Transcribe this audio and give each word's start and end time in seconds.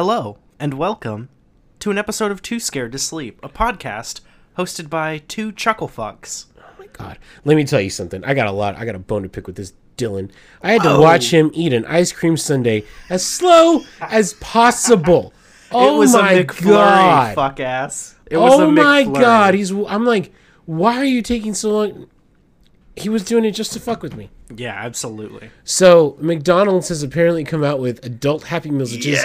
Hello, 0.00 0.38
and 0.60 0.74
welcome 0.74 1.28
to 1.80 1.90
an 1.90 1.98
episode 1.98 2.30
of 2.30 2.40
Too 2.40 2.60
Scared 2.60 2.92
to 2.92 2.98
Sleep, 2.98 3.40
a 3.42 3.48
podcast 3.48 4.20
hosted 4.56 4.88
by 4.88 5.18
two 5.26 5.50
chuckle 5.50 5.88
fucks. 5.88 6.44
Oh 6.56 6.62
my 6.78 6.86
god. 6.92 7.18
Let 7.44 7.56
me 7.56 7.64
tell 7.64 7.80
you 7.80 7.90
something. 7.90 8.24
I 8.24 8.32
got 8.34 8.46
a 8.46 8.52
lot. 8.52 8.76
I 8.76 8.84
got 8.84 8.94
a 8.94 9.00
bone 9.00 9.24
to 9.24 9.28
pick 9.28 9.48
with 9.48 9.56
this 9.56 9.72
Dylan. 9.96 10.30
I 10.62 10.70
had 10.70 10.82
to 10.84 10.90
Whoa. 10.90 11.00
watch 11.00 11.32
him 11.32 11.50
eat 11.52 11.72
an 11.72 11.84
ice 11.86 12.12
cream 12.12 12.36
sundae 12.36 12.84
as 13.10 13.26
slow 13.26 13.82
as 14.00 14.34
possible. 14.34 15.32
Oh 15.72 15.96
it 15.96 15.98
was 15.98 16.14
my 16.14 16.32
a 16.32 16.44
McFlurry, 16.44 16.64
god. 16.70 17.34
fuck 17.34 17.58
ass. 17.58 18.14
It 18.30 18.36
was 18.36 18.52
oh 18.54 18.70
my 18.70 19.02
god. 19.02 19.54
He's 19.54 19.72
I'm 19.72 20.04
like, 20.04 20.32
why 20.64 20.96
are 20.96 21.04
you 21.04 21.22
taking 21.22 21.54
so 21.54 21.70
long? 21.70 22.06
He 22.94 23.08
was 23.08 23.24
doing 23.24 23.44
it 23.44 23.50
just 23.50 23.72
to 23.72 23.80
fuck 23.80 24.02
with 24.02 24.16
me. 24.16 24.30
Yeah, 24.54 24.74
absolutely. 24.74 25.50
So 25.64 26.16
McDonald's 26.20 26.88
has 26.88 27.02
apparently 27.02 27.42
come 27.42 27.64
out 27.64 27.80
with 27.80 28.04
adult 28.06 28.44
Happy 28.44 28.70
Meals, 28.70 28.92
which 28.92 29.04
is 29.06 29.22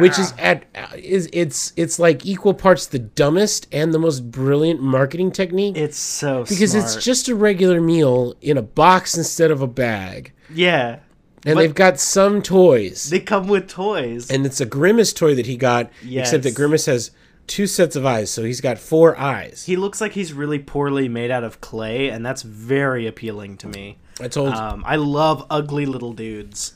which 0.00 0.18
is 0.18 0.32
at 0.38 0.64
is 0.96 1.28
it's 1.32 1.72
it's 1.76 1.98
like 1.98 2.24
equal 2.26 2.54
parts 2.54 2.86
the 2.86 2.98
dumbest 2.98 3.66
and 3.72 3.92
the 3.94 3.98
most 3.98 4.30
brilliant 4.30 4.80
marketing 4.82 5.30
technique 5.32 5.76
It's 5.76 5.98
so 5.98 6.44
because 6.44 6.72
smart. 6.72 6.84
it's 6.84 7.04
just 7.04 7.28
a 7.28 7.34
regular 7.34 7.80
meal 7.80 8.34
in 8.40 8.56
a 8.56 8.62
box 8.62 9.16
instead 9.16 9.50
of 9.50 9.62
a 9.62 9.66
bag, 9.66 10.32
yeah. 10.52 10.98
and 11.44 11.54
But- 11.54 11.60
they've 11.62 11.74
got 11.74 12.00
some 12.00 12.42
toys, 12.42 13.10
They 13.10 13.20
come 13.20 13.48
with 13.48 13.68
toys. 13.68 14.30
and 14.30 14.44
it's 14.46 14.60
a 14.60 14.66
Grimace 14.66 15.12
toy 15.12 15.34
that 15.34 15.46
he 15.46 15.56
got, 15.56 15.90
except 16.10 16.42
that 16.44 16.54
Grimace 16.54 16.86
has 16.86 17.10
two 17.46 17.66
sets 17.66 17.96
of 17.96 18.04
eyes, 18.04 18.30
so 18.30 18.42
he's 18.44 18.60
got 18.60 18.78
four 18.78 19.18
eyes. 19.18 19.64
he 19.64 19.74
looks 19.76 20.00
like 20.02 20.12
he's 20.12 20.32
really 20.34 20.58
poorly 20.58 21.08
made 21.08 21.30
out 21.30 21.44
of 21.44 21.60
clay, 21.62 22.08
and 22.10 22.24
that's 22.26 22.42
very 22.42 23.06
appealing 23.06 23.56
to 23.58 23.68
me. 23.68 23.98
I 24.20 24.28
told 24.28 24.52
Um, 24.52 24.82
I 24.86 24.96
love 24.96 25.46
ugly 25.48 25.86
little 25.86 26.12
dudes. 26.12 26.74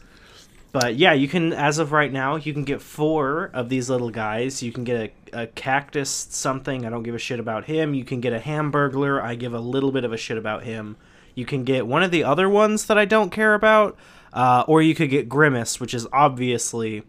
But 0.72 0.96
yeah, 0.96 1.12
you 1.12 1.28
can, 1.28 1.52
as 1.52 1.78
of 1.78 1.92
right 1.92 2.10
now, 2.10 2.36
you 2.36 2.54
can 2.54 2.64
get 2.64 2.80
four 2.80 3.50
of 3.52 3.68
these 3.68 3.90
little 3.90 4.08
guys. 4.10 4.62
You 4.62 4.72
can 4.72 4.84
get 4.84 5.12
a, 5.32 5.42
a 5.42 5.46
cactus 5.48 6.08
something. 6.30 6.86
I 6.86 6.90
don't 6.90 7.02
give 7.02 7.14
a 7.14 7.18
shit 7.18 7.38
about 7.38 7.66
him. 7.66 7.92
You 7.92 8.04
can 8.04 8.22
get 8.22 8.32
a 8.32 8.38
hamburglar. 8.38 9.22
I 9.22 9.34
give 9.34 9.52
a 9.52 9.60
little 9.60 9.92
bit 9.92 10.04
of 10.04 10.12
a 10.14 10.16
shit 10.16 10.38
about 10.38 10.62
him. 10.64 10.96
You 11.34 11.44
can 11.44 11.64
get 11.64 11.86
one 11.86 12.02
of 12.02 12.10
the 12.10 12.24
other 12.24 12.48
ones 12.48 12.86
that 12.86 12.96
I 12.96 13.04
don't 13.04 13.30
care 13.30 13.52
about. 13.54 13.98
Uh, 14.32 14.64
or 14.66 14.80
you 14.80 14.94
could 14.94 15.10
get 15.10 15.28
Grimace, 15.28 15.78
which 15.78 15.92
is 15.92 16.06
obviously 16.10 17.02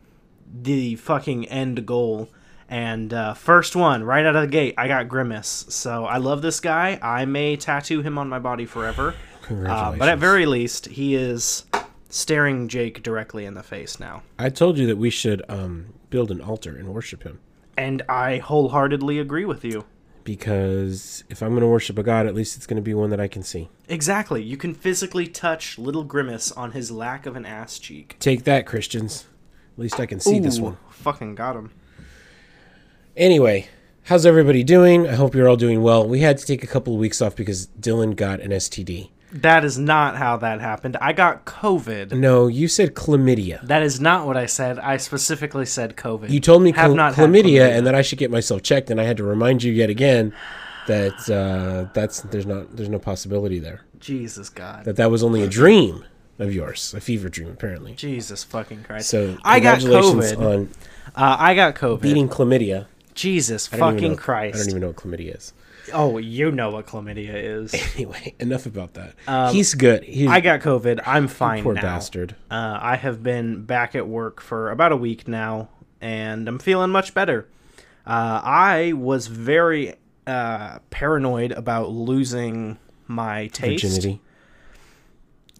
the 0.54 0.96
fucking 0.96 1.48
end 1.48 1.86
goal. 1.86 2.30
And 2.68 3.14
uh, 3.14 3.34
first 3.34 3.78
one, 3.78 4.04
right 4.04 4.26
out 4.26 4.36
of 4.36 4.42
the 4.42 4.48
gate, 4.48 4.74
I 4.78 4.90
got 4.90 5.08
Grimace. 5.08 5.66
So 5.70 6.06
I 6.06 6.18
love 6.18 6.42
this 6.42 6.60
guy. 6.60 7.00
I 7.02 7.24
may 7.24 7.56
tattoo 7.56 8.02
him 8.02 8.18
on 8.18 8.28
my 8.28 8.40
body 8.40 8.66
forever. 8.66 9.16
Uh, 9.50 9.96
but 9.96 10.10
at 10.10 10.20
very 10.20 10.46
least, 10.46 10.88
he 10.88 11.16
is 11.16 11.66
staring 12.14 12.68
Jake 12.68 13.02
directly 13.02 13.44
in 13.44 13.56
the 13.56 13.64
face 13.64 14.00
now. 14.00 14.22
I 14.38 14.50
told 14.50 14.78
you 14.78 14.86
that 14.88 14.98
we 14.98 15.10
should 15.10 15.42
um, 15.50 15.94
build 16.12 16.30
an 16.30 16.42
altar 16.42 16.76
and 16.76 16.94
worship 16.94 17.24
him. 17.24 17.40
And 17.76 18.04
I 18.08 18.38
wholeheartedly 18.38 19.18
agree 19.18 19.46
with 19.46 19.66
you. 19.66 19.86
Because 20.24 21.24
if 21.30 21.42
I'm 21.42 21.50
going 21.50 21.62
to 21.62 21.68
worship 21.68 21.98
a 21.98 22.04
god, 22.04 22.28
at 22.28 22.36
least 22.36 22.56
it's 22.56 22.68
going 22.68 22.78
to 22.78 22.84
be 22.84 22.94
one 22.94 23.10
that 23.10 23.20
I 23.20 23.28
can 23.28 23.42
see. 23.42 23.70
Exactly. 23.90 24.44
You 24.44 24.58
can 24.58 24.74
physically 24.76 25.28
touch 25.28 25.78
little 25.80 26.04
Grimace 26.04 26.52
on 26.52 26.72
his 26.72 26.92
lack 26.92 27.26
of 27.26 27.36
an 27.36 27.46
ass 27.46 27.80
cheek. 27.80 28.16
Take 28.20 28.44
that, 28.44 28.68
Christians. 28.68 29.26
At 29.74 29.80
least 29.80 30.00
I 30.00 30.06
can 30.06 30.20
see 30.20 30.40
this 30.40 30.60
one. 30.60 30.78
Fucking 30.92 31.34
got 31.34 31.56
him. 31.56 31.72
Anyway, 33.18 33.68
how's 34.04 34.26
everybody 34.26 34.64
doing? 34.64 35.08
I 35.08 35.16
hope 35.16 35.34
you're 35.34 35.50
all 35.50 35.58
doing 35.58 35.82
well. 35.82 36.08
We 36.08 36.20
had 36.20 36.38
to 36.38 36.46
take 36.46 36.64
a 36.64 36.68
couple 36.68 36.94
of 36.94 37.00
weeks 37.00 37.22
off 37.24 37.36
because 37.36 37.68
Dylan 37.80 38.16
got 38.16 38.40
an 38.40 38.52
STD. 38.52 39.10
That 39.34 39.66
is 39.66 39.80
not 39.80 40.16
how 40.16 40.38
that 40.38 40.62
happened. 40.62 40.96
I 41.02 41.12
got 41.14 41.46
COVID. 41.46 42.12
No, 42.14 42.48
you 42.48 42.68
said 42.68 42.94
chlamydia. 42.94 43.66
That 43.66 43.82
is 43.82 44.00
not 44.00 44.28
what 44.28 44.38
I 44.38 44.46
said. 44.46 44.78
I 44.78 44.98
specifically 44.98 45.66
said 45.66 45.96
COVID. 45.98 46.30
You 46.30 46.40
told 46.40 46.62
me 46.62 46.72
Have 46.74 46.92
chla- 46.92 46.96
not 46.96 47.16
had 47.16 47.30
chlamydia, 47.30 47.76
and 47.76 47.88
that 47.88 47.96
I 47.96 48.04
should 48.04 48.20
get 48.20 48.30
myself 48.30 48.62
checked, 48.62 48.92
and 48.92 49.02
I 49.02 49.06
had 49.06 49.18
to 49.18 49.24
remind 49.24 49.64
you 49.64 49.72
yet 49.74 49.90
again 49.90 50.34
that 50.88 51.14
uh, 51.30 51.90
that's 51.94 52.22
there's 52.22 52.46
not 52.46 52.76
there's 52.76 52.90
no 52.90 53.00
possibility 53.00 53.58
there. 53.60 53.82
Jesus 54.00 54.50
God. 54.50 54.86
That 54.86 54.98
that 54.98 55.10
was 55.10 55.24
only 55.24 55.42
a 55.42 55.48
dream 55.48 56.06
of 56.40 56.54
yours, 56.54 56.94
a 56.96 57.02
fever 57.02 57.30
dream 57.30 57.50
apparently. 57.50 57.94
Jesus 57.96 58.44
fucking 58.44 58.84
Christ. 58.84 59.10
So 59.10 59.38
I 59.44 59.60
got 59.60 59.80
COVID. 59.80 60.38
on 60.38 60.70
Uh, 61.16 61.38
I 61.40 61.56
got 61.56 61.76
COVID. 61.76 62.02
beating 62.02 62.30
chlamydia. 62.30 62.86
Jesus 63.16 63.70
I 63.74 63.78
don't 63.78 63.88
even 63.90 63.96
fucking 63.98 64.12
know- 64.12 64.18
Christ. 64.18 64.56
I 64.56 64.60
don't 64.60 64.70
even 64.70 64.82
know 64.82 64.88
what 64.88 64.96
chlamydia 64.98 65.38
is. 65.38 65.54
Oh, 65.92 66.18
you 66.18 66.52
know 66.52 66.70
what 66.70 66.86
chlamydia 66.88 67.34
is. 67.34 67.74
Anyway, 67.96 68.36
enough 68.40 68.66
about 68.66 68.94
that. 68.94 69.52
He's 69.52 69.74
good. 69.74 70.04
He's 70.04 70.28
Um, 70.28 70.34
I 70.34 70.40
got 70.42 70.62
COVID. 70.62 71.02
I'm 71.06 71.28
fine 71.28 71.64
poor 71.64 71.74
now. 71.74 71.82
bastard. 71.82 72.36
Uh, 72.50 72.78
I 72.82 72.96
have 72.96 73.22
been 73.24 73.66
back 73.66 73.96
at 73.96 74.08
work 74.08 74.40
for 74.42 74.72
about 74.72 74.92
a 74.92 74.98
week 74.98 75.28
now, 75.28 75.70
and 76.02 76.48
I'm 76.48 76.60
feeling 76.60 76.90
much 76.92 77.14
better. 77.14 77.48
Uh, 78.06 78.42
I 78.44 78.94
was 78.94 79.28
very 79.28 79.96
uh, 80.26 80.80
paranoid 80.90 81.52
about 81.52 81.90
losing 81.90 82.78
my 83.08 83.48
taste. 83.48 83.84
Virginity. 83.84 84.22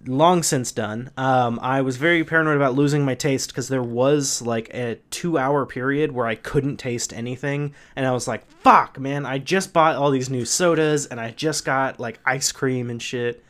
Long 0.06 0.44
since 0.44 0.72
done. 0.72 1.12
Um, 1.16 1.60
I 1.62 1.82
was 1.82 1.98
very 1.98 2.24
paranoid 2.24 2.58
about 2.58 2.76
losing 2.76 3.06
my 3.06 3.16
taste 3.16 3.50
because 3.50 3.70
there 3.70 3.84
was 3.84 4.42
like 4.42 4.74
a 4.74 5.00
two 5.12 5.38
hour 5.38 5.66
period 5.66 6.12
where 6.12 6.28
I 6.28 6.36
couldn't 6.36 6.78
taste 6.78 7.14
anything, 7.14 7.74
and 7.96 8.06
I 8.06 8.12
was 8.12 8.28
like, 8.28 8.46
"Fuck, 8.62 9.00
man! 9.00 9.26
I 9.26 9.38
just 9.38 9.72
bought 9.72 9.96
all 9.96 10.12
these 10.12 10.30
new 10.30 10.46
sodas, 10.46 11.06
and 11.06 11.20
I 11.20 11.32
just 11.32 11.64
got 11.64 12.00
like 12.00 12.20
ice 12.26 12.52
cream 12.52 12.90
and 12.90 13.02
shit." 13.02 13.44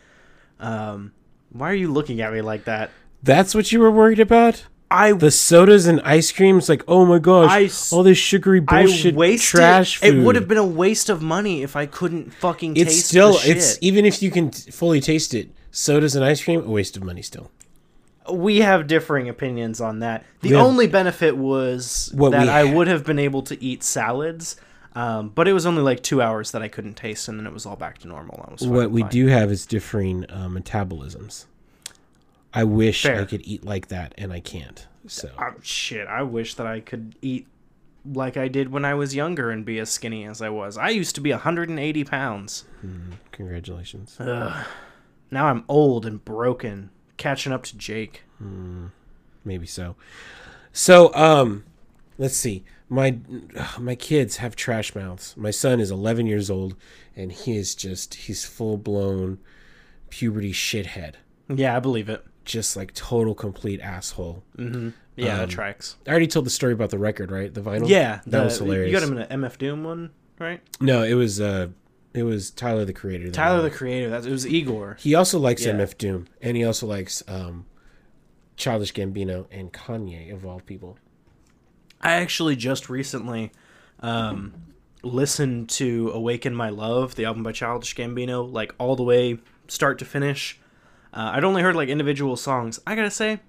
Um, 0.60 1.12
why 1.52 1.70
are 1.72 1.76
you 1.76 1.92
looking 1.92 2.22
at 2.22 2.34
me 2.34 2.42
like 2.42 2.66
that? 2.66 2.92
That's 3.24 3.56
what 3.56 3.72
you 3.72 3.80
were 3.80 3.92
worried 3.92 4.20
about? 4.20 4.66
I 4.94 5.12
The 5.14 5.32
sodas 5.32 5.88
and 5.88 6.00
ice 6.02 6.32
creams, 6.32 6.70
like, 6.70 6.84
oh 6.88 7.04
my 7.06 7.18
gosh, 7.20 7.50
I 7.52 7.96
all 7.96 8.04
this 8.04 8.18
sugary 8.18 8.60
bullshit 8.60 9.16
wasted 9.16 9.50
trash 9.50 9.98
food. 9.98 10.14
It 10.16 10.24
would 10.24 10.36
have 10.36 10.48
been 10.48 10.58
a 10.60 10.66
waste 10.66 11.10
of 11.10 11.22
money 11.22 11.64
if 11.64 11.76
I 11.76 11.86
couldn't 11.88 12.32
fucking 12.36 12.78
It's 12.78 12.94
taste 12.94 13.08
still, 13.08 13.38
it's 13.44 13.78
even 13.82 14.06
if 14.06 14.22
you 14.22 14.30
can 14.32 14.52
t- 14.52 14.70
fully 14.72 15.02
taste 15.02 15.34
it, 15.34 15.50
sodas 15.72 16.16
and 16.16 16.24
ice 16.24 16.44
cream, 16.44 16.60
a 16.64 16.70
waste 16.70 16.96
of 16.96 17.04
money 17.04 17.22
still. 17.24 17.50
we 18.32 18.60
have 18.60 18.88
differing 18.88 19.28
opinions 19.28 19.82
on 19.82 20.00
that. 20.00 20.24
The 20.42 20.56
only 20.56 20.88
benefit 20.88 21.36
was 21.36 22.12
What 22.14 22.32
that 22.32 22.48
I 22.48 22.64
would 22.64 22.88
have 22.88 23.04
been 23.04 23.20
able 23.20 23.42
to 23.44 23.62
eat 23.62 23.84
salads, 23.84 24.56
um, 24.96 25.30
but 25.30 25.48
it 25.48 25.54
was 25.54 25.66
only 25.66 25.82
like 25.82 26.04
two 26.04 26.22
hours 26.22 26.52
that 26.52 26.62
I 26.62 26.68
couldn't 26.68 26.94
taste, 26.96 27.28
and 27.28 27.40
then 27.40 27.48
it 27.48 27.54
was 27.54 27.66
all 27.66 27.76
back 27.76 27.98
to 28.00 28.08
normal. 28.08 28.46
I 28.48 28.52
was 28.54 28.62
What 28.68 28.92
we 28.92 29.02
fine. 29.02 29.10
do 29.10 29.28
have 29.28 29.52
is 29.52 29.66
differing 29.66 30.26
uh, 30.30 30.48
metabolisms. 30.50 31.46
I 32.54 32.64
wish 32.64 33.06
I 33.06 33.26
could 33.26 33.42
eat 33.46 33.64
like 33.66 33.88
that, 33.88 34.14
and 34.18 34.32
I 34.32 34.40
can't. 34.40 34.86
So 35.08 35.30
Uh, 35.38 35.52
shit, 35.62 36.08
I 36.08 36.22
wish 36.24 36.56
that 36.56 36.68
I 36.68 36.80
could 36.80 37.16
eat 37.22 37.48
like 38.06 38.36
I 38.38 38.48
did 38.48 38.70
when 38.72 38.84
I 38.86 38.94
was 38.94 39.16
younger 39.16 39.50
and 39.50 39.66
be 39.66 39.80
as 39.80 39.90
skinny 39.90 40.26
as 40.26 40.42
I 40.42 40.50
was. 40.50 40.78
I 40.78 40.90
used 40.90 41.16
to 41.16 41.22
be 41.22 41.32
180 41.32 42.04
pounds. 42.04 42.66
congratulations. 43.32 44.18
Now 44.20 45.48
I'm 45.48 45.64
old 45.68 46.06
and 46.06 46.24
broken, 46.24 46.90
catching 47.18 47.52
up 47.52 47.64
to 47.64 47.78
Jake. 47.78 48.24
Maybe 49.46 49.66
so. 49.66 49.96
So, 50.72 51.14
um, 51.16 51.64
let's 52.18 52.36
see. 52.36 52.64
My 52.90 53.18
ugh, 53.58 53.80
my 53.80 53.96
kids 53.96 54.38
have 54.38 54.56
trash 54.56 54.94
mouths. 54.94 55.36
My 55.36 55.52
son 55.52 55.80
is 55.80 55.90
11 55.90 56.28
years 56.28 56.50
old, 56.50 56.76
and 57.16 57.32
he 57.32 57.58
is 57.58 57.74
just 57.74 58.14
he's 58.14 58.46
full 58.46 58.78
blown 58.78 59.40
puberty 60.10 60.52
shithead. 60.54 61.16
Yeah, 61.50 61.76
I 61.76 61.80
believe 61.80 62.10
it. 62.10 62.24
Just 62.46 62.76
like 62.76 62.94
total 62.94 63.34
complete 63.36 63.80
asshole. 63.82 64.44
Yeah, 65.16 65.38
that 65.38 65.50
tracks. 65.50 65.96
I 66.08 66.10
already 66.10 66.28
told 66.28 66.46
the 66.46 66.50
story 66.50 66.74
about 66.74 66.90
the 66.90 66.98
record, 66.98 67.32
right? 67.32 67.54
The 67.54 67.62
vinyl. 67.62 67.88
Yeah, 67.88 68.22
that 68.26 68.30
the- 68.32 68.44
was 68.44 68.58
hilarious. 68.58 68.92
You 68.92 69.00
got 69.00 69.08
him 69.08 69.18
in 69.18 69.24
an 69.24 69.42
MF 69.42 69.58
Doom 69.58 69.84
one, 69.84 70.10
right? 70.40 70.60
No, 70.82 71.04
it 71.04 71.14
was 71.14 71.40
uh, 71.40 71.68
it 72.14 72.24
was 72.24 72.52
Tyler 72.52 72.84
the 72.86 72.94
Creator. 72.94 73.32
Tyler 73.32 73.58
won. 73.62 73.64
the 73.66 73.72
Creator. 73.76 74.10
That 74.10 74.26
it 74.26 74.32
was 74.32 74.46
Igor. 74.48 74.98
He 75.00 75.16
also 75.16 75.40
likes 75.40 75.66
Yeah. 75.66 75.74
MF 75.74 75.98
Doom, 75.98 76.28
and 76.42 76.58
he 76.58 76.64
also 76.66 76.86
likes 76.88 77.24
um, 77.28 77.66
Childish 78.58 78.94
Gambino 78.94 79.46
and 79.52 79.72
Kanye 79.72 80.34
of 80.34 80.46
all 80.46 80.60
people. 80.60 80.98
I 82.02 82.14
actually 82.14 82.56
just 82.58 82.90
recently 82.90 83.52
um, 84.02 84.54
listened 85.04 85.70
to 85.70 86.12
"Awaken 86.14 86.54
My 86.56 86.70
Love," 86.70 87.16
the 87.16 87.26
album 87.26 87.44
by 87.44 87.52
Childish 87.54 87.96
Gambino, 87.96 88.52
like 88.52 88.74
all 88.80 88.96
the 88.96 89.04
way 89.04 89.38
start 89.68 90.00
to 90.00 90.06
finish. 90.06 90.60
Uh, 91.14 91.32
I'd 91.36 91.44
only 91.44 91.62
heard 91.62 91.76
like 91.76 91.90
individual 91.90 92.36
songs. 92.36 92.80
I 92.88 92.96
gotta 92.96 93.12
say, 93.12 93.40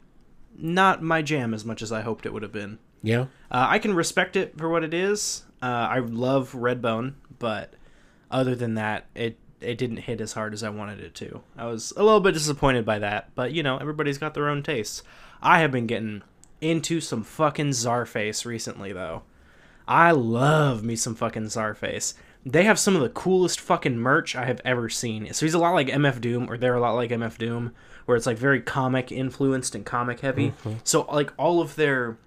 not 0.56 1.02
my 1.02 1.22
jam 1.22 1.54
as 1.54 1.64
much 1.64 1.82
as 1.82 1.90
I 1.90 2.02
hoped 2.02 2.26
it 2.26 2.32
would 2.32 2.42
have 2.42 2.52
been. 2.52 2.78
Yeah, 3.02 3.22
Uh, 3.50 3.66
I 3.68 3.78
can 3.78 3.94
respect 3.94 4.34
it 4.36 4.56
for 4.58 4.68
what 4.68 4.82
it 4.84 4.94
is. 4.94 5.44
Uh, 5.62 5.66
I 5.66 5.98
love 5.98 6.52
Redbone, 6.52 7.14
but 7.38 7.74
other 8.30 8.54
than 8.54 8.74
that, 8.74 9.06
it 9.14 9.38
it 9.60 9.78
didn't 9.78 9.98
hit 9.98 10.20
as 10.20 10.32
hard 10.34 10.52
as 10.52 10.62
I 10.62 10.68
wanted 10.68 11.00
it 11.00 11.14
to. 11.16 11.40
I 11.56 11.66
was 11.66 11.92
a 11.96 12.02
little 12.02 12.20
bit 12.20 12.34
disappointed 12.34 12.84
by 12.84 12.98
that, 12.98 13.30
but 13.34 13.52
you 13.52 13.62
know, 13.62 13.78
everybody's 13.78 14.18
got 14.18 14.34
their 14.34 14.48
own 14.48 14.62
tastes. 14.62 15.02
I 15.42 15.60
have 15.60 15.70
been 15.72 15.86
getting 15.86 16.22
into 16.60 17.00
some 17.00 17.22
fucking 17.22 17.70
Czarface 17.70 18.44
recently, 18.46 18.92
though. 18.92 19.22
I 19.88 20.12
love 20.12 20.82
me 20.82 20.96
some 20.96 21.14
fucking 21.14 21.44
Czarface. 21.44 22.14
They 22.46 22.64
have 22.64 22.78
some 22.78 22.94
of 22.94 23.02
the 23.02 23.08
coolest 23.08 23.60
fucking 23.60 23.96
merch 23.96 24.36
I 24.36 24.44
have 24.44 24.60
ever 24.64 24.88
seen. 24.88 25.32
So 25.32 25.46
he's 25.46 25.54
a 25.54 25.58
lot 25.58 25.72
like 25.72 25.88
MF 25.88 26.20
Doom, 26.20 26.50
or 26.50 26.58
they're 26.58 26.74
a 26.74 26.80
lot 26.80 26.92
like 26.92 27.10
MF 27.10 27.38
Doom, 27.38 27.74
where 28.04 28.16
it's 28.16 28.26
like 28.26 28.36
very 28.36 28.60
comic 28.60 29.10
influenced 29.10 29.74
and 29.74 29.84
comic 29.84 30.20
heavy. 30.20 30.50
Mm-hmm. 30.50 30.74
So 30.84 31.02
like 31.02 31.32
all 31.38 31.60
of 31.60 31.76
their 31.76 32.18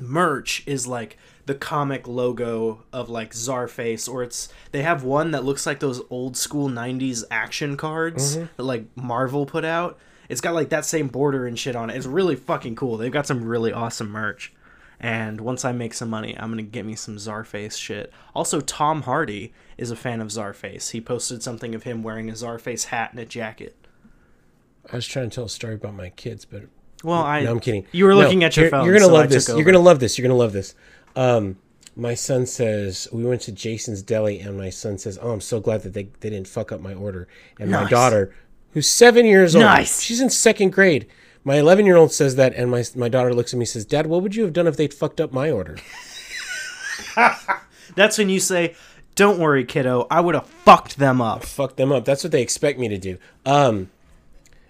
merch 0.00 0.62
is 0.66 0.86
like 0.86 1.18
the 1.46 1.54
comic 1.54 2.06
logo 2.06 2.84
of 2.92 3.10
like 3.10 3.32
Czarface, 3.32 4.08
or 4.08 4.22
it's 4.22 4.48
they 4.70 4.82
have 4.82 5.02
one 5.02 5.32
that 5.32 5.44
looks 5.44 5.66
like 5.66 5.80
those 5.80 6.00
old 6.10 6.36
school 6.36 6.68
'90s 6.68 7.24
action 7.30 7.76
cards 7.76 8.36
mm-hmm. 8.36 8.46
that 8.56 8.62
like 8.62 8.84
Marvel 8.96 9.46
put 9.46 9.64
out. 9.64 9.98
It's 10.28 10.40
got 10.40 10.54
like 10.54 10.70
that 10.70 10.84
same 10.84 11.08
border 11.08 11.46
and 11.46 11.58
shit 11.58 11.76
on 11.76 11.90
it. 11.90 11.96
It's 11.96 12.06
really 12.06 12.36
fucking 12.36 12.76
cool. 12.76 12.96
They've 12.96 13.12
got 13.12 13.26
some 13.26 13.44
really 13.44 13.72
awesome 13.72 14.08
merch. 14.08 14.52
And 15.04 15.40
once 15.40 15.64
I 15.64 15.72
make 15.72 15.94
some 15.94 16.08
money, 16.08 16.36
I'm 16.38 16.50
gonna 16.50 16.62
get 16.62 16.86
me 16.86 16.94
some 16.94 17.16
Czarface 17.16 17.76
shit. 17.76 18.12
Also, 18.36 18.60
Tom 18.60 19.02
Hardy 19.02 19.52
is 19.76 19.90
a 19.90 19.96
fan 19.96 20.20
of 20.20 20.28
Czarface. 20.28 20.92
He 20.92 21.00
posted 21.00 21.42
something 21.42 21.74
of 21.74 21.82
him 21.82 22.04
wearing 22.04 22.30
a 22.30 22.34
Czarface 22.34 22.84
hat 22.84 23.10
and 23.10 23.18
a 23.18 23.26
jacket. 23.26 23.74
I 24.92 24.96
was 24.96 25.06
trying 25.06 25.28
to 25.30 25.34
tell 25.34 25.44
a 25.44 25.48
story 25.48 25.74
about 25.74 25.94
my 25.94 26.10
kids, 26.10 26.44
but 26.44 26.62
Well, 27.02 27.20
I 27.22 27.42
no, 27.42 27.50
I'm 27.50 27.60
kidding. 27.60 27.84
You 27.90 28.04
were 28.04 28.12
No, 28.12 28.18
looking 28.20 28.44
at 28.44 28.56
your 28.56 28.64
you're, 28.66 28.70
phone. 28.70 28.84
You're 28.84 28.94
gonna 28.94 29.06
so 29.06 29.12
love 29.12 29.28
this. 29.28 29.48
You're 29.48 29.64
gonna 29.64 29.78
love 29.80 29.98
this. 29.98 30.16
You're 30.18 30.26
gonna 30.28 30.38
love 30.38 30.52
this. 30.52 30.74
Um, 31.16 31.56
my 31.96 32.14
son 32.14 32.46
says 32.46 33.08
we 33.12 33.24
went 33.24 33.40
to 33.42 33.52
Jason's 33.52 34.02
Deli, 34.02 34.38
and 34.38 34.56
my 34.56 34.70
son 34.70 34.98
says, 34.98 35.18
"Oh, 35.20 35.32
I'm 35.32 35.40
so 35.40 35.58
glad 35.60 35.82
that 35.82 35.94
they, 35.94 36.04
they 36.20 36.30
didn't 36.30 36.46
fuck 36.48 36.70
up 36.72 36.80
my 36.80 36.94
order." 36.94 37.26
And 37.58 37.70
my 37.72 37.88
daughter, 37.88 38.32
who's 38.72 38.88
seven 38.88 39.26
years 39.26 39.56
old, 39.56 39.64
Nice. 39.64 40.00
she's 40.00 40.20
in 40.20 40.30
second 40.30 40.72
grade. 40.72 41.06
My 41.44 41.56
11 41.56 41.86
year 41.86 41.96
old 41.96 42.12
says 42.12 42.36
that, 42.36 42.54
and 42.54 42.70
my 42.70 42.84
my 42.94 43.08
daughter 43.08 43.34
looks 43.34 43.52
at 43.52 43.56
me 43.56 43.62
and 43.62 43.68
says, 43.68 43.84
"Dad, 43.84 44.06
what 44.06 44.22
would 44.22 44.34
you 44.36 44.44
have 44.44 44.52
done 44.52 44.66
if 44.66 44.76
they'd 44.76 44.94
fucked 44.94 45.20
up 45.20 45.32
my 45.32 45.50
order?" 45.50 45.76
That's 47.96 48.16
when 48.16 48.28
you 48.28 48.40
say, 48.40 48.74
"Don't 49.14 49.38
worry, 49.38 49.64
kiddo. 49.64 50.06
I 50.10 50.20
would 50.20 50.34
have 50.34 50.46
fucked 50.46 50.98
them 50.98 51.20
up." 51.20 51.44
fuck 51.44 51.76
them 51.76 51.90
up. 51.92 52.04
That's 52.04 52.22
what 52.22 52.30
they 52.30 52.42
expect 52.42 52.78
me 52.78 52.88
to 52.88 52.98
do. 52.98 53.18
Um, 53.44 53.90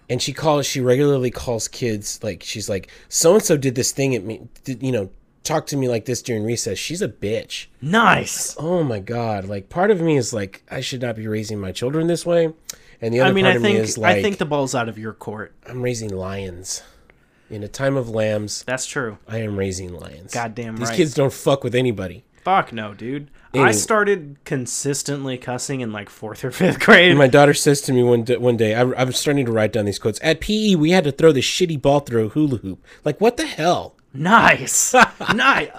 and 0.09 0.21
she 0.21 0.33
calls. 0.33 0.65
She 0.65 0.81
regularly 0.81 1.31
calls 1.31 1.67
kids. 1.67 2.19
Like 2.23 2.43
she's 2.43 2.67
like, 2.69 2.89
so 3.07 3.35
and 3.35 3.43
so 3.43 3.55
did 3.55 3.75
this 3.75 3.91
thing 3.91 4.15
at 4.15 4.23
me. 4.23 4.47
Did, 4.63 4.81
you 4.81 4.91
know, 4.91 5.09
talk 5.43 5.67
to 5.67 5.77
me 5.77 5.87
like 5.87 6.05
this 6.05 6.21
during 6.21 6.43
recess. 6.43 6.77
She's 6.77 7.01
a 7.01 7.07
bitch. 7.07 7.67
Nice. 7.81 8.55
Oh 8.59 8.83
my 8.83 8.99
god! 8.99 9.45
Like 9.45 9.69
part 9.69 9.91
of 9.91 10.01
me 10.01 10.17
is 10.17 10.33
like, 10.33 10.63
I 10.71 10.81
should 10.81 11.01
not 11.01 11.15
be 11.15 11.27
raising 11.27 11.59
my 11.59 11.71
children 11.71 12.07
this 12.07 12.25
way, 12.25 12.51
and 13.03 13.13
the 13.13 13.19
other 13.19 13.29
I 13.29 13.33
mean, 13.33 13.43
part 13.43 13.53
I 13.53 13.55
of 13.57 13.61
me 13.61 13.73
think 13.73 13.83
is 13.83 13.97
like, 13.97 14.17
I 14.17 14.21
think 14.21 14.37
the 14.37 14.45
ball's 14.45 14.73
out 14.73 14.87
of 14.87 14.97
your 14.97 15.13
court. 15.13 15.53
I'm 15.67 15.81
raising 15.81 16.09
lions. 16.09 16.83
In 17.49 17.61
a 17.61 17.67
time 17.67 17.97
of 17.97 18.09
lambs, 18.09 18.63
That's 18.63 18.85
true. 18.85 19.17
I 19.27 19.39
am 19.39 19.57
raising 19.57 19.93
lions. 19.93 20.33
Goddamn 20.33 20.77
These 20.77 20.89
right. 20.89 20.97
kids 20.97 21.13
don't 21.13 21.33
fuck 21.33 21.63
with 21.63 21.75
anybody. 21.75 22.23
Fuck 22.43 22.73
no, 22.73 22.93
dude. 22.93 23.29
I 23.53 23.71
started 23.71 24.37
consistently 24.45 25.37
cussing 25.37 25.81
in 25.81 25.91
like 25.91 26.09
fourth 26.09 26.43
or 26.43 26.51
fifth 26.51 26.79
grade. 26.79 27.15
My 27.15 27.27
daughter 27.27 27.53
says 27.53 27.81
to 27.81 27.93
me 27.93 28.03
one 28.03 28.23
day, 28.23 28.37
one 28.37 28.57
day 28.57 28.73
I, 28.73 28.81
I'm 28.81 29.11
starting 29.11 29.45
to 29.45 29.51
write 29.51 29.73
down 29.73 29.85
these 29.85 29.99
quotes. 29.99 30.19
At 30.23 30.41
PE, 30.41 30.75
we 30.75 30.91
had 30.91 31.03
to 31.03 31.11
throw 31.11 31.31
the 31.31 31.41
shitty 31.41 31.81
ball 31.81 31.99
through 31.99 32.25
a 32.25 32.29
hula 32.29 32.57
hoop. 32.57 32.83
Like, 33.05 33.21
what 33.21 33.37
the 33.37 33.45
hell? 33.45 33.95
Nice, 34.13 34.93
nice, 35.33 35.69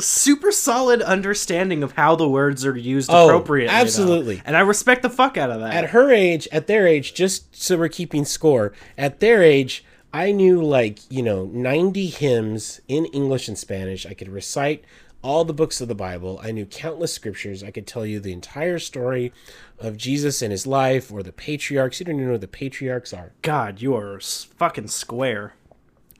super 0.00 0.52
solid 0.52 1.02
understanding 1.02 1.82
of 1.82 1.92
how 1.92 2.14
the 2.16 2.28
words 2.28 2.64
are 2.64 2.76
used 2.76 3.10
Oh, 3.12 3.26
appropriately. 3.28 3.74
though. 3.74 3.80
absolutely. 3.80 4.42
and 4.44 4.56
I 4.56 4.60
respect 4.60 5.02
the 5.02 5.10
fuck 5.10 5.36
out 5.36 5.50
of 5.50 5.60
that. 5.60 5.72
At 5.74 5.90
her 5.90 6.10
age, 6.12 6.46
at 6.52 6.66
their 6.66 6.86
age, 6.86 7.14
just 7.14 7.56
so 7.56 7.76
we're 7.78 7.88
keeping 7.88 8.24
score, 8.24 8.72
at 8.96 9.20
their 9.20 9.42
age, 9.42 9.84
I 10.12 10.32
knew 10.32 10.62
like, 10.62 11.00
you 11.10 11.22
know, 11.22 11.46
90 11.46 12.06
hymns 12.06 12.80
in 12.88 13.06
English 13.06 13.48
and 13.48 13.58
Spanish. 13.58 14.06
I 14.06 14.14
could 14.14 14.28
recite 14.28 14.84
all 15.20 15.44
the 15.44 15.52
books 15.52 15.80
of 15.80 15.88
the 15.88 15.94
Bible. 15.94 16.40
I 16.42 16.52
knew 16.52 16.64
countless 16.64 17.12
scriptures. 17.12 17.62
I 17.62 17.70
could 17.72 17.86
tell 17.86 18.06
you 18.06 18.20
the 18.20 18.32
entire 18.32 18.78
story 18.78 19.32
of 19.78 19.96
Jesus 19.96 20.40
and 20.42 20.50
his 20.52 20.66
life 20.66 21.12
or 21.12 21.22
the 21.22 21.32
patriarchs. 21.32 21.98
You 22.00 22.06
don't 22.06 22.14
even 22.16 22.26
know 22.26 22.32
what 22.32 22.40
the 22.40 22.48
patriarchs 22.48 23.12
are. 23.12 23.32
God, 23.42 23.82
you 23.82 23.94
are 23.96 24.18
fucking 24.20 24.88
square. 24.88 25.54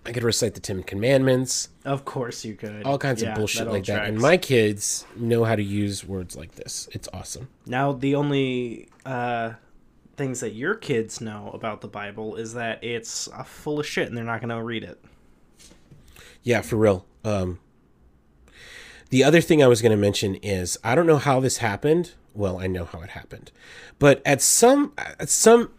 I 0.07 0.13
could 0.13 0.23
recite 0.23 0.55
the 0.55 0.61
Ten 0.61 0.83
Commandments, 0.83 1.69
Of 1.85 2.05
course 2.07 2.45
you 2.45 2.55
could. 2.55 2.85
all 2.85 2.97
kinds 2.99 3.23
Yeah, 3.23 3.31
of 3.31 3.37
bullshit 3.37 3.67
all 3.67 3.75
like 3.75 3.85
that. 3.87 4.07
And 4.07 4.19
my 4.19 4.37
kids 4.39 5.05
know 5.17 5.45
how 5.45 5.55
to 5.55 5.63
use 5.63 6.05
words 6.05 6.35
like 6.37 6.55
this. 6.55 6.89
It's 6.93 7.09
awesome. 7.13 7.49
Now, 7.67 7.93
the 7.93 8.15
only 8.15 8.89
uh, 9.05 9.53
things 10.17 10.41
that 10.41 10.55
your 10.55 10.75
kids 10.75 11.21
know 11.21 11.51
about 11.53 11.83
the 11.83 11.89
Bible 11.89 12.37
is 12.37 12.55
that 12.55 12.83
it's 12.83 13.29
uh, 13.29 13.43
full 13.43 13.79
of 13.81 13.87
shit 13.87 14.09
and 14.09 14.17
they're 14.17 14.25
not 14.25 14.41
going 14.41 14.49
to 14.57 14.63
read 14.63 14.83
it. 14.83 15.03
Yeah, 16.43 16.63
for 16.63 16.77
real. 16.77 17.05
Um, 17.25 17.59
the 19.11 19.25
other 19.25 19.41
thing 19.43 19.63
I 19.63 19.67
was 19.67 19.83
going 19.83 19.91
to 19.93 19.97
mention 19.99 20.37
is 20.37 20.79
I 20.83 20.95
don't 20.95 21.07
know 21.07 21.19
how 21.19 21.41
this 21.41 21.59
happened. 21.59 22.13
Well, 22.35 22.59
I 22.59 22.67
know 22.67 22.85
how 22.87 23.01
it 23.03 23.11
happened, 23.11 23.51
but 23.99 24.23
at 24.25 24.41
some 24.41 24.93
at 24.97 25.29
some, 25.29 25.71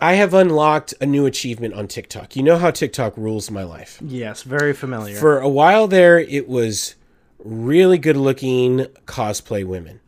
I 0.00 0.14
have 0.14 0.34
unlocked 0.34 0.94
a 1.00 1.06
new 1.06 1.24
achievement 1.26 1.74
on 1.74 1.88
TikTok. 1.88 2.36
You 2.36 2.42
know 2.42 2.58
how 2.58 2.70
TikTok 2.70 3.16
rules 3.16 3.50
my 3.50 3.62
life. 3.62 3.98
Yes, 4.04 4.42
very 4.42 4.72
familiar. 4.72 5.16
For 5.16 5.38
a 5.38 5.48
while 5.48 5.86
there, 5.86 6.18
it 6.18 6.48
was 6.48 6.94
really 7.38 7.98
good 7.98 8.16
looking 8.16 8.86
cosplay 9.06 9.64
women, 9.64 10.00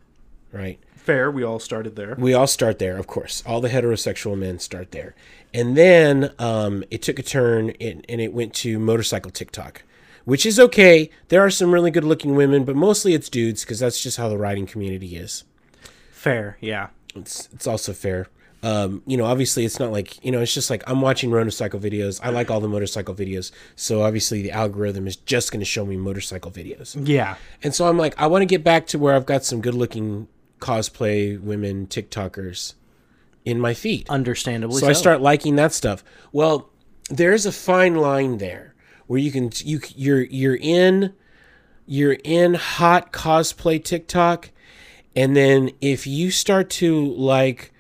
right? 0.53 0.79
Fair, 0.97 1.31
we 1.31 1.45
all 1.45 1.61
started 1.61 1.95
there. 1.95 2.17
we 2.19 2.35
all 2.35 2.49
start 2.49 2.81
there, 2.81 2.97
of 2.97 3.07
course. 3.07 3.43
All 3.47 3.61
the 3.61 3.69
heterosexual 3.69 4.37
men 4.37 4.59
start 4.59 4.91
there, 4.91 5.15
and 5.55 5.77
then 5.77 6.33
um, 6.41 6.83
it 6.91 7.01
took 7.03 7.21
a 7.21 7.23
turn, 7.23 7.71
and, 7.81 8.05
and 8.09 8.21
it 8.21 8.33
went 8.33 8.53
to 8.55 8.81
motorcycle 8.81 9.31
TikTok, 9.31 9.85
which 10.25 10.45
is 10.45 10.59
okay. 10.59 11.09
There 11.29 11.41
are 11.45 11.51
some 11.51 11.73
really 11.73 11.93
good-looking 11.93 12.35
women, 12.35 12.65
but 12.65 12.75
mostly 12.75 13.15
it's 13.15 13.29
dudes 13.29 13.63
because 13.63 13.79
that's 13.79 14.03
just 14.03 14.17
how 14.17 14.29
the 14.29 14.37
riding 14.37 14.67
community 14.67 15.17
is. 15.17 15.45
Fair, 16.11 16.59
yeah. 16.61 16.89
It's 17.15 17.49
it's 17.53 17.69
also 17.69 17.93
fair. 17.93 18.27
Um, 18.67 19.03
you 19.07 19.17
know, 19.17 19.27
obviously, 19.27 19.65
it's 19.65 19.79
not 19.79 19.93
like 19.93 20.25
you 20.25 20.33
know. 20.33 20.41
It's 20.41 20.53
just 20.53 20.71
like 20.71 20.83
I'm 20.89 21.01
watching 21.01 21.31
motorcycle 21.31 21.79
videos. 21.79 22.19
I 22.21 22.31
like 22.31 22.51
all 22.51 22.59
the 22.59 22.69
motorcycle 22.69 23.15
videos, 23.15 23.53
so 23.77 24.03
obviously 24.03 24.43
the 24.43 24.51
algorithm 24.51 25.07
is 25.07 25.15
just 25.15 25.53
going 25.53 25.61
to 25.61 25.65
show 25.67 25.87
me 25.87 25.97
motorcycle 25.97 26.51
videos. 26.51 26.97
Yeah. 27.07 27.37
And 27.63 27.73
so 27.73 27.87
I'm 27.87 27.97
like, 27.97 28.21
I 28.21 28.27
want 28.27 28.43
to 28.43 28.47
get 28.47 28.65
back 28.65 28.89
to 28.89 28.99
where 28.99 29.15
I've 29.15 29.25
got 29.25 29.45
some 29.45 29.61
good-looking 29.61 30.27
cosplay 30.59 31.41
women 31.41 31.87
TikTokers 31.87 32.75
in 33.45 33.61
my 33.61 33.73
feed. 33.73 34.09
Understandably 34.09 34.81
so 34.81 34.89
I 34.89 34.95
start 34.95 35.21
liking 35.21 35.55
that 35.55 35.73
stuff. 35.73 36.03
Well, 36.33 36.69
there's 37.09 37.47
a 37.47 37.53
fine 37.53 37.95
line 37.95 38.39
there 38.39 38.75
where 39.07 39.21
you 39.21 39.31
can 39.31 39.53
you 39.65 39.81
you're 39.95 40.23
you're 40.23 40.59
in 40.61 41.15
you're 41.87 42.17
in 42.25 42.55
hot 42.55 43.13
cosplay 43.13 43.83
TikTok 43.83 44.51
and 45.15 45.37
then 45.37 45.71
if 45.81 46.05
you 46.05 46.33
start 46.33 46.69
to 46.69 47.07
like 47.15 47.73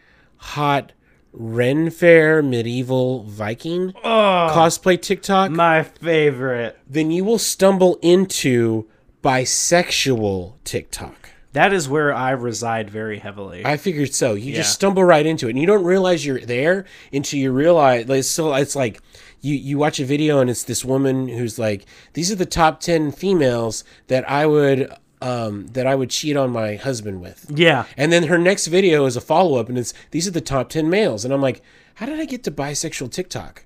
hot 0.54 0.92
Ren 1.32 1.90
Fair 1.90 2.40
medieval 2.42 3.24
Viking 3.24 3.92
cosplay 4.04 5.00
TikTok, 5.00 5.50
My 5.50 5.82
favorite. 5.82 6.78
then 6.88 7.10
you 7.10 7.24
will 7.24 7.38
stumble 7.38 7.98
into 8.00 8.86
bisexual 9.22 10.54
TikTok. 10.64 11.30
That 11.52 11.72
is 11.72 11.88
where 11.88 12.12
I 12.12 12.30
reside 12.32 12.90
very 12.90 13.18
heavily. 13.18 13.62
I 13.64 13.76
figured 13.78 14.12
so. 14.14 14.34
You 14.34 14.50
Yeah. 14.52 14.58
just 14.58 14.74
stumble 14.74 15.04
right 15.04 15.24
into 15.24 15.46
it, 15.46 15.50
and 15.50 15.58
you 15.58 15.66
don't 15.66 15.84
realize 15.84 16.24
you're 16.26 16.40
there 16.40 16.84
until 17.12 17.38
you 17.38 17.50
realize. 17.50 18.08
Like, 18.08 18.24
so 18.24 18.52
it's 18.54 18.76
like 18.76 19.00
you 19.40 19.54
you 19.54 19.78
watch 19.78 19.98
a 19.98 20.04
video, 20.04 20.38
and 20.40 20.50
it's 20.50 20.64
this 20.64 20.84
woman 20.84 21.28
who's 21.28 21.58
like, 21.58 21.86
"These 22.12 22.30
are 22.30 22.34
the 22.36 22.44
top 22.46 22.80
ten 22.80 23.10
females 23.10 23.84
that 24.08 24.28
I 24.30 24.44
would 24.46 24.90
um 25.22 25.66
that 25.68 25.86
I 25.86 25.94
would 25.94 26.10
cheat 26.10 26.36
on 26.36 26.50
my 26.50 26.76
husband 26.76 27.20
with." 27.20 27.46
yeah. 27.54 27.84
And 27.96 28.12
then 28.12 28.24
her 28.24 28.38
next 28.38 28.66
video 28.66 29.06
is 29.06 29.16
a 29.16 29.20
follow 29.20 29.58
up, 29.58 29.68
and 29.68 29.78
it's 29.78 29.94
these 30.10 30.26
are 30.28 30.32
the 30.32 30.40
top 30.40 30.68
ten 30.68 30.88
males, 30.90 31.24
and 31.24 31.32
I'm 31.32 31.40
like, 31.42 31.62
how 31.96 32.06
did 32.06 32.20
I 32.20 32.24
get 32.24 32.44
to 32.44 32.50
bisexual 32.50 33.10
TikTok? 33.12 33.64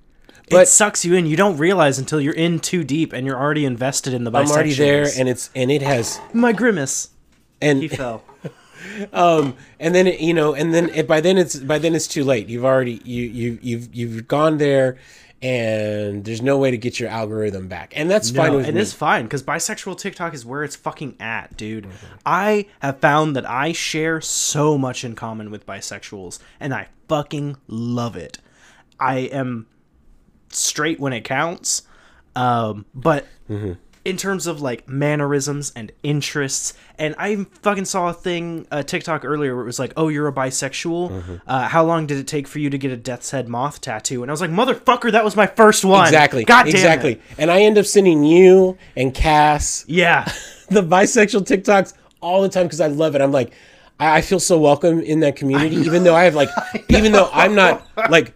But 0.49 0.63
it 0.63 0.67
sucks 0.67 1.05
you 1.05 1.13
in. 1.13 1.25
You 1.27 1.37
don't 1.37 1.57
realize 1.57 1.97
until 1.97 2.19
you're 2.19 2.33
in 2.33 2.59
too 2.59 2.83
deep 2.83 3.13
and 3.13 3.25
you're 3.25 3.39
already 3.39 3.63
invested 3.63 4.13
in 4.13 4.25
the 4.25 4.31
bisexuals. 4.31 4.41
I'm 4.45 4.51
already 4.51 4.73
there, 4.73 5.07
and 5.17 5.29
it's 5.29 5.49
and 5.55 5.71
it 5.71 5.81
has 5.81 6.19
My 6.33 6.51
grimace. 6.51 7.09
and 7.61 7.81
He 7.81 7.87
fell. 7.87 8.23
um 9.13 9.55
and 9.79 9.93
then 9.93 10.07
it, 10.07 10.19
you 10.19 10.33
know 10.33 10.53
and 10.55 10.73
then 10.73 10.89
it, 10.89 11.07
by 11.07 11.21
then 11.21 11.37
it's 11.37 11.55
by 11.55 11.77
then 11.77 11.93
it's 11.93 12.07
too 12.07 12.23
late 12.23 12.49
you've 12.49 12.65
already 12.65 12.99
you 13.05 13.23
you 13.23 13.59
you've 13.61 13.93
you've 13.93 14.27
gone 14.27 14.57
there 14.57 14.97
and 15.41 16.23
there's 16.23 16.41
no 16.41 16.57
way 16.57 16.69
to 16.71 16.77
get 16.77 16.99
your 16.99 17.09
algorithm 17.09 17.67
back 17.67 17.93
and 17.95 18.09
that's 18.11 18.29
fine 18.29 18.51
No, 18.51 18.57
with 18.57 18.67
and 18.67 18.75
me 18.75 18.81
it's 18.81 18.93
fine 18.93 19.23
because 19.25 19.41
bisexual 19.41 19.97
TikTok 19.97 20.33
is 20.33 20.45
where 20.45 20.63
it's 20.63 20.75
fucking 20.75 21.15
at, 21.19 21.57
dude. 21.57 21.85
Mm-hmm. 21.85 22.05
I 22.25 22.67
have 22.81 22.99
found 22.99 23.35
that 23.35 23.49
I 23.49 23.71
share 23.71 24.21
so 24.21 24.77
much 24.77 25.03
in 25.03 25.15
common 25.15 25.49
with 25.49 25.65
bisexuals, 25.65 26.39
and 26.59 26.73
I 26.73 26.87
fucking 27.07 27.57
love 27.67 28.15
it. 28.15 28.37
I 28.99 29.17
am 29.19 29.65
straight 30.49 30.99
when 30.99 31.13
it 31.13 31.23
counts, 31.23 31.83
um, 32.35 32.85
but 32.93 33.25
Mm-hmm. 33.49 33.73
In 34.03 34.17
terms 34.17 34.47
of 34.47 34.61
like 34.61 34.87
mannerisms 34.89 35.71
and 35.75 35.91
interests, 36.01 36.73
and 36.97 37.13
I 37.19 37.45
fucking 37.61 37.85
saw 37.85 38.09
a 38.09 38.13
thing, 38.13 38.65
a 38.71 38.83
TikTok 38.83 39.23
earlier 39.23 39.53
where 39.55 39.63
it 39.63 39.67
was 39.67 39.77
like, 39.79 39.93
"Oh, 39.95 40.07
you're 40.07 40.27
a 40.27 40.33
bisexual. 40.33 41.11
Mm-hmm. 41.11 41.35
Uh, 41.45 41.67
how 41.67 41.83
long 41.85 42.07
did 42.07 42.17
it 42.17 42.27
take 42.27 42.47
for 42.47 42.57
you 42.59 42.69
to 42.71 42.77
get 42.77 42.91
a 42.91 42.97
death's 42.97 43.31
head 43.31 43.47
moth 43.47 43.79
tattoo?" 43.81 44.23
And 44.23 44.31
I 44.31 44.33
was 44.33 44.41
like, 44.41 44.49
"Motherfucker, 44.49 45.11
that 45.11 45.23
was 45.23 45.35
my 45.35 45.45
first 45.47 45.85
one." 45.85 46.05
exactly 46.05 46.43
God 46.43 46.63
damn 46.63 46.71
exactly 46.73 47.13
It. 47.13 47.21
and 47.37 47.51
i 47.51 47.61
end 47.61 47.77
up 47.77 47.85
sending 47.85 48.23
you 48.23 48.77
and 48.95 49.13
cass 49.13 49.85
Yeah. 49.87 50.25
the 50.69 50.81
bisexual 50.81 51.45
tiktoks 51.47 51.93
all 52.21 52.41
the 52.41 52.49
time 52.49 52.65
because 52.65 52.81
i 52.81 52.87
love 52.87 53.13
it 53.15 53.21
i'm 53.21 53.31
like 53.31 53.51
I, 53.99 54.17
I 54.17 54.21
feel 54.21 54.39
so 54.39 54.57
welcome 54.59 54.99
in 55.01 55.19
that 55.21 55.35
community 55.35 55.75
even 55.77 56.03
though 56.03 56.15
i 56.15 56.23
have 56.23 56.35
like 56.35 56.49
even 56.89 57.11
though 57.11 57.29
i'm 57.33 57.55
not 57.55 57.85
like 58.09 58.33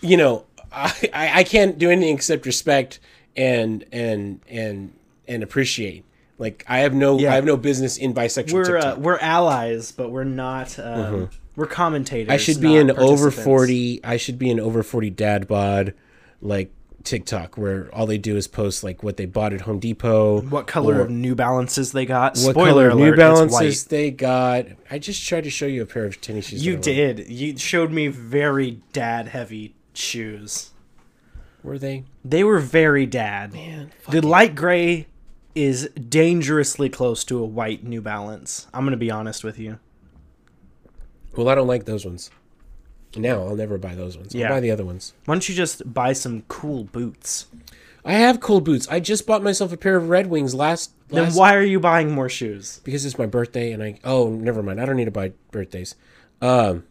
you 0.00 0.16
know 0.16 0.44
I, 0.72 0.92
I 1.12 1.38
I 1.40 1.44
can't 1.44 1.78
do 1.78 1.90
anything 1.90 2.14
except 2.14 2.46
respect 2.46 3.00
and 3.36 3.84
and 3.92 4.40
and 4.48 4.92
and 5.30 5.42
appreciate. 5.42 6.04
Like 6.38 6.64
I 6.68 6.80
have 6.80 6.94
no 6.94 7.18
Yeah. 7.18 7.32
I 7.32 7.34
have 7.36 7.44
no 7.44 7.56
business 7.56 7.96
in 7.96 8.12
bisexual 8.14 8.52
We're 8.52 8.78
uh, 8.78 8.96
we're 8.96 9.18
allies, 9.18 9.92
but 9.92 10.10
we're 10.10 10.24
not. 10.24 10.78
Um, 10.78 11.30
We're 11.56 11.66
commentators. 11.66 12.24
Mm-hmm. 12.24 12.32
I 12.32 12.36
should 12.38 12.60
be 12.60 12.76
an 12.76 12.90
over 12.90 13.30
40 13.30 14.00
I 14.02 14.16
should 14.16 14.38
be 14.38 14.50
an 14.50 14.58
over 14.58 14.82
40 14.82 15.10
dad 15.10 15.46
bod 15.46 15.94
like 16.40 16.72
TikTok 17.04 17.58
where 17.58 17.94
all 17.94 18.06
they 18.06 18.18
do 18.18 18.36
is 18.36 18.46
post 18.46 18.82
like 18.84 19.02
what 19.02 19.16
they 19.16 19.26
bought 19.26 19.52
at 19.52 19.62
Home 19.62 19.78
Depot. 19.78 20.40
What 20.42 20.66
color 20.66 20.96
or 20.96 21.00
of 21.02 21.10
New 21.10 21.34
Balances 21.34 21.92
they 21.92 22.06
got? 22.06 22.38
what 22.38 22.52
Spoiler 22.52 22.88
color 22.88 22.88
alert, 22.90 23.10
New 23.10 23.16
Balances 23.16 23.84
they 23.84 24.10
got. 24.10 24.66
I 24.90 24.98
just 24.98 25.26
tried 25.26 25.44
to 25.44 25.50
show 25.50 25.66
you 25.66 25.82
a 25.82 25.86
pair 25.86 26.04
of 26.04 26.20
tennis 26.20 26.46
shoes. 26.46 26.64
You 26.64 26.76
did. 26.76 27.28
You 27.28 27.56
showed 27.58 27.90
me 27.90 28.08
very 28.08 28.80
dad 28.92 29.28
heavy 29.28 29.74
shoes. 29.92 30.70
Were 31.62 31.78
they? 31.78 32.04
They 32.24 32.44
were 32.44 32.58
very 32.58 33.04
dad. 33.06 33.52
Man, 33.52 33.90
the 34.08 34.26
light 34.26 34.54
gray 34.54 35.06
is 35.54 35.88
dangerously 35.90 36.88
close 36.88 37.24
to 37.24 37.38
a 37.38 37.46
white 37.46 37.84
New 37.84 38.00
Balance. 38.00 38.66
I'm 38.72 38.84
gonna 38.84 38.96
be 38.96 39.10
honest 39.10 39.44
with 39.44 39.58
you. 39.58 39.78
Well, 41.36 41.48
I 41.48 41.54
don't 41.54 41.66
like 41.68 41.84
those 41.84 42.04
ones. 42.04 42.30
Now 43.16 43.42
I'll 43.42 43.56
never 43.56 43.78
buy 43.78 43.94
those 43.94 44.16
ones. 44.16 44.34
Yeah. 44.34 44.46
I'll 44.46 44.54
buy 44.54 44.60
the 44.60 44.70
other 44.70 44.84
ones. 44.84 45.14
Why 45.24 45.34
don't 45.34 45.48
you 45.48 45.54
just 45.54 45.92
buy 45.92 46.12
some 46.12 46.42
cool 46.48 46.84
boots? 46.84 47.46
I 48.04 48.12
have 48.14 48.40
cool 48.40 48.60
boots. 48.60 48.88
I 48.88 49.00
just 49.00 49.26
bought 49.26 49.42
myself 49.42 49.72
a 49.72 49.76
pair 49.76 49.96
of 49.96 50.08
Red 50.08 50.28
Wings 50.28 50.54
last. 50.54 50.92
Then 51.08 51.24
last 51.24 51.36
why 51.36 51.54
are 51.56 51.62
you 51.62 51.80
buying 51.80 52.10
more 52.12 52.28
shoes? 52.28 52.80
because 52.84 53.04
it's 53.04 53.18
my 53.18 53.26
birthday 53.26 53.72
and 53.72 53.82
I 53.82 53.98
oh 54.04 54.30
never 54.30 54.62
mind 54.62 54.80
I 54.80 54.86
don't 54.86 54.96
need 54.96 55.06
to 55.06 55.10
buy 55.10 55.32
birthdays. 55.50 55.96
Um, 56.40 56.84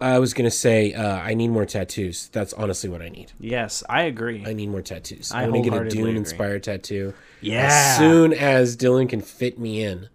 I 0.00 0.18
was 0.18 0.34
gonna 0.34 0.50
say 0.50 0.92
uh, 0.92 1.16
I 1.16 1.34
need 1.34 1.48
more 1.48 1.64
tattoos. 1.64 2.28
That's 2.28 2.52
honestly 2.52 2.90
what 2.90 3.00
I 3.00 3.08
need. 3.08 3.32
Yes, 3.40 3.82
I 3.88 4.02
agree. 4.02 4.44
I 4.46 4.52
need 4.52 4.68
more 4.68 4.82
tattoos. 4.82 5.32
I 5.32 5.44
I, 5.44 5.48
want 5.48 5.64
to 5.64 5.70
get 5.70 5.82
a 5.82 5.88
Dune 5.88 6.16
inspired 6.16 6.64
tattoo 6.64 7.14
yeah. 7.40 7.66
as 7.66 7.98
soon 7.98 8.32
as 8.34 8.76
Dylan 8.76 9.08
can 9.08 9.22
fit 9.22 9.58
me 9.58 9.82
in. 9.82 10.08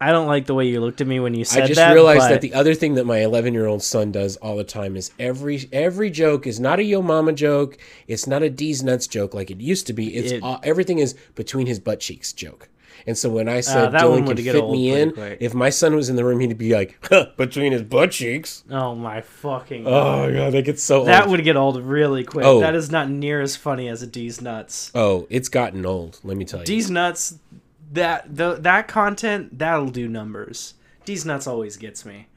I 0.00 0.10
don't 0.10 0.26
like 0.26 0.46
the 0.46 0.54
way 0.54 0.66
you 0.66 0.80
looked 0.80 1.00
at 1.00 1.06
me 1.06 1.20
when 1.20 1.34
you 1.34 1.44
said 1.44 1.60
that. 1.60 1.64
I 1.64 1.66
just 1.68 1.78
that. 1.78 1.94
realized 1.94 2.20
but 2.20 2.28
that 2.28 2.40
the 2.40 2.54
other 2.54 2.74
thing 2.74 2.94
that 2.94 3.04
my 3.04 3.18
11 3.18 3.54
year 3.54 3.66
old 3.66 3.82
son 3.82 4.10
does 4.10 4.36
all 4.36 4.56
the 4.56 4.64
time 4.64 4.96
is 4.96 5.12
every 5.18 5.68
every 5.72 6.10
joke 6.10 6.46
is 6.46 6.58
not 6.58 6.80
a 6.80 6.82
yo 6.82 7.00
mama 7.00 7.32
joke. 7.32 7.78
It's 8.08 8.26
not 8.26 8.42
a 8.42 8.50
D's 8.50 8.82
nuts 8.82 9.06
joke 9.06 9.32
like 9.32 9.50
it 9.50 9.60
used 9.60 9.86
to 9.86 9.92
be. 9.92 10.14
It's 10.14 10.32
It- 10.32 10.42
all, 10.42 10.60
everything 10.64 10.98
is 10.98 11.14
between 11.36 11.66
his 11.66 11.78
butt 11.78 12.00
cheeks 12.00 12.32
joke. 12.32 12.68
And 13.06 13.18
so 13.18 13.28
when 13.28 13.48
I 13.48 13.60
said 13.60 13.94
Uh, 13.94 14.00
Dylan 14.02 14.26
could 14.26 14.40
fit 14.40 14.68
me 14.70 14.90
in, 14.90 15.12
quick. 15.12 15.38
if 15.40 15.52
my 15.52 15.68
son 15.70 15.94
was 15.94 16.08
in 16.08 16.16
the 16.16 16.24
room, 16.24 16.40
he'd 16.40 16.56
be 16.56 16.74
like, 16.74 16.98
huh, 17.10 17.26
between 17.36 17.72
his 17.72 17.82
butt 17.82 18.12
cheeks. 18.12 18.64
oh 18.70 18.94
my 18.94 19.20
fucking. 19.20 19.86
Oh 19.86 20.32
god, 20.32 20.52
that 20.54 20.62
gets 20.64 20.82
so 20.82 21.04
that 21.04 21.22
old. 21.24 21.30
would 21.32 21.44
get 21.44 21.56
old 21.56 21.82
really 21.82 22.24
quick. 22.24 22.44
Oh. 22.46 22.60
That 22.60 22.74
is 22.74 22.90
not 22.90 23.10
near 23.10 23.40
as 23.40 23.56
funny 23.56 23.88
as 23.88 24.02
a 24.02 24.06
D's 24.06 24.40
nuts. 24.40 24.90
oh, 24.94 25.26
it's 25.30 25.48
gotten 25.48 25.84
old. 25.84 26.18
Let 26.24 26.36
me 26.36 26.44
tell 26.44 26.60
you. 26.60 26.66
D's 26.66 26.90
nuts, 26.90 27.38
that 27.92 28.34
the 28.34 28.54
that 28.54 28.88
content 28.88 29.58
that'll 29.58 29.88
do 29.90 30.08
numbers. 30.08 30.74
D's 31.04 31.24
nuts 31.26 31.46
always 31.46 31.76
gets 31.76 32.04
me. 32.06 32.28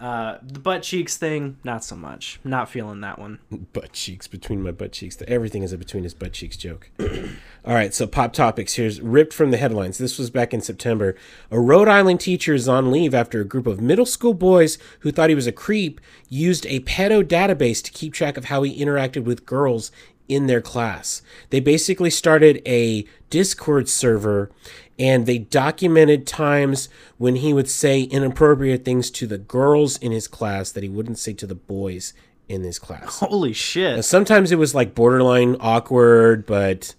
Uh, 0.00 0.38
the 0.42 0.58
butt 0.58 0.82
cheeks 0.82 1.18
thing, 1.18 1.58
not 1.62 1.84
so 1.84 1.94
much. 1.94 2.40
Not 2.42 2.70
feeling 2.70 3.02
that 3.02 3.18
one. 3.18 3.38
butt 3.72 3.92
cheeks 3.92 4.26
between 4.26 4.62
my 4.62 4.70
butt 4.70 4.92
cheeks. 4.92 5.18
Everything 5.28 5.62
is 5.62 5.74
a 5.74 5.78
between 5.78 6.04
his 6.04 6.14
butt 6.14 6.32
cheeks 6.32 6.56
joke. 6.56 6.88
All 7.00 7.74
right, 7.74 7.92
so 7.92 8.06
pop 8.06 8.32
topics. 8.32 8.74
Here's 8.74 9.00
ripped 9.02 9.34
from 9.34 9.50
the 9.50 9.58
headlines. 9.58 9.98
This 9.98 10.18
was 10.18 10.30
back 10.30 10.54
in 10.54 10.62
September. 10.62 11.14
A 11.50 11.60
Rhode 11.60 11.88
Island 11.88 12.20
teacher 12.20 12.54
is 12.54 12.66
on 12.66 12.90
leave 12.90 13.12
after 13.12 13.42
a 13.42 13.44
group 13.44 13.66
of 13.66 13.82
middle 13.82 14.06
school 14.06 14.32
boys 14.32 14.78
who 15.00 15.12
thought 15.12 15.28
he 15.28 15.34
was 15.34 15.46
a 15.46 15.52
creep 15.52 16.00
used 16.30 16.64
a 16.66 16.80
pedo 16.80 17.22
database 17.22 17.82
to 17.84 17.90
keep 17.90 18.14
track 18.14 18.38
of 18.38 18.46
how 18.46 18.62
he 18.62 18.82
interacted 18.82 19.24
with 19.24 19.44
girls 19.44 19.92
in 20.30 20.46
their 20.46 20.60
class. 20.60 21.22
They 21.50 21.60
basically 21.60 22.10
started 22.10 22.62
a 22.66 23.04
Discord 23.28 23.88
server 23.88 24.50
and 24.98 25.26
they 25.26 25.38
documented 25.38 26.26
times 26.26 26.88
when 27.18 27.36
he 27.36 27.52
would 27.52 27.68
say 27.68 28.02
inappropriate 28.02 28.84
things 28.84 29.10
to 29.12 29.26
the 29.26 29.38
girls 29.38 29.96
in 29.98 30.12
his 30.12 30.28
class 30.28 30.70
that 30.72 30.82
he 30.82 30.88
wouldn't 30.88 31.18
say 31.18 31.32
to 31.32 31.46
the 31.46 31.54
boys 31.54 32.12
in 32.48 32.62
his 32.62 32.78
class. 32.78 33.20
Holy 33.20 33.52
shit! 33.52 34.04
Sometimes 34.04 34.52
it 34.52 34.58
was 34.58 34.74
like 34.74 34.94
borderline 34.94 35.56
awkward, 35.58 36.44
but 36.44 36.94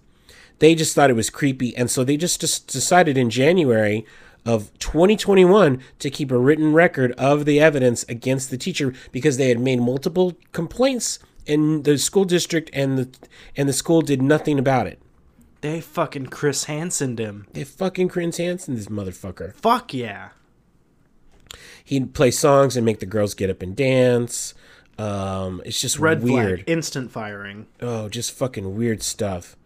they 0.58 0.74
just 0.74 0.94
thought 0.94 1.10
it 1.10 1.16
was 1.16 1.30
creepy. 1.30 1.76
And 1.76 1.90
so 1.90 2.02
they 2.04 2.16
just, 2.16 2.40
just 2.40 2.66
decided 2.68 3.16
in 3.16 3.30
January 3.30 4.06
of 4.44 4.76
2021 4.78 5.80
to 5.98 6.10
keep 6.10 6.30
a 6.30 6.38
written 6.38 6.72
record 6.72 7.12
of 7.12 7.44
the 7.44 7.60
evidence 7.60 8.04
against 8.08 8.50
the 8.50 8.56
teacher 8.56 8.92
because 9.12 9.36
they 9.36 9.48
had 9.48 9.60
made 9.60 9.80
multiple 9.80 10.36
complaints 10.52 11.18
and 11.46 11.84
the 11.84 11.98
school 11.98 12.24
district 12.24 12.70
and 12.72 12.98
the 12.98 13.08
and 13.56 13.68
the 13.68 13.72
school 13.72 14.00
did 14.02 14.22
nothing 14.22 14.58
about 14.58 14.86
it. 14.86 15.00
They 15.60 15.80
fucking 15.80 16.26
Chris 16.26 16.64
Hansened 16.64 17.18
him. 17.20 17.46
They 17.52 17.64
fucking 17.64 18.08
Chris 18.08 18.36
Hansen, 18.38 18.74
this 18.74 18.86
motherfucker. 18.88 19.54
Fuck 19.54 19.94
yeah! 19.94 20.30
He'd 21.84 22.14
play 22.14 22.30
songs 22.30 22.76
and 22.76 22.84
make 22.84 23.00
the 23.00 23.06
girls 23.06 23.34
get 23.34 23.50
up 23.50 23.62
and 23.62 23.76
dance. 23.76 24.54
Um, 24.98 25.62
it's 25.64 25.80
just 25.80 25.98
Red 25.98 26.22
weird. 26.22 26.60
flag, 26.60 26.70
instant 26.70 27.10
firing. 27.10 27.66
oh 27.80 28.08
just 28.08 28.30
fucking 28.32 28.76
weird 28.76 29.02
stuff 29.02 29.56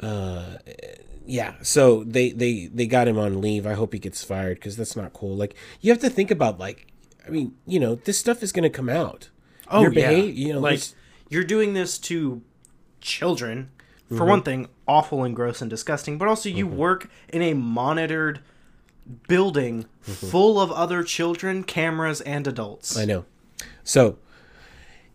uh 0.00 0.56
yeah 1.26 1.54
so 1.62 2.02
they 2.04 2.30
they 2.32 2.66
they 2.66 2.86
got 2.86 3.06
him 3.06 3.18
on 3.18 3.40
leave 3.40 3.66
i 3.66 3.74
hope 3.74 3.92
he 3.92 3.98
gets 3.98 4.24
fired 4.24 4.56
because 4.56 4.76
that's 4.76 4.96
not 4.96 5.12
cool 5.12 5.36
like 5.36 5.54
you 5.82 5.92
have 5.92 6.00
to 6.00 6.08
think 6.10 6.30
about 6.30 6.58
like 6.58 6.86
i 7.26 7.30
mean 7.30 7.54
you 7.66 7.78
know 7.78 7.94
this 7.94 8.18
stuff 8.18 8.42
is 8.42 8.50
going 8.50 8.62
to 8.62 8.70
come 8.70 8.88
out 8.88 9.28
Oh 9.70 9.82
Your 9.82 9.92
yeah, 9.92 10.10
you 10.10 10.52
know, 10.54 10.60
like 10.60 10.76
this- 10.80 10.94
you're 11.28 11.44
doing 11.44 11.74
this 11.74 11.98
to 11.98 12.42
children. 13.00 13.70
For 14.08 14.14
Mm-hmm. 14.16 14.26
one 14.28 14.42
thing, 14.42 14.68
awful 14.88 15.22
and 15.22 15.36
gross 15.36 15.60
and 15.60 15.70
disgusting. 15.70 16.18
But 16.18 16.26
also, 16.26 16.48
you 16.48 16.66
work 16.66 17.08
in 17.28 17.42
a 17.42 17.54
monitored 17.54 18.40
building 19.28 19.86
full 20.00 20.60
of 20.60 20.72
other 20.72 21.02
children, 21.04 21.62
cameras, 21.62 22.20
and 22.22 22.46
adults. 22.46 22.92
Mm-hmm. 22.92 23.00
i 23.00 23.04
know 23.04 23.24
so 23.84 24.18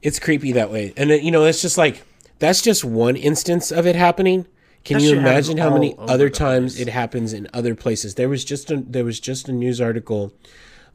it's 0.01 0.19
creepy 0.19 0.51
that 0.51 0.71
way 0.71 0.93
and 0.97 1.11
uh, 1.11 1.15
you 1.15 1.31
know 1.31 1.45
it's 1.45 1.61
just 1.61 1.77
like 1.77 2.03
that's 2.39 2.61
just 2.61 2.83
one 2.83 3.15
instance 3.15 3.71
of 3.71 3.85
it 3.87 3.95
happening 3.95 4.45
can 4.83 4.97
That 4.97 5.03
you 5.03 5.17
imagine 5.17 5.57
how 5.57 5.71
many 5.73 5.95
other 5.97 6.29
times 6.29 6.75
place. 6.75 6.87
it 6.87 6.91
happens 6.91 7.31
in 7.33 7.47
other 7.53 7.73
places 7.75 8.15
there 8.15 8.29
was 8.29 8.43
just 8.45 8.69
a 8.71 8.77
there 8.77 9.05
was 9.05 9.19
just 9.19 9.47
a 9.49 9.51
news 9.53 9.79
article 9.81 10.33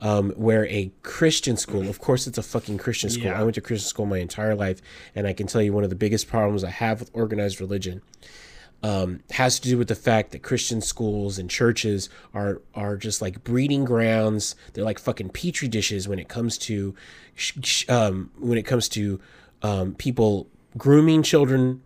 um, 0.01 0.31
where 0.31 0.67
a 0.67 0.91
Christian 1.03 1.57
school, 1.57 1.89
of 1.89 2.01
course, 2.01 2.27
it's 2.27 2.39
a 2.39 2.43
fucking 2.43 2.79
Christian 2.79 3.11
school. 3.11 3.27
Yeah. 3.27 3.41
I 3.41 3.43
went 3.43 3.55
to 3.57 3.61
Christian 3.61 3.89
school 3.89 4.07
my 4.07 4.19
entire 4.19 4.55
life, 4.55 4.81
and 5.15 5.27
I 5.27 5.33
can 5.33 5.47
tell 5.47 5.63
you 5.63 5.73
one 5.73 5.85
of 5.85 5.91
the 5.91 5.97
biggest 5.97 6.29
problems 6.29 6.65
I 6.65 6.71
have 6.71 7.01
with 7.01 7.11
organized 7.13 7.61
religion 7.61 8.03
um, 8.83 9.21
has 9.31 9.61
to 9.61 9.69
do 9.69 9.77
with 9.77 9.89
the 9.89 9.95
fact 9.95 10.33
that 10.33 10.43
Christian 10.43 10.81
schools 10.81 11.39
and 11.39 11.51
churches 11.51 12.09
are 12.33 12.63
are 12.75 12.97
just 12.97 13.21
like 13.21 13.45
breeding 13.45 13.85
grounds. 13.85 14.55
They're 14.73 14.85
like 14.85 14.99
fucking 14.99 15.31
petri 15.31 15.69
dishes 15.69 16.09
when 16.09 16.19
it 16.19 16.29
comes 16.29 16.57
to 16.59 16.95
um, 17.89 18.31
when 18.39 18.59
it 18.59 18.65
comes 18.65 18.89
to 18.91 19.21
um, 19.63 19.95
people 19.95 20.49
grooming 20.79 21.23
children 21.23 21.83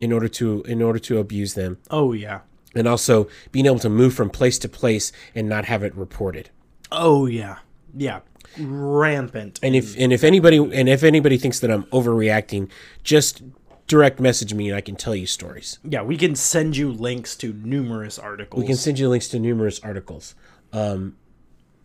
in 0.00 0.12
order 0.12 0.28
to 0.28 0.62
in 0.62 0.82
order 0.82 0.98
to 1.00 1.18
abuse 1.18 1.54
them, 1.54 1.78
oh 1.90 2.12
yeah. 2.12 2.40
and 2.74 2.86
also 2.86 3.28
being 3.50 3.66
able 3.66 3.80
to 3.80 3.88
move 3.88 4.14
from 4.14 4.30
place 4.30 4.58
to 4.60 4.68
place 4.68 5.10
and 5.34 5.48
not 5.48 5.64
have 5.64 5.82
it 5.82 5.94
reported. 5.96 6.50
Oh 6.92 7.26
yeah. 7.26 7.58
Yeah. 7.96 8.20
Rampant. 8.58 9.60
And 9.62 9.74
if 9.74 9.96
and 9.98 10.12
if 10.12 10.24
anybody 10.24 10.56
and 10.56 10.88
if 10.88 11.02
anybody 11.02 11.38
thinks 11.38 11.60
that 11.60 11.70
I'm 11.70 11.84
overreacting, 11.84 12.70
just 13.02 13.42
direct 13.86 14.18
message 14.18 14.52
me 14.52 14.68
and 14.68 14.76
I 14.76 14.80
can 14.80 14.96
tell 14.96 15.14
you 15.14 15.26
stories. 15.26 15.78
yeah, 15.84 16.02
we 16.02 16.16
can 16.16 16.34
send 16.34 16.76
you 16.76 16.90
links 16.90 17.36
to 17.36 17.52
numerous 17.52 18.18
articles. 18.18 18.60
We 18.60 18.66
can 18.66 18.76
send 18.76 18.98
you 18.98 19.08
links 19.08 19.28
to 19.28 19.38
numerous 19.38 19.78
articles. 19.80 20.34
Um, 20.72 21.16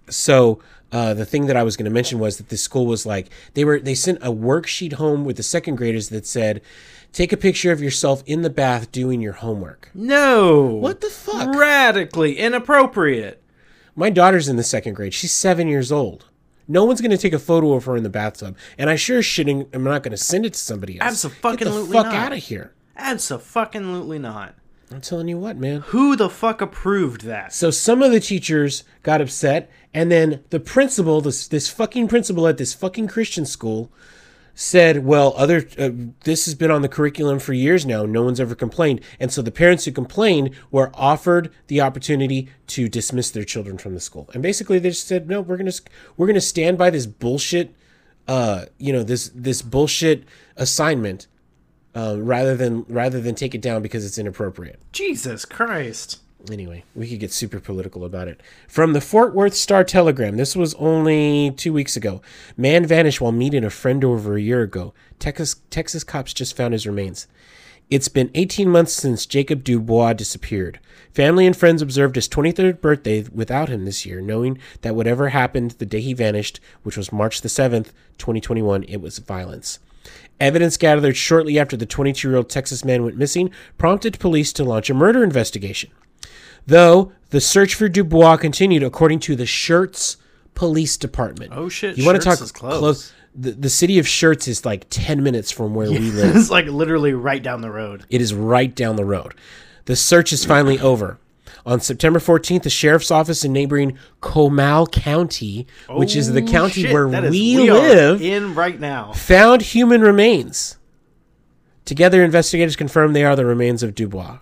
so 0.10 0.60
uh, 0.92 1.14
the 1.14 1.26
thing 1.26 1.46
that 1.46 1.56
I 1.56 1.64
was 1.64 1.78
going 1.78 1.86
to 1.86 1.92
mention 1.92 2.20
was 2.20 2.38
that 2.38 2.50
this 2.50 2.62
school 2.64 2.86
was 2.86 3.06
like 3.06 3.30
they 3.54 3.64
were 3.64 3.80
they 3.80 3.96
sent 3.96 4.18
a 4.20 4.32
worksheet 4.32 4.94
home 4.94 5.26
with 5.26 5.38
the 5.38 5.44
second 5.44 5.76
graders 5.76 6.10
that 6.10 6.26
said, 6.26 6.62
"Take 7.14 7.32
a 7.32 7.38
picture 7.38 7.72
of 7.72 7.82
yourself 7.82 8.24
in 8.26 8.42
the 8.42 8.50
bath 8.50 8.92
doing 8.92 9.22
your 9.22 9.34
homework." 9.34 9.90
no. 9.94 10.66
What 10.68 11.02
the 11.02 11.10
fuck? 11.10 11.56
Radically 11.56 12.38
inappropriate. 12.38 13.41
My 14.02 14.10
daughter's 14.10 14.50
in 14.50 14.56
the 14.56 14.64
second 14.64 14.96
grade. 14.96 15.14
She's 15.14 15.32
seven 15.32 15.68
years 15.68 15.92
old. 15.92 16.26
No 16.68 16.86
one's 16.86 17.02
going 17.02 17.12
to 17.12 17.20
take 17.20 17.34
a 17.34 17.38
photo 17.40 17.74
of 17.74 17.86
her 17.86 17.96
in 17.96 18.02
the 18.02 18.10
bathtub, 18.10 18.58
and 18.76 18.90
I 18.90 18.96
sure 18.96 19.20
shitting 19.20 19.68
I'm 19.76 19.84
not 19.84 20.02
going 20.02 20.10
to 20.10 20.18
send 20.18 20.44
it 20.44 20.54
to 20.54 20.60
somebody 20.60 21.00
else. 21.00 21.24
Absolutely 21.24 21.58
Get 21.58 21.66
the 21.66 21.86
fuck 21.86 22.06
not. 22.08 22.16
out 22.16 22.34
of 22.34 22.40
here! 22.40 22.74
Absolutely 22.98 24.18
not. 24.18 24.56
I'm 24.90 25.02
telling 25.02 25.28
you 25.28 25.38
what, 25.38 25.56
man. 25.56 25.82
Who 25.82 26.16
the 26.16 26.32
fuck 26.32 26.62
approved 26.62 27.26
that? 27.26 27.54
So 27.54 27.70
some 27.70 28.02
of 28.02 28.12
the 28.12 28.20
teachers 28.20 28.86
got 29.04 29.22
upset, 29.22 29.70
and 29.94 30.12
then 30.12 30.44
the 30.50 30.60
principal, 30.60 31.22
this 31.22 31.48
this 31.48 31.70
fucking 31.70 32.08
principal 32.08 32.48
at 32.48 32.58
this 32.58 32.74
fucking 32.74 33.06
Christian 33.06 33.46
school, 33.46 33.92
said, 34.54 35.06
"Well, 35.06 35.34
other 35.38 35.68
uh, 35.78 35.90
this 36.24 36.46
has 36.46 36.56
been 36.56 36.72
on 36.72 36.82
the 36.82 36.90
curriculum 36.90 37.40
for 37.40 37.54
years 37.54 37.86
now. 37.86 38.06
No 38.06 38.24
one's 38.24 38.40
ever 38.40 38.56
complained." 38.56 39.02
And 39.20 39.32
so 39.32 39.42
the 39.42 39.52
parents 39.52 39.86
who 39.86 39.92
complained 39.92 40.52
were 40.72 40.92
offered 40.94 41.52
the 41.68 41.82
opportunity 41.82 42.50
to 42.68 42.88
dismiss 42.90 43.32
their 43.32 43.44
children 43.44 43.78
from 43.78 43.94
the 43.94 44.00
school. 44.00 44.30
And 44.34 44.42
basically, 44.42 44.80
they 44.80 44.90
just 44.90 45.08
said, 45.08 45.28
"No, 45.30 45.42
we're 45.42 45.58
gonna 45.58 45.72
we're 46.18 46.28
gonna 46.28 46.42
stand 46.42 46.78
by 46.78 46.90
this 46.90 47.06
bullshit, 47.06 47.76
uh, 48.28 48.66
you 48.78 48.94
know, 48.94 49.04
this 49.04 49.32
this 49.34 49.62
bullshit 49.62 50.24
assignment." 50.56 51.28
uh, 51.96 52.16
rather 52.20 52.56
than 52.56 52.86
rather 52.88 53.20
than 53.20 53.36
take 53.36 53.54
it 53.56 53.62
down 53.62 53.82
because 53.82 54.06
it's 54.06 54.18
inappropriate. 54.18 54.80
Jesus 54.92 55.46
Christ. 55.46 56.20
Anyway, 56.50 56.84
we 56.96 57.08
could 57.08 57.20
get 57.20 57.32
super 57.32 57.60
political 57.60 58.04
about 58.04 58.28
it. 58.28 58.42
From 58.68 58.94
the 58.94 59.02
Fort 59.02 59.36
Worth 59.36 59.54
Star 59.54 59.84
Telegram, 59.84 60.38
this 60.38 60.56
was 60.56 60.74
only 60.76 61.52
two 61.52 61.72
weeks 61.72 61.96
ago. 61.96 62.22
Man 62.58 62.86
vanished 62.86 63.22
while 63.22 63.32
meeting 63.32 63.64
a 63.64 63.70
friend 63.70 64.04
over 64.04 64.36
a 64.36 64.42
year 64.42 64.62
ago. 64.62 64.94
Texas 65.20 65.58
Texas 65.70 66.04
cops 66.04 66.34
just 66.34 66.58
found 66.58 66.74
his 66.74 66.88
remains. 66.88 67.28
It's 67.92 68.08
been 68.08 68.32
18 68.34 68.70
months 68.70 68.94
since 68.94 69.26
Jacob 69.26 69.66
Dubois 69.66 70.14
disappeared. 70.14 70.80
Family 71.14 71.46
and 71.46 71.56
friends 71.56 71.82
observed 71.82 72.16
his 72.16 72.30
23rd 72.30 72.80
birthday 72.80 73.26
without 73.34 73.68
him 73.68 73.84
this 73.84 74.06
year, 74.06 74.22
knowing 74.22 74.58
that 74.80 74.96
whatever 74.96 75.30
happened 75.30 75.72
the 75.72 75.86
day 75.86 76.00
he 76.00 76.14
vanished, 76.14 76.62
which 76.84 76.96
was 76.96 77.12
March 77.12 77.42
the 77.42 77.50
7th, 77.50 77.92
2021, 78.18 78.86
it 78.86 79.02
was 79.02 79.18
violence. 79.18 79.80
Evidence 80.40 80.78
gathered 80.78 81.18
shortly 81.18 81.60
after 81.60 81.76
the 81.76 81.86
22 81.86 82.30
year 82.30 82.38
old 82.38 82.50
Texas 82.50 82.86
man 82.86 83.04
went 83.04 83.18
missing 83.18 83.52
prompted 83.78 84.20
police 84.20 84.54
to 84.54 84.64
launch 84.64 84.90
a 84.90 84.94
murder 84.94 85.24
investigation. 85.24 85.92
Though 86.68 87.12
the 87.32 87.42
search 87.42 87.76
for 87.76 87.88
Dubois 87.90 88.38
continued, 88.38 88.84
according 88.84 89.20
to 89.22 89.36
the 89.36 89.44
Schertz 89.46 90.18
Police 90.56 90.98
Department. 90.98 91.54
Oh, 91.56 91.70
shit, 91.70 91.98
You 91.98 92.06
want 92.06 92.22
to 92.22 92.24
talk 92.24 92.38
close. 92.38 92.52
close? 92.80 93.14
The, 93.34 93.52
the 93.52 93.70
city 93.70 93.98
of 94.00 94.06
Schertz 94.06 94.48
is 94.48 94.66
like 94.66 94.86
10 94.90 95.24
minutes 95.24 95.52
from 95.52 95.74
where 95.74 95.90
we 95.90 96.00
live. 96.12 96.36
it's 96.36 96.50
like 96.50 96.66
literally 96.66 97.14
right 97.14 97.42
down 97.42 97.62
the 97.62 97.72
road. 97.72 98.06
It 98.10 98.20
is 98.22 98.34
right 98.34 98.74
down 98.76 98.98
the 98.98 99.06
road. 99.06 99.34
The 99.86 99.96
search 99.96 100.34
is 100.34 100.44
finally 100.46 100.78
over. 100.82 101.18
On 101.66 101.80
September 101.80 102.20
14th, 102.20 102.64
the 102.64 102.70
sheriff's 102.72 103.12
office 103.12 103.46
in 103.46 103.54
neighboring 103.54 103.98
Comal 104.22 104.92
County, 104.92 105.68
which 105.90 106.16
is 106.16 106.34
the 106.34 106.42
Oh, 106.42 106.48
county 106.48 106.82
shit, 106.84 106.92
where 106.94 107.08
is- 107.24 107.30
we, 107.32 107.58
live, 107.72 108.22
in 108.22 108.56
right 108.56 108.80
now. 108.80 109.14
found 109.14 109.62
human 109.62 110.02
remains. 110.02 110.78
Together, 111.86 112.24
investigators 112.24 112.76
confirmed 112.76 113.16
they 113.16 113.24
are 113.24 113.36
the 113.36 113.46
remains 113.46 113.84
of 113.84 113.94
Dubois. 113.96 114.40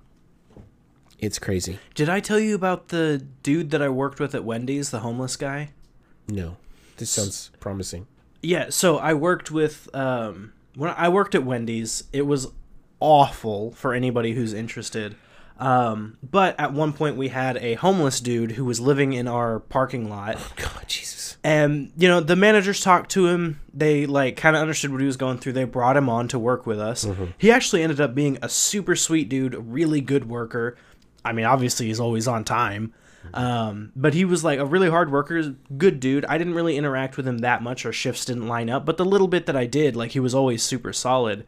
It's 1.19 1.39
crazy. 1.39 1.79
Did 1.95 2.09
I 2.09 2.19
tell 2.19 2.39
you 2.39 2.55
about 2.55 2.89
the 2.89 3.25
dude 3.43 3.71
that 3.71 3.81
I 3.81 3.89
worked 3.89 4.19
with 4.19 4.33
at 4.33 4.43
Wendy's, 4.43 4.89
the 4.89 4.99
homeless 4.99 5.35
guy? 5.35 5.71
No, 6.27 6.57
this 6.97 7.09
sounds 7.09 7.51
promising. 7.59 8.07
Yeah, 8.41 8.67
so 8.69 8.97
I 8.97 9.13
worked 9.13 9.51
with 9.51 9.93
um 9.93 10.53
when 10.75 10.91
I 10.91 11.09
worked 11.09 11.35
at 11.35 11.43
Wendy's, 11.43 12.05
it 12.13 12.21
was 12.21 12.47
awful 12.99 13.71
for 13.71 13.93
anybody 13.93 14.33
who's 14.33 14.53
interested. 14.53 15.15
Um, 15.57 16.17
but 16.23 16.57
at 16.57 16.71
one 16.71 16.93
point 16.93 17.17
we 17.17 17.27
had 17.27 17.57
a 17.57 17.73
homeless 17.73 18.21
dude 18.21 18.51
who 18.53 18.63
was 18.63 18.79
living 18.79 19.11
in 19.11 19.27
our 19.27 19.59
parking 19.59 20.09
lot. 20.09 20.35
Oh, 20.38 20.51
God, 20.55 20.85
Jesus. 20.88 21.35
And 21.43 21.91
you 21.97 22.07
know, 22.07 22.21
the 22.21 22.38
managers 22.38 22.79
talked 22.79 23.11
to 23.11 23.27
him. 23.27 23.59
They 23.73 24.05
like 24.05 24.38
kind 24.38 24.55
of 24.55 24.61
understood 24.61 24.91
what 24.91 25.01
he 25.01 25.07
was 25.07 25.17
going 25.17 25.38
through. 25.38 25.53
They 25.53 25.65
brought 25.65 25.97
him 25.97 26.07
on 26.07 26.29
to 26.29 26.39
work 26.39 26.65
with 26.65 26.79
us. 26.79 27.05
He 27.38 27.51
actually 27.51 27.83
ended 27.83 27.99
up 27.99 28.15
being 28.15 28.38
a 28.41 28.47
super 28.47 28.95
sweet 28.95 29.27
dude, 29.27 29.53
really 29.55 29.99
good 29.99 30.29
worker. 30.29 30.77
I 31.23 31.33
mean, 31.33 31.45
obviously 31.45 31.88
he's 31.88 31.99
always 31.99 32.27
on 32.27 32.43
time. 32.43 32.93
Um, 33.33 33.91
but 33.95 34.13
he 34.13 34.25
was 34.25 34.43
like 34.43 34.59
a 34.59 34.65
really 34.65 34.89
hard 34.89 35.11
worker, 35.11 35.55
good 35.77 35.99
dude. 35.99 36.25
I 36.25 36.38
didn't 36.38 36.53
really 36.53 36.77
interact 36.77 37.17
with 37.17 37.27
him 37.27 37.39
that 37.39 37.61
much. 37.61 37.85
Our 37.85 37.91
shifts 37.91 38.25
didn't 38.25 38.47
line 38.47 38.69
up, 38.69 38.85
but 38.85 38.97
the 38.97 39.05
little 39.05 39.27
bit 39.27 39.45
that 39.45 39.55
I 39.55 39.65
did, 39.65 39.95
like 39.95 40.11
he 40.11 40.19
was 40.19 40.33
always 40.33 40.63
super 40.63 40.93
solid. 40.93 41.45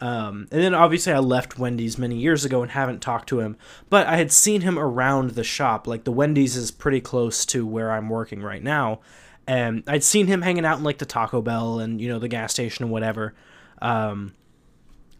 Um, 0.00 0.48
and 0.50 0.62
then 0.62 0.74
obviously 0.74 1.12
I 1.12 1.18
left 1.18 1.58
Wendy's 1.58 1.98
many 1.98 2.16
years 2.16 2.44
ago 2.44 2.62
and 2.62 2.70
haven't 2.70 3.02
talked 3.02 3.28
to 3.28 3.40
him, 3.40 3.56
but 3.90 4.06
I 4.06 4.16
had 4.16 4.32
seen 4.32 4.62
him 4.62 4.78
around 4.78 5.32
the 5.32 5.44
shop. 5.44 5.86
Like 5.86 6.04
the 6.04 6.12
Wendy's 6.12 6.56
is 6.56 6.70
pretty 6.70 7.02
close 7.02 7.44
to 7.46 7.66
where 7.66 7.92
I'm 7.92 8.08
working 8.08 8.42
right 8.42 8.62
now, 8.62 9.00
and 9.46 9.82
I'd 9.86 10.02
seen 10.02 10.26
him 10.26 10.40
hanging 10.40 10.64
out 10.64 10.78
in 10.78 10.84
like 10.84 10.98
the 10.98 11.06
Taco 11.06 11.42
Bell 11.42 11.80
and 11.80 12.00
you 12.00 12.08
know 12.08 12.18
the 12.18 12.28
gas 12.28 12.52
station 12.52 12.84
and 12.84 12.92
whatever. 12.92 13.34
Um, 13.82 14.34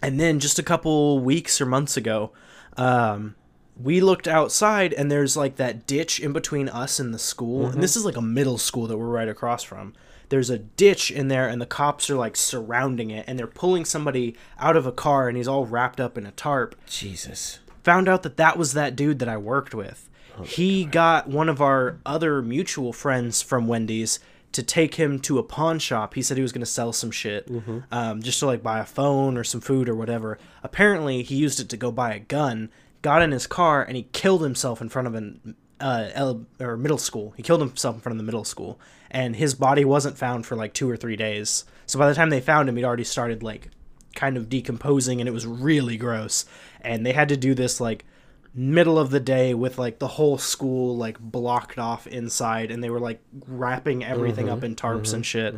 and 0.02 0.18
then 0.18 0.40
just 0.40 0.58
a 0.58 0.62
couple 0.62 1.18
weeks 1.18 1.60
or 1.60 1.66
months 1.66 1.98
ago, 1.98 2.32
um, 2.78 3.34
we 3.82 4.00
looked 4.00 4.28
outside 4.28 4.92
and 4.92 5.10
there's 5.10 5.36
like 5.36 5.56
that 5.56 5.86
ditch 5.86 6.20
in 6.20 6.32
between 6.32 6.68
us 6.68 6.98
and 7.00 7.14
the 7.14 7.18
school. 7.18 7.66
And 7.66 7.82
this 7.82 7.96
is 7.96 8.04
like 8.04 8.16
a 8.16 8.22
middle 8.22 8.58
school 8.58 8.86
that 8.86 8.96
we're 8.98 9.06
right 9.06 9.28
across 9.28 9.62
from. 9.62 9.94
There's 10.28 10.50
a 10.50 10.58
ditch 10.58 11.10
in 11.10 11.28
there 11.28 11.48
and 11.48 11.60
the 11.60 11.66
cops 11.66 12.08
are 12.10 12.16
like 12.16 12.36
surrounding 12.36 13.10
it 13.10 13.24
and 13.26 13.38
they're 13.38 13.46
pulling 13.46 13.84
somebody 13.84 14.36
out 14.58 14.76
of 14.76 14.86
a 14.86 14.92
car 14.92 15.28
and 15.28 15.36
he's 15.36 15.48
all 15.48 15.66
wrapped 15.66 16.00
up 16.00 16.16
in 16.16 16.26
a 16.26 16.30
tarp. 16.32 16.74
Jesus. 16.86 17.58
Found 17.84 18.08
out 18.08 18.22
that 18.22 18.36
that 18.36 18.56
was 18.58 18.72
that 18.74 18.94
dude 18.94 19.18
that 19.20 19.28
I 19.28 19.36
worked 19.36 19.74
with. 19.74 20.08
he 20.44 20.84
got 20.84 21.28
one 21.28 21.48
of 21.48 21.60
our 21.60 21.98
other 22.06 22.40
mutual 22.42 22.92
friends 22.92 23.42
from 23.42 23.66
Wendy's 23.66 24.20
to 24.52 24.62
take 24.62 24.94
him 24.96 25.18
to 25.20 25.38
a 25.38 25.42
pawn 25.42 25.78
shop. 25.78 26.14
He 26.14 26.22
said 26.22 26.36
he 26.36 26.42
was 26.42 26.52
going 26.52 26.60
to 26.60 26.66
sell 26.66 26.92
some 26.92 27.10
shit, 27.10 27.48
um, 27.92 28.20
just 28.22 28.38
to 28.40 28.46
like 28.46 28.62
buy 28.62 28.80
a 28.80 28.84
phone 28.84 29.36
or 29.36 29.44
some 29.44 29.60
food 29.60 29.88
or 29.88 29.94
whatever. 29.94 30.38
Apparently, 30.62 31.22
he 31.22 31.36
used 31.36 31.60
it 31.60 31.68
to 31.68 31.76
go 31.76 31.92
buy 31.92 32.14
a 32.14 32.18
gun. 32.20 32.68
Got 33.02 33.22
in 33.22 33.30
his 33.32 33.46
car 33.46 33.82
and 33.82 33.96
he 33.96 34.04
killed 34.12 34.42
himself 34.42 34.80
in 34.80 34.88
front 34.88 35.08
of 35.08 35.14
an 35.14 35.56
uh, 35.80 36.08
ele- 36.12 36.46
or 36.60 36.76
middle 36.76 36.98
school. 36.98 37.32
He 37.36 37.42
killed 37.42 37.60
himself 37.60 37.94
in 37.96 38.00
front 38.02 38.14
of 38.14 38.18
the 38.18 38.24
middle 38.24 38.44
school, 38.44 38.78
and 39.10 39.34
his 39.36 39.54
body 39.54 39.84
wasn't 39.84 40.18
found 40.18 40.44
for 40.44 40.54
like 40.56 40.74
two 40.74 40.88
or 40.90 40.96
three 40.96 41.16
days. 41.16 41.64
So 41.86 41.98
by 41.98 42.08
the 42.08 42.14
time 42.14 42.28
they 42.30 42.40
found 42.40 42.68
him, 42.68 42.76
he'd 42.76 42.84
already 42.84 43.04
started 43.04 43.42
like 43.42 43.70
kind 44.14 44.36
of 44.36 44.48
decomposing, 44.50 45.20
and 45.20 45.28
it 45.28 45.32
was 45.32 45.46
really 45.46 45.96
gross. 45.96 46.44
And 46.82 47.06
they 47.06 47.12
had 47.12 47.28
to 47.30 47.36
do 47.38 47.54
this 47.54 47.80
like 47.80 48.04
middle 48.52 48.98
of 48.98 49.10
the 49.10 49.20
day 49.20 49.54
with 49.54 49.78
like 49.78 49.98
the 50.00 50.08
whole 50.08 50.36
school 50.36 50.96
like 50.96 51.18
blocked 51.18 51.78
off 51.78 52.06
inside, 52.06 52.70
and 52.70 52.84
they 52.84 52.90
were 52.90 53.00
like 53.00 53.22
wrapping 53.46 54.04
everything 54.04 54.46
Mm-hmm, 54.46 54.54
up 54.58 54.64
in 54.64 54.76
tarps 54.76 55.14
and 55.14 55.24
shit. 55.24 55.54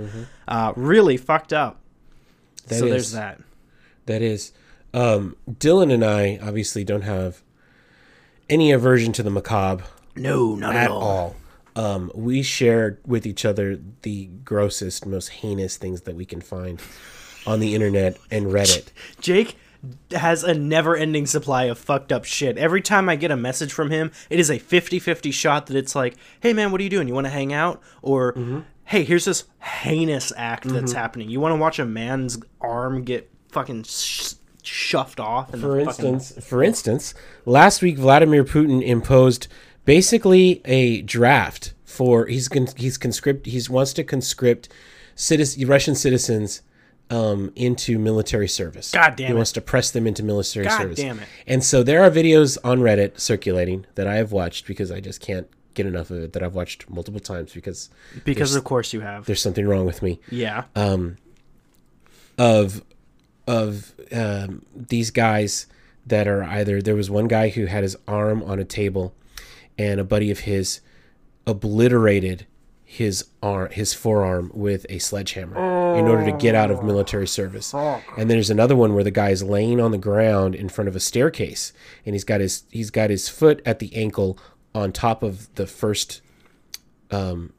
Uh, 0.47 0.73
really 0.77 1.17
fucked 1.17 1.53
up. 1.53 1.81
That 2.69 2.79
so 2.79 2.85
is- 2.85 2.91
there's 2.93 3.13
that. 3.13 3.41
That 4.07 4.23
is. 4.23 4.53
Um, 4.95 5.37
Dylan 5.51 5.93
and 5.93 6.05
I 6.05 6.39
obviously 6.43 6.85
don't 6.85 7.03
have 7.03 7.43
any 8.51 8.73
aversion 8.73 9.13
to 9.15 9.23
the 9.23 9.31
macabre. 9.31 9.85
No, 10.17 10.55
not 10.55 10.75
at, 10.77 10.85
at 10.85 10.91
all. 10.91 11.03
all. 11.03 11.37
Um, 11.75 12.11
we 12.15 12.43
share 12.43 12.99
with 13.07 13.25
each 13.27 13.45
other 13.47 13.81
the 14.03 14.27
grossest, 14.45 15.07
most 15.07 15.29
heinous 15.29 15.77
things 15.79 16.03
that 16.03 16.15
we 16.15 16.27
can 16.27 16.43
find 16.43 16.81
on 17.47 17.61
the 17.61 17.75
internet 17.75 18.19
and 18.31 18.47
Reddit. 18.47 18.89
Jake 19.21 19.57
has 20.13 20.45
a 20.45 20.53
never 20.55 20.95
ending 20.95 21.27
supply 21.27 21.65
of 21.65 21.79
fucked 21.79 22.13
up 22.13 22.25
shit. 22.25 22.59
Every 22.59 22.83
time 22.83 23.09
I 23.09 23.17
get 23.17 23.31
a 23.31 23.37
message 23.37 23.73
from 23.73 23.91
him, 23.91 24.13
it 24.29 24.39
is 24.39 24.51
a 24.51 24.59
50 24.59 24.99
50 24.99 25.31
shot 25.31 25.67
that 25.69 25.77
it's 25.77 25.95
like, 25.95 26.15
hey 26.41 26.53
man, 26.53 26.71
what 26.71 26.81
are 26.81 26.85
you 26.85 26.91
doing? 26.91 27.09
You 27.09 27.15
want 27.15 27.27
to 27.27 27.31
hang 27.33 27.53
out? 27.55 27.81
Or, 28.03 28.35
Mm-hmm. 28.35 28.61
hey, 28.85 29.03
here's 29.05 29.25
this 29.25 29.45
heinous 29.61 30.31
act 30.37 30.65
that's 30.69 30.93
happening. 30.93 31.31
You 31.31 31.41
want 31.41 31.53
to 31.55 31.57
watch 31.59 31.79
a 31.79 31.87
man's 31.87 32.39
arm 32.61 33.03
get 33.03 33.31
fucking 33.49 33.85
sh- 33.85 34.35
shoved 34.63 35.21
off? 35.21 35.51
For 35.59 35.79
instance, 35.79 36.33
for 36.45 36.63
instance, 36.63 37.15
last 37.45 37.83
week 37.83 37.99
Vladimir 37.99 38.45
Putin 38.45 38.83
imposed 38.83 39.49
basically 39.85 40.61
a 40.65 41.03
draft 41.03 41.75
for 41.85 42.27
he's 42.27 42.49
con, 42.49 42.69
he's 42.77 42.97
conscript 42.97 43.47
he's 43.47 43.69
wants 43.69 43.93
to 43.95 44.05
conscript 44.05 44.69
citizen, 45.15 45.67
Russian 45.69 45.95
citizens 45.95 46.63
um, 47.11 47.53
into 47.57 47.99
military 47.99 48.49
service. 48.49 48.91
God 48.93 49.17
damn 49.17 49.25
it. 49.25 49.29
he 49.29 49.33
it. 49.33 49.37
wants 49.37 49.53
to 49.53 49.61
press 49.61 49.91
them 49.91 50.07
into 50.07 50.23
military 50.23 50.65
service. 50.65 50.77
God 50.79 50.83
service. 50.83 50.99
damn 50.99 51.19
it. 51.19 51.29
And 51.47 51.63
so 51.63 51.83
there 51.83 52.03
are 52.03 52.11
videos 52.11 52.57
on 52.65 52.81
Reddit 52.81 53.21
circulating 53.21 53.85
that 53.97 54.07
I 54.07 54.15
have 54.17 54.33
watched 54.33 54.67
because 54.67 54.91
I 54.91 55.01
just 55.01 55.21
can't 55.21 55.47
get 55.75 55.87
enough 55.87 56.11
of 56.11 56.19
it 56.23 56.33
that 56.33 56.43
I've 56.43 56.55
watched 56.55 56.89
multiple 56.89 57.21
times 57.21 57.53
because 57.53 57.91
because 58.25 58.55
of 58.55 58.65
course 58.65 58.93
you 58.93 59.01
have. 59.01 59.25
there's 59.27 59.41
something 59.41 59.67
wrong 59.67 59.87
with 59.87 60.03
me 60.03 60.21
Yeah. 60.31 60.65
Um 60.77 61.17
of 62.39 62.83
of 63.47 63.93
um, 64.13 64.65
these 64.75 65.11
guys 65.11 65.67
that 66.07 66.27
are 66.27 66.43
either 66.45 66.83
there 66.83 66.95
was 66.97 67.11
one 67.11 67.29
guy 67.29 67.49
who 67.51 67.67
had 67.67 67.83
his 67.83 67.97
arm 68.09 68.43
on 68.43 68.59
a 68.59 68.65
table 68.65 69.15
and 69.79 70.01
a 70.01 70.05
buddy 70.05 70.31
of 70.31 70.41
his 70.41 70.81
obliterated 71.47 72.47
his 72.85 73.25
arm 73.43 73.71
his 73.71 73.95
forearm 73.95 74.51
with 74.53 74.85
a 74.91 74.99
sledgehammer 74.99 75.57
in 75.97 76.07
order 76.07 76.25
to 76.31 76.37
get 76.37 76.55
out 76.55 76.71
of 76.71 76.85
military 76.85 77.27
service. 77.27 77.73
And 78.19 78.29
then 78.29 78.37
there's 78.37 78.51
another 78.51 78.77
one 78.77 78.95
where 78.95 79.03
the 79.05 79.11
guy 79.11 79.31
is 79.31 79.43
laying 79.43 79.81
on 79.81 79.93
the 79.93 79.99
ground 79.99 80.55
in 80.55 80.69
front 80.69 80.89
of 80.89 80.97
a 80.97 81.01
staircase 81.01 81.73
and 82.05 82.15
he's 82.15 82.25
got 82.25 82.41
his 82.41 82.65
he's 82.71 82.91
got 82.91 83.09
his 83.11 83.29
foot 83.29 83.63
at 83.65 83.79
the 83.79 83.95
ankle 83.97 84.39
on 84.75 84.93
top 84.93 85.23
of 85.23 85.53
the 85.55 85.67
first 85.67 86.21
um 87.11 87.53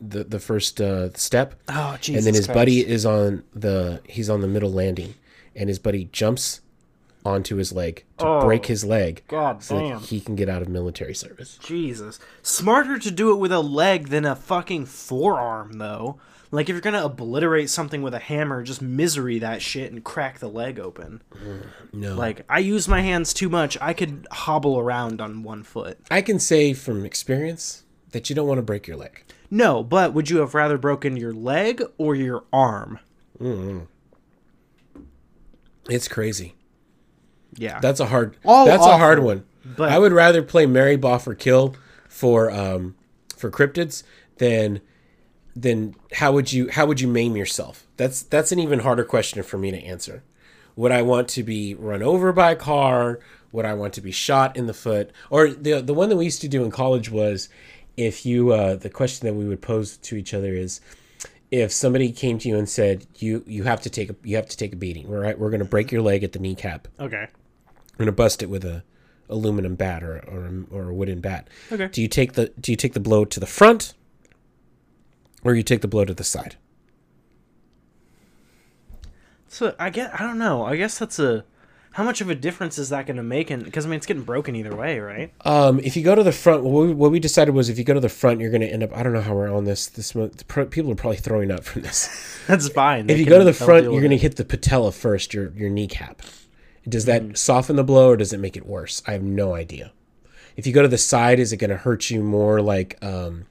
the 0.00 0.24
the 0.24 0.40
first 0.40 0.80
uh 0.80 1.12
step. 1.14 1.54
Oh, 1.68 1.96
Jesus 2.00 2.18
and 2.18 2.26
then 2.26 2.34
his 2.34 2.46
Christ. 2.46 2.56
buddy 2.56 2.86
is 2.86 3.06
on 3.06 3.44
the 3.54 4.00
he's 4.06 4.28
on 4.28 4.40
the 4.40 4.48
middle 4.48 4.72
landing 4.72 5.14
and 5.56 5.68
his 5.68 5.78
buddy 5.78 6.08
jumps 6.12 6.60
onto 7.24 7.56
his 7.56 7.70
leg 7.72 8.04
to 8.16 8.26
oh, 8.26 8.40
break 8.40 8.64
his 8.66 8.82
leg 8.84 9.20
Oh. 9.24 9.26
God 9.28 9.62
so 9.62 9.78
damn. 9.78 10.00
that 10.00 10.08
he 10.08 10.20
can 10.20 10.36
get 10.36 10.48
out 10.48 10.62
of 10.62 10.68
military 10.68 11.14
service 11.14 11.58
Jesus. 11.62 12.18
Smarter 12.42 12.98
to 12.98 13.10
do 13.10 13.30
it 13.32 13.36
with 13.36 13.52
a 13.52 13.60
leg 13.60 14.08
than 14.08 14.24
a 14.24 14.34
fucking 14.34 14.86
forearm, 14.86 15.74
though. 15.78 16.18
Like, 16.52 16.68
if 16.68 16.72
you're 16.74 16.80
gonna 16.80 17.04
obliterate 17.04 17.68
something 17.70 18.02
with 18.02 18.12
a 18.14 18.18
hammer, 18.18 18.62
just 18.64 18.80
misery 18.82 19.38
that 19.38 19.60
shit 19.62 19.92
and 19.92 20.02
crack 20.02 20.38
the 20.40 20.48
leg 20.48 20.80
open. 20.80 21.22
no 21.92 22.14
Like, 22.16 22.44
I 22.48 22.58
use 22.60 22.88
my 22.88 23.02
hands 23.02 23.32
too 23.34 23.48
much. 23.48 23.76
I 23.80 23.92
could 23.92 24.26
hobble 24.32 24.78
around 24.78 25.20
on 25.20 25.42
one 25.42 25.62
foot. 25.62 25.98
i 26.10 26.22
can 26.22 26.38
say 26.40 26.72
from 26.72 27.04
experience 27.04 27.84
that 28.12 28.28
you 28.30 28.34
don't 28.34 28.48
want 28.48 28.58
to 28.58 28.62
break 28.62 28.88
your 28.88 28.96
leg 28.96 29.22
No, 29.50 29.84
but 29.84 30.12
would 30.14 30.28
you 30.30 30.38
have 30.38 30.54
rather 30.54 30.78
broken 30.78 31.16
your 31.16 31.32
leg 31.34 31.82
or 31.98 32.14
your 32.16 32.44
arm? 32.52 32.98
Mm-hmm. 33.38 33.84
It's 35.88 36.08
crazy 36.08 36.54
Yeah. 37.56 37.80
That's 37.80 38.00
a 38.00 38.06
hard. 38.06 38.36
All 38.44 38.66
that's 38.66 38.84
a 38.86 38.96
hard 38.98 39.20
one. 39.20 39.44
but- 39.64 39.90
I 39.90 39.98
would 39.98 40.12
rather 40.12 40.42
play 40.42 40.66
Marry 40.66 40.96
Boff 40.96 41.26
or 41.26 41.34
Kill 41.34 41.74
for 42.08 42.50
um 42.50 42.94
for 43.36 43.50
cryptids 43.50 44.02
than 44.38 44.80
than 45.56 45.94
how 46.12 46.32
would 46.32 46.52
you 46.52 46.68
how 46.70 46.86
would 46.86 47.00
you 47.00 47.08
maim 47.08 47.36
yourself? 47.36 47.86
That's 47.96 48.22
that's 48.22 48.52
an 48.52 48.58
even 48.58 48.80
harder 48.80 49.04
question 49.04 49.42
for 49.42 49.58
me 49.58 49.70
to 49.70 49.78
answer. 49.78 50.22
Would 50.76 50.92
I 50.92 51.02
want 51.02 51.28
to 51.30 51.42
be 51.42 51.74
run 51.74 52.02
over 52.02 52.32
by 52.32 52.52
a 52.52 52.56
car? 52.56 53.18
Would 53.52 53.64
I 53.64 53.74
want 53.74 53.92
to 53.94 54.00
be 54.00 54.12
shot 54.12 54.56
in 54.56 54.66
the 54.66 54.74
foot? 54.74 55.10
Or 55.28 55.48
the 55.50 55.80
the 55.80 55.94
one 55.94 56.08
that 56.08 56.16
we 56.16 56.24
used 56.26 56.40
to 56.42 56.48
do 56.48 56.64
in 56.64 56.70
college 56.70 57.10
was 57.10 57.48
if 57.96 58.24
you 58.24 58.52
uh, 58.52 58.76
the 58.76 58.90
question 58.90 59.26
that 59.26 59.34
we 59.34 59.44
would 59.46 59.60
pose 59.60 59.96
to 59.96 60.16
each 60.16 60.32
other 60.32 60.54
is 60.54 60.80
if 61.50 61.72
somebody 61.72 62.12
came 62.12 62.38
to 62.38 62.48
you 62.48 62.56
and 62.56 62.68
said 62.68 63.06
you 63.16 63.42
you 63.46 63.64
have 63.64 63.80
to 63.82 63.90
take 63.90 64.10
a 64.10 64.16
you 64.22 64.36
have 64.36 64.46
to 64.48 64.56
take 64.56 64.72
a 64.72 64.76
beating. 64.76 65.08
We're 65.08 65.20
right, 65.20 65.38
we're 65.38 65.50
going 65.50 65.58
to 65.60 65.64
break 65.64 65.90
your 65.92 66.02
leg 66.02 66.22
at 66.24 66.32
the 66.32 66.38
kneecap. 66.38 66.88
okay. 66.98 67.26
We're 67.98 68.04
gonna 68.06 68.12
bust 68.12 68.42
it 68.42 68.48
with 68.48 68.64
a 68.64 68.82
aluminum 69.28 69.74
bat 69.74 70.02
or 70.02 70.18
or, 70.26 70.46
a- 70.46 70.74
or 70.74 70.88
a 70.90 70.94
wooden 70.94 71.20
bat. 71.20 71.48
Okay. 71.70 71.88
Do 71.88 72.00
you 72.00 72.08
take 72.08 72.32
the 72.32 72.50
Do 72.58 72.72
you 72.72 72.76
take 72.76 72.94
the 72.94 73.00
blow 73.00 73.24
to 73.26 73.38
the 73.40 73.46
front, 73.46 73.92
or 75.44 75.54
you 75.54 75.62
take 75.62 75.82
the 75.82 75.88
blow 75.88 76.04
to 76.06 76.14
the 76.14 76.24
side? 76.24 76.56
So 79.48 79.74
I 79.78 79.90
get. 79.90 80.14
I 80.18 80.22
don't 80.26 80.38
know. 80.38 80.64
I 80.64 80.76
guess 80.76 80.98
that's 80.98 81.18
a. 81.18 81.44
How 81.92 82.04
much 82.04 82.20
of 82.20 82.30
a 82.30 82.34
difference 82.36 82.78
is 82.78 82.90
that 82.90 83.06
going 83.06 83.16
to 83.16 83.22
make? 83.22 83.50
And 83.50 83.64
because 83.64 83.84
I 83.84 83.88
mean, 83.88 83.96
it's 83.96 84.06
getting 84.06 84.22
broken 84.22 84.54
either 84.54 84.74
way, 84.74 85.00
right? 85.00 85.32
Um, 85.44 85.80
if 85.80 85.96
you 85.96 86.04
go 86.04 86.14
to 86.14 86.22
the 86.22 86.30
front, 86.32 86.62
what 86.62 86.86
we, 86.86 86.92
what 86.94 87.10
we 87.10 87.18
decided 87.18 87.52
was 87.52 87.68
if 87.68 87.78
you 87.78 87.84
go 87.84 87.94
to 87.94 88.00
the 88.00 88.08
front, 88.08 88.40
you're 88.40 88.50
gonna 88.52 88.66
end 88.66 88.82
up. 88.84 88.96
I 88.96 89.02
don't 89.02 89.12
know 89.12 89.20
how 89.20 89.34
we're 89.34 89.52
on 89.52 89.64
this. 89.64 89.88
This 89.88 90.12
people 90.12 90.92
are 90.92 90.94
probably 90.94 91.16
throwing 91.16 91.50
up 91.50 91.64
from 91.64 91.82
this. 91.82 92.38
That's 92.46 92.68
fine. 92.68 93.00
if 93.02 93.06
They 93.08 93.16
you 93.16 93.24
can- 93.24 93.32
go 93.32 93.38
to 93.40 93.44
the 93.44 93.52
front, 93.52 93.84
you're 93.90 94.02
gonna 94.02 94.16
hit 94.16 94.36
the 94.36 94.44
patella 94.44 94.92
first, 94.92 95.34
your 95.34 95.50
your 95.56 95.68
kneecap. 95.70 96.22
Does 96.88 97.04
that 97.06 97.36
soften 97.36 97.76
the 97.76 97.84
blow 97.84 98.10
or 98.10 98.16
does 98.16 98.32
it 98.32 98.38
make 98.38 98.56
it 98.56 98.66
worse? 98.66 99.02
I 99.06 99.12
have 99.12 99.22
no 99.22 99.54
idea. 99.54 99.92
If 100.56 100.66
you 100.66 100.72
go 100.72 100.82
to 100.82 100.88
the 100.88 100.98
side, 100.98 101.38
is 101.40 101.52
it 101.52 101.56
gonna 101.58 101.76
hurt 101.76 102.08
you 102.10 102.22
more? 102.22 102.60
Like 102.62 102.96
um, 103.02 103.46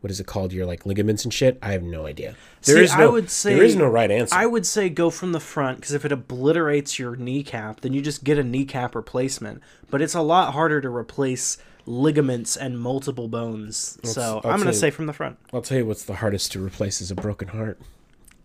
what 0.00 0.10
is 0.10 0.20
it 0.20 0.26
called? 0.26 0.52
Your 0.52 0.66
like 0.66 0.86
ligaments 0.86 1.24
and 1.24 1.32
shit. 1.34 1.58
I 1.62 1.72
have 1.72 1.82
no 1.82 2.06
idea. 2.06 2.34
There 2.62 2.76
See, 2.76 2.84
is 2.84 2.96
no. 2.96 3.04
I 3.04 3.08
would 3.10 3.30
say 3.30 3.54
there 3.54 3.62
is 3.64 3.76
no 3.76 3.86
right 3.86 4.10
answer. 4.10 4.34
I 4.34 4.46
would 4.46 4.66
say 4.66 4.88
go 4.88 5.10
from 5.10 5.32
the 5.32 5.40
front 5.40 5.78
because 5.80 5.92
if 5.92 6.04
it 6.04 6.12
obliterates 6.12 6.98
your 6.98 7.16
kneecap, 7.16 7.80
then 7.80 7.92
you 7.92 8.00
just 8.02 8.24
get 8.24 8.38
a 8.38 8.44
kneecap 8.44 8.94
replacement. 8.94 9.62
But 9.90 10.00
it's 10.02 10.14
a 10.14 10.22
lot 10.22 10.52
harder 10.54 10.80
to 10.80 10.88
replace 10.88 11.58
ligaments 11.86 12.56
and 12.56 12.78
multiple 12.78 13.26
bones. 13.28 13.98
so 14.04 14.40
I'll 14.44 14.52
I'm 14.52 14.58
gonna 14.58 14.72
say- 14.72 14.80
say 14.88 14.90
from 14.90 15.06
the 15.06 15.12
front. 15.12 15.38
I'll 15.52 15.62
tell 15.62 15.78
you 15.78 15.86
what's 15.86 16.04
the 16.04 16.16
hardest 16.16 16.52
to 16.52 16.64
replace 16.64 17.00
is 17.00 17.10
a 17.10 17.14
broken 17.14 17.48
heart. 17.48 17.78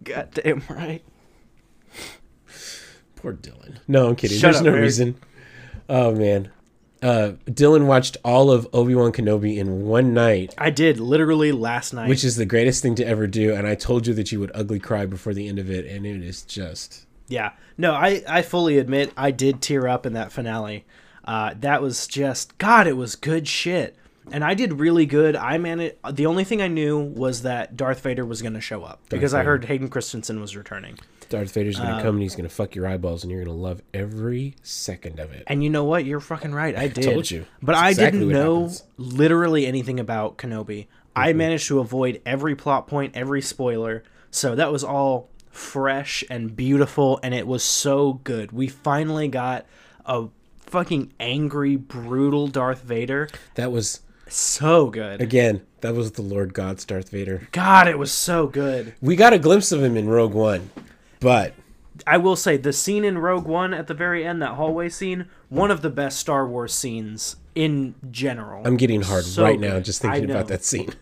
God 0.03 0.29
damn 0.33 0.61
right. 0.69 1.03
Poor 3.15 3.33
Dylan. 3.33 3.77
No, 3.87 4.09
I'm 4.09 4.15
kidding. 4.15 4.37
Shut 4.37 4.53
There's 4.53 4.57
up, 4.57 4.65
no 4.65 4.71
Eric. 4.71 4.81
reason. 4.83 5.15
Oh 5.89 6.13
man. 6.13 6.49
Uh, 7.01 7.33
Dylan 7.45 7.85
watched 7.85 8.17
all 8.23 8.49
of 8.49 8.67
Obi 8.73 8.95
Wan 8.95 9.11
Kenobi 9.11 9.57
in 9.57 9.85
one 9.85 10.13
night, 10.13 10.53
I 10.57 10.69
did 10.69 10.99
literally 10.99 11.51
last 11.51 11.93
night. 11.93 12.09
which 12.09 12.23
is 12.23 12.35
the 12.35 12.45
greatest 12.45 12.81
thing 12.81 12.95
to 12.95 13.05
ever 13.05 13.27
do. 13.27 13.53
And 13.53 13.67
I 13.67 13.75
told 13.75 14.07
you 14.07 14.13
that 14.15 14.31
you 14.31 14.39
would 14.39 14.51
ugly 14.55 14.79
cry 14.79 15.05
before 15.05 15.33
the 15.33 15.47
end 15.47 15.59
of 15.59 15.69
it, 15.69 15.85
and 15.85 16.05
it 16.05 16.23
is 16.23 16.41
just 16.43 17.05
Yeah. 17.27 17.51
No, 17.77 17.93
I, 17.93 18.23
I 18.27 18.41
fully 18.41 18.77
admit 18.77 19.11
I 19.17 19.31
did 19.31 19.61
tear 19.61 19.87
up 19.87 20.05
in 20.05 20.13
that 20.13 20.31
finale. 20.31 20.85
Uh, 21.25 21.53
that 21.59 21.81
was 21.81 22.07
just 22.07 22.57
God, 22.57 22.87
it 22.87 22.93
was 22.97 23.15
good 23.15 23.47
shit. 23.47 23.95
And 24.31 24.43
I 24.43 24.53
did 24.55 24.79
really 24.79 25.05
good. 25.05 25.35
I 25.35 25.57
managed 25.59 25.95
the 26.11 26.25
only 26.25 26.43
thing 26.43 26.61
I 26.61 26.67
knew 26.67 26.97
was 26.99 27.43
that 27.43 27.77
Darth 27.77 28.01
Vader 28.01 28.25
was 28.25 28.41
gonna 28.41 28.61
show 28.61 28.83
up. 28.83 29.01
because 29.09 29.33
I 29.33 29.43
heard 29.43 29.65
Hayden 29.65 29.89
Christensen 29.89 30.39
was 30.39 30.55
returning. 30.55 30.97
Darth 31.29 31.53
Vader's 31.53 31.79
Um, 31.79 31.85
gonna 31.87 32.01
come 32.03 32.15
and 32.15 32.21
he's 32.23 32.35
gonna 32.35 32.49
fuck 32.49 32.75
your 32.75 32.87
eyeballs, 32.87 33.23
and 33.23 33.31
you're 33.31 33.43
gonna 33.43 33.55
love 33.57 33.81
every 33.93 34.55
second 34.63 35.19
of 35.19 35.31
it. 35.31 35.43
And 35.47 35.63
you 35.63 35.69
know 35.69 35.83
what? 35.83 36.05
You're 36.05 36.19
fucking 36.19 36.53
right. 36.53 36.75
I 36.77 36.87
did. 36.87 37.07
I 37.07 37.11
told 37.13 37.31
you. 37.31 37.45
But 37.61 37.73
That's 37.73 37.83
I 37.83 37.89
exactly 37.89 38.19
didn't 38.19 38.33
know 38.33 38.55
happens. 38.61 38.83
literally 38.97 39.65
anything 39.65 39.99
about 39.99 40.37
Kenobi. 40.37 40.87
I 41.15 41.29
Mm-hmm. 41.29 41.37
managed 41.37 41.67
to 41.69 41.79
avoid 41.79 42.21
every 42.25 42.55
plot 42.55 42.87
point, 42.87 43.15
every 43.15 43.41
spoiler. 43.41 44.03
So 44.31 44.55
that 44.55 44.71
was 44.71 44.83
all 44.83 45.29
fresh 45.49 46.23
and 46.29 46.53
beautiful 46.55 47.19
and 47.23 47.33
it 47.33 47.47
was 47.47 47.63
so 47.63 48.19
good. 48.25 48.51
We 48.51 48.67
finally 48.67 49.29
got 49.29 49.65
a 50.05 50.25
fucking 50.59 51.13
angry, 51.21 51.77
brutal 51.77 52.47
Darth 52.47 52.81
Vader. 52.83 53.29
That 53.53 53.71
was 53.71 54.01
So 54.27 54.89
good. 54.89 55.21
again. 55.21 55.61
That 55.79 55.95
was 55.95 56.11
the 56.13 56.21
Lord 56.21 56.53
God's 56.53 56.83
Darth 56.83 57.09
Vader. 57.09 57.47
God, 57.53 57.87
it 57.87 57.97
was 57.97 58.11
so 58.11 58.47
good. 58.47 58.93
We 58.99 59.15
got 59.15 59.31
a 59.33 59.39
glimpse 59.39 59.71
of 59.71 59.81
him 59.83 59.95
in 59.95 60.09
Rogue 60.09 60.33
One, 60.33 60.69
but 61.19 61.53
I 62.05 62.17
will 62.17 62.35
say 62.35 62.57
the 62.57 62.73
scene 62.73 63.03
in 63.03 63.17
Rogue 63.17 63.45
One 63.45 63.73
at 63.73 63.87
the 63.87 63.93
very 63.93 64.25
end, 64.25 64.41
that 64.41 64.55
hallway 64.55 64.89
scene, 64.89 65.27
one 65.49 65.71
of 65.71 65.81
the 65.81 65.89
best 65.89 66.19
Star 66.19 66.47
Wars 66.47 66.73
scenes 66.73 67.37
in 67.55 67.95
general. 68.11 68.65
I'm 68.65 68.77
getting 68.77 69.01
hard 69.01 69.23
So 69.23 69.43
right 69.43 69.59
now 69.59 69.79
just 69.79 70.01
thinking 70.01 70.29
about 70.29 70.47
that 70.47 70.63
scene. 70.63 70.93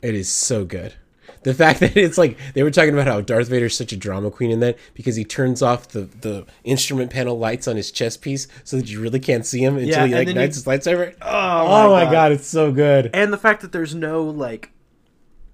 It 0.00 0.14
is 0.14 0.30
so 0.30 0.64
good. 0.64 0.94
The 1.42 1.54
fact 1.54 1.80
that 1.80 1.96
it's 1.96 2.18
like 2.18 2.38
they 2.54 2.62
were 2.62 2.70
talking 2.70 2.94
about 2.94 3.06
how 3.06 3.20
Darth 3.20 3.48
Vader's 3.48 3.76
such 3.76 3.92
a 3.92 3.96
drama 3.96 4.30
queen 4.30 4.50
in 4.50 4.60
that 4.60 4.78
because 4.94 5.16
he 5.16 5.24
turns 5.24 5.62
off 5.62 5.88
the, 5.88 6.02
the 6.20 6.46
instrument 6.64 7.10
panel 7.10 7.38
lights 7.38 7.68
on 7.68 7.76
his 7.76 7.90
chest 7.90 8.22
piece 8.22 8.48
so 8.64 8.76
that 8.76 8.88
you 8.88 9.00
really 9.00 9.20
can't 9.20 9.44
see 9.44 9.62
him 9.62 9.76
until 9.76 9.90
Yeah, 9.90 10.06
he 10.06 10.14
like 10.14 10.28
ignites 10.28 10.56
his 10.56 10.64
lightsaber. 10.64 11.14
Oh, 11.20 11.28
oh 11.30 11.90
my 11.92 12.10
god. 12.10 12.32
it's 12.32 12.46
so 12.46 12.72
good. 12.72 13.10
and 13.12 13.32
the 13.32 13.38
fact 13.38 13.60
that 13.62 13.72
there's 13.72 13.94
no 13.94 14.22
like 14.24 14.70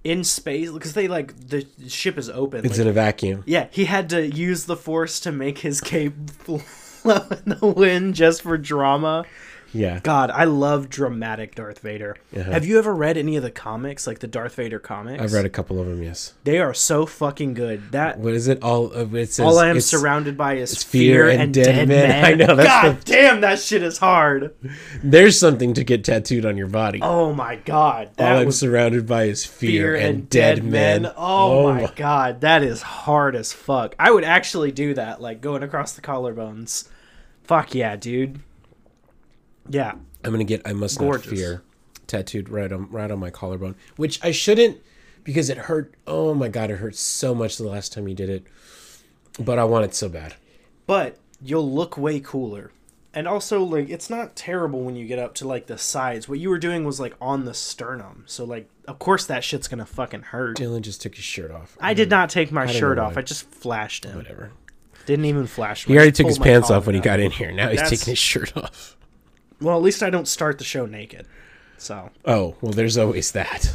in 0.05 0.23
space 0.23 0.71
because 0.71 0.93
they 0.93 1.07
like 1.09 1.35
the 1.49 1.65
ship 1.89 2.17
is 2.17 2.29
open. 2.29 2.63
It's 2.63 2.75
like- 2.77 2.81
in 2.83 2.87
a 2.87 2.93
vacuum. 2.93 3.43
yeah, 3.45 3.67
he 3.71 3.85
had 3.85 4.09
to 4.11 4.25
use 4.25 4.65
the 4.65 4.77
force 4.77 5.19
to 5.21 5.31
make 5.31 5.57
his 5.59 5.81
cape 5.81 6.13
flow 6.29 7.25
in 7.45 7.57
the 7.59 7.67
wind 7.75 8.13
just 8.15 8.41
for 8.43 8.57
drama. 8.57 9.25
Yeah. 9.75 9.99
God, 10.01 10.31
I 10.31 10.45
love 10.45 10.89
dramatic 10.89 11.55
Darth 11.55 11.79
Vader. 11.79 12.15
Uh-huh. 12.35 12.51
Have 12.51 12.65
you 12.65 12.79
ever 12.79 12.95
read 12.95 13.17
any 13.17 13.35
of 13.35 13.43
the 13.43 13.51
comics, 13.51 14.07
like 14.07 14.19
the 14.19 14.27
Darth 14.27 14.55
Vader 14.55 14.79
comics? 14.79 15.21
I've 15.21 15.33
read 15.33 15.45
a 15.45 15.49
couple 15.49 15.79
of 15.79 15.87
them, 15.87 16.01
yes. 16.01 16.33
They 16.45 16.59
are 16.59 16.73
so 16.73 17.05
fucking 17.05 17.53
good. 17.53 17.91
That 17.91 18.19
What 18.19 18.33
is 18.33 18.47
it? 18.47 18.63
All 18.63 18.91
of 18.91 19.13
it 19.15 19.33
says 19.33 19.45
all 19.45 19.59
I 19.59 19.67
am 19.67 19.81
surrounded 19.81 20.37
by 20.37 20.55
is 20.55 20.83
fear 20.83 21.25
fear, 21.25 21.29
and 21.29 21.41
and, 21.41 21.53
dead 21.53 21.65
dead, 21.75 21.87
men. 21.87 22.09
men. 22.09 22.25
I 22.25 22.33
know, 22.33 22.55
that's 22.55 22.67
God 22.69 23.01
the- 23.01 23.11
damn, 23.11 23.41
that 23.41 23.59
shit 23.59 23.83
is 23.83 23.97
hard. 23.97 24.55
There's 25.03 25.39
something 25.39 25.73
to 25.73 25.83
get 25.83 26.03
tattooed 26.03 26.45
on 26.45 26.57
your 26.57 26.67
body. 26.67 26.99
Oh 27.01 27.33
my 27.33 27.57
god, 27.57 28.11
all 28.17 28.37
I'm 28.37 28.51
surrounded 28.51 29.05
by 29.05 29.25
is 29.25 29.45
fear, 29.45 29.95
fear 29.95 29.95
and, 29.95 30.29
dead, 30.29 30.63
men. 30.63 31.11
Oh, 31.17 31.73
my 31.73 31.91
god, 31.95 32.41
that 32.41 32.63
is 32.63 32.81
hard 32.81 33.35
as 33.35 33.51
fuck. 33.51 33.95
I 33.99 34.11
would 34.11 34.23
actually 34.23 34.71
do 34.71 34.93
that, 34.93 35.21
like 35.21 35.41
going 35.41 35.63
across 35.63 35.93
the 35.93 36.01
collarbones. 36.01 36.87
Fuck 37.43 37.75
yeah, 37.75 37.95
dude. 37.95 38.39
Yeah. 39.69 39.93
I'm 40.23 40.31
gonna 40.31 40.43
get 40.43 40.61
I 40.65 40.73
must 40.73 40.97
Gorgeous. 40.99 41.25
not 41.27 41.35
fear 41.35 41.61
tattooed 42.07 42.49
right 42.49 42.71
on 42.71 42.89
right 42.91 43.09
on 43.11 43.19
my 43.19 43.29
collarbone, 43.29 43.75
which 43.95 44.23
I 44.23 44.31
shouldn't 44.31 44.79
because 45.23 45.49
it 45.49 45.57
hurt. 45.57 45.93
Oh 46.07 46.33
my 46.33 46.47
god, 46.47 46.71
it 46.71 46.77
hurt 46.77 46.95
so 46.95 47.33
much 47.35 47.57
the 47.57 47.67
last 47.67 47.93
time 47.93 48.07
you 48.07 48.15
did 48.15 48.29
it. 48.29 48.43
But 49.39 49.59
I 49.59 49.63
want 49.65 49.85
it 49.85 49.93
so 49.93 50.07
bad. 50.09 50.35
But 50.87 51.17
you'll 51.41 51.69
look 51.71 51.97
way 51.97 52.19
cooler. 52.19 52.71
And 53.13 53.27
also, 53.29 53.63
like, 53.63 53.89
it's 53.89 54.09
not 54.09 54.35
terrible 54.35 54.81
when 54.81 54.97
you 54.97 55.07
get 55.07 55.19
up 55.19 55.33
to, 55.35 55.47
like, 55.47 55.67
the 55.67 55.77
sides. 55.77 56.27
What 56.27 56.37
you 56.37 56.49
were 56.49 56.57
doing 56.59 56.83
was, 56.83 56.99
like, 56.99 57.15
on 57.21 57.45
the 57.45 57.53
sternum. 57.53 58.23
So, 58.27 58.43
like, 58.43 58.69
of 58.89 58.99
course 58.99 59.25
that 59.27 59.41
shit's 59.41 59.69
gonna 59.69 59.85
fucking 59.85 60.21
hurt. 60.21 60.57
Dylan 60.57 60.81
just 60.81 61.01
took 61.01 61.15
his 61.15 61.23
shirt 61.23 61.49
off. 61.49 61.77
I 61.79 61.93
did 61.93 62.09
not 62.09 62.29
take 62.29 62.51
my 62.51 62.65
shirt 62.65 62.99
off. 62.99 63.15
I 63.17 63.21
just 63.21 63.45
flashed 63.49 64.03
him. 64.03 64.17
Whatever. 64.17 64.51
Didn't 65.05 65.25
even 65.25 65.47
flash. 65.47 65.85
He 65.85 65.95
already 65.95 66.11
took 66.11 66.27
his 66.27 66.39
pants 66.39 66.69
off 66.69 66.87
when 66.87 66.95
he 66.95 67.01
got 67.01 67.19
in 67.21 67.31
here. 67.31 67.51
Now 67.51 67.69
he's 67.69 67.79
That's- 67.79 67.99
taking 67.99 68.11
his 68.11 68.19
shirt 68.19 68.55
off. 68.57 68.94
Well, 69.61 69.77
at 69.77 69.83
least 69.83 70.03
I 70.03 70.09
don't 70.09 70.27
start 70.27 70.57
the 70.57 70.63
show 70.63 70.85
naked. 70.85 71.27
So. 71.77 72.11
Oh 72.23 72.55
well, 72.61 72.71
there's 72.71 72.97
always 72.97 73.31
that. 73.31 73.73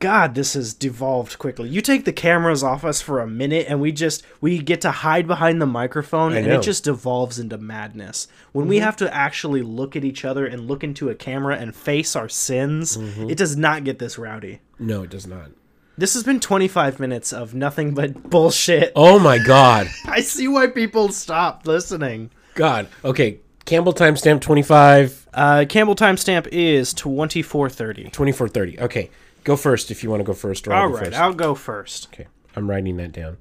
God, 0.00 0.34
this 0.34 0.54
has 0.54 0.72
devolved 0.72 1.38
quickly. 1.38 1.68
You 1.68 1.82
take 1.82 2.06
the 2.06 2.12
cameras 2.12 2.62
off 2.62 2.86
us 2.86 3.02
for 3.02 3.20
a 3.20 3.26
minute, 3.26 3.66
and 3.68 3.82
we 3.82 3.92
just 3.92 4.24
we 4.40 4.58
get 4.58 4.80
to 4.80 4.90
hide 4.90 5.26
behind 5.26 5.60
the 5.60 5.66
microphone, 5.66 6.32
and 6.32 6.46
it 6.46 6.62
just 6.62 6.84
devolves 6.84 7.38
into 7.38 7.58
madness. 7.58 8.26
When 8.52 8.66
we 8.66 8.76
mm-hmm. 8.76 8.84
have 8.86 8.96
to 8.96 9.14
actually 9.14 9.60
look 9.60 9.96
at 9.96 10.04
each 10.04 10.24
other 10.24 10.46
and 10.46 10.66
look 10.66 10.82
into 10.82 11.10
a 11.10 11.14
camera 11.14 11.56
and 11.56 11.76
face 11.76 12.16
our 12.16 12.30
sins, 12.30 12.96
mm-hmm. 12.96 13.28
it 13.28 13.36
does 13.36 13.58
not 13.58 13.84
get 13.84 13.98
this 13.98 14.16
rowdy. 14.16 14.60
No, 14.78 15.02
it 15.02 15.10
does 15.10 15.26
not. 15.26 15.50
This 15.98 16.14
has 16.14 16.22
been 16.22 16.40
25 16.40 16.98
minutes 16.98 17.30
of 17.30 17.54
nothing 17.54 17.92
but 17.92 18.30
bullshit. 18.30 18.92
Oh 18.96 19.18
my 19.18 19.36
god. 19.36 19.86
I 20.06 20.22
see 20.22 20.48
why 20.48 20.68
people 20.68 21.10
stopped 21.10 21.66
listening. 21.66 22.30
God. 22.54 22.88
Okay. 23.04 23.40
Campbell 23.64 23.92
timestamp 23.94 24.40
25, 24.40 25.28
Uh, 25.32 25.64
Campbell 25.68 25.94
timestamp 25.94 26.48
is 26.50 26.92
2430. 26.94 28.04
2430. 28.04 28.80
Okay. 28.80 29.10
Go 29.44 29.56
first 29.56 29.90
if 29.90 30.02
you 30.02 30.10
want 30.10 30.20
to 30.20 30.24
go 30.24 30.34
first. 30.34 30.66
Or 30.68 30.72
I'll 30.72 30.82
All 30.82 30.88
go 30.88 30.94
right, 30.96 31.04
first. 31.06 31.18
I'll 31.18 31.32
go 31.34 31.54
first. 31.54 32.08
Okay. 32.12 32.26
I'm 32.56 32.68
writing 32.68 32.96
that 32.98 33.12
down. 33.12 33.36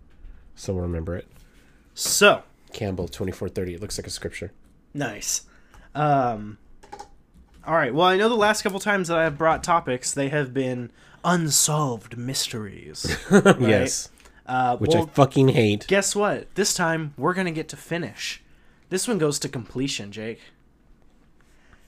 So 0.55 0.73
we'll 0.73 0.83
remember 0.83 1.15
it. 1.15 1.27
So, 1.93 2.43
Campbell 2.73 3.07
2430. 3.07 3.73
It 3.75 3.81
looks 3.81 3.97
like 3.97 4.07
a 4.07 4.11
scripture. 4.11 4.51
Nice. 4.93 5.43
Um, 5.95 6.57
all 7.65 7.75
right. 7.75 7.93
Well, 7.93 8.07
I 8.07 8.17
know 8.17 8.29
the 8.29 8.35
last 8.35 8.61
couple 8.61 8.79
times 8.79 9.07
that 9.07 9.17
I 9.17 9.23
have 9.23 9.37
brought 9.37 9.63
topics, 9.63 10.11
they 10.11 10.29
have 10.29 10.53
been 10.53 10.91
unsolved 11.23 12.17
mysteries. 12.17 13.17
Yes. 13.59 14.09
Uh, 14.45 14.77
Which 14.77 14.91
well, 14.95 15.03
I 15.03 15.09
fucking 15.09 15.49
hate. 15.49 15.85
guess 15.87 16.15
what? 16.15 16.53
This 16.55 16.73
time 16.73 17.13
we're 17.17 17.35
gonna 17.35 17.51
get 17.51 17.69
to 17.69 17.77
finish. 17.77 18.41
This 18.89 19.07
one 19.07 19.17
goes 19.17 19.39
to 19.39 19.49
completion, 19.49 20.11
Jake. 20.11 20.39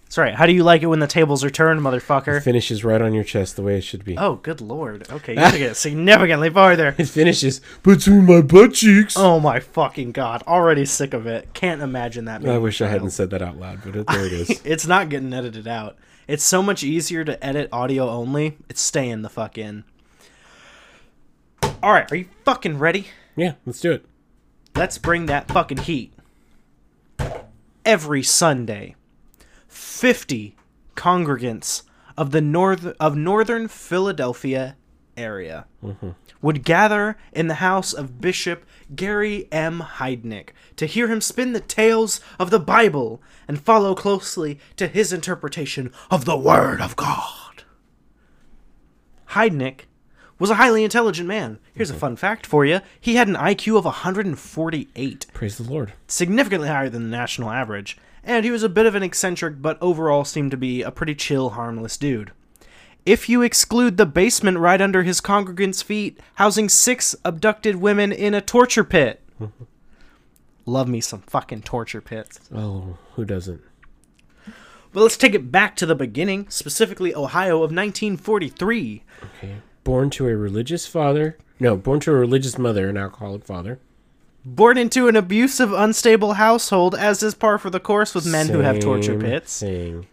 That's 0.05 0.17
right. 0.17 0.35
How 0.35 0.45
do 0.45 0.51
you 0.51 0.63
like 0.65 0.81
it 0.83 0.87
when 0.87 0.99
the 0.99 1.07
tables 1.07 1.41
are 1.41 1.49
turned, 1.49 1.79
motherfucker? 1.79 2.43
Finishes 2.43 2.83
right 2.83 3.01
on 3.01 3.13
your 3.13 3.23
chest 3.23 3.55
the 3.55 3.61
way 3.61 3.77
it 3.77 3.81
should 3.81 4.03
be. 4.03 4.17
Oh, 4.17 4.35
good 4.35 4.59
lord. 4.59 5.09
Okay, 5.09 5.35
you 5.37 5.51
took 5.51 5.61
it 5.61 5.75
significantly 5.75 6.49
farther. 6.49 6.93
It 6.97 7.05
finishes 7.07 7.61
between 7.81 8.25
my 8.25 8.41
butt 8.41 8.73
cheeks. 8.73 9.15
Oh 9.17 9.39
my 9.39 9.61
fucking 9.61 10.11
god. 10.11 10.43
Already 10.45 10.83
sick 10.85 11.13
of 11.13 11.27
it. 11.27 11.53
Can't 11.53 11.81
imagine 11.81 12.25
that. 12.25 12.45
I 12.45 12.57
wish 12.57 12.81
I 12.81 12.87
hadn't 12.89 13.11
said 13.11 13.29
that 13.29 13.41
out 13.41 13.57
loud, 13.57 13.79
but 13.85 13.95
it, 13.95 14.07
there 14.07 14.25
it 14.25 14.33
is. 14.33 14.61
It's 14.65 14.85
not 14.85 15.07
getting 15.07 15.33
edited 15.33 15.65
out. 15.67 15.95
It's 16.27 16.43
so 16.43 16.61
much 16.61 16.83
easier 16.83 17.23
to 17.23 17.41
edit 17.43 17.69
audio 17.71 18.09
only. 18.09 18.57
It's 18.69 18.81
staying 18.81 19.21
the 19.21 19.29
fuck 19.29 19.57
in. 19.57 19.85
Alright, 21.81 22.11
are 22.11 22.15
you 22.17 22.25
fucking 22.43 22.77
ready? 22.79 23.07
yeah, 23.37 23.53
let's 23.65 23.79
do 23.79 23.93
it. 23.93 24.05
Let's 24.75 24.97
bring 24.97 25.27
that 25.27 25.47
fucking 25.49 25.77
heat. 25.79 26.13
Every 27.86 28.23
Sunday, 28.23 28.95
50 29.67 30.55
congregants 30.95 31.84
of 32.17 32.31
the 32.31 32.41
north 32.41 32.86
of 32.99 33.15
northern 33.15 33.67
Philadelphia 33.67 34.75
area 35.17 35.65
would 36.41 36.63
gather 36.63 37.17
in 37.34 37.47
the 37.47 37.55
house 37.55 37.93
of 37.93 38.21
Bishop 38.21 38.65
Gary 38.95 39.47
M. 39.51 39.79
Heidnik 39.81 40.49
to 40.75 40.86
hear 40.86 41.07
him 41.07 41.21
spin 41.21 41.53
the 41.53 41.60
tales 41.60 42.19
of 42.39 42.49
the 42.49 42.60
Bible 42.60 43.21
and 43.47 43.62
follow 43.62 43.93
closely 43.95 44.60
to 44.77 44.88
his 44.88 45.13
interpretation 45.13 45.91
of 46.10 46.25
the 46.25 46.38
Word 46.38 46.81
of 46.81 46.95
God. 46.95 47.63
Heidnik 49.29 49.81
was 50.41 50.49
a 50.49 50.56
highly 50.56 50.84
intelligent 50.84 51.27
man. 51.27 51.60
Here's 51.75 51.91
a 51.91 51.93
mm-hmm. 51.93 51.99
fun 51.99 52.15
fact 52.15 52.47
for 52.47 52.65
you. 52.65 52.82
He 52.99 53.13
had 53.13 53.27
an 53.27 53.36
IQ 53.36 53.77
of 53.77 53.86
148, 53.86 55.27
Praise 55.34 55.58
the 55.60 55.71
Lord. 55.71 55.93
significantly 56.08 56.67
higher 56.67 56.89
than 56.89 57.04
the 57.04 57.15
national 57.15 57.51
average, 57.51 57.95
and 58.23 58.43
he 58.43 58.49
was 58.49 58.63
a 58.63 58.69
bit 58.69 58.88
of 58.88 58.95
an 58.95 59.04
eccentric 59.04 59.62
but 59.62 59.77
overall 59.82 60.25
seemed 60.25 60.49
to 60.49 60.58
be 60.58 60.82
a 60.82 60.89
pretty 60.89 61.13
chill, 61.13 61.51
harmless 61.51 61.95
dude. 61.95 62.32
If 63.06 63.30
you 63.30 63.43
exclude 63.43 63.97
the 63.97 64.08
basement 64.08 64.58
right 64.58 64.82
under 64.82 65.04
his 65.04 65.21
congregants' 65.21 65.84
feet, 65.84 66.19
housing 66.36 66.69
six 66.69 67.15
abducted 67.23 67.75
women 67.75 68.12
in 68.12 68.34
a 68.34 68.41
torture 68.41 68.84
pit. 68.84 69.21
Love 70.65 70.88
me 70.88 71.01
some 71.01 71.21
fucking 71.21 71.62
torture 71.62 72.01
pits. 72.01 72.39
Oh, 72.51 72.97
who 73.13 73.25
doesn't? 73.25 73.62
But 74.91 75.01
let's 75.01 75.17
take 75.17 75.36
it 75.36 75.51
back 75.51 75.75
to 75.75 75.86
the 75.86 75.95
beginning, 75.95 76.47
specifically 76.49 77.13
Ohio 77.13 77.58
of 77.58 77.71
1943. 77.71 79.04
Okay. 79.23 79.56
Born 79.83 80.09
to 80.11 80.27
a 80.27 80.35
religious 80.35 80.85
father. 80.85 81.37
No, 81.59 81.75
born 81.77 81.99
to 82.01 82.11
a 82.11 82.15
religious 82.15 82.57
mother, 82.57 82.89
an 82.89 82.97
alcoholic 82.97 83.43
father. 83.45 83.79
Born 84.43 84.77
into 84.77 85.07
an 85.07 85.15
abusive, 85.15 85.71
unstable 85.71 86.33
household, 86.33 86.95
as 86.95 87.21
is 87.21 87.35
par 87.35 87.57
for 87.57 87.69
the 87.69 87.79
course 87.79 88.15
with 88.15 88.25
men 88.25 88.49
who 88.49 88.59
have 88.59 88.79
torture 88.79 89.13
Same 89.13 89.21
pits. 89.21 89.59
Thing. 89.59 90.07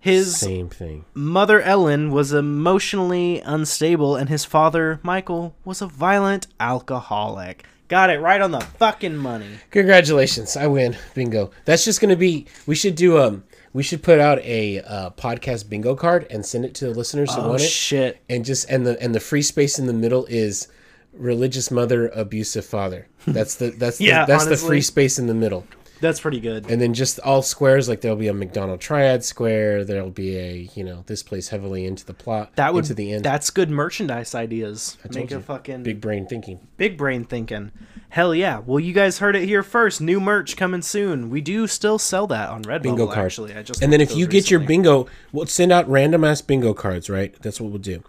His 0.00 0.36
Same 0.36 0.68
thing. 0.68 1.04
mother, 1.14 1.60
Ellen, 1.60 2.10
was 2.10 2.32
emotionally 2.32 3.40
unstable, 3.40 4.14
and 4.16 4.28
his 4.28 4.44
father, 4.44 5.00
Michael, 5.02 5.54
was 5.64 5.82
a 5.82 5.86
violent 5.86 6.46
alcoholic. 6.60 7.64
Got 7.88 8.10
it 8.10 8.20
right 8.20 8.40
on 8.40 8.50
the 8.50 8.60
fucking 8.60 9.16
money. 9.16 9.46
Congratulations, 9.70 10.56
I 10.56 10.66
win. 10.66 10.96
Bingo. 11.14 11.50
That's 11.64 11.84
just 11.84 12.00
gonna 12.00 12.16
be. 12.16 12.46
We 12.66 12.74
should 12.74 12.96
do 12.96 13.18
um. 13.18 13.44
We 13.76 13.82
should 13.82 14.02
put 14.02 14.18
out 14.18 14.38
a 14.40 14.80
uh, 14.80 15.10
podcast 15.10 15.68
bingo 15.68 15.94
card 15.94 16.26
and 16.30 16.46
send 16.46 16.64
it 16.64 16.74
to 16.76 16.86
the 16.86 16.94
listeners 16.94 17.34
who 17.34 17.42
Oh, 17.42 17.48
want 17.50 17.60
it. 17.62 17.68
shit. 17.68 18.22
and 18.30 18.42
just 18.42 18.70
and 18.70 18.86
the 18.86 19.00
and 19.02 19.14
the 19.14 19.20
free 19.20 19.42
space 19.42 19.78
in 19.78 19.86
the 19.86 19.92
middle 19.92 20.24
is 20.30 20.68
religious 21.12 21.70
mother, 21.70 22.08
abusive 22.08 22.64
father. 22.64 23.06
That's 23.26 23.56
the 23.56 23.68
that's 23.70 24.00
Yeah, 24.08 24.24
the, 24.24 24.32
that's 24.32 24.46
the 24.46 24.56
free 24.56 24.80
space 24.80 25.18
in 25.18 25.26
the 25.26 25.34
middle. 25.34 25.66
That's 26.00 26.20
pretty 26.20 26.40
good. 26.40 26.70
And 26.70 26.80
then 26.80 26.94
just 26.94 27.18
all 27.20 27.42
squares 27.42 27.88
like 27.88 28.00
there'll 28.00 28.16
be 28.16 28.28
a 28.28 28.34
Macdonald 28.34 28.80
triad 28.80 29.24
square. 29.24 29.84
There'll 29.84 30.10
be 30.10 30.36
a 30.36 30.70
you 30.74 30.84
know 30.84 31.04
this 31.06 31.22
plays 31.22 31.48
heavily 31.48 31.84
into 31.84 32.04
the 32.04 32.14
plot. 32.14 32.54
That 32.56 32.74
would 32.74 32.84
into 32.84 32.94
the 32.94 33.12
end. 33.12 33.24
That's 33.24 33.50
good 33.50 33.70
merchandise 33.70 34.34
ideas. 34.34 34.98
Make 35.10 35.30
a 35.30 35.40
fucking 35.40 35.82
Big 35.82 36.00
brain 36.00 36.26
thinking. 36.26 36.60
Big 36.76 36.96
brain 36.98 37.24
thinking. 37.24 37.72
Hell 38.10 38.34
yeah. 38.34 38.60
Well, 38.64 38.80
you 38.80 38.92
guys 38.92 39.18
heard 39.18 39.36
it 39.36 39.44
here 39.46 39.62
first. 39.62 40.00
New 40.00 40.20
merch 40.20 40.56
coming 40.56 40.82
soon. 40.82 41.28
We 41.30 41.40
do 41.40 41.66
still 41.66 41.98
sell 41.98 42.26
that 42.28 42.48
on 42.48 42.62
Red 42.62 42.82
Bingo 42.82 43.06
card. 43.06 43.26
actually. 43.26 43.54
I 43.54 43.62
just 43.62 43.82
And 43.82 43.92
then 43.92 44.00
if 44.00 44.16
you 44.16 44.26
those 44.26 44.32
get 44.32 44.50
your 44.50 44.60
bingo, 44.60 45.06
we'll 45.32 45.46
send 45.46 45.72
out 45.72 45.88
random 45.88 46.24
ass 46.24 46.40
bingo 46.40 46.72
cards. 46.74 47.10
Right. 47.10 47.34
That's 47.42 47.60
what 47.60 47.70
we'll 47.70 47.78
do. 47.78 48.02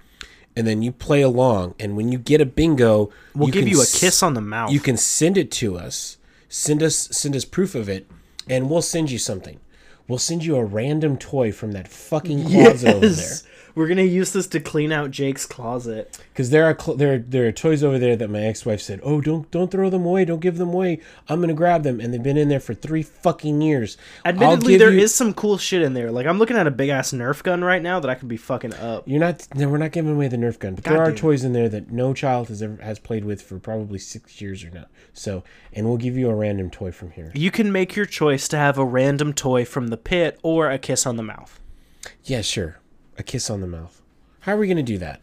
And 0.56 0.66
then 0.66 0.82
you 0.82 0.92
play 0.92 1.22
along. 1.22 1.76
And 1.80 1.96
when 1.96 2.12
you 2.12 2.18
get 2.18 2.42
a 2.42 2.46
bingo, 2.46 3.12
We'll 3.36 3.50
give 3.50 3.66
can 3.66 3.72
you 3.72 3.82
a 3.82 3.86
kiss 3.86 4.24
on 4.24 4.34
the 4.34 4.42
mouth. 4.42 4.72
you 4.72 4.80
can 4.80 4.98
send 4.98 5.38
it 5.38 5.52
to 5.52 5.78
us 5.78 6.17
send 6.50 6.82
us 6.84 6.98
send 7.12 7.36
us 7.36 7.46
proof 7.46 7.76
of 7.76 7.90
it 7.90 8.08
and 8.50 8.70
we'll 8.70 8.82
send 8.82 9.12
you 9.12 9.18
something 9.18 9.60
we'll 10.08 10.18
send 10.18 10.44
you 10.46 10.56
a 10.56 10.64
random 10.64 11.18
toy 11.18 11.52
from 11.52 11.74
that 11.74 11.88
fucking 11.88 12.44
closet 12.50 12.88
over 12.96 13.00
there 13.00 13.16
Yes. 13.16 13.44
We're 13.78 13.88
gonna 13.88 14.02
use 14.02 14.34
this 14.34 14.48
to 14.48 14.60
clean 14.60 14.92
out 14.92 15.12
Jake's 15.12 15.46
closet. 15.46 16.18
because 16.34 16.50
there 16.50 16.66
are 16.66 16.76
cl- 16.80 16.98
there 16.98 17.14
are, 17.14 17.18
there 17.20 17.48
are 17.48 17.52
toys 17.52 17.84
over 17.84 18.00
there 18.00 18.16
that 18.16 18.30
my 18.30 18.42
ex-wife 18.42 18.82
said 18.82 19.00
oh 19.04 19.22
don't 19.22 19.50
don't 19.52 19.70
throw 19.70 19.90
them 19.92 20.04
away 20.06 20.26
don't 20.26 20.40
give 20.40 20.58
them 20.58 20.70
away 20.70 21.00
i'm 21.30 21.40
gonna 21.42 21.54
grab 21.54 21.84
them 21.84 22.00
and 22.00 22.12
they've 22.14 22.24
been 22.24 22.38
in 22.38 22.50
there 22.50 22.60
for 22.60 22.74
three 22.74 23.04
fucking 23.04 23.62
years 23.62 23.96
Admittedly, 24.26 24.78
there 24.78 24.90
is 24.90 24.96
you- 25.02 25.08
some 25.08 25.34
cool 25.34 25.58
shit 25.60 25.82
in 25.84 25.94
there. 25.94 26.12
Like 26.12 26.26
I'm 26.26 26.40
looking 26.40 26.58
at 26.58 26.66
a 26.68 26.72
big 26.72 26.90
ass 26.90 27.12
Nerf 27.12 27.44
gun 27.44 27.64
right 27.64 27.82
now 27.82 28.00
that 28.00 28.10
I 28.10 28.16
could 28.16 28.28
be 28.28 28.38
fucking 28.38 28.74
up. 28.74 29.04
you're 29.08 29.20
not 29.20 29.48
no, 29.56 29.70
we're 29.70 29.78
not 29.78 29.92
giving 29.92 30.12
away 30.16 30.28
the 30.28 30.38
nerf 30.38 30.58
gun 30.58 30.74
but 30.76 30.84
there 30.84 30.98
are 31.00 31.06
damn. 31.12 31.16
toys 31.16 31.44
in 31.44 31.54
there 31.54 31.70
that 31.70 31.92
no 31.92 32.14
child 32.16 32.48
has 32.50 32.62
ever 32.64 32.82
has 32.82 32.98
played 32.98 33.26
with 33.26 33.42
for 33.44 33.60
probably 33.60 34.00
six 34.00 34.42
years 34.42 34.64
or 34.64 34.72
not 34.72 34.90
so 35.14 35.44
and 35.72 35.86
we'll 35.88 35.98
give 35.98 36.18
you 36.18 36.30
a 36.30 36.36
random 36.36 36.72
toy 36.72 36.92
from 36.92 37.12
here 37.12 37.32
You 37.36 37.52
can 37.52 37.72
make 37.72 37.96
your 37.96 38.08
choice 38.08 38.48
to 38.50 38.58
have 38.58 38.80
a 38.80 38.86
random 38.86 39.34
toy 39.34 39.66
from 39.66 39.90
the 39.90 39.98
pit 39.98 40.40
or 40.42 40.72
a 40.72 40.80
kiss 40.80 41.06
on 41.06 41.16
the 41.18 41.24
mouth. 41.24 41.60
yeah 42.24 42.42
sure 42.42 42.80
a 43.18 43.24
kiss 43.24 43.50
on 43.50 43.62
the 43.62 43.68
mouth 43.68 44.02
how 44.42 44.54
are 44.54 44.58
we 44.58 44.68
gonna 44.68 44.84
do 44.84 44.98
that 44.98 45.22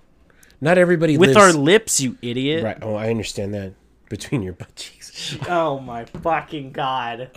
not 0.64 0.78
everybody 0.78 1.18
With 1.18 1.36
lives 1.36 1.40
our 1.40 1.52
lips, 1.52 2.00
you 2.00 2.16
idiot. 2.22 2.64
Right. 2.64 2.78
Oh, 2.80 2.94
I 2.94 3.10
understand 3.10 3.52
that. 3.52 3.74
Between 4.08 4.42
your 4.42 4.54
butt 4.54 4.74
cheeks. 4.76 5.36
Oh 5.48 5.78
my 5.78 6.06
fucking 6.06 6.72
god. 6.72 7.30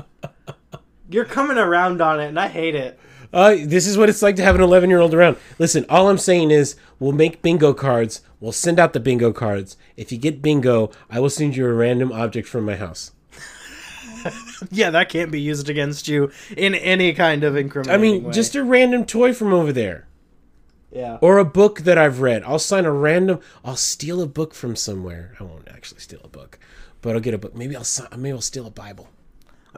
You're 1.09 1.25
coming 1.25 1.57
around 1.57 2.01
on 2.01 2.21
it 2.21 2.27
and 2.27 2.39
I 2.39 2.47
hate 2.47 2.73
it. 2.73 2.97
Uh, 3.33 3.55
this 3.65 3.85
is 3.85 3.97
what 3.97 4.07
it's 4.07 4.21
like 4.21 4.37
to 4.37 4.43
have 4.43 4.55
an 4.55 4.61
11 4.61 4.89
year 4.89 4.99
old 4.99 5.13
around. 5.13 5.35
Listen, 5.59 5.85
all 5.89 6.09
I'm 6.09 6.17
saying 6.17 6.51
is 6.51 6.77
we'll 6.99 7.11
make 7.11 7.41
bingo 7.41 7.73
cards. 7.73 8.21
We'll 8.39 8.53
send 8.53 8.79
out 8.79 8.93
the 8.93 8.99
bingo 9.01 9.33
cards. 9.33 9.75
If 9.97 10.11
you 10.13 10.17
get 10.17 10.41
bingo, 10.41 10.89
I 11.09 11.19
will 11.19 11.29
send 11.29 11.57
you 11.57 11.65
a 11.65 11.73
random 11.73 12.13
object 12.13 12.47
from 12.47 12.63
my 12.63 12.77
house. 12.77 13.11
Yeah, 14.71 14.89
that 14.89 15.09
can't 15.09 15.31
be 15.31 15.39
used 15.39 15.69
against 15.69 16.07
you 16.07 16.31
in 16.57 16.73
any 16.73 17.13
kind 17.13 17.43
of 17.43 17.55
increment. 17.55 17.91
I 17.91 17.97
mean, 17.97 18.23
way. 18.23 18.33
just 18.33 18.55
a 18.55 18.63
random 18.63 19.05
toy 19.05 19.31
from 19.31 19.53
over 19.53 19.71
there. 19.71 20.06
Yeah. 20.91 21.17
Or 21.21 21.37
a 21.37 21.45
book 21.45 21.81
that 21.81 21.97
I've 21.97 22.21
read. 22.21 22.43
I'll 22.43 22.59
sign 22.59 22.85
a 22.85 22.91
random. 22.91 23.39
I'll 23.63 23.75
steal 23.75 24.21
a 24.21 24.27
book 24.27 24.53
from 24.53 24.75
somewhere. 24.75 25.33
I 25.39 25.43
won't 25.43 25.67
actually 25.67 25.99
steal 26.01 26.21
a 26.23 26.27
book, 26.29 26.59
but 27.01 27.13
I'll 27.15 27.21
get 27.21 27.33
a 27.33 27.37
book. 27.37 27.55
Maybe 27.55 27.75
I'll 27.75 27.83
sign, 27.83 28.07
maybe 28.17 28.33
I'll 28.33 28.41
steal 28.41 28.65
a 28.67 28.71
Bible. 28.71 29.09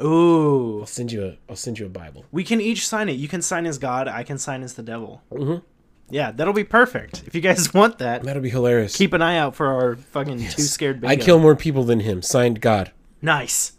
Ooh. 0.02 0.80
I'll 0.82 0.86
send 0.86 1.12
you 1.12 1.26
a. 1.26 1.38
I'll 1.50 1.56
send 1.58 1.78
you 1.80 1.86
a 1.86 1.89
Bible. 1.89 2.26
We 2.32 2.43
can 2.43 2.62
each 2.62 2.88
sign 2.88 3.10
it. 3.10 3.13
You 3.13 3.28
can 3.28 3.41
sign 3.41 3.65
as 3.65 3.78
God. 3.78 4.08
I 4.08 4.24
can 4.24 4.38
sign 4.38 4.63
as 4.63 4.76
the 4.76 4.84
devil. 4.84 5.22
Mm-hmm. 5.32 5.65
Yeah, 6.12 6.32
that'll 6.32 6.54
be 6.54 6.63
perfect. 6.63 7.24
If 7.28 7.36
you 7.36 7.41
guys 7.41 7.74
want 7.74 7.98
that, 8.00 8.24
That'll 8.24 8.41
be 8.41 8.50
hilarious. 8.50 8.95
keep 8.95 9.13
an 9.13 9.22
eye 9.22 9.38
out 9.38 9.56
for 9.56 9.67
our 9.67 9.95
fucking 9.95 10.38
too 10.39 10.62
scared 10.63 11.02
bingo. 11.02 11.12
I 11.13 11.17
kill 11.17 11.38
more 11.39 11.56
people 11.56 11.84
than 11.84 12.00
him. 12.00 12.22
Signed, 12.22 12.62
God. 12.62 12.91
Nice. 13.22 13.74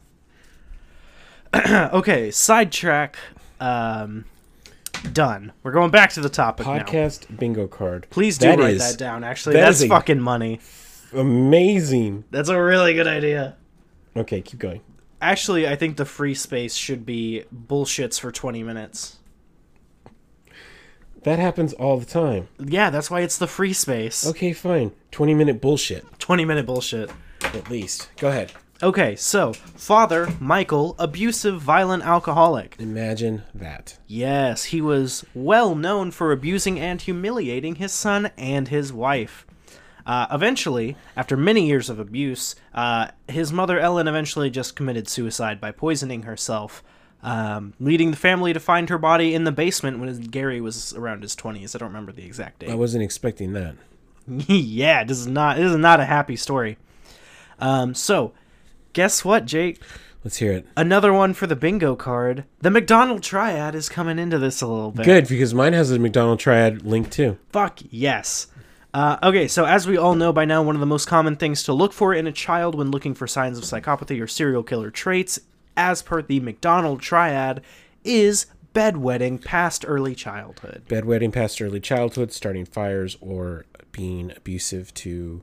okay, 1.55 2.31
sidetrack. 2.31 3.17
Um, 3.59 4.27
done. 5.13 5.53
We're 5.63 5.73
going 5.73 5.91
back 5.91 6.11
to 6.13 6.21
the 6.21 6.29
topic 6.29 6.67
now. 6.67 6.79
Podcast 6.79 7.39
bingo 7.39 7.67
card. 7.67 8.07
Please 8.11 8.39
do 8.39 8.47
That 8.49 8.59
write 8.59 8.75
is 8.75 8.91
that 8.93 8.99
down. 8.99 9.25
Actually, 9.25 9.55
that 9.55 9.67
that's 9.67 9.85
fucking 9.85 10.21
money. 10.21 10.61
Amazing. 11.13 12.25
That's 12.31 12.49
a 12.49 12.61
really 12.61 12.95
good 12.95 13.07
idea. 13.07 13.57
Okay, 14.17 14.41
keep 14.41 14.59
going. 14.59 14.81
Actually, 15.21 15.69
I 15.69 15.77
think 15.77 15.97
the 15.97 16.05
free 16.05 16.35
space 16.35 16.75
should 16.75 17.05
be 17.05 17.45
bullshits 17.55 18.19
for 18.19 18.33
20 18.33 18.63
minutes. 18.63 19.19
That 21.23 21.39
happens 21.39 21.73
all 21.75 21.99
the 21.99 22.07
time. 22.07 22.49
Yeah, 22.59 22.89
that's 22.89 23.11
why 23.11 23.21
it's 23.21 23.37
the 23.37 23.47
free 23.47 23.75
space. 23.75 24.27
Okay, 24.27 24.53
fine. 24.55 24.93
20 25.11 25.35
minute 25.35 25.61
bullshit, 25.61 26.07
20 26.19 26.45
minute 26.45 26.65
bullshit. 26.65 27.11
at 27.43 27.71
least. 27.71 28.09
Go 28.19 28.29
ahead. 28.29 28.53
Okay, 28.83 29.15
so 29.15 29.53
father, 29.53 30.29
Michael, 30.41 30.97
abusive, 30.99 31.61
violent 31.61 32.03
alcoholic. 32.03 32.77
Imagine 32.79 33.43
that. 33.55 33.99
Yes, 34.07 34.65
he 34.65 34.81
was 34.81 35.25
well 35.35 35.75
known 35.75 36.11
for 36.11 36.33
abusing 36.33 36.81
and 36.81 37.01
humiliating 37.01 37.75
his 37.75 37.93
son 37.93 38.31
and 38.39 38.69
his 38.69 38.91
wife. 38.91 39.47
Uh, 40.07 40.27
eventually, 40.31 40.97
after 41.15 41.37
many 41.37 41.67
years 41.67 41.91
of 41.91 41.99
abuse, 41.99 42.55
uh, 42.73 43.09
his 43.29 43.53
mother 43.53 43.79
Ellen 43.79 44.09
eventually 44.09 44.49
just 44.49 44.75
committed 44.77 45.09
suicide 45.09 45.61
by 45.61 45.73
poisoning 45.73 46.23
herself, 46.23 46.83
um, 47.23 47.75
leading 47.79 48.11
the 48.11 48.17
family 48.17 48.55
to 48.55 48.61
find 48.61 48.89
her 48.89 48.97
body 48.97 49.35
in 49.35 49.45
the 49.45 49.53
basement 49.53 50.01
when 50.01 50.23
Gary 50.23 50.63
was 50.63 50.95
around 50.95 51.23
his 51.23 51.37
twenties. 51.37 51.75
I 51.75 51.79
don't 51.79 51.89
remember 51.89 52.13
the 52.13 52.25
exact 52.25 52.61
date. 52.61 52.71
I 52.71 52.77
wasn't 52.77 53.05
expecting 53.05 53.53
that. 53.53 53.75
yeah, 54.27 55.05
this 55.05 55.19
is 55.19 55.27
not 55.27 55.59
this 55.59 55.71
is 55.71 55.77
not 55.77 56.01
a 56.01 56.07
happy 56.07 56.37
story. 56.37 56.79
Um, 57.59 57.95
so, 57.95 58.33
guess 58.93 59.25
what, 59.25 59.47
Jake? 59.47 59.81
Let's 60.25 60.37
hear 60.37 60.53
it. 60.53 60.67
Another 60.77 61.13
one 61.13 61.33
for 61.33 61.47
the 61.47 61.57
bingo 61.57 61.97
card. 61.97 62.45
The 62.61 62.71
Macdonald 62.71 63.23
triad 63.23 63.75
is 63.75 63.89
coming 63.89 64.19
into 64.19 64.39
this 64.39 64.61
a 64.61 64.67
little 64.67 64.91
bit. 64.91 65.07
Good, 65.07 65.29
because 65.29 65.55
mine 65.55 65.73
has 65.73 65.91
a 65.91 65.99
Macdonald 65.99 66.39
triad 66.39 66.85
link 66.85 67.11
too. 67.11 67.39
Fuck 67.51 67.79
yes. 67.89 68.49
Uh, 68.93 69.17
okay, 69.23 69.49
so 69.49 69.65
as 69.65 69.87
we 69.87 69.97
all 69.97 70.15
know 70.15 70.33
by 70.33 70.45
now, 70.45 70.63
one 70.63 70.75
of 70.75 70.81
the 70.81 70.87
most 70.87 71.07
common 71.07 71.37
things 71.37 71.63
to 71.63 71.73
look 71.73 71.93
for 71.93 72.13
in 72.13 72.27
a 72.27 72.33
child 72.33 72.75
when 72.75 72.91
looking 72.91 73.15
for 73.15 73.27
signs 73.27 73.57
of 73.57 73.65
psychopathy 73.65 74.21
or 74.21 74.27
serial 74.27 74.63
killer 74.63 74.91
traits, 74.91 75.39
as 75.77 76.03
per 76.03 76.21
the 76.21 76.41
Macdonald 76.41 77.01
triad, 77.01 77.63
is 78.05 78.47
bedwetting 78.75 79.43
past 79.43 79.85
early 79.87 80.15
childhood. 80.15 80.83
Bedwetting 80.89 81.33
past 81.33 81.63
early 81.63 81.81
childhood, 81.81 82.33
starting 82.33 82.65
fires, 82.65 83.17
or 83.21 83.65
being 83.93 84.33
abusive 84.37 84.93
to 84.95 85.43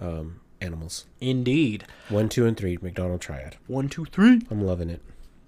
um, 0.00 0.40
animals. 0.60 1.06
Indeed. 1.20 1.84
One, 2.08 2.28
two, 2.28 2.46
and 2.46 2.56
three. 2.56 2.78
Macdonald 2.80 3.20
triad. 3.20 3.56
One, 3.66 3.88
two, 3.88 4.04
three. 4.06 4.42
I'm 4.50 4.62
loving 4.62 4.90
it. 4.90 5.00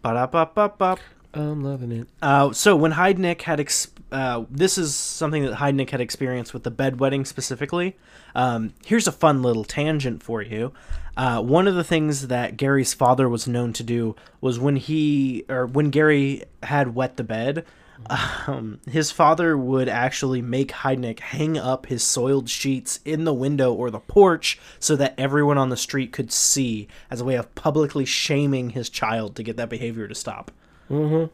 Ba-da-ba-ba-ba. 0.02 0.98
I'm 1.32 1.62
loving 1.62 1.92
it. 1.92 2.08
Uh, 2.20 2.52
so 2.52 2.74
when 2.74 2.92
Heidnik 2.92 3.42
had, 3.42 3.60
ex- 3.60 3.92
uh, 4.10 4.44
this 4.50 4.76
is 4.78 4.94
something 4.94 5.44
that 5.44 5.54
Heidnik 5.54 5.90
had 5.90 6.00
experienced 6.00 6.52
with 6.52 6.64
the 6.64 6.72
bedwetting 6.72 7.26
specifically. 7.26 7.96
Um, 8.34 8.74
here's 8.84 9.06
a 9.06 9.12
fun 9.12 9.42
little 9.42 9.64
tangent 9.64 10.22
for 10.22 10.42
you. 10.42 10.72
Uh, 11.16 11.40
one 11.40 11.68
of 11.68 11.74
the 11.74 11.84
things 11.84 12.28
that 12.28 12.56
Gary's 12.56 12.94
father 12.94 13.28
was 13.28 13.46
known 13.46 13.72
to 13.74 13.82
do 13.82 14.16
was 14.40 14.58
when 14.58 14.76
he 14.76 15.44
or 15.48 15.66
when 15.66 15.90
Gary 15.90 16.44
had 16.62 16.94
wet 16.94 17.16
the 17.16 17.24
bed, 17.24 17.64
um, 18.08 18.80
his 18.88 19.10
father 19.10 19.56
would 19.56 19.88
actually 19.88 20.42
make 20.42 20.72
Heidnik 20.72 21.20
hang 21.20 21.56
up 21.56 21.86
his 21.86 22.02
soiled 22.02 22.48
sheets 22.48 23.00
in 23.04 23.24
the 23.24 23.34
window 23.34 23.72
or 23.72 23.90
the 23.90 24.00
porch 24.00 24.58
so 24.78 24.96
that 24.96 25.14
everyone 25.18 25.58
on 25.58 25.68
the 25.68 25.76
street 25.76 26.12
could 26.12 26.32
see 26.32 26.88
as 27.10 27.20
a 27.20 27.24
way 27.24 27.36
of 27.36 27.54
publicly 27.54 28.04
shaming 28.04 28.70
his 28.70 28.88
child 28.88 29.36
to 29.36 29.42
get 29.42 29.56
that 29.56 29.68
behavior 29.68 30.08
to 30.08 30.14
stop. 30.14 30.50
Mm-hmm. 30.90 31.32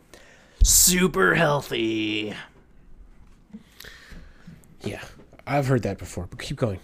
Super 0.63 1.35
healthy. 1.35 2.35
Yeah, 4.83 5.03
I've 5.47 5.67
heard 5.67 5.83
that 5.83 5.99
before, 5.99 6.27
but 6.29 6.39
keep 6.39 6.57
going. 6.57 6.81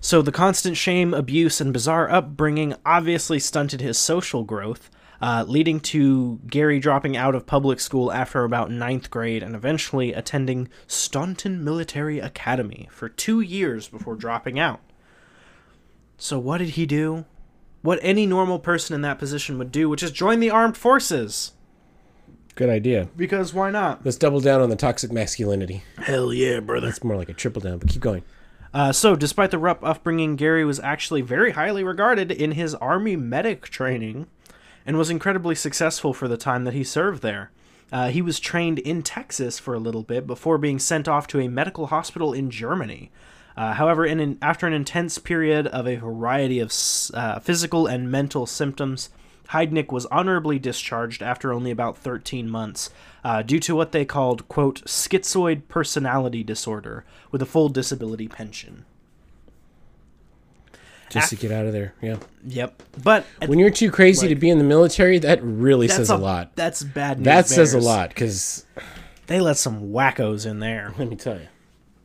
So 0.00 0.22
the 0.22 0.32
constant 0.32 0.76
shame, 0.76 1.14
abuse, 1.14 1.60
and 1.60 1.72
bizarre 1.72 2.10
upbringing 2.10 2.74
obviously 2.84 3.38
stunted 3.38 3.80
his 3.80 3.98
social 3.98 4.44
growth, 4.44 4.90
uh, 5.20 5.44
leading 5.46 5.80
to 5.80 6.40
Gary 6.46 6.78
dropping 6.78 7.16
out 7.16 7.34
of 7.34 7.46
public 7.46 7.80
school 7.80 8.12
after 8.12 8.44
about 8.44 8.70
ninth 8.70 9.10
grade 9.10 9.42
and 9.42 9.54
eventually 9.54 10.12
attending 10.12 10.68
Staunton 10.86 11.64
Military 11.64 12.18
Academy 12.18 12.88
for 12.90 13.08
two 13.08 13.40
years 13.40 13.88
before 13.88 14.14
dropping 14.14 14.58
out. 14.58 14.80
So 16.18 16.38
what 16.38 16.58
did 16.58 16.70
he 16.70 16.86
do? 16.86 17.24
What 17.82 17.98
any 18.02 18.26
normal 18.26 18.58
person 18.58 18.94
in 18.94 19.02
that 19.02 19.18
position 19.18 19.58
would 19.58 19.70
do, 19.70 19.88
which 19.88 20.02
is 20.02 20.10
join 20.10 20.40
the 20.40 20.50
armed 20.50 20.76
forces. 20.76 21.52
Good 22.54 22.70
idea. 22.70 23.08
Because 23.16 23.52
why 23.52 23.70
not? 23.70 24.04
Let's 24.04 24.16
double 24.16 24.40
down 24.40 24.62
on 24.62 24.70
the 24.70 24.76
toxic 24.76 25.12
masculinity. 25.12 25.82
Hell 25.98 26.32
yeah, 26.32 26.60
brother. 26.60 26.88
It's 26.88 27.04
more 27.04 27.16
like 27.16 27.28
a 27.28 27.34
triple 27.34 27.60
down, 27.60 27.78
but 27.78 27.90
keep 27.90 28.00
going. 28.00 28.22
Uh, 28.72 28.92
so, 28.92 29.14
despite 29.14 29.50
the 29.50 29.58
rough 29.58 29.82
upbringing, 29.82 30.36
Gary 30.36 30.64
was 30.64 30.80
actually 30.80 31.20
very 31.20 31.52
highly 31.52 31.84
regarded 31.84 32.32
in 32.32 32.52
his 32.52 32.74
Army 32.74 33.14
medic 33.14 33.68
training 33.68 34.26
and 34.86 34.96
was 34.96 35.10
incredibly 35.10 35.54
successful 35.54 36.14
for 36.14 36.28
the 36.28 36.36
time 36.36 36.64
that 36.64 36.74
he 36.74 36.84
served 36.84 37.22
there. 37.22 37.50
Uh, 37.92 38.08
he 38.08 38.22
was 38.22 38.40
trained 38.40 38.78
in 38.78 39.02
Texas 39.02 39.58
for 39.58 39.74
a 39.74 39.78
little 39.78 40.02
bit 40.02 40.26
before 40.26 40.58
being 40.58 40.78
sent 40.78 41.06
off 41.08 41.26
to 41.26 41.40
a 41.40 41.48
medical 41.48 41.88
hospital 41.88 42.32
in 42.32 42.50
Germany. 42.50 43.10
Uh, 43.56 43.74
however, 43.74 44.04
in 44.04 44.20
an, 44.20 44.38
after 44.42 44.66
an 44.66 44.72
intense 44.72 45.18
period 45.18 45.66
of 45.68 45.86
a 45.86 45.96
variety 45.96 46.60
of 46.60 46.72
uh, 47.14 47.38
physical 47.40 47.86
and 47.86 48.10
mental 48.10 48.46
symptoms, 48.46 49.10
Heidnik 49.50 49.92
was 49.92 50.06
honorably 50.06 50.58
discharged 50.58 51.22
after 51.22 51.52
only 51.52 51.70
about 51.70 51.96
13 51.96 52.50
months 52.50 52.90
uh, 53.24 53.42
due 53.42 53.60
to 53.60 53.76
what 53.76 53.92
they 53.92 54.04
called, 54.04 54.48
quote, 54.48 54.84
schizoid 54.84 55.68
personality 55.68 56.42
disorder 56.42 57.04
with 57.30 57.40
a 57.40 57.46
full 57.46 57.68
disability 57.68 58.28
pension. 58.28 58.84
Just 61.10 61.30
to 61.30 61.36
get 61.36 61.52
out 61.52 61.66
of 61.66 61.72
there, 61.72 61.94
yeah. 62.02 62.16
Yep. 62.46 62.82
But 63.02 63.24
When 63.46 63.58
you're 63.58 63.70
too 63.70 63.90
crazy 63.90 64.28
to 64.28 64.34
be 64.34 64.50
in 64.50 64.58
the 64.58 64.64
military, 64.64 65.18
that 65.20 65.40
really 65.42 65.88
says 65.88 66.10
a, 66.10 66.16
lot. 66.16 66.56
That's 66.56 66.82
bad 66.82 67.18
news. 67.18 67.24
That 67.24 67.48
says 67.48 67.74
a 67.74 67.80
lot, 67.80 68.10
because 68.10 68.66
They 69.26 69.40
let 69.40 69.56
some 69.56 69.90
wackos 69.90 70.46
in 70.46 70.60
there. 70.60 70.94
let 70.98 71.08
me 71.08 71.16
tell 71.16 71.38
you. 71.38 71.48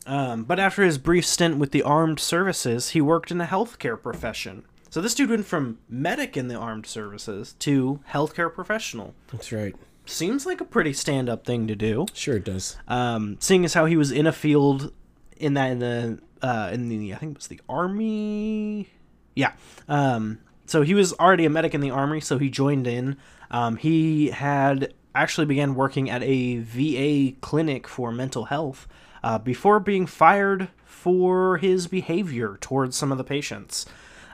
Um, 0.06 0.44
but 0.44 0.58
after 0.58 0.82
his 0.82 0.98
brief 0.98 1.24
stint 1.24 1.58
with 1.58 1.70
the 1.70 1.82
armed 1.82 2.18
services, 2.18 2.90
he 2.90 3.00
worked 3.00 3.30
in 3.30 3.38
the 3.38 3.44
healthcare 3.44 4.00
profession. 4.00 4.64
So 4.90 5.00
this 5.00 5.14
dude 5.14 5.30
went 5.30 5.46
from 5.46 5.78
medic 5.88 6.36
in 6.36 6.48
the 6.48 6.56
armed 6.56 6.86
services 6.86 7.54
to 7.60 8.00
healthcare 8.10 8.52
professional. 8.52 9.14
That's 9.30 9.52
right. 9.52 9.74
Seems 10.04 10.44
like 10.44 10.60
a 10.60 10.64
pretty 10.64 10.92
stand-up 10.92 11.46
thing 11.46 11.66
to 11.68 11.76
do. 11.76 12.06
Sure, 12.12 12.36
it 12.36 12.44
does. 12.44 12.76
Um, 12.88 13.36
seeing 13.40 13.64
as 13.64 13.74
how 13.74 13.86
he 13.86 13.96
was 13.96 14.10
in 14.10 14.26
a 14.26 14.32
field 14.32 14.92
in 15.36 15.54
that 15.54 15.70
in 15.70 15.78
the 15.78 16.18
uh, 16.42 16.70
in 16.72 16.88
the 16.88 17.14
I 17.14 17.16
think 17.16 17.32
it 17.32 17.38
was 17.38 17.46
the 17.46 17.60
army. 17.68 18.88
Yeah. 19.34 19.52
Um, 19.88 20.40
so 20.66 20.82
he 20.82 20.94
was 20.94 21.12
already 21.14 21.44
a 21.44 21.50
medic 21.50 21.74
in 21.74 21.80
the 21.80 21.90
army, 21.90 22.20
so 22.20 22.38
he 22.38 22.50
joined 22.50 22.86
in. 22.86 23.16
Um, 23.50 23.76
he 23.76 24.28
had 24.28 24.94
actually 25.14 25.46
began 25.46 25.74
working 25.74 26.08
at 26.08 26.22
a 26.22 26.58
VA 26.58 27.36
clinic 27.40 27.86
for 27.86 28.10
mental 28.10 28.46
health 28.46 28.88
uh, 29.22 29.38
before 29.38 29.78
being 29.80 30.06
fired 30.06 30.68
for 30.84 31.58
his 31.58 31.86
behavior 31.86 32.56
towards 32.60 32.96
some 32.96 33.12
of 33.12 33.18
the 33.18 33.24
patients, 33.24 33.86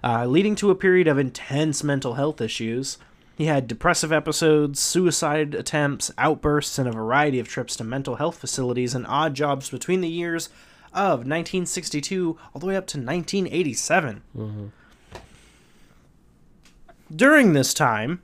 uh, 0.05 0.27
leading 0.27 0.55
to 0.55 0.71
a 0.71 0.77
period 0.77 1.09
of 1.09 1.18
intense 1.18 1.83
mental 1.83 2.14
health 2.14 2.40
issues. 2.40 2.99
He 3.37 3.47
had 3.47 3.68
depressive 3.68 4.12
episodes, 4.12 4.81
suicide 4.81 5.55
attempts, 5.55 6.11
outbursts, 6.18 6.79
and 6.79 6.88
a 6.88 6.92
variety 6.92 7.38
of 7.38 7.49
trips 7.49 7.77
to 7.77 7.85
mental 7.85 8.16
health 8.16 8.38
facilities 8.38 8.94
and 8.94 9.07
odd 9.07 9.35
jobs 9.35 9.71
between 9.71 10.01
the 10.01 10.09
years 10.09 10.49
of 10.99 11.21
1962 11.21 12.37
all 12.53 12.61
the 12.61 12.67
way 12.67 12.77
up 12.77 12.87
to 12.89 12.99
1987. 12.99 14.23
Mm-hmm. 14.37 14.67
During 17.15 17.53
this 17.55 17.73
time, 17.73 18.21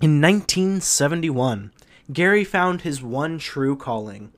in 0.00 0.20
1971, 0.20 1.72
Gary 2.12 2.44
found 2.44 2.82
his 2.82 3.02
one 3.02 3.38
true 3.38 3.76
calling 3.76 4.32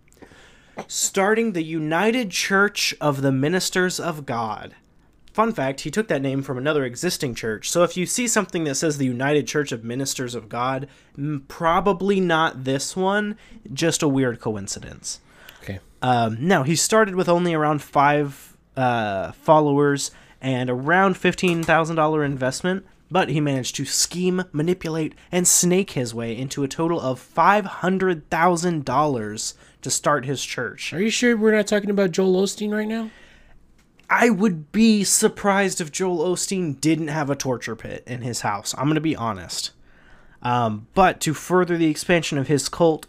starting 0.88 1.52
the 1.52 1.62
United 1.62 2.30
Church 2.30 2.94
of 3.00 3.22
the 3.22 3.32
Ministers 3.32 4.00
of 4.00 4.26
God. 4.26 4.74
Fun 5.32 5.52
fact, 5.52 5.82
he 5.82 5.90
took 5.90 6.08
that 6.08 6.22
name 6.22 6.42
from 6.42 6.58
another 6.58 6.84
existing 6.84 7.34
church. 7.34 7.70
So 7.70 7.84
if 7.84 7.96
you 7.96 8.04
see 8.04 8.26
something 8.26 8.64
that 8.64 8.74
says 8.74 8.98
the 8.98 9.06
United 9.06 9.46
Church 9.46 9.70
of 9.70 9.84
Ministers 9.84 10.34
of 10.34 10.48
God, 10.48 10.88
probably 11.48 12.18
not 12.18 12.64
this 12.64 12.96
one, 12.96 13.36
just 13.72 14.02
a 14.02 14.08
weird 14.08 14.40
coincidence. 14.40 15.20
Um, 16.02 16.36
now, 16.40 16.62
he 16.62 16.76
started 16.76 17.14
with 17.14 17.28
only 17.28 17.52
around 17.54 17.82
five 17.82 18.56
uh, 18.76 19.32
followers 19.32 20.10
and 20.40 20.70
around 20.70 21.16
$15,000 21.16 22.24
investment, 22.24 22.86
but 23.10 23.28
he 23.28 23.40
managed 23.40 23.74
to 23.76 23.84
scheme, 23.84 24.44
manipulate, 24.52 25.14
and 25.30 25.46
snake 25.46 25.90
his 25.90 26.14
way 26.14 26.34
into 26.36 26.62
a 26.62 26.68
total 26.68 27.00
of 27.00 27.20
$500,000 27.20 29.54
to 29.82 29.90
start 29.90 30.24
his 30.24 30.44
church. 30.44 30.92
Are 30.92 31.02
you 31.02 31.10
sure 31.10 31.36
we're 31.36 31.54
not 31.54 31.66
talking 31.66 31.90
about 31.90 32.12
Joel 32.12 32.42
Osteen 32.42 32.72
right 32.72 32.88
now? 32.88 33.10
I 34.08 34.30
would 34.30 34.72
be 34.72 35.04
surprised 35.04 35.80
if 35.80 35.92
Joel 35.92 36.34
Osteen 36.34 36.80
didn't 36.80 37.08
have 37.08 37.30
a 37.30 37.36
torture 37.36 37.76
pit 37.76 38.02
in 38.06 38.22
his 38.22 38.40
house. 38.40 38.74
I'm 38.76 38.84
going 38.84 38.94
to 38.96 39.00
be 39.00 39.14
honest. 39.14 39.70
Um, 40.42 40.88
but 40.94 41.20
to 41.20 41.34
further 41.34 41.76
the 41.76 41.90
expansion 41.90 42.38
of 42.38 42.48
his 42.48 42.68
cult, 42.68 43.06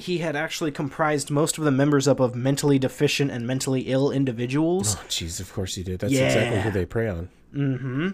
he 0.00 0.18
had 0.18 0.36
actually 0.36 0.72
comprised 0.72 1.30
most 1.30 1.58
of 1.58 1.64
the 1.64 1.70
members 1.70 2.08
up 2.08 2.20
of 2.20 2.34
mentally 2.34 2.78
deficient 2.78 3.30
and 3.30 3.46
mentally 3.46 3.82
ill 3.82 4.10
individuals. 4.10 4.96
Oh, 4.96 5.04
jeez, 5.08 5.40
of 5.40 5.52
course 5.52 5.74
he 5.74 5.82
did. 5.82 6.00
That's 6.00 6.12
exactly 6.12 6.60
who 6.60 6.70
they 6.70 6.84
prey 6.84 7.08
on. 7.08 7.28
Mm-hmm. 7.54 8.08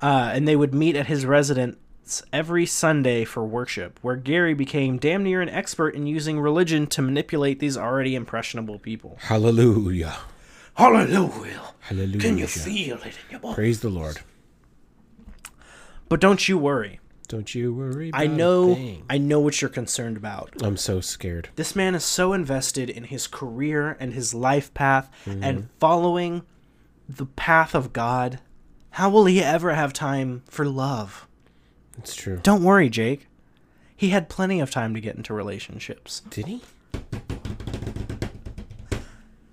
Uh, 0.00 0.30
and 0.34 0.46
they 0.48 0.56
would 0.56 0.74
meet 0.74 0.96
at 0.96 1.06
his 1.06 1.24
residence 1.26 2.22
every 2.32 2.66
Sunday 2.66 3.24
for 3.24 3.44
worship, 3.44 3.98
where 4.02 4.16
Gary 4.16 4.54
became 4.54 4.98
damn 4.98 5.22
near 5.22 5.40
an 5.40 5.48
expert 5.48 5.94
in 5.94 6.06
using 6.06 6.40
religion 6.40 6.86
to 6.88 7.02
manipulate 7.02 7.60
these 7.60 7.76
already 7.76 8.14
impressionable 8.14 8.78
people. 8.78 9.16
Hallelujah. 9.20 10.16
Hallelujah! 10.74 11.62
Hallelujah. 11.80 12.18
Can 12.18 12.36
you 12.36 12.48
feel 12.48 12.96
it 12.98 13.06
in 13.06 13.30
your 13.30 13.40
bones? 13.40 13.54
Praise 13.54 13.80
the 13.80 13.90
Lord. 13.90 14.18
But 16.08 16.20
don't 16.20 16.48
you 16.48 16.58
worry. 16.58 17.00
Don't 17.34 17.52
you 17.52 17.74
worry 17.74 18.10
about 18.10 18.20
I 18.20 18.26
know. 18.28 18.78
I 19.10 19.18
know 19.18 19.40
what 19.40 19.60
you're 19.60 19.68
concerned 19.68 20.16
about. 20.16 20.50
I'm 20.62 20.76
so 20.76 21.00
scared. 21.00 21.48
This 21.56 21.74
man 21.74 21.96
is 21.96 22.04
so 22.04 22.32
invested 22.32 22.88
in 22.88 23.02
his 23.02 23.26
career 23.26 23.96
and 23.98 24.12
his 24.14 24.34
life 24.34 24.72
path 24.72 25.10
Mm-hmm. 25.26 25.42
and 25.42 25.68
following 25.80 26.42
the 27.08 27.26
path 27.26 27.74
of 27.74 27.92
God. 27.92 28.38
How 28.90 29.10
will 29.10 29.24
he 29.24 29.42
ever 29.42 29.74
have 29.74 29.92
time 29.92 30.44
for 30.48 30.64
love? 30.64 31.26
It's 31.98 32.14
true. 32.14 32.38
Don't 32.44 32.62
worry, 32.62 32.88
Jake. 32.88 33.26
He 33.96 34.10
had 34.10 34.28
plenty 34.28 34.60
of 34.60 34.70
time 34.70 34.94
to 34.94 35.00
get 35.00 35.16
into 35.16 35.34
relationships. 35.34 36.20
Did 36.30 36.46
he? 36.46 36.62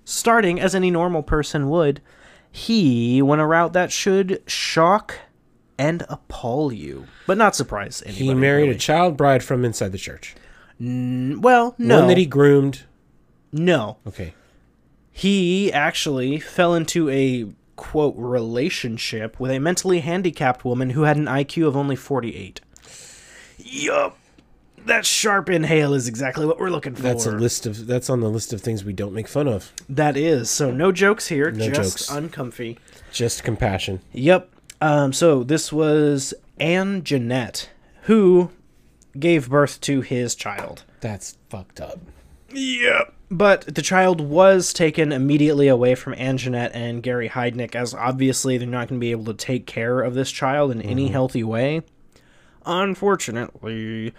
Starting 0.04 0.60
as 0.60 0.72
any 0.76 0.92
normal 0.92 1.24
person 1.24 1.68
would, 1.68 2.00
he 2.52 3.20
went 3.22 3.42
a 3.42 3.46
route 3.46 3.72
that 3.72 3.90
should 3.90 4.40
shock 4.46 5.18
and 5.82 6.04
appall 6.08 6.72
you, 6.72 7.06
but 7.26 7.36
not 7.36 7.56
surprise 7.56 8.02
anybody. 8.06 8.24
He 8.26 8.34
married 8.34 8.62
really. 8.64 8.76
a 8.76 8.78
child 8.78 9.16
bride 9.16 9.42
from 9.42 9.64
inside 9.64 9.92
the 9.92 9.98
church. 9.98 10.34
N- 10.80 11.40
well, 11.40 11.74
no, 11.78 11.98
One 12.00 12.08
that 12.08 12.16
he 12.18 12.26
groomed. 12.26 12.82
no. 13.52 13.96
Okay. 14.06 14.34
He 15.10 15.72
actually 15.72 16.38
fell 16.40 16.74
into 16.74 17.10
a 17.10 17.46
quote 17.76 18.14
relationship 18.16 19.38
with 19.40 19.50
a 19.50 19.58
mentally 19.58 20.00
handicapped 20.00 20.64
woman 20.64 20.90
who 20.90 21.02
had 21.02 21.16
an 21.16 21.26
IQ 21.26 21.66
of 21.66 21.76
only 21.76 21.96
48. 21.96 22.60
Yup. 23.58 24.16
That 24.86 25.06
sharp 25.06 25.48
inhale 25.50 25.94
is 25.94 26.08
exactly 26.08 26.44
what 26.46 26.58
we're 26.58 26.70
looking 26.70 26.94
for. 26.96 27.02
That's 27.02 27.26
a 27.26 27.30
list 27.30 27.66
of 27.66 27.86
that's 27.86 28.10
on 28.10 28.20
the 28.20 28.28
list 28.28 28.52
of 28.52 28.60
things 28.60 28.84
we 28.84 28.92
don't 28.92 29.12
make 29.12 29.28
fun 29.28 29.46
of. 29.46 29.72
That 29.88 30.16
is. 30.16 30.50
So 30.50 30.70
no 30.72 30.90
jokes 30.90 31.28
here, 31.28 31.50
No 31.52 31.68
just 31.70 31.98
jokes. 31.98 32.10
uncomfy. 32.10 32.78
Just 33.12 33.44
compassion. 33.44 34.00
Yep. 34.12 34.48
Um, 34.82 35.12
so 35.12 35.44
this 35.44 35.72
was 35.72 36.34
Anjeanette, 36.58 37.68
who 38.02 38.50
gave 39.16 39.48
birth 39.48 39.80
to 39.82 40.00
his 40.00 40.34
child. 40.34 40.82
That's 41.00 41.38
fucked 41.48 41.80
up. 41.80 42.00
Yep. 42.50 43.14
But 43.30 43.74
the 43.76 43.80
child 43.80 44.20
was 44.20 44.72
taken 44.72 45.12
immediately 45.12 45.68
away 45.68 45.94
from 45.94 46.14
Anjeanette 46.14 46.72
and 46.74 47.00
Gary 47.00 47.28
Heidnik, 47.28 47.76
as 47.76 47.94
obviously 47.94 48.58
they're 48.58 48.66
not 48.66 48.88
going 48.88 49.00
to 49.00 49.04
be 49.04 49.12
able 49.12 49.26
to 49.26 49.34
take 49.34 49.66
care 49.66 50.00
of 50.00 50.14
this 50.14 50.32
child 50.32 50.72
in 50.72 50.82
any 50.82 51.08
healthy 51.08 51.44
way. 51.44 51.82
Unfortunately, 52.66 54.12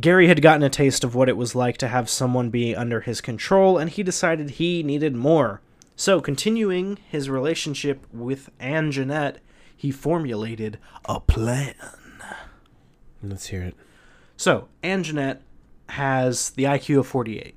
Gary 0.00 0.28
had 0.28 0.40
gotten 0.40 0.62
a 0.62 0.70
taste 0.70 1.04
of 1.04 1.14
what 1.14 1.28
it 1.28 1.36
was 1.36 1.54
like 1.54 1.76
to 1.76 1.88
have 1.88 2.08
someone 2.08 2.48
be 2.48 2.74
under 2.74 3.02
his 3.02 3.20
control, 3.20 3.76
and 3.76 3.90
he 3.90 4.02
decided 4.02 4.48
he 4.48 4.82
needed 4.82 5.14
more. 5.14 5.60
So, 5.94 6.22
continuing 6.22 6.96
his 7.06 7.28
relationship 7.28 8.06
with 8.12 8.48
Anjeanette, 8.58 9.36
he 9.76 9.90
formulated 9.90 10.78
a 11.04 11.20
plan. 11.20 11.74
Let's 13.22 13.46
hear 13.46 13.62
it. 13.62 13.76
So, 14.36 14.68
Anjeanette 14.82 15.40
has 15.90 16.50
the 16.50 16.64
IQ 16.64 17.00
of 17.00 17.06
48. 17.06 17.54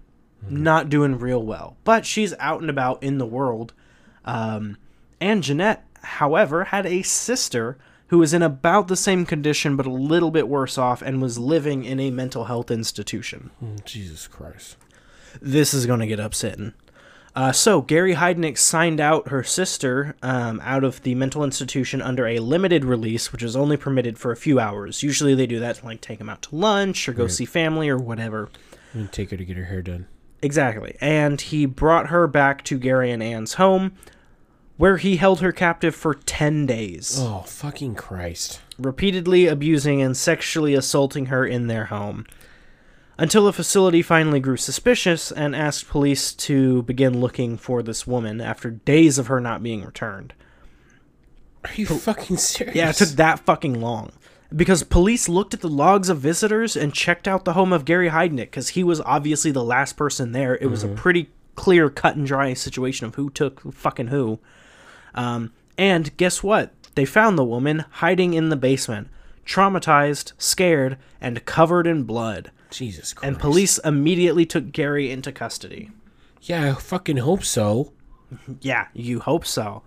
Not 0.47 0.89
doing 0.89 1.19
real 1.19 1.43
well. 1.43 1.77
But 1.83 2.05
she's 2.05 2.33
out 2.39 2.61
and 2.61 2.69
about 2.69 3.03
in 3.03 3.17
the 3.17 3.25
world. 3.25 3.73
Um, 4.23 4.77
Jeanette, 5.21 5.85
however, 6.01 6.65
had 6.65 6.85
a 6.85 7.01
sister 7.01 7.77
who 8.07 8.17
was 8.19 8.33
in 8.33 8.41
about 8.41 8.87
the 8.87 8.95
same 8.95 9.25
condition 9.25 9.75
but 9.75 9.85
a 9.85 9.91
little 9.91 10.31
bit 10.31 10.47
worse 10.47 10.77
off 10.77 11.01
and 11.01 11.21
was 11.21 11.37
living 11.37 11.83
in 11.83 11.99
a 11.99 12.09
mental 12.11 12.45
health 12.45 12.71
institution. 12.71 13.51
Mm, 13.63 13.83
Jesus 13.83 14.27
Christ. 14.27 14.77
This 15.41 15.73
is 15.73 15.85
going 15.85 15.99
to 15.99 16.07
get 16.07 16.19
upsetting. 16.19 16.73
Uh, 17.35 17.51
so, 17.51 17.81
Gary 17.81 18.15
Heidnik 18.15 18.57
signed 18.57 18.99
out 18.99 19.29
her 19.29 19.43
sister 19.43 20.15
um, 20.23 20.59
out 20.63 20.83
of 20.83 21.01
the 21.03 21.15
mental 21.15 21.43
institution 21.43 22.01
under 22.01 22.25
a 22.27 22.39
limited 22.39 22.83
release, 22.83 23.31
which 23.31 23.43
is 23.43 23.55
only 23.55 23.77
permitted 23.77 24.17
for 24.17 24.31
a 24.31 24.35
few 24.35 24.59
hours. 24.59 25.03
Usually 25.03 25.35
they 25.35 25.45
do 25.47 25.59
that 25.59 25.77
to 25.77 25.85
like 25.85 26.01
take 26.01 26.17
them 26.17 26.29
out 26.29 26.41
to 26.43 26.55
lunch 26.55 27.07
or 27.07 27.13
go 27.13 27.27
see 27.27 27.45
family 27.45 27.87
or 27.87 27.97
whatever. 27.97 28.49
I'm 28.95 29.07
take 29.09 29.29
her 29.31 29.37
to 29.37 29.45
get 29.45 29.57
her 29.57 29.65
hair 29.65 29.81
done. 29.83 30.07
Exactly. 30.41 30.95
And 30.99 31.39
he 31.39 31.65
brought 31.65 32.07
her 32.07 32.25
back 32.25 32.63
to 32.65 32.79
Gary 32.79 33.11
and 33.11 33.21
Anne's 33.21 33.53
home, 33.55 33.93
where 34.77 34.97
he 34.97 35.17
held 35.17 35.41
her 35.41 35.51
captive 35.51 35.93
for 35.93 36.13
10 36.15 36.65
days, 36.65 37.17
Oh 37.19 37.43
fucking 37.45 37.95
Christ. 37.95 38.61
repeatedly 38.79 39.45
abusing 39.47 40.01
and 40.01 40.15
sexually 40.17 40.73
assaulting 40.73 41.27
her 41.27 41.45
in 41.45 41.67
their 41.67 41.85
home. 41.85 42.25
Until 43.19 43.43
the 43.43 43.51
facility 43.51 44.01
finally 44.01 44.39
grew 44.39 44.55
suspicious 44.55 45.29
and 45.29 45.53
asked 45.53 45.89
police 45.89 46.31
to 46.35 46.83
begin 46.83 47.19
looking 47.19 47.57
for 47.57 47.83
this 47.83 48.07
woman 48.07 48.39
after 48.39 48.71
days 48.71 49.17
of 49.17 49.27
her 49.27 49.41
not 49.41 49.61
being 49.61 49.83
returned. 49.83 50.33
Are 51.65 51.73
you 51.75 51.85
fucking 51.85 52.37
serious? 52.37 52.77
Yeah, 52.77 52.91
it 52.91 52.95
took 52.95 53.09
that 53.09 53.41
fucking 53.41 53.81
long. 53.81 54.13
Because 54.55 54.83
police 54.83 55.27
looked 55.27 55.53
at 55.53 55.59
the 55.59 55.67
logs 55.67 56.07
of 56.07 56.19
visitors 56.19 56.77
and 56.77 56.93
checked 56.93 57.27
out 57.27 57.43
the 57.43 57.53
home 57.53 57.73
of 57.73 57.83
Gary 57.83 58.09
Heidnik 58.09 58.51
because 58.51 58.69
he 58.69 58.85
was 58.85 59.01
obviously 59.01 59.51
the 59.51 59.65
last 59.65 59.97
person 59.97 60.31
there. 60.31 60.55
It 60.55 60.67
was 60.67 60.85
a 60.85 60.87
pretty 60.87 61.29
clear, 61.55 61.89
cut 61.89 62.15
and 62.15 62.25
dry 62.25 62.53
situation 62.53 63.05
of 63.05 63.15
who 63.15 63.29
took 63.29 63.73
fucking 63.73 64.07
who. 64.07 64.39
Um, 65.13 65.51
and 65.77 66.15
guess 66.15 66.41
what? 66.41 66.71
They 66.95 67.03
found 67.03 67.37
the 67.37 67.43
woman 67.43 67.83
hiding 67.91 68.33
in 68.33 68.47
the 68.47 68.55
basement, 68.55 69.09
traumatized, 69.45 70.31
scared, 70.37 70.97
and 71.19 71.43
covered 71.43 71.85
in 71.85 72.03
blood. 72.03 72.51
Jesus 72.69 73.13
Christ. 73.13 73.27
And 73.27 73.39
police 73.39 73.77
immediately 73.79 74.45
took 74.45 74.71
Gary 74.71 75.11
into 75.11 75.31
custody. 75.31 75.91
Yeah, 76.41 76.71
I 76.71 76.73
fucking 76.73 77.17
hope 77.17 77.43
so. 77.43 77.93
Yeah, 78.61 78.87
you 78.93 79.19
hope 79.21 79.43
so. 79.45 79.81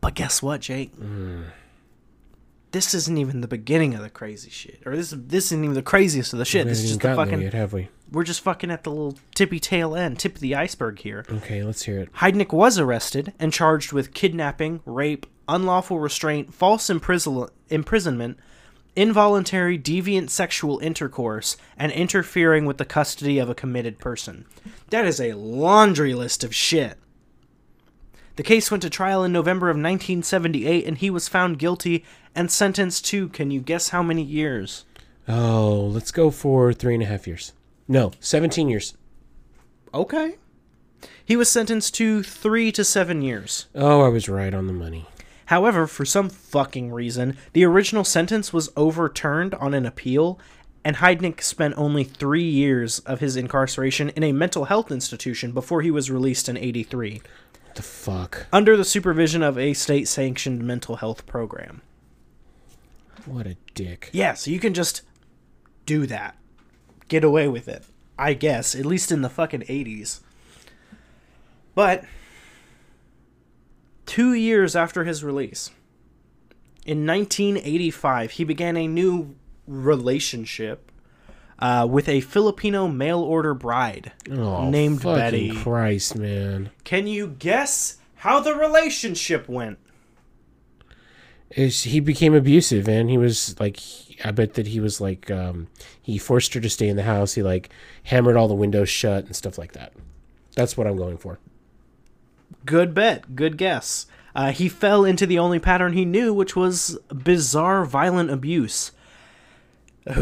But 0.00 0.14
guess 0.14 0.40
what, 0.42 0.60
Jake? 0.60 0.96
Mm. 0.96 1.46
This 2.70 2.94
isn't 2.94 3.18
even 3.18 3.40
the 3.40 3.48
beginning 3.48 3.94
of 3.94 4.02
the 4.02 4.10
crazy 4.10 4.50
shit, 4.50 4.80
or 4.86 4.94
this 4.94 5.10
this 5.16 5.46
isn't 5.46 5.64
even 5.64 5.74
the 5.74 5.82
craziest 5.82 6.32
of 6.32 6.38
the 6.38 6.44
shit. 6.44 6.66
This 6.68 6.78
is 6.84 6.90
just 6.90 7.00
the 7.00 7.08
even 7.08 7.16
gotten 7.16 7.28
there 7.28 7.36
fucking. 7.38 7.42
yet, 7.42 7.54
have 7.54 7.72
we? 7.72 7.88
We're 8.12 8.22
just 8.22 8.42
fucking 8.42 8.70
at 8.70 8.84
the 8.84 8.90
little 8.90 9.18
tippy 9.34 9.58
tail 9.58 9.96
end, 9.96 10.20
tip 10.20 10.36
of 10.36 10.40
the 10.40 10.54
iceberg 10.54 11.00
here. 11.00 11.24
Okay, 11.28 11.64
let's 11.64 11.82
hear 11.82 11.98
it. 11.98 12.12
Heidnik 12.12 12.52
was 12.52 12.78
arrested 12.78 13.32
and 13.40 13.52
charged 13.52 13.92
with 13.92 14.14
kidnapping, 14.14 14.80
rape, 14.84 15.26
unlawful 15.48 15.98
restraint, 15.98 16.54
false 16.54 16.88
imprison- 16.88 17.48
imprisonment, 17.68 18.38
involuntary 18.96 19.78
deviant 19.78 20.30
sexual 20.30 20.78
intercourse, 20.80 21.56
and 21.76 21.92
interfering 21.92 22.64
with 22.64 22.78
the 22.78 22.84
custody 22.84 23.38
of 23.38 23.48
a 23.48 23.54
committed 23.54 23.98
person. 23.98 24.46
That 24.90 25.06
is 25.06 25.20
a 25.20 25.34
laundry 25.34 26.14
list 26.14 26.42
of 26.42 26.54
shit. 26.54 26.98
The 28.36 28.42
case 28.42 28.70
went 28.70 28.82
to 28.82 28.90
trial 28.90 29.24
in 29.24 29.32
November 29.32 29.68
of 29.68 29.76
1978, 29.76 30.86
and 30.86 30.98
he 30.98 31.10
was 31.10 31.28
found 31.28 31.58
guilty 31.58 32.04
and 32.34 32.50
sentenced 32.50 33.06
to, 33.06 33.28
can 33.28 33.50
you 33.50 33.60
guess 33.60 33.90
how 33.90 34.02
many 34.02 34.22
years? 34.22 34.84
Oh, 35.28 35.80
let's 35.92 36.10
go 36.10 36.30
for 36.30 36.72
three 36.72 36.94
and 36.94 37.02
a 37.02 37.06
half 37.06 37.26
years. 37.26 37.52
No, 37.88 38.12
seventeen 38.20 38.68
years. 38.68 38.94
Okay. 39.94 40.36
He 41.24 41.36
was 41.36 41.48
sentenced 41.48 41.94
to 41.94 42.22
three 42.22 42.70
to 42.72 42.84
seven 42.84 43.22
years. 43.22 43.66
Oh, 43.74 44.02
I 44.02 44.08
was 44.08 44.28
right 44.28 44.54
on 44.54 44.66
the 44.66 44.72
money. 44.72 45.06
However, 45.46 45.86
for 45.86 46.04
some 46.04 46.28
fucking 46.28 46.92
reason, 46.92 47.36
the 47.52 47.64
original 47.64 48.04
sentence 48.04 48.52
was 48.52 48.70
overturned 48.76 49.54
on 49.54 49.74
an 49.74 49.86
appeal, 49.86 50.38
and 50.84 50.96
Heidnik 50.96 51.40
spent 51.42 51.74
only 51.76 52.04
three 52.04 52.44
years 52.48 52.98
of 53.00 53.20
his 53.20 53.36
incarceration 53.36 54.10
in 54.10 54.22
a 54.22 54.32
mental 54.32 54.64
health 54.66 54.90
institution 54.90 55.52
before 55.52 55.82
he 55.82 55.90
was 55.90 56.10
released 56.10 56.48
in 56.48 56.56
83, 56.56 57.22
What 57.64 57.74
the 57.76 57.82
fuck? 57.82 58.46
under 58.52 58.76
the 58.76 58.84
supervision 58.84 59.42
of 59.42 59.56
a 59.58 59.72
state 59.72 60.08
sanctioned 60.08 60.62
mental 60.64 60.96
health 60.96 61.26
program. 61.26 61.82
What 63.24 63.46
a 63.46 63.56
dick. 63.74 64.10
Yeah, 64.12 64.34
so 64.34 64.50
you 64.50 64.60
can 64.60 64.74
just 64.74 65.02
do 65.84 66.06
that. 66.06 66.36
Get 67.08 67.24
away 67.24 67.48
with 67.48 67.68
it. 67.68 67.84
I 68.18 68.34
guess, 68.34 68.74
at 68.74 68.86
least 68.86 69.12
in 69.12 69.22
the 69.22 69.28
fucking 69.28 69.62
80s. 69.62 70.20
But 71.74 72.04
two 74.06 74.32
years 74.32 74.74
after 74.74 75.04
his 75.04 75.22
release, 75.24 75.70
in 76.84 77.06
1985, 77.06 78.32
he 78.32 78.44
began 78.44 78.76
a 78.76 78.86
new 78.86 79.34
relationship 79.66 80.90
uh, 81.58 81.86
with 81.90 82.08
a 82.08 82.20
Filipino 82.20 82.86
mail 82.86 83.20
order 83.20 83.54
bride 83.54 84.12
Oh, 84.30 84.68
named 84.70 85.02
fucking 85.02 85.16
Betty. 85.18 85.56
Christ, 85.56 86.16
man. 86.16 86.70
Can 86.84 87.06
you 87.06 87.28
guess 87.38 87.96
how 88.16 88.40
the 88.40 88.54
relationship 88.54 89.48
went? 89.48 89.78
Is 91.50 91.84
he 91.84 92.00
became 92.00 92.34
abusive 92.34 92.88
and 92.88 93.08
he 93.08 93.16
was 93.18 93.58
like 93.60 93.78
I 94.24 94.32
bet 94.32 94.54
that 94.54 94.66
he 94.66 94.80
was 94.80 95.00
like 95.00 95.30
um 95.30 95.68
he 96.02 96.18
forced 96.18 96.52
her 96.54 96.60
to 96.60 96.68
stay 96.68 96.88
in 96.88 96.96
the 96.96 97.04
house. 97.04 97.34
He 97.34 97.42
like 97.42 97.70
hammered 98.04 98.36
all 98.36 98.48
the 98.48 98.54
windows 98.54 98.88
shut 98.88 99.24
and 99.26 99.34
stuff 99.36 99.56
like 99.56 99.72
that. 99.72 99.92
That's 100.56 100.76
what 100.76 100.86
I'm 100.86 100.96
going 100.96 101.18
for. 101.18 101.38
Good 102.66 102.92
bet. 102.92 103.34
Good 103.34 103.56
guess. 103.56 104.06
Uh, 104.34 104.52
he 104.52 104.68
fell 104.68 105.04
into 105.06 105.24
the 105.24 105.38
only 105.38 105.58
pattern 105.58 105.94
he 105.94 106.04
knew, 106.04 106.34
which 106.34 106.54
was 106.54 106.98
bizarre, 107.08 107.86
violent 107.86 108.30
abuse. 108.30 108.92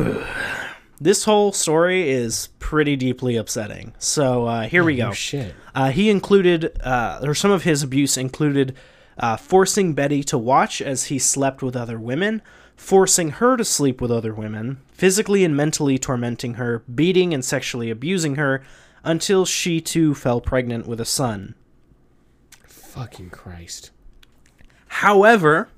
this 1.00 1.24
whole 1.24 1.52
story 1.52 2.08
is 2.10 2.48
pretty 2.58 2.96
deeply 2.96 3.36
upsetting. 3.36 3.92
So 3.98 4.46
uh, 4.46 4.62
here 4.68 4.84
we 4.84 5.02
Oh 5.02 5.08
go. 5.08 5.12
shit. 5.14 5.54
Uh, 5.74 5.90
he 5.90 6.10
included, 6.10 6.80
uh, 6.82 7.20
or 7.22 7.34
some 7.34 7.50
of 7.50 7.64
his 7.64 7.82
abuse 7.82 8.16
included, 8.16 8.76
uh, 9.18 9.36
forcing 9.36 9.92
Betty 9.94 10.22
to 10.24 10.38
watch 10.38 10.80
as 10.80 11.04
he 11.04 11.18
slept 11.18 11.62
with 11.62 11.76
other 11.76 11.98
women, 11.98 12.42
forcing 12.76 13.30
her 13.30 13.56
to 13.56 13.64
sleep 13.64 14.00
with 14.00 14.10
other 14.10 14.34
women, 14.34 14.78
physically 14.92 15.44
and 15.44 15.56
mentally 15.56 15.98
tormenting 15.98 16.54
her, 16.54 16.82
beating 16.92 17.34
and 17.34 17.44
sexually 17.44 17.90
abusing 17.90 18.36
her, 18.36 18.62
until 19.04 19.44
she 19.44 19.80
too 19.80 20.14
fell 20.14 20.40
pregnant 20.40 20.86
with 20.86 21.00
a 21.00 21.04
son. 21.04 21.54
Fucking 22.94 23.30
Christ. 23.30 23.90
However, 24.86 25.68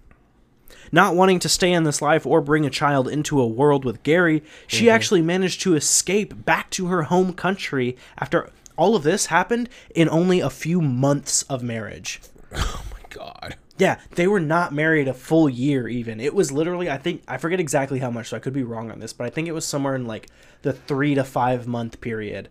not 0.93 1.17
wanting 1.17 1.39
to 1.39 1.49
stay 1.49 1.73
in 1.73 1.85
this 1.85 2.03
life 2.03 2.27
or 2.27 2.43
bring 2.43 2.67
a 2.67 2.71
child 2.71 3.09
into 3.09 3.41
a 3.41 3.47
world 3.47 3.87
with 3.87 4.03
Gary, 4.03 4.43
she 4.67 4.85
mm-hmm. 4.85 4.95
actually 4.95 5.23
managed 5.23 5.63
to 5.63 5.75
escape 5.75 6.45
back 6.45 6.69
to 6.73 6.89
her 6.89 7.05
home 7.05 7.33
country 7.33 7.97
after 8.19 8.51
all 8.77 8.95
of 8.95 9.03
this 9.03 9.27
happened 9.27 9.71
in 9.95 10.11
only 10.11 10.41
a 10.41 10.51
few 10.51 10.83
months 10.83 11.43
of 11.45 11.63
marriage. 11.63 12.21
Oh 12.55 12.83
my 12.93 13.01
god. 13.09 13.57
Yeah, 13.79 13.99
they 14.11 14.27
were 14.27 14.39
not 14.39 14.75
married 14.75 15.09
a 15.09 15.15
full 15.15 15.49
year 15.49 15.89
even. 15.89 16.21
It 16.21 16.35
was 16.35 16.53
literally 16.53 16.91
I 16.91 16.99
think 16.99 17.23
I 17.27 17.39
forget 17.39 17.61
exactly 17.61 18.01
how 18.01 18.11
much, 18.11 18.29
so 18.29 18.37
I 18.37 18.41
could 18.41 18.53
be 18.53 18.63
wrong 18.63 18.91
on 18.91 18.99
this, 18.99 19.15
but 19.15 19.27
I 19.27 19.31
think 19.31 19.49
it 19.49 19.53
was 19.53 19.65
somewhere 19.65 19.95
in 19.95 20.07
like 20.07 20.29
the 20.61 20.75
3 20.75 21.15
to 21.15 21.25
5 21.25 21.67
month 21.67 22.03
period 22.03 22.51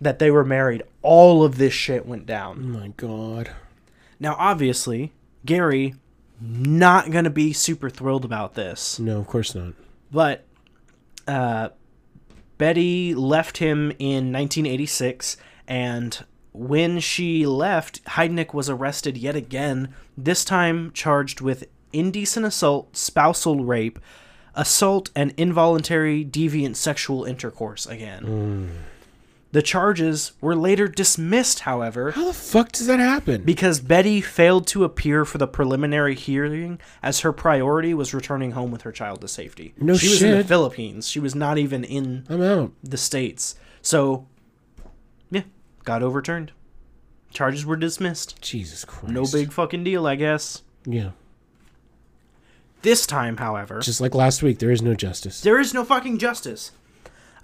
that 0.00 0.18
they 0.18 0.32
were 0.32 0.44
married. 0.44 0.82
All 1.02 1.44
of 1.44 1.58
this 1.58 1.72
shit 1.72 2.06
went 2.06 2.26
down. 2.26 2.58
Oh 2.58 2.80
my 2.80 2.88
god. 2.88 3.50
Now, 4.20 4.36
obviously, 4.38 5.12
Gary 5.44 5.94
not 6.40 7.10
going 7.10 7.24
to 7.24 7.30
be 7.30 7.52
super 7.52 7.88
thrilled 7.90 8.24
about 8.24 8.54
this. 8.54 8.98
No, 8.98 9.18
of 9.18 9.26
course 9.26 9.54
not. 9.54 9.74
But 10.10 10.44
uh, 11.26 11.70
Betty 12.58 13.14
left 13.14 13.58
him 13.58 13.90
in 13.98 14.32
1986, 14.32 15.36
and 15.66 16.24
when 16.52 17.00
she 17.00 17.46
left, 17.46 18.04
Heidnik 18.04 18.54
was 18.54 18.70
arrested 18.70 19.16
yet 19.16 19.34
again, 19.34 19.94
this 20.16 20.44
time 20.44 20.92
charged 20.92 21.40
with 21.40 21.66
indecent 21.92 22.46
assault, 22.46 22.96
spousal 22.96 23.64
rape, 23.64 23.98
assault, 24.54 25.10
and 25.16 25.34
involuntary 25.36 26.24
deviant 26.24 26.76
sexual 26.76 27.24
intercourse 27.24 27.86
again. 27.86 28.70
The 29.54 29.62
charges 29.62 30.32
were 30.40 30.56
later 30.56 30.88
dismissed, 30.88 31.60
however, 31.60 32.10
How 32.10 32.24
the 32.24 32.32
fuck 32.32 32.72
does 32.72 32.88
that 32.88 32.98
happen? 32.98 33.44
because 33.44 33.78
Betty 33.78 34.20
failed 34.20 34.66
to 34.66 34.82
appear 34.82 35.24
for 35.24 35.38
the 35.38 35.46
preliminary 35.46 36.16
hearing 36.16 36.80
as 37.04 37.20
her 37.20 37.32
priority 37.32 37.94
was 37.94 38.12
returning 38.12 38.50
home 38.50 38.72
with 38.72 38.82
her 38.82 38.90
child 38.90 39.20
to 39.20 39.28
safety. 39.28 39.72
No 39.78 39.96
she 39.96 40.08
was 40.08 40.22
in 40.24 40.38
the. 40.38 40.42
Philippines. 40.42 41.08
She 41.08 41.20
was 41.20 41.36
not 41.36 41.56
even 41.56 41.84
in 41.84 42.24
I'm 42.28 42.42
out. 42.42 42.72
the 42.82 42.96
states. 42.96 43.54
So, 43.80 44.26
yeah, 45.30 45.42
got 45.84 46.02
overturned. 46.02 46.50
Charges 47.32 47.64
were 47.64 47.76
dismissed. 47.76 48.42
Jesus 48.42 48.84
Christ. 48.84 49.14
No 49.14 49.24
big 49.24 49.52
fucking 49.52 49.84
deal, 49.84 50.04
I 50.06 50.16
guess. 50.16 50.62
Yeah. 50.84 51.10
This 52.82 53.06
time, 53.06 53.36
however, 53.36 53.78
Just 53.80 54.00
like 54.00 54.14
last 54.16 54.42
week, 54.42 54.58
there 54.58 54.72
is 54.72 54.82
no 54.82 54.94
justice. 54.94 55.40
there 55.42 55.60
is 55.60 55.72
no 55.72 55.84
fucking 55.84 56.18
justice. 56.18 56.72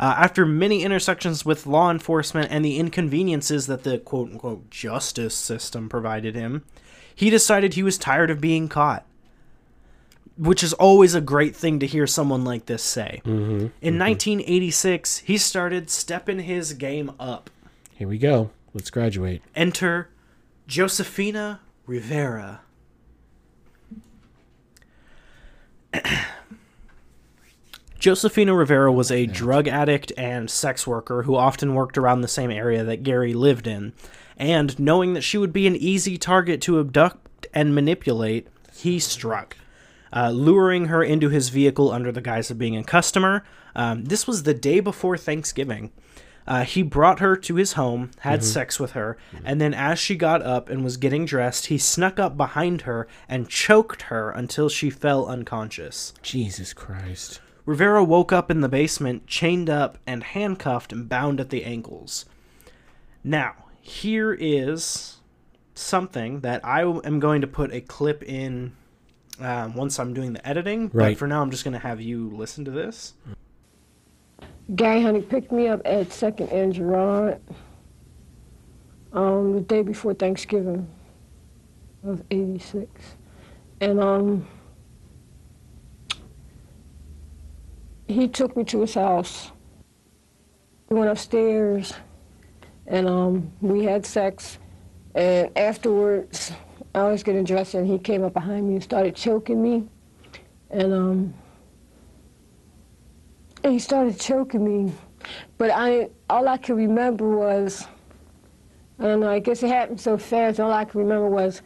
Uh, 0.01 0.15
after 0.17 0.47
many 0.47 0.83
intersections 0.83 1.45
with 1.45 1.67
law 1.67 1.91
enforcement 1.91 2.51
and 2.51 2.65
the 2.65 2.79
inconveniences 2.79 3.67
that 3.67 3.85
the 3.85 3.99
quote 3.99 4.31
unquote 4.33 4.71
justice 4.71 5.35
system 5.35 5.91
provided 5.91 6.35
him, 6.35 6.65
he 7.15 7.29
decided 7.29 7.75
he 7.75 7.83
was 7.83 7.99
tired 7.99 8.31
of 8.31 8.41
being 8.41 8.67
caught. 8.67 9.05
Which 10.39 10.63
is 10.63 10.73
always 10.73 11.15
a 11.15 11.21
great 11.21 11.55
thing 11.55 11.81
to 11.81 11.87
hear 11.87 12.07
someone 12.07 12.45
like 12.45 12.65
this 12.65 12.83
say. 12.83 13.21
In 13.27 13.99
1986, 13.99 15.19
he 15.19 15.37
started 15.37 15.91
stepping 15.91 16.39
his 16.39 16.73
game 16.73 17.13
up. 17.21 17.51
Here 17.93 18.09
we 18.09 18.17
go. 18.17 18.49
Let's 18.73 18.89
graduate. 18.89 19.43
Enter 19.55 20.09
Josefina 20.67 21.61
Rivera. 21.85 22.63
Josefina 28.01 28.55
Rivera 28.55 28.91
was 28.91 29.11
a 29.11 29.27
drug 29.27 29.69
addict 29.69 30.11
and 30.17 30.51
sex 30.51 30.87
worker 30.87 31.25
who 31.25 31.37
often 31.37 31.75
worked 31.75 31.99
around 31.99 32.23
the 32.23 32.29
same 32.29 32.51
area 32.51 32.83
that 32.83 33.03
Gary 33.03 33.35
lived 33.35 33.67
in. 33.67 33.93
And 34.39 34.79
knowing 34.79 35.13
that 35.13 35.21
she 35.21 35.37
would 35.37 35.53
be 35.53 35.67
an 35.67 35.77
easy 35.77 36.17
target 36.17 36.63
to 36.63 36.81
abduct 36.81 37.47
and 37.53 37.75
manipulate, 37.75 38.49
he 38.75 38.99
struck, 39.01 39.59
uh, 40.15 40.31
luring 40.31 40.87
her 40.87 41.05
into 41.05 41.29
his 41.29 41.51
vehicle 41.51 41.91
under 41.91 42.11
the 42.11 42.23
guise 42.23 42.51
of 42.51 42.57
being 42.57 42.75
a 42.75 42.83
customer. 42.83 43.45
Um, 43.77 44.07
this 44.07 44.27
was 44.27 44.45
the 44.45 44.55
day 44.55 44.81
before 44.81 45.19
Thanksgiving. 45.19 45.93
Uh, 46.47 46.65
he 46.65 46.83
brought 46.83 47.21
her 47.21 47.37
to 47.37 47.57
his 47.57 47.75
home, 47.75 48.13
had 48.21 48.43
sex 48.43 48.81
with 48.81 48.93
her, 48.93 49.19
and 49.45 49.61
then 49.61 49.75
as 49.75 49.99
she 49.99 50.17
got 50.17 50.41
up 50.41 50.71
and 50.71 50.83
was 50.83 50.97
getting 50.97 51.27
dressed, 51.27 51.67
he 51.67 51.77
snuck 51.77 52.19
up 52.19 52.39
behind 52.39 52.83
her 52.83 53.07
and 53.29 53.51
choked 53.51 54.03
her 54.03 54.31
until 54.31 54.71
she 54.71 54.89
fell 54.89 55.27
unconscious. 55.27 56.15
Jesus 56.23 56.73
Christ. 56.73 57.41
Rivera 57.67 58.03
woke 58.03 58.33
up 58.33 58.51
in 58.51 58.61
the 58.61 58.69
basement, 58.69 59.27
chained 59.27 59.71
up 59.71 59.99
and 60.07 60.23
handcuffed 60.23 60.93
and 60.93 61.09
bound 61.09 61.41
at 61.41 61.51
the 61.51 61.65
ankles. 61.65 62.25
Now, 63.23 63.55
here 63.81 64.33
is 64.33 65.19
something 65.75 66.41
that 66.41 66.65
I 66.65 66.83
am 66.83 67.21
going 67.21 67.41
to 67.41 67.47
put 67.47 67.73
a 67.73 67.81
clip 67.81 68.23
in 68.23 68.73
um, 69.41 69.75
once 69.75 69.99
I'm 69.99 70.15
doing 70.15 70.33
the 70.33 70.47
editing. 70.47 70.89
But 70.89 71.19
for 71.19 71.27
now, 71.27 71.43
I'm 71.43 71.51
just 71.51 71.65
going 71.65 71.73
to 71.73 71.81
have 71.81 72.01
you 72.01 72.31
listen 72.31 72.65
to 72.65 72.71
this. 72.71 73.15
Gary 74.75 75.03
Honey 75.03 75.23
picked 75.23 75.51
me 75.51 75.67
up 75.69 75.81
at 75.85 76.13
Second 76.13 76.51
and 76.51 76.73
Girard 76.73 77.41
um, 79.13 79.55
the 79.55 79.61
day 79.61 79.83
before 79.83 80.15
Thanksgiving 80.15 80.89
of 82.05 82.23
'86, 82.31 82.89
and 83.81 84.01
um, 84.01 84.47
he 88.13 88.29
took 88.29 88.57
me 88.57 88.65
to 88.65 88.81
his 88.81 88.95
house. 88.95 89.53
We 90.89 90.97
went 90.97 91.11
upstairs, 91.11 91.95
and 92.87 93.09
um, 93.09 93.53
we 93.61 93.85
had 93.85 94.05
sex. 94.05 94.59
And 95.15 95.57
afterwards, 95.57 96.53
I 96.95 97.05
was 97.05 97.23
getting 97.23 97.45
dressed, 97.45 97.75
and 97.75 97.87
he 97.87 97.99
came 97.99 98.25
up 98.25 98.35
behind 98.35 98.69
me 98.69 98.75
and 98.75 98.83
started 98.83 99.15
choking 99.15 99.63
me, 99.63 99.89
and 100.71 100.93
um. 100.93 101.35
And 103.63 103.75
he 103.75 103.79
started 103.79 104.19
choking 104.19 104.65
me, 104.65 104.93
but 105.59 105.71
I 105.71 106.09
all 106.31 106.49
I 106.49 106.57
could 106.57 106.77
remember 106.77 107.29
was 107.29 107.87
I 108.99 109.05
don't 109.05 109.21
know. 109.21 109.31
I 109.31 109.39
guess 109.39 109.63
it 109.63 109.69
happened 109.69 110.01
so 110.01 110.17
fast. 110.17 110.61
All 110.61 110.73
I 110.73 110.87
could 110.87 110.99
remember 110.99 111.29
was 111.29 111.63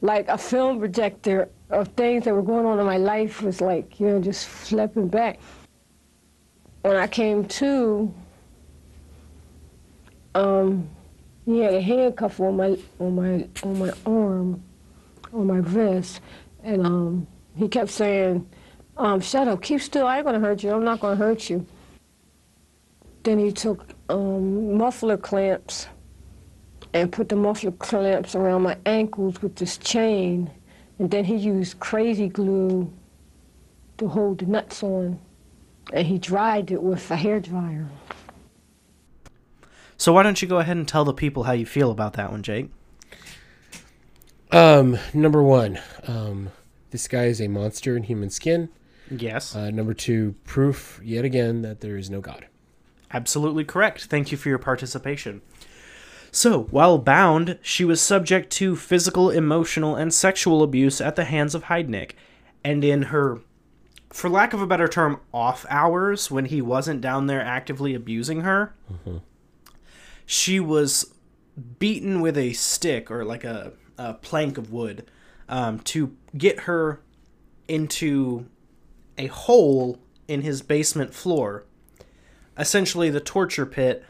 like 0.00 0.26
a 0.28 0.38
film 0.38 0.78
projector 0.78 1.50
of 1.70 1.88
things 1.88 2.24
that 2.24 2.34
were 2.34 2.42
going 2.42 2.66
on 2.66 2.78
in 2.78 2.86
my 2.86 2.96
life 2.96 3.42
was 3.42 3.60
like 3.60 4.00
you 4.00 4.06
know 4.06 4.20
just 4.20 4.48
flipping 4.48 5.08
back. 5.08 5.38
When 6.84 6.96
I 6.96 7.06
came 7.06 7.46
to, 7.46 8.12
um, 10.34 10.86
he 11.46 11.60
had 11.60 11.72
a 11.72 11.80
handcuff 11.80 12.38
on 12.40 12.58
my 12.58 12.76
on 13.00 13.14
my 13.14 13.48
on 13.62 13.78
my 13.78 13.90
arm, 14.04 14.62
on 15.32 15.46
my 15.46 15.56
wrist, 15.56 16.20
and 16.62 16.86
um, 16.86 17.26
he 17.56 17.68
kept 17.68 17.88
saying. 17.88 18.46
Um, 18.98 19.20
shut 19.20 19.48
up, 19.48 19.62
keep 19.62 19.80
still, 19.80 20.06
I 20.06 20.18
ain't 20.18 20.26
gonna 20.26 20.38
hurt 20.38 20.62
you, 20.62 20.72
I'm 20.72 20.84
not 20.84 21.00
gonna 21.00 21.16
hurt 21.16 21.48
you. 21.48 21.66
Then 23.22 23.38
he 23.38 23.50
took 23.50 23.86
um, 24.10 24.76
muffler 24.76 25.16
clamps 25.16 25.88
and 26.92 27.10
put 27.10 27.30
the 27.30 27.34
muffler 27.34 27.72
clamps 27.72 28.34
around 28.34 28.60
my 28.62 28.76
ankles 28.84 29.40
with 29.40 29.56
this 29.56 29.78
chain. 29.78 30.50
And 30.98 31.10
then 31.10 31.24
he 31.24 31.34
used 31.34 31.80
crazy 31.80 32.28
glue 32.28 32.92
to 33.96 34.06
hold 34.06 34.38
the 34.38 34.46
nuts 34.46 34.82
on. 34.82 35.18
And 35.92 36.06
he 36.06 36.18
dried 36.18 36.70
it 36.70 36.82
with 36.82 37.10
a 37.10 37.16
hair 37.16 37.40
dryer. 37.40 37.88
So 39.96 40.12
why 40.12 40.22
don't 40.22 40.40
you 40.42 40.48
go 40.48 40.58
ahead 40.58 40.76
and 40.76 40.88
tell 40.88 41.04
the 41.04 41.14
people 41.14 41.44
how 41.44 41.52
you 41.52 41.66
feel 41.66 41.90
about 41.90 42.14
that 42.14 42.30
one, 42.30 42.42
Jake? 42.42 42.70
Um, 44.50 44.98
number 45.12 45.42
one, 45.42 45.80
um, 46.06 46.50
this 46.90 47.08
guy 47.08 47.24
is 47.24 47.40
a 47.40 47.48
monster 47.48 47.96
in 47.96 48.04
human 48.04 48.30
skin. 48.30 48.68
Yes. 49.10 49.54
Uh, 49.54 49.70
number 49.70 49.94
two, 49.94 50.34
proof 50.44 51.00
yet 51.02 51.24
again 51.24 51.62
that 51.62 51.80
there 51.80 51.96
is 51.96 52.10
no 52.10 52.20
God. 52.20 52.46
Absolutely 53.12 53.64
correct. 53.64 54.04
Thank 54.04 54.32
you 54.32 54.38
for 54.38 54.48
your 54.48 54.58
participation. 54.58 55.42
So, 56.30 56.64
while 56.64 56.98
bound, 56.98 57.58
she 57.62 57.84
was 57.84 58.00
subject 58.00 58.50
to 58.54 58.74
physical, 58.74 59.30
emotional, 59.30 59.94
and 59.94 60.12
sexual 60.12 60.64
abuse 60.64 61.00
at 61.00 61.14
the 61.14 61.24
hands 61.24 61.54
of 61.54 61.64
Heidnik. 61.64 62.12
And 62.64 62.82
in 62.82 63.02
her, 63.02 63.40
for 64.14 64.30
lack 64.30 64.52
of 64.52 64.62
a 64.62 64.66
better 64.66 64.86
term, 64.86 65.20
off 65.32 65.66
hours, 65.68 66.30
when 66.30 66.44
he 66.44 66.62
wasn't 66.62 67.00
down 67.00 67.26
there 67.26 67.42
actively 67.42 67.94
abusing 67.94 68.42
her, 68.42 68.72
she 70.24 70.60
was 70.60 71.12
beaten 71.80 72.20
with 72.20 72.38
a 72.38 72.52
stick 72.52 73.10
or 73.10 73.24
like 73.24 73.42
a, 73.42 73.72
a 73.98 74.14
plank 74.14 74.56
of 74.56 74.70
wood 74.72 75.10
um, 75.48 75.80
to 75.80 76.16
get 76.38 76.60
her 76.60 77.00
into 77.66 78.46
a 79.18 79.26
hole 79.26 79.98
in 80.28 80.42
his 80.42 80.62
basement 80.62 81.12
floor. 81.12 81.64
Essentially 82.56 83.10
the 83.10 83.20
torture 83.20 83.66
pit, 83.66 84.04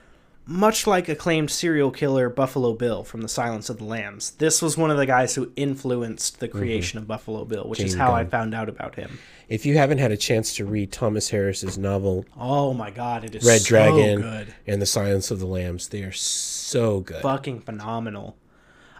much 0.47 0.87
like 0.87 1.09
acclaimed 1.09 1.51
serial 1.51 1.91
killer 1.91 2.29
Buffalo 2.29 2.75
Bill 2.75 3.03
from 3.05 3.23
The 3.23 3.29
Silence 3.29 3.71
of 3.71 3.79
the 3.79 3.85
Lambs. 3.85 4.33
This 4.33 4.61
was 4.61 4.77
one 4.77 4.91
of 4.91 4.97
the 4.97 5.07
guys 5.07 5.35
who 5.35 5.51
influenced 5.57 6.41
the 6.41 6.49
creation 6.49 6.99
of 6.99 7.07
Buffalo 7.07 7.45
Bill, 7.45 7.69
which 7.69 7.81
is 7.81 7.95
how 7.95 8.13
I 8.13 8.25
found 8.25 8.55
out 8.55 8.69
about 8.69 8.95
him. 8.97 9.19
If 9.49 9.65
you 9.67 9.77
haven't 9.77 9.99
had 9.99 10.11
a 10.13 10.17
chance 10.17 10.55
to 10.57 10.65
read 10.65 10.93
Thomas 10.93 11.31
Harris's 11.31 11.77
novel 11.79 12.25
Oh 12.37 12.73
my 12.75 12.91
god, 12.91 13.25
it 13.25 13.35
is 13.35 13.45
Red 13.45 13.61
so 13.63 13.69
Dragon 13.69 14.21
good. 14.21 14.55
and 14.67 14.81
The 14.83 14.87
Silence 14.87 15.31
of 15.31 15.39
the 15.39 15.47
Lambs, 15.47 15.89
they 15.89 16.03
are 16.03 16.13
so 16.13 17.01
good. 17.01 17.23
Fucking 17.23 17.61
phenomenal. 17.61 18.37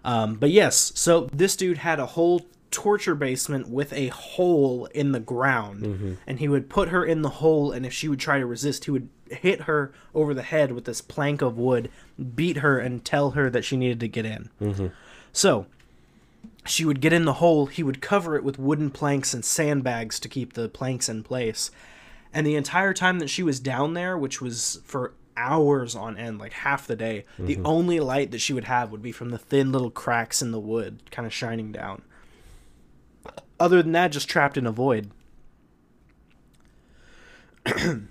Um, 0.05 0.35
but 0.35 0.51
yes, 0.51 0.93
so 0.95 1.29
this 1.33 1.57
dude 1.57 1.79
had 1.79 1.99
a 1.99 2.07
whole 2.07 2.47
torture 2.75 3.15
basement 3.15 3.69
with 3.69 3.93
a 3.93 4.09
hole 4.09 4.87
in 4.87 5.13
the 5.13 5.21
ground, 5.21 5.83
mm-hmm. 5.83 6.15
and 6.27 6.41
he 6.41 6.49
would 6.49 6.69
put 6.69 6.89
her 6.89 7.05
in 7.05 7.23
the 7.23 7.29
hole, 7.29 7.71
and 7.71 7.87
if 7.87 7.93
she 7.93 8.09
would 8.09 8.19
try 8.19 8.39
to 8.39 8.47
resist, 8.47 8.85
he 8.85 8.91
would 8.91 9.09
hit 9.31 9.63
her 9.63 9.93
over 10.15 10.35
the 10.35 10.43
head 10.43 10.73
with 10.73 10.85
this 10.85 11.01
plank 11.01 11.41
of 11.41 11.57
wood, 11.57 11.89
beat 12.35 12.59
her, 12.59 12.79
and 12.79 13.05
tell 13.05 13.31
her 13.31 13.49
that 13.49 13.65
she 13.65 13.77
needed 13.77 14.01
to 14.01 14.09
get 14.09 14.27
in. 14.27 14.51
Mm-hmm. 14.61 14.87
So, 15.33 15.67
she 16.67 16.85
would 16.85 17.01
get 17.01 17.13
in 17.13 17.25
the 17.25 17.35
hole, 17.35 17.67
he 17.67 17.85
would 17.85 18.01
cover 18.01 18.37
it 18.37 18.43
with 18.45 18.59
wooden 18.59 18.91
planks 18.91 19.33
and 19.33 19.45
sandbags 19.45 20.19
to 20.21 20.29
keep 20.29 20.55
the 20.55 20.69
planks 20.69 21.09
in 21.09 21.23
place. 21.23 21.71
And 22.33 22.45
the 22.45 22.57
entire 22.57 22.93
time 22.93 23.21
that 23.21 23.31
she 23.31 23.45
was 23.45 23.61
down 23.61 23.95
there, 23.95 24.19
which 24.19 24.41
was 24.43 24.81
for 24.85 25.13
hours 25.37 25.95
on 25.95 26.17
end, 26.17 26.39
like 26.39 26.53
half 26.53 26.87
the 26.87 26.97
day, 26.97 27.25
the 27.39 27.55
mm-hmm. 27.55 27.67
only 27.67 28.01
light 28.01 28.33
that 28.33 28.41
she 28.41 28.53
would 28.53 28.65
have 28.65 28.91
would 28.91 29.03
be 29.03 29.13
from 29.13 29.31
the 29.31 29.39
thin 29.39 29.71
little 29.71 29.91
cracks 29.91 30.43
in 30.43 30.51
the 30.51 30.61
wood 30.61 31.01
kind 31.11 31.27
of 31.27 31.33
shining 31.33 31.71
down. 31.71 32.03
Other 33.65 33.83
than 33.83 33.93
that, 33.93 34.13
just 34.13 34.29
trapped 34.29 34.59
in 34.59 34.67
a 34.67 34.71
void. 34.71 35.11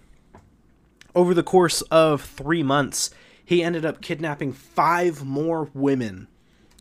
Over 1.16 1.36
the 1.36 1.44
course 1.44 1.84
of 1.84 2.24
three 2.24 2.64
months, 2.64 3.12
he 3.46 3.62
ended 3.62 3.86
up 3.86 4.02
kidnapping 4.02 4.52
five 4.52 5.24
more 5.24 5.70
women 5.76 6.28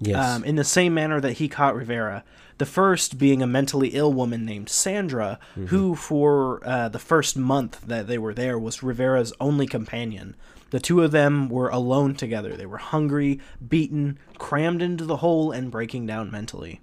Yes. 0.01 0.17
um, 0.27 0.43
in 0.45 0.57
the 0.57 0.65
same 0.65 0.95
manner 0.95 1.21
that 1.21 1.35
he 1.35 1.49
caught 1.51 1.77
Rivera. 1.77 2.25
The 2.57 2.65
first 2.65 3.19
being 3.19 3.43
a 3.43 3.47
mentally 3.47 3.89
ill 3.89 4.11
woman 4.11 4.47
named 4.47 4.71
Sandra, 4.71 5.39
who, 5.67 5.95
for 5.95 6.67
uh, 6.67 6.89
the 6.89 6.99
first 6.99 7.37
month 7.37 7.83
that 7.87 8.07
they 8.07 8.17
were 8.17 8.33
there, 8.33 8.59
was 8.59 8.83
Rivera's 8.83 9.35
only 9.39 9.67
companion. 9.67 10.35
The 10.71 10.81
two 10.81 11.03
of 11.03 11.11
them 11.11 11.51
were 11.51 11.69
alone 11.69 12.15
together. 12.15 12.57
They 12.57 12.65
were 12.65 12.79
hungry, 12.79 13.39
beaten, 13.69 14.19
crammed 14.39 14.81
into 14.81 15.05
the 15.05 15.19
hole, 15.19 15.53
and 15.53 15.71
breaking 15.71 16.07
down 16.07 16.31
mentally. 16.31 16.81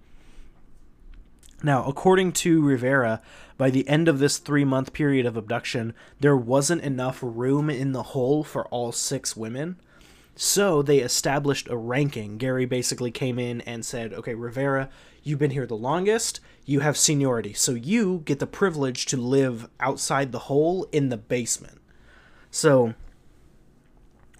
Now, 1.61 1.83
according 1.85 2.31
to 2.33 2.61
Rivera, 2.61 3.21
by 3.57 3.69
the 3.69 3.87
end 3.87 4.07
of 4.07 4.19
this 4.19 4.37
three 4.37 4.63
month 4.63 4.93
period 4.93 5.25
of 5.25 5.35
abduction, 5.35 5.93
there 6.19 6.37
wasn't 6.37 6.83
enough 6.83 7.19
room 7.21 7.69
in 7.69 7.91
the 7.91 8.03
hole 8.03 8.43
for 8.43 8.65
all 8.67 8.91
six 8.91 9.35
women. 9.35 9.77
So 10.35 10.81
they 10.81 10.99
established 10.99 11.67
a 11.67 11.75
ranking. 11.75 12.37
Gary 12.37 12.65
basically 12.65 13.11
came 13.11 13.37
in 13.37 13.59
and 13.61 13.85
said, 13.85 14.13
okay, 14.13 14.35
Rivera, 14.35 14.89
you've 15.21 15.39
been 15.39 15.51
here 15.51 15.67
the 15.67 15.75
longest. 15.75 16.39
You 16.65 16.79
have 16.79 16.95
seniority. 16.95 17.53
So 17.53 17.73
you 17.73 18.21
get 18.23 18.39
the 18.39 18.47
privilege 18.47 19.05
to 19.07 19.17
live 19.17 19.67
outside 19.81 20.31
the 20.31 20.39
hole 20.39 20.87
in 20.93 21.09
the 21.09 21.17
basement. 21.17 21.81
So 22.51 22.93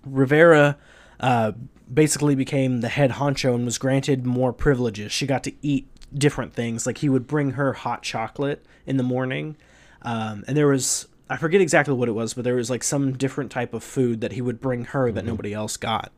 Rivera 0.05 0.77
uh, 1.19 1.51
basically 1.93 2.35
became 2.35 2.79
the 2.79 2.87
head 2.87 3.11
honcho 3.11 3.53
and 3.53 3.65
was 3.65 3.77
granted 3.77 4.25
more 4.25 4.53
privileges. 4.53 5.11
She 5.11 5.27
got 5.27 5.43
to 5.43 5.53
eat 5.61 5.89
different 6.13 6.53
things. 6.53 6.85
Like 6.85 6.99
he 6.99 7.09
would 7.09 7.27
bring 7.27 7.51
her 7.51 7.73
hot 7.73 8.01
chocolate 8.03 8.65
in 8.85 8.97
the 8.97 9.03
morning. 9.03 9.55
Um, 10.01 10.43
and 10.47 10.55
there 10.55 10.67
was, 10.67 11.07
I 11.29 11.37
forget 11.37 11.61
exactly 11.61 11.93
what 11.93 12.07
it 12.09 12.13
was, 12.13 12.33
but 12.33 12.43
there 12.43 12.55
was 12.55 12.69
like 12.69 12.83
some 12.83 13.13
different 13.17 13.51
type 13.51 13.73
of 13.73 13.83
food 13.83 14.21
that 14.21 14.31
he 14.33 14.41
would 14.41 14.59
bring 14.61 14.85
her 14.85 15.11
that 15.11 15.25
nobody 15.25 15.53
else 15.53 15.77
got. 15.77 16.11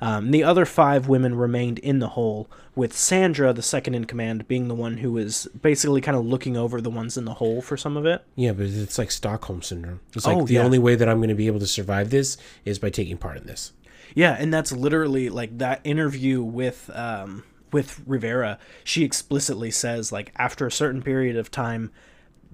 Um, 0.00 0.32
the 0.32 0.42
other 0.42 0.64
five 0.64 1.06
women 1.06 1.36
remained 1.36 1.78
in 1.78 2.00
the 2.00 2.08
hole, 2.08 2.50
with 2.74 2.92
Sandra, 2.92 3.52
the 3.52 3.62
second 3.62 3.94
in 3.94 4.06
command, 4.06 4.48
being 4.48 4.66
the 4.66 4.74
one 4.74 4.96
who 4.96 5.12
was 5.12 5.46
basically 5.60 6.00
kind 6.00 6.16
of 6.16 6.26
looking 6.26 6.56
over 6.56 6.80
the 6.80 6.90
ones 6.90 7.16
in 7.16 7.24
the 7.24 7.34
hole 7.34 7.62
for 7.62 7.76
some 7.76 7.96
of 7.96 8.04
it. 8.04 8.24
yeah, 8.34 8.50
but 8.50 8.66
it's 8.66 8.98
like 8.98 9.12
Stockholm 9.12 9.62
syndrome. 9.62 10.00
It's 10.16 10.26
like 10.26 10.36
Oh, 10.38 10.44
the 10.44 10.54
yeah. 10.54 10.62
only 10.64 10.80
way 10.80 10.96
that 10.96 11.08
I'm 11.08 11.18
going 11.18 11.28
to 11.28 11.36
be 11.36 11.46
able 11.46 11.60
to 11.60 11.68
survive 11.68 12.10
this 12.10 12.36
is 12.64 12.80
by 12.80 12.90
taking 12.90 13.16
part 13.16 13.36
in 13.36 13.46
this. 13.46 13.72
Yeah, 14.12 14.36
and 14.36 14.52
that's 14.52 14.72
literally 14.72 15.28
like 15.30 15.56
that 15.58 15.80
interview 15.84 16.42
with 16.42 16.90
um 16.94 17.44
with 17.72 18.02
Rivera. 18.06 18.58
She 18.84 19.04
explicitly 19.04 19.70
says 19.70 20.12
like 20.12 20.32
after 20.36 20.66
a 20.66 20.72
certain 20.72 21.02
period 21.02 21.36
of 21.36 21.50
time 21.50 21.90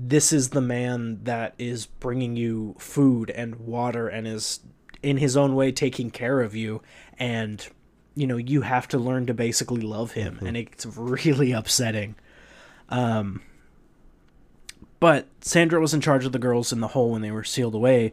this 0.00 0.32
is 0.32 0.50
the 0.50 0.60
man 0.60 1.24
that 1.24 1.54
is 1.58 1.86
bringing 1.86 2.36
you 2.36 2.76
food 2.78 3.30
and 3.30 3.56
water 3.56 4.06
and 4.06 4.28
is 4.28 4.60
in 5.02 5.16
his 5.16 5.36
own 5.36 5.56
way 5.56 5.72
taking 5.72 6.10
care 6.10 6.40
of 6.40 6.54
you. 6.54 6.80
And 7.18 7.66
you 8.14 8.26
know 8.26 8.36
you 8.36 8.62
have 8.62 8.86
to 8.88 8.98
learn 8.98 9.26
to 9.26 9.34
basically 9.34 9.80
love 9.80 10.12
him. 10.12 10.38
And 10.40 10.56
it's 10.56 10.86
really 10.86 11.52
upsetting. 11.52 12.14
Um 12.88 13.42
but 15.00 15.28
Sandra 15.40 15.80
was 15.80 15.94
in 15.94 16.00
charge 16.00 16.24
of 16.24 16.32
the 16.32 16.38
girls 16.38 16.72
in 16.72 16.80
the 16.80 16.88
hole 16.88 17.12
when 17.12 17.22
they 17.22 17.30
were 17.30 17.44
sealed 17.44 17.74
away. 17.74 18.12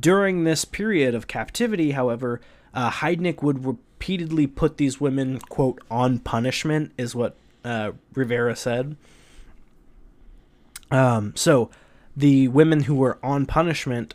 During 0.00 0.44
this 0.44 0.64
period 0.64 1.14
of 1.14 1.26
captivity, 1.26 1.90
however, 1.90 2.40
uh, 2.74 2.90
Heidnik 2.90 3.42
would 3.42 3.64
repeatedly 3.64 4.46
put 4.46 4.76
these 4.76 5.00
women, 5.00 5.38
quote, 5.38 5.80
on 5.90 6.18
punishment, 6.18 6.92
is 6.98 7.14
what 7.14 7.36
uh, 7.64 7.92
Rivera 8.14 8.56
said. 8.56 8.96
Um, 10.90 11.32
so 11.36 11.70
the 12.16 12.48
women 12.48 12.82
who 12.82 12.94
were 12.94 13.18
on 13.22 13.46
punishment, 13.46 14.14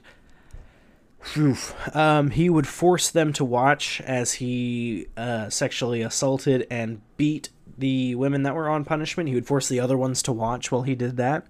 phew, 1.22 1.55
um, 1.93 2.32
he 2.32 2.49
would 2.49 2.68
force 2.68 3.10
them 3.10 3.34
to 3.34 3.43
watch 3.43 4.01
as 4.01 4.34
he 4.34 5.07
uh, 5.18 5.49
sexually 5.49 6.01
assaulted 6.01 6.68
and 6.70 7.01
beat 7.18 7.49
the 7.78 8.16
women 8.16 8.43
that 8.43 8.55
were 8.55 8.70
on 8.70 8.86
punishment. 8.86 9.30
He 9.30 9.36
would 9.36 9.47
force 9.47 9.68
the 9.70 9.80
other 9.80 9.97
ones 9.97 10.22
to 10.24 10.32
watch 10.32 10.72
while 10.72 10.84
he 10.84 10.95
did 10.95 11.18
that. 11.18 11.47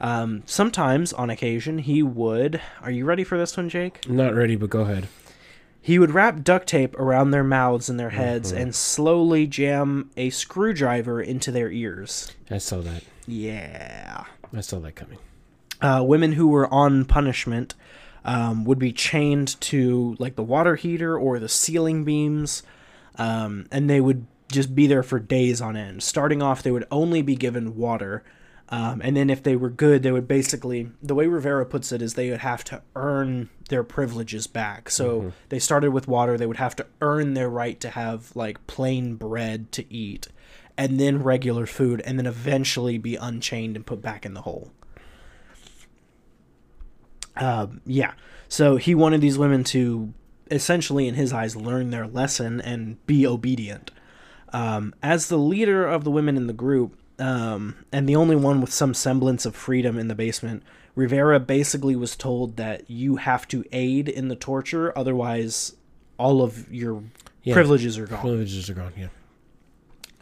Um, 0.00 0.42
sometimes, 0.46 1.12
on 1.12 1.28
occasion, 1.28 1.78
he 1.78 2.02
would. 2.02 2.60
Are 2.80 2.90
you 2.90 3.04
ready 3.04 3.24
for 3.24 3.36
this 3.36 3.56
one, 3.56 3.68
Jake? 3.68 4.08
Not 4.08 4.34
ready, 4.34 4.56
but 4.56 4.70
go 4.70 4.82
ahead. 4.82 5.08
He 5.82 5.98
would 5.98 6.12
wrap 6.12 6.44
duct 6.44 6.68
tape 6.68 6.98
around 6.98 7.30
their 7.30 7.44
mouths 7.44 7.88
and 7.88 7.98
their 7.98 8.10
heads 8.10 8.52
and 8.52 8.74
slowly 8.74 9.46
jam 9.46 10.10
a 10.16 10.28
screwdriver 10.30 11.22
into 11.22 11.50
their 11.50 11.70
ears. 11.70 12.32
I 12.50 12.58
saw 12.58 12.80
that. 12.82 13.02
Yeah. 13.26 14.24
I 14.54 14.60
saw 14.60 14.78
that 14.80 14.94
coming. 14.94 15.18
Uh, 15.80 16.02
women 16.04 16.32
who 16.32 16.48
were 16.48 16.72
on 16.72 17.06
punishment 17.06 17.74
um, 18.24 18.64
would 18.64 18.78
be 18.78 18.92
chained 18.92 19.58
to 19.62 20.16
like 20.18 20.36
the 20.36 20.42
water 20.42 20.76
heater 20.76 21.18
or 21.18 21.38
the 21.38 21.48
ceiling 21.48 22.04
beams, 22.04 22.62
um, 23.16 23.66
and 23.72 23.88
they 23.88 24.00
would 24.00 24.26
just 24.52 24.74
be 24.74 24.86
there 24.86 25.02
for 25.02 25.18
days 25.18 25.60
on 25.60 25.76
end. 25.76 26.02
Starting 26.02 26.42
off, 26.42 26.62
they 26.62 26.70
would 26.70 26.86
only 26.90 27.22
be 27.22 27.36
given 27.36 27.76
water. 27.76 28.22
Um, 28.72 29.00
and 29.02 29.16
then 29.16 29.30
if 29.30 29.42
they 29.42 29.56
were 29.56 29.68
good, 29.68 30.04
they 30.04 30.12
would 30.12 30.28
basically, 30.28 30.90
the 31.02 31.14
way 31.14 31.26
Rivera 31.26 31.66
puts 31.66 31.90
it 31.90 32.00
is 32.00 32.14
they 32.14 32.30
would 32.30 32.40
have 32.40 32.62
to 32.64 32.82
earn 32.94 33.50
their 33.68 33.82
privileges 33.82 34.46
back. 34.46 34.90
So 34.90 35.32
they 35.48 35.58
started 35.58 35.90
with 35.90 36.06
water, 36.06 36.38
they 36.38 36.46
would 36.46 36.58
have 36.58 36.76
to 36.76 36.86
earn 37.00 37.34
their 37.34 37.50
right 37.50 37.80
to 37.80 37.90
have 37.90 38.34
like 38.36 38.64
plain 38.68 39.16
bread 39.16 39.72
to 39.72 39.92
eat, 39.92 40.28
and 40.78 41.00
then 41.00 41.22
regular 41.22 41.66
food, 41.66 42.00
and 42.02 42.16
then 42.16 42.26
eventually 42.26 42.96
be 42.96 43.16
unchained 43.16 43.74
and 43.74 43.84
put 43.84 44.00
back 44.00 44.24
in 44.24 44.34
the 44.34 44.42
hole. 44.42 44.70
Um, 47.36 47.80
yeah. 47.84 48.12
So 48.48 48.76
he 48.76 48.94
wanted 48.94 49.20
these 49.20 49.38
women 49.38 49.64
to 49.64 50.14
essentially, 50.50 51.08
in 51.08 51.14
his 51.14 51.32
eyes, 51.32 51.56
learn 51.56 51.90
their 51.90 52.06
lesson 52.06 52.60
and 52.60 53.04
be 53.06 53.26
obedient. 53.26 53.90
Um, 54.52 54.94
as 55.02 55.28
the 55.28 55.38
leader 55.38 55.86
of 55.86 56.04
the 56.04 56.10
women 56.10 56.36
in 56.36 56.46
the 56.46 56.52
group, 56.52 56.96
um, 57.20 57.76
and 57.92 58.08
the 58.08 58.16
only 58.16 58.36
one 58.36 58.60
with 58.60 58.72
some 58.72 58.94
semblance 58.94 59.44
of 59.46 59.54
freedom 59.54 59.98
in 59.98 60.08
the 60.08 60.14
basement, 60.14 60.62
Rivera 60.94 61.38
basically 61.38 61.94
was 61.96 62.16
told 62.16 62.56
that 62.56 62.90
you 62.90 63.16
have 63.16 63.46
to 63.48 63.64
aid 63.72 64.08
in 64.08 64.28
the 64.28 64.36
torture, 64.36 64.96
otherwise, 64.98 65.74
all 66.18 66.42
of 66.42 66.72
your 66.72 67.02
Yeah. 67.42 67.54
privileges 67.54 67.98
are 67.98 68.06
gone. 68.06 68.20
Privileges 68.20 68.68
are 68.70 68.74
gone. 68.74 68.92
Yeah. 68.98 69.08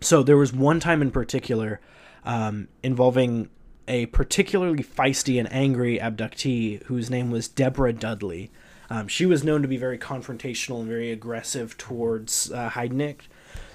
So 0.01 0.23
there 0.23 0.37
was 0.37 0.53
one 0.53 0.79
time 0.81 1.03
in 1.03 1.11
particular 1.11 1.81
um, 2.25 2.69
involving 2.83 3.49
a 3.87 4.07
particularly 4.07 4.83
feisty 4.85 5.39
and 5.39 5.51
angry 5.53 5.99
abductee 5.99 6.83
whose 6.85 7.09
name 7.09 7.31
was 7.31 7.49
Deborah 7.49 7.93
Dudley. 7.93 8.51
Um, 8.91 9.09
she 9.09 9.25
was 9.27 9.43
known 9.43 9.63
to 9.63 9.69
be 9.69 9.77
very 9.79 9.99
confrontational 9.99 10.81
and 10.81 10.89
very 10.89 11.11
aggressive 11.11 11.77
towards 11.79 12.53
uh, 12.53 12.71
Heidnik. 12.71 13.23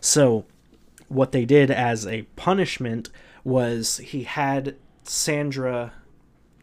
So 0.02 0.46
what 1.08 1.32
they 1.32 1.46
did 1.46 1.70
as 1.72 2.06
a 2.08 2.24
punishment 2.36 3.10
was 3.44 3.98
he 3.98 4.24
had 4.24 4.76
Sandra 5.04 5.94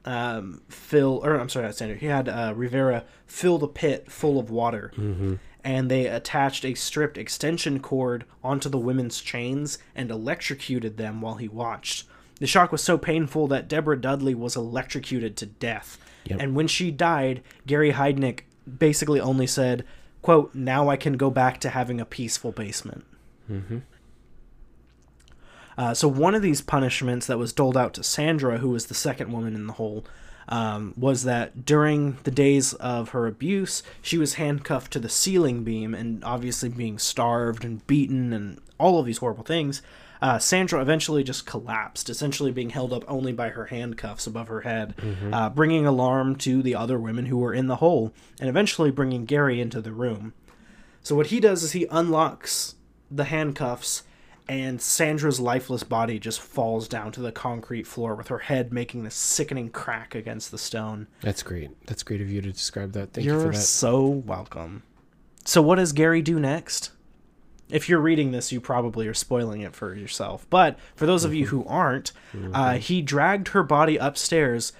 um, 0.04 0.62
fill, 0.68 1.20
or 1.24 1.38
I'm 1.38 1.48
sorry, 1.48 1.66
not 1.66 1.74
Sandra. 1.76 1.96
He 1.96 2.06
had 2.06 2.28
uh, 2.28 2.54
Rivera 2.56 3.04
fill 3.26 3.58
the 3.58 3.68
pit 3.68 4.10
full 4.10 4.38
of 4.38 4.50
water, 4.50 4.92
and 5.62 5.90
they 5.90 6.06
attached 6.06 6.64
a 6.64 6.74
stripped 6.74 7.18
extension 7.18 7.80
cord 7.80 8.24
onto 8.42 8.68
the 8.68 8.78
women's 8.78 9.20
chains 9.20 9.78
and 9.94 10.10
electrocuted 10.10 10.96
them 10.96 11.20
while 11.20 11.34
he 11.34 11.48
watched. 11.48 12.06
The 12.38 12.46
shock 12.46 12.72
was 12.72 12.82
so 12.82 12.96
painful 12.96 13.46
that 13.48 13.68
Deborah 13.68 14.00
Dudley 14.00 14.34
was 14.34 14.56
electrocuted 14.56 15.36
to 15.36 15.46
death. 15.46 15.98
Yep. 16.24 16.40
And 16.40 16.54
when 16.54 16.66
she 16.66 16.90
died, 16.90 17.42
Gary 17.66 17.92
Heidnik 17.92 18.40
basically 18.78 19.20
only 19.20 19.46
said, 19.46 19.84
"quote 20.22 20.54
Now 20.54 20.88
I 20.88 20.96
can 20.96 21.18
go 21.18 21.30
back 21.30 21.60
to 21.60 21.68
having 21.68 22.00
a 22.00 22.06
peaceful 22.06 22.52
basement." 22.52 23.04
Uh, 25.80 25.94
so 25.94 26.06
one 26.06 26.34
of 26.34 26.42
these 26.42 26.60
punishments 26.60 27.26
that 27.26 27.38
was 27.38 27.54
doled 27.54 27.74
out 27.74 27.94
to 27.94 28.02
Sandra, 28.02 28.58
who 28.58 28.68
was 28.68 28.86
the 28.86 28.94
second 28.94 29.32
woman 29.32 29.54
in 29.54 29.66
the 29.66 29.72
hole, 29.72 30.04
um, 30.46 30.92
was 30.94 31.24
that 31.24 31.64
during 31.64 32.18
the 32.24 32.30
days 32.30 32.74
of 32.74 33.10
her 33.10 33.26
abuse, 33.26 33.82
she 34.02 34.18
was 34.18 34.34
handcuffed 34.34 34.92
to 34.92 34.98
the 34.98 35.08
ceiling 35.08 35.64
beam 35.64 35.94
and 35.94 36.22
obviously 36.22 36.68
being 36.68 36.98
starved 36.98 37.64
and 37.64 37.86
beaten 37.86 38.30
and 38.34 38.60
all 38.76 39.00
of 39.00 39.06
these 39.06 39.16
horrible 39.18 39.42
things. 39.42 39.80
Uh, 40.20 40.38
Sandra 40.38 40.82
eventually 40.82 41.24
just 41.24 41.46
collapsed, 41.46 42.10
essentially 42.10 42.52
being 42.52 42.68
held 42.68 42.92
up 42.92 43.04
only 43.08 43.32
by 43.32 43.48
her 43.48 43.64
handcuffs 43.64 44.26
above 44.26 44.48
her 44.48 44.60
head, 44.60 44.94
uh, 45.32 45.48
bringing 45.48 45.86
alarm 45.86 46.36
to 46.36 46.62
the 46.62 46.74
other 46.74 46.98
women 46.98 47.24
who 47.24 47.38
were 47.38 47.54
in 47.54 47.68
the 47.68 47.76
hole, 47.76 48.12
and 48.38 48.50
eventually 48.50 48.90
bringing 48.90 49.24
Gary 49.24 49.62
into 49.62 49.80
the 49.80 49.92
room. 49.92 50.34
So 51.02 51.16
what 51.16 51.28
he 51.28 51.40
does 51.40 51.62
is 51.62 51.72
he 51.72 51.86
unlocks 51.90 52.74
the 53.10 53.24
handcuffs 53.24 54.02
and 54.50 54.82
Sandra's 54.82 55.38
lifeless 55.38 55.84
body 55.84 56.18
just 56.18 56.40
falls 56.40 56.88
down 56.88 57.12
to 57.12 57.20
the 57.20 57.30
concrete 57.30 57.86
floor 57.86 58.16
with 58.16 58.28
her 58.28 58.38
head 58.38 58.72
making 58.72 59.04
this 59.04 59.14
sickening 59.14 59.70
crack 59.70 60.14
against 60.16 60.50
the 60.50 60.58
stone. 60.58 61.06
That's 61.20 61.42
great. 61.44 61.70
That's 61.86 62.02
great 62.02 62.20
of 62.20 62.30
you 62.30 62.40
to 62.42 62.50
describe 62.50 62.92
that. 62.92 63.12
Thank 63.12 63.26
You're 63.26 63.36
you 63.36 63.42
for 63.46 63.52
that. 63.52 63.58
so 63.62 64.06
welcome. 64.08 64.82
So, 65.44 65.62
what 65.62 65.76
does 65.76 65.92
Gary 65.92 66.20
do 66.20 66.40
next? 66.40 66.90
If 67.70 67.88
you're 67.88 68.00
reading 68.00 68.32
this, 68.32 68.50
you 68.50 68.60
probably 68.60 69.06
are 69.06 69.14
spoiling 69.14 69.60
it 69.60 69.76
for 69.76 69.94
yourself. 69.94 70.44
But 70.50 70.76
for 70.96 71.06
those 71.06 71.24
of 71.24 71.32
you 71.32 71.46
Mm-hmm. 71.46 71.56
who 71.56 71.64
aren't, 71.66 72.12
uh, 72.52 72.74
he 72.78 73.00
dragged 73.02 73.48
her 73.48 73.62
body 73.62 73.96
upstairs, 73.98 74.72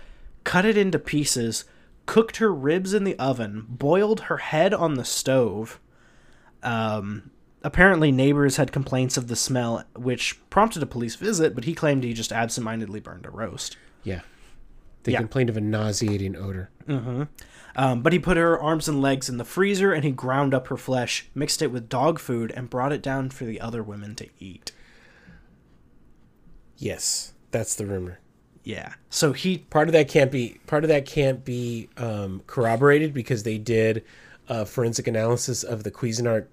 cut 0.43 0.65
it 0.65 0.77
into 0.77 0.99
pieces, 0.99 1.65
cooked 2.07 2.39
her 2.39 2.53
ribs 2.53 2.93
in 2.93 3.05
the 3.05 3.17
oven, 3.17 3.65
boiled 3.69 4.23
her 4.23 4.39
head 4.39 4.75
on 4.75 4.95
the 4.95 5.05
stove. 5.05 5.79
Um, 6.65 7.31
apparently, 7.63 8.11
neighbors 8.13 8.57
had 8.57 8.73
complaints 8.73 9.17
of 9.17 9.29
the 9.29 9.37
smell, 9.37 9.85
which 9.97 10.41
prompted 10.51 10.83
a 10.83 10.87
police 10.87 11.17
visit, 11.17 11.55
but 11.55 11.65
he 11.65 11.75
claimed 11.75 12.05
he 12.05 12.13
just 12.13 12.33
absentmindedly 12.33 13.01
burned 13.01 13.27
a 13.27 13.31
roast. 13.31 13.77
Yeah. 14.03 14.21
They 15.05 15.13
Yeah. 15.13 15.19
complained 15.19 15.49
of 15.51 15.57
a 15.57 15.61
nauseating 15.61 16.37
odor. 16.37 16.71
Um, 17.77 18.03
but 18.03 18.13
he 18.13 18.19
put 18.19 18.37
her 18.37 18.59
arms 18.59 18.89
and 18.89 19.01
legs 19.01 19.29
in 19.29 19.37
the 19.39 19.45
freezer 19.45 19.93
and 19.93 20.05
he 20.05 20.11
ground 20.11 20.53
up 20.53 20.67
her 20.69 20.77
flesh, 20.77 21.29
mixed 21.35 21.63
it 21.63 21.69
with 21.69 21.89
dog 21.89 22.19
food, 22.19 22.53
and 22.57 22.69
brought 22.69 22.93
it 22.93 23.01
down 23.03 23.31
for 23.31 23.45
the 23.45 23.61
other 23.61 23.83
women 23.83 24.15
to 24.17 24.27
eat. 24.41 24.73
Yes, 26.77 27.33
that's 27.51 27.75
the 27.75 27.87
rumor. 27.87 28.19
Yeah. 28.65 28.95
So 29.09 29.33
he. 29.33 29.59
Part 29.59 29.89
of 29.89 29.93
that 29.93 30.09
can't 30.09 30.31
be 30.31 30.61
part 30.67 30.85
of 30.85 30.89
that 30.89 31.07
can't 31.07 31.45
be 31.45 31.89
um, 31.97 32.43
corroborated 32.47 33.15
because 33.15 33.43
they 33.43 33.59
did 33.59 34.05
a 34.49 34.67
forensic 34.67 35.07
analysis 35.07 35.63
of 35.63 35.85
the 35.85 35.91
Cuisinart 35.91 36.47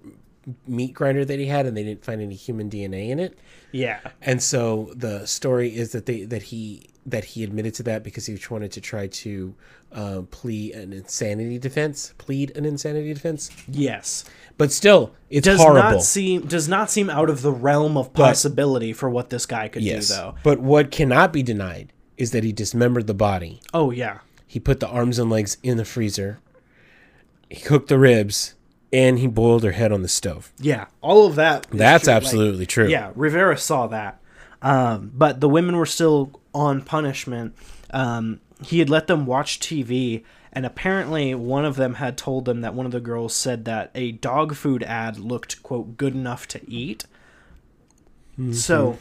meat 0.66 0.94
grinder 0.94 1.24
that 1.24 1.38
he 1.38 1.46
had, 1.46 1.66
and 1.66 1.76
they 1.76 1.82
didn't 1.84 2.04
find 2.04 2.20
any 2.20 2.34
human 2.34 2.70
DNA 2.70 3.08
in 3.10 3.18
it. 3.18 3.38
Yeah. 3.72 4.00
And 4.22 4.42
so 4.42 4.92
the 4.94 5.26
story 5.26 5.74
is 5.74 5.92
that 5.92 6.06
they 6.06 6.24
that 6.24 6.44
he 6.44 6.88
that 7.06 7.24
he 7.24 7.42
admitted 7.44 7.74
to 7.74 7.82
that 7.84 8.02
because 8.02 8.26
he 8.26 8.38
wanted 8.50 8.72
to 8.72 8.80
try 8.80 9.06
to 9.06 9.54
uh, 9.92 10.22
plead 10.30 10.74
an 10.74 10.92
insanity 10.92 11.58
defense, 11.58 12.12
plead 12.18 12.54
an 12.56 12.64
insanity 12.64 13.12
defense. 13.14 13.50
Yes. 13.66 14.24
But 14.58 14.72
still, 14.72 15.12
it 15.30 15.44
Does 15.44 15.60
horrible. 15.60 15.90
not 15.92 16.02
seem 16.02 16.42
does 16.46 16.68
not 16.68 16.90
seem 16.90 17.08
out 17.08 17.30
of 17.30 17.42
the 17.42 17.52
realm 17.52 17.96
of 17.96 18.12
possibility 18.12 18.92
for 18.92 19.08
what 19.08 19.30
this 19.30 19.46
guy 19.46 19.68
could 19.68 19.82
yes, 19.82 20.08
do, 20.08 20.14
though. 20.14 20.34
but 20.42 20.58
what 20.58 20.90
cannot 20.90 21.32
be 21.32 21.42
denied 21.42 21.92
is 22.16 22.32
that 22.32 22.42
he 22.44 22.52
dismembered 22.52 23.06
the 23.06 23.14
body. 23.14 23.60
Oh 23.72 23.90
yeah. 23.90 24.18
He 24.46 24.58
put 24.58 24.80
the 24.80 24.88
arms 24.88 25.18
and 25.18 25.30
legs 25.30 25.58
in 25.62 25.76
the 25.76 25.84
freezer. 25.84 26.40
He 27.50 27.60
cooked 27.60 27.88
the 27.88 27.98
ribs, 27.98 28.54
and 28.92 29.18
he 29.18 29.26
boiled 29.26 29.64
her 29.64 29.72
head 29.72 29.92
on 29.92 30.02
the 30.02 30.08
stove. 30.08 30.52
Yeah. 30.58 30.86
All 31.00 31.26
of 31.26 31.34
that. 31.36 31.66
That's 31.70 32.04
true. 32.04 32.12
Like, 32.12 32.22
absolutely 32.22 32.66
true. 32.66 32.88
Yeah, 32.88 33.12
Rivera 33.14 33.56
saw 33.58 33.86
that. 33.88 34.20
Um, 34.62 35.12
but 35.14 35.40
the 35.40 35.48
women 35.48 35.76
were 35.76 35.86
still 35.86 36.40
on 36.54 36.82
punishment. 36.82 37.54
Um, 37.90 38.40
he 38.62 38.80
had 38.80 38.90
let 38.90 39.06
them 39.06 39.24
watch 39.24 39.60
TV, 39.60 40.24
and 40.52 40.66
apparently 40.66 41.34
one 41.34 41.64
of 41.64 41.76
them 41.76 41.94
had 41.94 42.18
told 42.18 42.44
them 42.44 42.62
that 42.62 42.74
one 42.74 42.86
of 42.86 42.92
the 42.92 43.00
girls 43.00 43.34
said 43.36 43.64
that 43.66 43.90
a 43.94 44.12
dog 44.12 44.56
food 44.56 44.82
ad 44.82 45.18
looked, 45.18 45.62
quote, 45.62 45.96
good 45.96 46.14
enough 46.14 46.48
to 46.48 46.68
eat. 46.68 47.04
So 48.52 48.98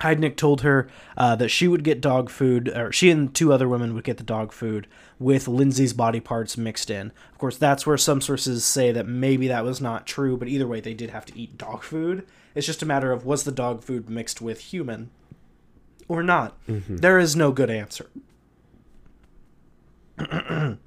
Heidnik 0.00 0.36
told 0.36 0.62
her 0.62 0.88
uh, 1.16 1.36
that 1.36 1.48
she 1.50 1.68
would 1.68 1.84
get 1.84 2.00
dog 2.00 2.30
food, 2.30 2.68
or 2.68 2.90
she 2.92 3.10
and 3.10 3.34
two 3.34 3.52
other 3.52 3.68
women 3.68 3.94
would 3.94 4.04
get 4.04 4.16
the 4.16 4.22
dog 4.22 4.52
food 4.52 4.86
with 5.18 5.46
Lindsay's 5.46 5.92
body 5.92 6.20
parts 6.20 6.56
mixed 6.56 6.90
in. 6.90 7.12
Of 7.32 7.38
course, 7.38 7.56
that's 7.56 7.86
where 7.86 7.98
some 7.98 8.20
sources 8.20 8.64
say 8.64 8.92
that 8.92 9.06
maybe 9.06 9.48
that 9.48 9.64
was 9.64 9.80
not 9.80 10.06
true, 10.06 10.36
but 10.36 10.48
either 10.48 10.66
way, 10.66 10.80
they 10.80 10.94
did 10.94 11.10
have 11.10 11.26
to 11.26 11.38
eat 11.38 11.58
dog 11.58 11.82
food. 11.82 12.26
It's 12.54 12.66
just 12.66 12.82
a 12.82 12.86
matter 12.86 13.12
of 13.12 13.24
was 13.24 13.44
the 13.44 13.52
dog 13.52 13.82
food 13.84 14.08
mixed 14.10 14.40
with 14.40 14.60
human 14.60 15.10
or 16.08 16.22
not. 16.22 16.56
There 16.66 17.18
is 17.18 17.36
no 17.36 17.52
good 17.52 17.70
answer. 17.70 18.10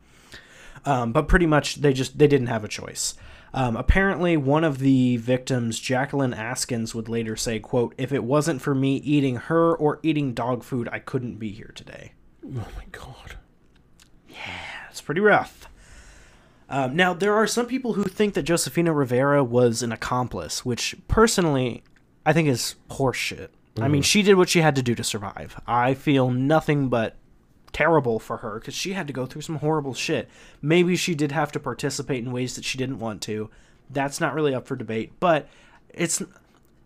um, 0.85 1.11
but 1.11 1.27
pretty 1.27 1.45
much 1.45 1.75
they 1.75 1.93
just 1.93 2.17
they 2.17 2.27
didn't 2.27 2.47
have 2.47 2.63
a 2.63 2.67
choice. 2.67 3.15
Um, 3.55 3.77
apparently, 3.77 4.35
one 4.35 4.63
of 4.63 4.79
the 4.79 5.17
victims, 5.17 5.79
Jacqueline 5.79 6.33
Askins, 6.33 6.95
would 6.95 7.07
later 7.07 7.35
say, 7.35 7.59
"quote 7.59 7.93
If 7.97 8.11
it 8.11 8.23
wasn't 8.23 8.61
for 8.61 8.73
me 8.73 8.97
eating 8.97 9.35
her 9.35 9.75
or 9.75 9.99
eating 10.03 10.33
dog 10.33 10.63
food, 10.63 10.89
I 10.91 10.99
couldn't 10.99 11.37
be 11.37 11.51
here 11.51 11.71
today." 11.75 12.13
Oh 12.45 12.67
my 12.75 12.85
god. 12.91 13.37
Yeah, 14.27 14.87
it's 14.89 15.01
pretty 15.01 15.21
rough. 15.21 15.67
Um, 16.69 16.95
now, 16.95 17.13
there 17.13 17.35
are 17.35 17.45
some 17.45 17.67
people 17.67 17.93
who 17.93 18.03
think 18.05 18.33
that 18.33 18.43
Josefina 18.43 18.93
Rivera 18.93 19.43
was 19.43 19.83
an 19.83 19.91
accomplice, 19.91 20.65
which 20.65 20.95
personally 21.07 21.83
I 22.25 22.33
think 22.33 22.47
is 22.47 22.75
horseshit. 22.89 23.49
I 23.79 23.87
mean, 23.87 24.03
she 24.03 24.21
did 24.21 24.35
what 24.35 24.49
she 24.49 24.61
had 24.61 24.75
to 24.75 24.83
do 24.83 24.93
to 24.95 25.03
survive. 25.03 25.59
I 25.65 25.95
feel 25.95 26.29
nothing 26.29 26.89
but 26.89 27.15
terrible 27.73 28.19
for 28.19 28.37
her 28.37 28.59
because 28.59 28.73
she 28.73 28.93
had 28.93 29.07
to 29.07 29.13
go 29.13 29.25
through 29.25 29.41
some 29.41 29.57
horrible 29.57 29.93
shit. 29.93 30.29
Maybe 30.61 30.95
she 30.95 31.15
did 31.15 31.31
have 31.31 31.51
to 31.51 31.59
participate 31.59 32.23
in 32.23 32.31
ways 32.31 32.55
that 32.55 32.63
she 32.63 32.77
didn't 32.77 32.99
want 32.99 33.21
to. 33.23 33.49
That's 33.89 34.21
not 34.21 34.33
really 34.33 34.55
up 34.55 34.67
for 34.67 34.75
debate, 34.75 35.11
but 35.19 35.49
it's. 35.89 36.21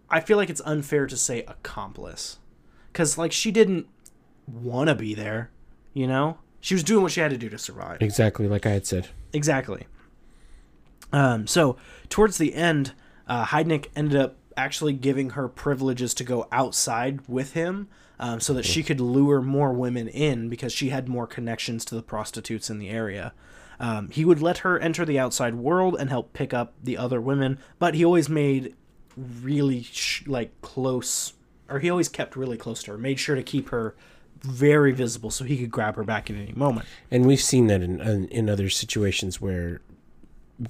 I 0.10 0.22
feel 0.22 0.38
like 0.38 0.50
it's 0.50 0.62
unfair 0.66 1.06
to 1.06 1.18
say 1.18 1.44
accomplice 1.44 2.40
because, 2.92 3.18
like, 3.18 3.34
she 3.34 3.52
didn't 3.52 3.88
want 4.48 4.88
to 4.88 4.96
be 4.96 5.14
there, 5.14 5.52
you 5.94 6.08
know? 6.08 6.38
She 6.62 6.74
was 6.74 6.84
doing 6.84 7.04
what 7.04 7.12
she 7.12 7.20
had 7.20 7.32
to 7.32 7.38
do 7.38 7.50
to 7.50 7.58
survive. 7.58 8.02
Exactly 8.02 8.48
like 8.48 8.66
I 8.66 8.72
had 8.72 8.86
said. 8.86 9.10
Exactly. 9.34 9.86
Um, 11.12 11.48
so 11.48 11.78
towards 12.10 12.38
the 12.38 12.54
end, 12.56 12.94
uh, 13.28 13.46
Heidnik 13.46 13.88
ended 13.96 14.20
up 14.20 14.38
actually 14.56 14.94
giving 14.94 15.32
her 15.32 15.48
privileges 15.48 16.14
to 16.16 16.24
go 16.24 16.48
outside 16.52 17.22
with 17.28 17.54
him, 17.54 17.88
um, 18.20 18.40
so 18.40 18.54
that 18.54 18.66
she 18.66 18.84
could 18.84 19.00
lure 19.00 19.42
more 19.42 19.72
women 19.74 20.08
in 20.08 20.50
because 20.50 20.74
she 20.74 20.90
had 20.90 21.08
more 21.08 21.28
connections 21.28 21.86
to 21.86 21.96
the 21.96 22.02
prostitutes 22.02 22.70
in 22.70 22.80
the 22.80 22.90
area. 22.90 23.34
Um, 23.80 24.10
he 24.10 24.26
would 24.26 24.42
let 24.42 24.60
her 24.60 24.80
enter 24.80 25.06
the 25.06 25.20
outside 25.20 25.56
world 25.56 25.96
and 26.00 26.10
help 26.10 26.34
pick 26.34 26.54
up 26.54 26.74
the 26.84 26.98
other 26.98 27.22
women, 27.22 27.60
but 27.78 27.94
he 27.94 28.04
always 28.04 28.28
made 28.28 28.76
really 29.16 29.84
sh- 29.84 30.24
like 30.26 30.60
close, 30.62 31.34
or 31.70 31.80
he 31.80 31.90
always 31.90 32.10
kept 32.10 32.36
really 32.36 32.58
close 32.58 32.82
to 32.84 32.92
her, 32.92 32.98
made 32.98 33.20
sure 33.20 33.36
to 33.36 33.44
keep 33.44 33.70
her 33.70 33.96
very 34.42 34.92
visible 34.92 35.32
so 35.32 35.44
he 35.44 35.58
could 35.58 35.72
grab 35.72 35.96
her 35.96 36.04
back 36.04 36.30
at 36.30 36.36
any 36.36 36.54
moment. 36.54 36.88
And 37.12 37.26
we've 37.26 37.42
seen 37.42 37.68
that 37.68 37.82
in 37.82 38.02
in, 38.02 38.28
in 38.30 38.50
other 38.50 38.70
situations 38.70 39.40
where 39.42 39.82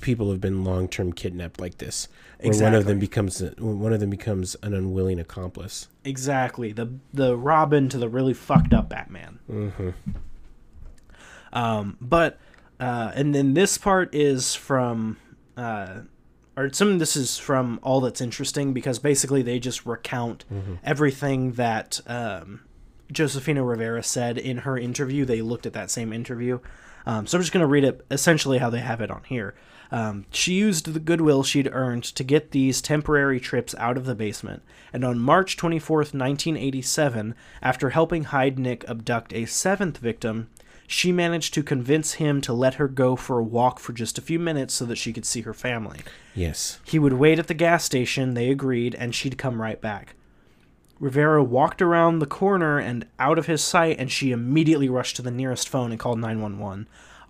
people 0.02 0.32
have 0.32 0.42
been 0.42 0.64
long 0.64 0.88
term 0.88 1.14
kidnapped 1.14 1.60
like 1.60 1.78
this, 1.78 2.08
where 2.40 2.54
one 2.62 2.76
of 2.76 2.86
them 2.86 3.00
becomes 3.00 3.42
one 3.58 3.94
of 3.94 4.00
them 4.00 4.10
becomes 4.10 4.56
an 4.64 4.74
unwilling 4.74 5.20
accomplice. 5.20 5.88
Exactly. 6.04 6.72
The 6.72 6.94
the 7.14 7.36
Robin 7.36 7.90
to 7.90 7.98
the 7.98 8.10
really 8.10 8.34
fucked 8.34 8.74
up 8.74 8.90
Batman. 8.90 9.40
Mm-hmm. 9.50 9.90
Um, 11.54 11.98
but 12.02 12.38
uh, 12.80 13.12
and 13.16 13.34
then 13.34 13.54
this 13.54 13.78
part 13.78 14.14
is 14.14 14.56
from 14.56 15.18
uh, 15.56 16.02
or 16.56 16.74
some 16.74 16.90
of 16.90 17.00
this 17.00 17.16
is 17.16 17.38
from 17.38 17.80
all 17.84 18.02
that's 18.02 18.20
interesting 18.20 18.74
because 18.74 19.00
basically 19.00 19.42
they 19.42 19.60
just 19.60 19.86
recount 19.86 20.44
everything 20.84 21.54
that 21.54 22.02
um, 22.08 22.62
Josefina 23.12 23.64
Rivera 23.64 24.04
said 24.04 24.38
in 24.38 24.60
her 24.60 24.78
interview. 24.78 25.24
They 25.24 25.42
looked 25.42 25.66
at 25.66 25.74
that 25.74 25.92
same 25.92 26.12
interview. 26.12 26.60
Um, 27.06 27.26
so 27.26 27.38
I'm 27.38 27.42
just 27.42 27.54
going 27.54 27.62
to 27.62 27.68
read 27.68 27.84
it 27.84 28.06
essentially 28.12 28.58
how 28.58 28.70
they 28.70 28.80
have 28.80 29.02
it 29.02 29.10
on 29.12 29.24
here. 29.24 29.56
Um, 29.92 30.26
she 30.32 30.54
used 30.54 30.94
the 30.94 31.00
goodwill 31.00 31.44
she'd 31.44 31.70
earned 31.72 32.04
to 32.04 32.24
get 32.24 32.52
these 32.52 32.82
temporary 32.82 33.40
trips 33.40 33.74
out 33.78 33.98
of 33.98 34.06
the 34.06 34.16
basement, 34.16 34.64
and 34.92 35.04
on 35.06 35.20
March 35.20 35.56
24th, 35.58 36.14
1987, 36.14 37.36
after 37.62 37.92
helping 37.92 38.26
Heidnik 38.26 38.84
abduct 38.90 39.34
a 39.34 39.46
seventh 39.46 39.98
victim, 39.98 40.50
she 40.88 41.12
managed 41.12 41.54
to 41.54 41.64
convince 41.64 42.14
him 42.14 42.40
to 42.42 42.54
let 42.54 42.76
her 42.76 42.88
go 42.88 43.18
for 43.18 43.40
a 43.40 43.44
walk 43.44 43.80
for 43.80 43.92
just 43.92 44.18
a 44.18 44.22
few 44.22 44.40
minutes 44.40 44.74
so 44.74 44.86
that 44.86 44.98
she 44.98 45.12
could 45.12 45.26
see 45.26 45.42
her 45.42 45.54
family. 45.54 46.00
Yes. 46.34 46.80
He 46.86 46.98
would 46.98 47.14
wait 47.14 47.40
at 47.40 47.48
the 47.48 47.54
gas 47.54 47.84
station, 47.84 48.34
they 48.34 48.50
agreed, 48.50 48.96
and 48.96 49.14
she'd 49.14 49.38
come 49.38 49.62
right 49.62 49.82
back. 49.82 50.16
Rivera 51.00 51.44
walked 51.44 51.82
around 51.82 52.20
the 52.20 52.26
corner 52.26 52.80
and 52.80 53.06
out 53.20 53.38
of 53.38 53.46
his 53.46 53.62
sight, 53.62 53.98
and 54.00 54.12
she 54.12 54.32
immediately 54.32 54.90
rushed 54.90 55.18
to 55.18 55.22
the 55.22 55.30
nearest 55.30 55.70
phone 55.70 55.92
and 55.92 56.00
called 56.00 56.20
911. 56.20 56.88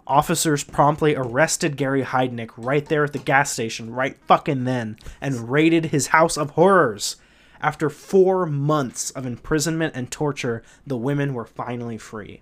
Officers 0.08 0.64
promptly 0.64 1.16
arrested 1.16 1.76
Gary 1.76 2.04
Heidnik 2.04 2.52
right 2.56 2.86
there 2.86 3.04
at 3.04 3.12
the 3.12 3.20
gas 3.20 3.52
station, 3.52 3.94
right 3.94 4.18
fucking 4.26 4.64
then, 4.64 4.98
and 5.20 5.52
raided 5.52 5.88
his 5.88 6.08
house 6.08 6.38
of 6.38 6.52
horrors. 6.52 7.18
After 7.60 7.90
four 7.90 8.46
months 8.46 9.12
of 9.12 9.26
imprisonment 9.26 9.96
and 9.96 10.10
torture, 10.10 10.64
the 10.86 10.98
women 10.98 11.34
were 11.34 11.46
finally 11.46 11.98
free. 11.98 12.42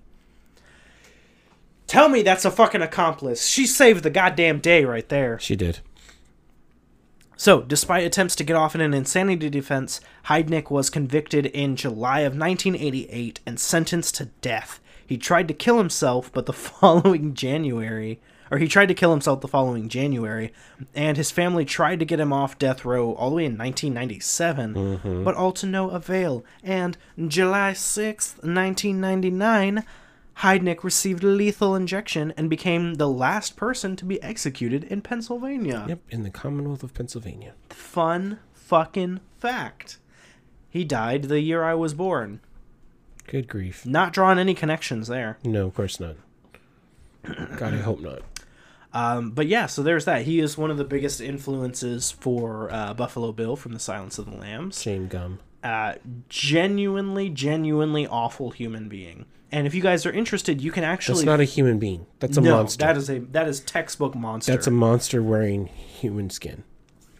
Tell 1.87 2.07
me 2.07 2.21
that's 2.21 2.45
a 2.45 2.51
fucking 2.51 2.81
accomplice. 2.81 3.47
She 3.47 3.65
saved 3.65 4.03
the 4.03 4.09
goddamn 4.09 4.59
day 4.59 4.85
right 4.85 5.07
there. 5.09 5.39
She 5.39 5.55
did. 5.55 5.79
So, 7.37 7.61
despite 7.61 8.05
attempts 8.05 8.35
to 8.37 8.43
get 8.43 8.55
off 8.55 8.75
in 8.75 8.81
an 8.81 8.93
insanity 8.93 9.49
defense, 9.49 9.99
Heidnik 10.27 10.69
was 10.69 10.89
convicted 10.89 11.47
in 11.47 11.75
July 11.75 12.21
of 12.21 12.37
1988 12.37 13.41
and 13.45 13.59
sentenced 13.59 14.15
to 14.15 14.25
death. 14.41 14.79
He 15.05 15.17
tried 15.17 15.47
to 15.47 15.53
kill 15.53 15.77
himself, 15.77 16.31
but 16.31 16.45
the 16.45 16.53
following 16.53 17.33
January, 17.33 18.19
or 18.51 18.57
he 18.57 18.67
tried 18.67 18.87
to 18.87 18.93
kill 18.93 19.11
himself 19.11 19.41
the 19.41 19.47
following 19.47 19.89
January, 19.89 20.51
and 20.93 21.17
his 21.17 21.31
family 21.31 21.65
tried 21.65 21.99
to 21.99 22.05
get 22.05 22.19
him 22.19 22.33
off 22.33 22.57
death 22.57 22.85
row 22.85 23.13
all 23.13 23.29
the 23.29 23.35
way 23.37 23.45
in 23.45 23.57
1997, 23.57 24.73
mm-hmm. 24.73 25.23
but 25.23 25.35
all 25.35 25.51
to 25.51 25.65
no 25.65 25.89
avail. 25.89 26.43
And 26.63 26.97
July 27.27 27.71
6th, 27.71 28.43
1999, 28.43 29.83
Heidnik 30.39 30.83
received 30.83 31.23
a 31.23 31.27
lethal 31.27 31.75
injection 31.75 32.33
and 32.35 32.49
became 32.49 32.95
the 32.95 33.07
last 33.07 33.55
person 33.55 33.95
to 33.95 34.05
be 34.05 34.21
executed 34.21 34.83
in 34.83 35.01
Pennsylvania. 35.01 35.85
Yep, 35.87 35.99
in 36.09 36.23
the 36.23 36.29
Commonwealth 36.29 36.83
of 36.83 36.93
Pennsylvania. 36.93 37.53
Fun 37.69 38.39
fucking 38.53 39.21
fact. 39.39 39.97
He 40.69 40.83
died 40.83 41.23
the 41.23 41.39
year 41.39 41.63
I 41.63 41.73
was 41.73 41.93
born. 41.93 42.41
Good 43.27 43.47
grief. 43.47 43.85
Not 43.85 44.13
drawing 44.13 44.39
any 44.39 44.53
connections 44.53 45.07
there. 45.07 45.37
No, 45.43 45.67
of 45.67 45.75
course 45.75 45.99
not. 45.99 46.15
God, 47.57 47.73
I 47.73 47.77
hope 47.77 47.99
not. 47.99 48.21
Um, 48.93 49.31
but 49.31 49.47
yeah, 49.47 49.65
so 49.65 49.83
there's 49.83 50.05
that. 50.05 50.21
He 50.21 50.39
is 50.39 50.57
one 50.57 50.71
of 50.71 50.77
the 50.77 50.85
biggest 50.85 51.19
influences 51.19 52.11
for 52.11 52.71
uh, 52.71 52.93
Buffalo 52.93 53.31
Bill 53.33 53.55
from 53.55 53.73
The 53.73 53.79
Silence 53.79 54.17
of 54.17 54.25
the 54.25 54.37
Lambs. 54.37 54.81
Shame 54.81 55.07
gum. 55.07 55.39
Uh, 55.63 55.95
genuinely, 56.29 57.29
genuinely 57.29 58.07
awful 58.07 58.51
human 58.51 58.87
being. 58.87 59.25
And 59.51 59.67
if 59.67 59.75
you 59.75 59.81
guys 59.81 60.05
are 60.05 60.11
interested, 60.11 60.61
you 60.61 60.71
can 60.71 60.83
actually 60.83 61.15
That's 61.15 61.25
not 61.25 61.39
a 61.39 61.45
human 61.45 61.79
being. 61.79 62.05
That's 62.19 62.37
a 62.37 62.41
no, 62.41 62.57
monster. 62.57 62.85
that 62.85 62.97
is 62.97 63.09
a 63.09 63.19
that 63.19 63.47
is 63.47 63.59
textbook 63.61 64.15
monster. 64.15 64.51
That's 64.51 64.67
a 64.67 64.71
monster 64.71 65.21
wearing 65.23 65.67
human 65.67 66.29
skin. 66.29 66.63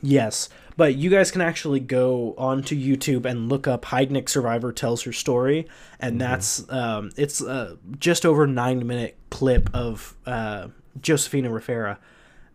Yes, 0.01 0.49
but 0.77 0.95
you 0.95 1.09
guys 1.09 1.31
can 1.31 1.41
actually 1.41 1.79
go 1.79 2.33
onto 2.37 2.75
YouTube 2.75 3.25
and 3.25 3.49
look 3.49 3.67
up 3.67 3.85
Heidnik 3.85 4.27
Survivor 4.27 4.71
tells 4.71 5.03
her 5.03 5.13
story, 5.13 5.67
and 5.99 6.19
that's 6.19 6.69
um, 6.69 7.11
it's 7.15 7.41
uh, 7.41 7.75
just 7.99 8.25
over 8.25 8.45
nine 8.45 8.85
minute 8.85 9.17
clip 9.29 9.69
of 9.73 10.15
uh, 10.25 10.67
Josefina 11.01 11.49
Rivera 11.49 11.97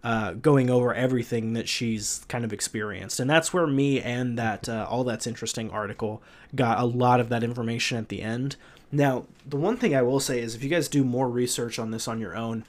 uh, 0.03 0.33
going 0.35 0.71
over 0.71 0.95
everything 0.95 1.55
that 1.55 1.69
she's 1.69 2.25
kind 2.29 2.45
of 2.45 2.53
experienced, 2.53 3.21
and 3.21 3.29
that's 3.29 3.53
where 3.53 3.67
me 3.67 4.01
and 4.01 4.39
that 4.39 4.69
uh, 4.69 4.87
all 4.89 5.05
that's 5.05 5.27
interesting 5.27 5.71
article 5.71 6.23
got 6.55 6.79
a 6.79 6.85
lot 6.85 7.21
of 7.21 7.29
that 7.31 7.43
information 7.43 7.97
at 7.97 8.09
the 8.09 8.23
end. 8.23 8.57
Now, 8.93 9.27
the 9.47 9.57
one 9.57 9.77
thing 9.77 9.95
I 9.95 10.03
will 10.03 10.21
say 10.21 10.41
is 10.41 10.55
if 10.55 10.65
you 10.65 10.69
guys 10.69 10.89
do 10.89 11.05
more 11.05 11.29
research 11.29 11.79
on 11.79 11.91
this 11.91 12.09
on 12.09 12.21
your 12.21 12.37
own, 12.37 12.65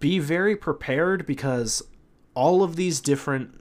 be 0.00 0.18
very 0.18 0.56
prepared 0.56 1.26
because 1.26 1.82
all 2.34 2.62
of 2.62 2.76
these 2.76 3.00
different 3.00 3.57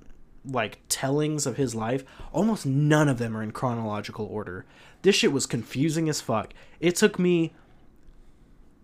like 0.49 0.79
tellings 0.89 1.45
of 1.45 1.57
his 1.57 1.75
life, 1.75 2.03
almost 2.31 2.65
none 2.65 3.07
of 3.09 3.17
them 3.17 3.35
are 3.35 3.43
in 3.43 3.51
chronological 3.51 4.25
order. 4.25 4.65
This 5.01 5.15
shit 5.15 5.31
was 5.31 5.45
confusing 5.45 6.09
as 6.09 6.21
fuck. 6.21 6.53
It 6.79 6.95
took 6.95 7.19
me 7.19 7.53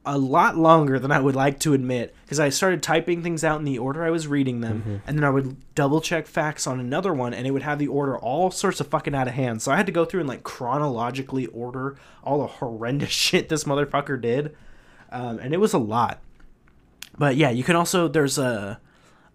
a 0.05 0.17
lot 0.17 0.57
longer 0.57 0.99
than 0.99 1.11
I 1.11 1.19
would 1.19 1.35
like 1.35 1.59
to 1.59 1.73
admit 1.73 2.13
because 2.23 2.39
I 2.39 2.49
started 2.49 2.83
typing 2.83 3.23
things 3.23 3.43
out 3.43 3.59
in 3.59 3.65
the 3.65 3.77
order 3.79 4.03
I 4.03 4.09
was 4.09 4.27
reading 4.27 4.59
them, 4.59 5.01
and 5.07 5.17
then 5.17 5.23
I 5.23 5.29
would 5.29 5.55
double 5.75 6.01
check 6.01 6.27
facts 6.27 6.67
on 6.67 6.79
another 6.79 7.13
one, 7.13 7.33
and 7.33 7.47
it 7.47 7.51
would 7.51 7.61
have 7.63 7.79
the 7.79 7.87
order 7.87 8.17
all 8.17 8.51
sorts 8.51 8.81
of 8.81 8.87
fucking 8.87 9.15
out 9.15 9.29
of 9.29 9.33
hand. 9.33 9.61
So 9.61 9.71
I 9.71 9.77
had 9.77 9.85
to 9.85 9.93
go 9.93 10.03
through 10.03 10.19
and 10.19 10.29
like 10.29 10.43
chronologically 10.43 11.45
order 11.47 11.95
all 12.23 12.39
the 12.39 12.47
horrendous 12.47 13.09
shit 13.11 13.47
this 13.47 13.63
motherfucker 13.63 14.19
did, 14.19 14.55
um, 15.11 15.39
and 15.39 15.53
it 15.53 15.57
was 15.57 15.73
a 15.73 15.79
lot. 15.79 16.19
But 17.17 17.37
yeah, 17.37 17.51
you 17.51 17.63
can 17.63 17.75
also 17.77 18.07
there's 18.09 18.37
a 18.37 18.81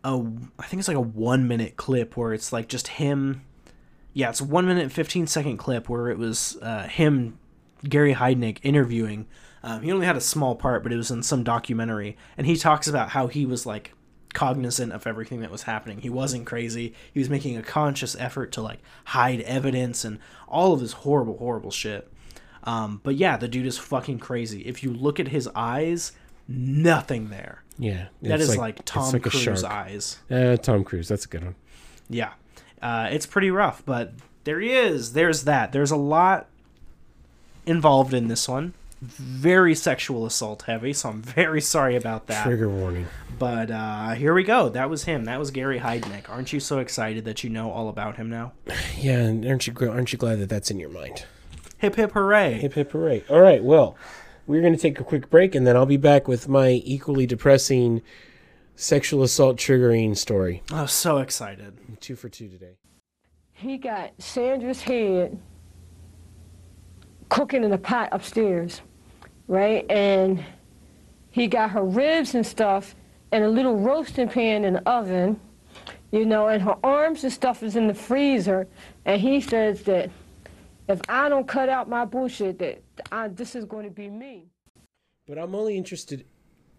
a 0.04 0.22
I 0.58 0.66
think 0.66 0.80
it's 0.80 0.88
like 0.88 0.96
a 0.96 1.00
one 1.00 1.48
minute 1.48 1.76
clip 1.76 2.16
where 2.16 2.32
it's 2.32 2.52
like 2.52 2.68
just 2.68 2.88
him. 2.88 3.42
Yeah, 4.12 4.30
it's 4.30 4.40
a 4.40 4.44
one 4.44 4.66
minute 4.66 4.92
fifteen 4.92 5.26
second 5.26 5.56
clip 5.58 5.88
where 5.88 6.08
it 6.08 6.18
was 6.18 6.56
uh, 6.62 6.84
him, 6.88 7.38
Gary 7.88 8.14
Heidnik 8.14 8.58
interviewing. 8.62 9.26
Um, 9.62 9.82
he 9.82 9.92
only 9.92 10.06
had 10.06 10.16
a 10.16 10.20
small 10.20 10.54
part, 10.54 10.82
but 10.82 10.92
it 10.92 10.96
was 10.96 11.10
in 11.10 11.22
some 11.22 11.42
documentary, 11.42 12.16
and 12.36 12.46
he 12.46 12.56
talks 12.56 12.86
about 12.86 13.10
how 13.10 13.26
he 13.26 13.44
was 13.44 13.66
like 13.66 13.92
cognizant 14.34 14.92
of 14.92 15.06
everything 15.06 15.40
that 15.40 15.50
was 15.50 15.64
happening. 15.64 16.00
He 16.00 16.10
wasn't 16.10 16.46
crazy. 16.46 16.94
He 17.12 17.18
was 17.18 17.30
making 17.30 17.56
a 17.56 17.62
conscious 17.62 18.16
effort 18.18 18.52
to 18.52 18.62
like 18.62 18.78
hide 19.06 19.40
evidence 19.40 20.04
and 20.04 20.18
all 20.46 20.72
of 20.72 20.80
this 20.80 20.92
horrible, 20.92 21.38
horrible 21.38 21.70
shit. 21.70 22.10
Um, 22.64 23.00
but 23.02 23.16
yeah, 23.16 23.36
the 23.36 23.48
dude 23.48 23.66
is 23.66 23.78
fucking 23.78 24.18
crazy. 24.18 24.62
If 24.62 24.82
you 24.82 24.92
look 24.92 25.18
at 25.18 25.28
his 25.28 25.48
eyes, 25.54 26.12
nothing 26.48 27.28
there. 27.28 27.62
Yeah, 27.78 28.08
that 28.22 28.40
is 28.40 28.50
is 28.50 28.56
like, 28.56 28.84
Tom 28.84 29.12
like 29.12 29.22
Cruise 29.22 29.62
eyes. 29.62 30.18
Uh, 30.30 30.56
Tom 30.56 30.82
Cruise. 30.82 31.06
That's 31.06 31.26
a 31.26 31.28
good 31.28 31.44
one. 31.44 31.54
Yeah. 32.08 32.32
Uh, 32.82 33.08
it's 33.10 33.26
pretty 33.26 33.50
rough, 33.50 33.82
but 33.84 34.14
there 34.44 34.60
he 34.60 34.72
is. 34.72 35.12
There's 35.12 35.44
that. 35.44 35.72
There's 35.72 35.90
a 35.90 35.96
lot 35.96 36.48
involved 37.66 38.14
in 38.14 38.28
this 38.28 38.48
one. 38.48 38.74
Very 39.00 39.76
sexual 39.76 40.26
assault 40.26 40.62
heavy, 40.62 40.92
so 40.92 41.10
I'm 41.10 41.22
very 41.22 41.60
sorry 41.60 41.94
about 41.94 42.26
that. 42.26 42.44
Trigger 42.44 42.68
warning. 42.68 43.06
But 43.38 43.70
uh, 43.70 44.14
here 44.14 44.34
we 44.34 44.42
go. 44.42 44.68
That 44.68 44.90
was 44.90 45.04
him. 45.04 45.26
That 45.26 45.38
was 45.38 45.52
Gary 45.52 45.78
Heidnik. 45.78 46.28
Aren't 46.28 46.52
you 46.52 46.58
so 46.58 46.78
excited 46.78 47.24
that 47.24 47.44
you 47.44 47.50
know 47.50 47.70
all 47.70 47.88
about 47.88 48.16
him 48.16 48.28
now? 48.28 48.52
Yeah, 48.98 49.20
and 49.20 49.46
aren't 49.46 49.64
you 49.68 49.74
aren't 49.88 50.12
you 50.12 50.18
glad 50.18 50.40
that 50.40 50.48
that's 50.48 50.72
in 50.72 50.80
your 50.80 50.88
mind? 50.88 51.24
Hip 51.78 51.94
hip 51.94 52.10
hooray. 52.10 52.54
Hip 52.54 52.72
hip 52.72 52.90
hooray! 52.90 53.22
All 53.28 53.40
right, 53.40 53.62
well, 53.62 53.96
we're 54.48 54.62
going 54.62 54.72
to 54.72 54.80
take 54.80 54.98
a 54.98 55.04
quick 55.04 55.28
break, 55.30 55.54
and 55.54 55.66
then 55.66 55.76
I'll 55.76 55.86
be 55.86 55.98
back 55.98 56.26
with 56.26 56.48
my 56.48 56.80
equally 56.84 57.26
depressing 57.26 58.02
sexual 58.74 59.22
assault 59.22 59.58
triggering 59.58 60.16
story. 60.16 60.62
I 60.72 60.82
was 60.82 60.92
so 60.92 61.18
excited. 61.18 61.78
Two 62.00 62.16
for 62.16 62.28
two 62.28 62.48
today. 62.48 62.78
He 63.52 63.76
got 63.76 64.12
Sandra's 64.18 64.80
head 64.80 65.38
cooking 67.28 67.62
in 67.62 67.72
a 67.72 67.78
pot 67.78 68.08
upstairs, 68.10 68.80
right? 69.48 69.84
And 69.90 70.42
he 71.30 71.46
got 71.46 71.70
her 71.70 71.84
ribs 71.84 72.34
and 72.34 72.46
stuff 72.46 72.94
in 73.32 73.42
a 73.42 73.48
little 73.48 73.76
roasting 73.76 74.28
pan 74.28 74.64
in 74.64 74.74
the 74.74 74.88
oven, 74.88 75.38
you 76.10 76.24
know, 76.24 76.48
and 76.48 76.62
her 76.62 76.76
arms 76.82 77.22
and 77.22 77.32
stuff 77.32 77.62
is 77.62 77.76
in 77.76 77.86
the 77.86 77.94
freezer. 77.94 78.66
And 79.04 79.20
he 79.20 79.42
says 79.42 79.82
that 79.82 80.10
if 80.88 81.00
I 81.08 81.28
don't 81.28 81.46
cut 81.46 81.68
out 81.68 81.88
my 81.88 82.04
bullshit, 82.04 82.58
that 82.60 82.82
I, 83.12 83.28
this 83.28 83.54
is 83.54 83.64
going 83.64 83.84
to 83.84 83.90
be 83.90 84.08
me. 84.08 84.46
But 85.26 85.38
I'm 85.38 85.54
only 85.54 85.76
interested. 85.76 86.24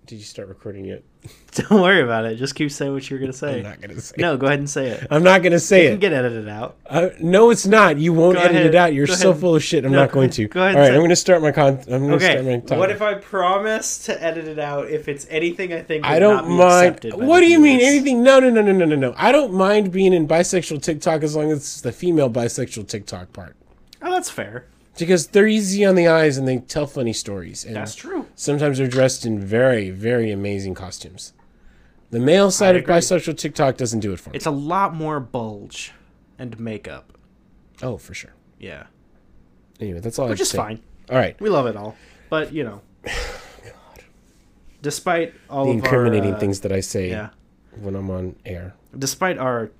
Did 0.07 0.15
you 0.15 0.23
start 0.23 0.47
recording 0.47 0.85
yet? 0.85 1.03
Don't 1.53 1.81
worry 1.81 2.01
about 2.01 2.25
it. 2.25 2.37
Just 2.37 2.55
keep 2.55 2.71
saying 2.71 2.91
what 2.93 3.07
you're 3.11 3.19
going 3.19 3.31
to 3.31 3.37
say. 3.37 3.57
I'm 3.57 3.63
not 3.63 3.79
going 3.79 3.93
to 3.93 4.01
say. 4.01 4.15
No, 4.17 4.37
go 4.37 4.47
ahead 4.47 4.57
and 4.57 4.67
say 4.67 4.87
it. 4.87 5.05
I'm 5.11 5.21
not 5.21 5.43
going 5.43 5.51
to 5.51 5.59
say 5.59 5.83
You 5.83 5.89
can 5.89 5.97
it. 5.97 6.01
get 6.01 6.13
edited 6.13 6.49
out. 6.49 6.77
Uh, 6.87 7.09
no, 7.19 7.51
it's 7.51 7.67
not. 7.67 7.99
You 7.99 8.11
won't 8.13 8.37
Go 8.37 8.41
edit 8.41 8.55
ahead. 8.55 8.65
it 8.67 8.75
out. 8.75 8.93
You're 8.95 9.05
Go 9.05 9.13
so 9.13 9.29
ahead. 9.29 9.41
full 9.41 9.55
of 9.55 9.61
shit. 9.63 9.85
I'm 9.85 9.91
No, 9.91 9.99
not 9.99 10.11
going 10.11 10.31
to. 10.31 10.47
go 10.47 10.61
ahead 10.61 10.71
All 10.75 10.77
and 10.77 10.79
right, 10.79 10.87
say- 10.87 10.93
I'm 10.95 10.99
going 11.01 11.09
to 11.11 11.15
start 11.15 11.41
my 11.43 11.51
con. 11.51 11.79
I'm 11.91 12.07
going 12.07 12.17
to 12.17 12.19
start 12.25 12.43
my 12.43 12.51
Okay. 12.53 12.61
topic. 12.61 12.77
What 12.79 12.89
if 12.89 13.03
I 13.03 13.13
promise 13.15 13.99
to 14.05 14.23
edit 14.23 14.47
it 14.47 14.57
out 14.57 14.89
if 14.89 15.07
it's 15.07 15.27
anything 15.29 15.73
I 15.73 15.83
think 15.83 16.03
I 16.05 16.13
would 16.13 16.19
don't 16.21 16.35
not 16.37 16.45
be 16.45 16.49
mind. 16.57 16.87
accepted 16.87 17.13
What 17.15 17.41
do 17.41 17.45
you 17.47 17.59
mean? 17.59 17.79
Anything? 17.79 18.23
No, 18.23 18.39
no, 18.39 18.49
no, 18.49 18.63
no, 18.63 18.71
no, 18.71 18.85
no, 18.85 18.95
no. 18.95 19.13
I 19.15 19.31
don't 19.31 19.53
mind 19.53 19.91
being 19.91 20.13
in 20.13 20.27
bisexual 20.27 20.81
TikTok 20.81 21.21
as 21.21 21.35
long 21.35 21.51
as 21.51 21.59
it's 21.59 21.81
the 21.81 21.91
female 21.91 22.31
bisexual 22.31 22.87
TikTok 22.87 23.31
part. 23.31 23.55
Oh, 24.01 24.11
that's 24.11 24.29
fair. 24.29 24.65
Because 24.97 25.27
they're 25.27 25.47
easy 25.47 25.85
on 25.85 25.95
the 25.95 26.07
eyes 26.07 26.37
and 26.37 26.47
they 26.47 26.57
tell 26.57 26.85
funny 26.85 27.13
stories. 27.13 27.63
And 27.63 27.75
That's 27.75 27.95
true. 27.95 28.27
Sometimes 28.35 28.77
they're 28.77 28.87
dressed 28.87 29.25
in 29.25 29.39
very, 29.39 29.89
very 29.91 30.29
amazing 30.31 30.73
costumes. 30.73 31.33
The 32.11 32.19
male 32.19 32.51
side 32.51 32.75
of 32.75 32.83
bisexual 32.85 33.37
TikTok 33.37 33.77
doesn't 33.77 33.99
do 33.99 34.11
it 34.11 34.19
for 34.19 34.31
me. 34.31 34.35
It's 34.35 34.45
a 34.45 34.51
lot 34.51 34.93
more 34.95 35.19
bulge 35.19 35.93
and 36.37 36.59
makeup. 36.59 37.13
Oh, 37.81 37.97
for 37.97 38.13
sure. 38.13 38.33
Yeah. 38.59 38.87
Anyway, 39.79 39.99
that's 39.99 40.19
all 40.19 40.27
I 40.27 40.31
Which 40.31 40.41
is 40.41 40.51
fine. 40.51 40.81
All 41.09 41.17
right. 41.17 41.39
We 41.39 41.49
love 41.49 41.67
it 41.67 41.77
all. 41.77 41.95
But, 42.29 42.51
you 42.51 42.63
know. 42.63 42.81
God. 43.05 44.03
despite 44.81 45.33
all 45.49 45.65
The 45.65 45.71
of 45.71 45.75
incriminating 45.77 46.31
our, 46.31 46.35
uh, 46.37 46.39
things 46.39 46.59
that 46.61 46.71
I 46.71 46.79
say 46.81 47.09
Yeah. 47.09 47.29
when 47.79 47.95
I'm 47.95 48.09
on 48.09 48.35
air. 48.45 48.73
Despite 48.97 49.37
our 49.37 49.71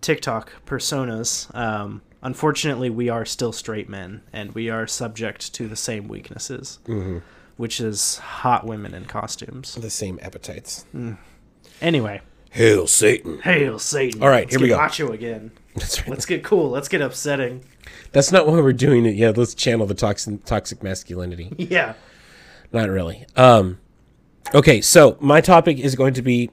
TikTok 0.00 0.52
personas, 0.66 1.52
um, 1.56 2.02
unfortunately, 2.22 2.90
we 2.90 3.08
are 3.08 3.24
still 3.24 3.52
straight 3.52 3.88
men, 3.88 4.22
and 4.32 4.52
we 4.52 4.68
are 4.70 4.86
subject 4.86 5.52
to 5.54 5.68
the 5.68 5.76
same 5.76 6.08
weaknesses, 6.08 6.78
Mm-hmm. 6.86 7.18
which 7.56 7.80
is 7.80 8.18
hot 8.18 8.66
women 8.66 8.94
in 8.94 9.04
costumes. 9.04 9.74
The 9.74 9.90
same 9.90 10.18
appetites. 10.22 10.84
Anyway, 11.80 12.20
Hail 12.50 12.86
Satan. 12.86 13.40
hail 13.42 13.78
Satan! 13.78 14.22
All 14.22 14.28
right, 14.28 14.44
Let's 14.44 14.52
here 14.54 14.60
we 14.60 14.68
go. 14.68 14.76
Macho 14.76 15.12
again. 15.12 15.50
That's 15.76 16.00
right. 16.00 16.08
Let's 16.10 16.26
get 16.26 16.42
cool. 16.42 16.68
Let's 16.70 16.88
get 16.88 17.00
upsetting. 17.00 17.64
That's 18.12 18.32
not 18.32 18.46
why 18.46 18.54
we're 18.60 18.72
doing 18.72 19.06
it. 19.06 19.14
Yeah, 19.14 19.32
let's 19.34 19.54
channel 19.54 19.86
the 19.86 19.94
toxic 19.94 20.44
toxic 20.44 20.82
masculinity. 20.82 21.52
Yeah. 21.70 21.94
Not 22.72 22.88
really. 22.88 23.24
Um, 23.36 23.78
okay, 24.54 24.80
so 24.80 25.16
my 25.20 25.40
topic 25.40 25.78
is 25.78 25.94
going 25.96 26.14
to 26.14 26.22
be. 26.22 26.50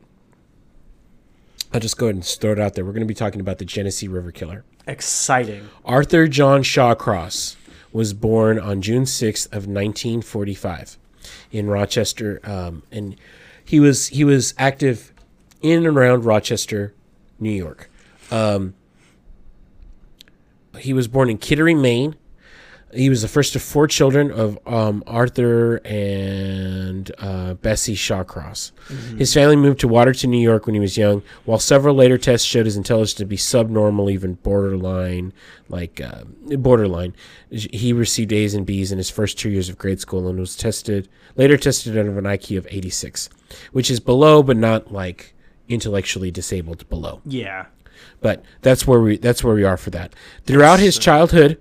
I'll 1.74 1.80
just 1.80 1.97
go 1.97 2.05
ahead 2.07 2.15
and 2.15 2.26
throw 2.26 2.53
it 2.53 2.59
out 2.59 2.74
there. 2.76 2.86
We're 2.86 2.91
going 2.93 3.01
to 3.01 3.07
be 3.07 3.13
talking 3.13 3.41
about 3.41 3.57
the 3.57 3.65
Genesee 3.65 4.07
River 4.07 4.32
Killer. 4.32 4.63
Exciting. 4.88 5.70
Arthur 5.84 6.28
John 6.30 6.64
Shawcross 6.64 7.58
was 7.92 8.14
born 8.14 8.58
on 8.58 8.82
June 8.82 9.04
6th 9.04 9.46
of 9.48 9.68
1945 9.68 10.98
in 11.52 11.68
Rochester, 11.68 12.40
um, 12.44 12.84
and 12.92 13.18
he 13.64 13.82
was 13.82 14.08
he 14.08 14.24
was 14.24 14.54
active 14.58 15.12
in 15.62 15.86
and 15.86 15.98
around 15.98 16.24
Rochester, 16.24 16.94
New 17.38 17.52
York. 17.52 17.90
Um, 18.32 18.76
he 20.78 20.94
was 20.94 21.08
born 21.08 21.30
in 21.30 21.38
Kittery, 21.38 21.76
Maine. 21.76 22.16
He 22.94 23.10
was 23.10 23.22
the 23.22 23.28
first 23.28 23.56
of 23.56 23.62
four 23.62 23.86
children 23.88 24.32
of 24.32 24.58
um, 24.66 25.04
Arthur 25.06 25.82
and 25.86 27.12
uh, 27.20 27.56
Bessie 27.56 27.96
Shawcross. 27.96 28.72
His 29.18 29.34
family 29.34 29.58
moved 29.58 29.80
to 29.82 29.88
Watertown, 29.90 30.32
New 30.32 30.42
York 30.42 30.66
when 30.66 30.74
he 30.74 30.80
was 30.80 30.98
young, 30.98 31.22
while 31.44 31.60
several 31.60 31.96
later 31.96 32.18
tests 32.18 32.48
showed 32.48 32.66
his 32.66 32.78
intelligence 32.78 33.14
to 33.16 33.26
be 33.26 33.36
subnormal, 33.36 34.10
even 34.10 34.36
borderline, 34.36 35.34
like 35.68 36.00
uh, 36.00 36.24
borderline. 36.58 37.14
He 37.52 37.92
received 37.92 38.32
A's 38.32 38.54
and 38.54 38.66
B's 38.66 38.92
in 38.92 38.98
his 38.98 39.10
first 39.10 39.38
two 39.38 39.50
years 39.50 39.68
of 39.68 39.78
grade 39.78 40.00
school 40.00 40.28
and 40.28 40.40
was 40.40 40.56
tested 40.56 41.10
later 41.36 41.58
tested 41.58 41.98
out 41.98 42.06
of 42.08 42.18
an 42.18 42.24
IQ 42.24 42.58
of 42.58 42.68
86, 42.70 43.30
which 43.74 43.92
is 43.92 44.00
below 44.00 44.42
but 44.42 44.58
not 44.58 44.92
like 44.94 45.34
intellectually 45.70 46.32
disabled 46.32 46.88
below 46.90 47.22
Yeah. 47.26 47.66
but 48.22 48.44
that's 48.62 48.88
where 48.88 49.02
we 49.02 49.18
that's 49.18 49.44
where 49.44 49.54
we 49.54 49.66
are 49.66 49.76
for 49.78 49.90
that. 49.90 50.14
Throughout 50.46 50.80
his 50.80 50.98
childhood, 50.98 51.60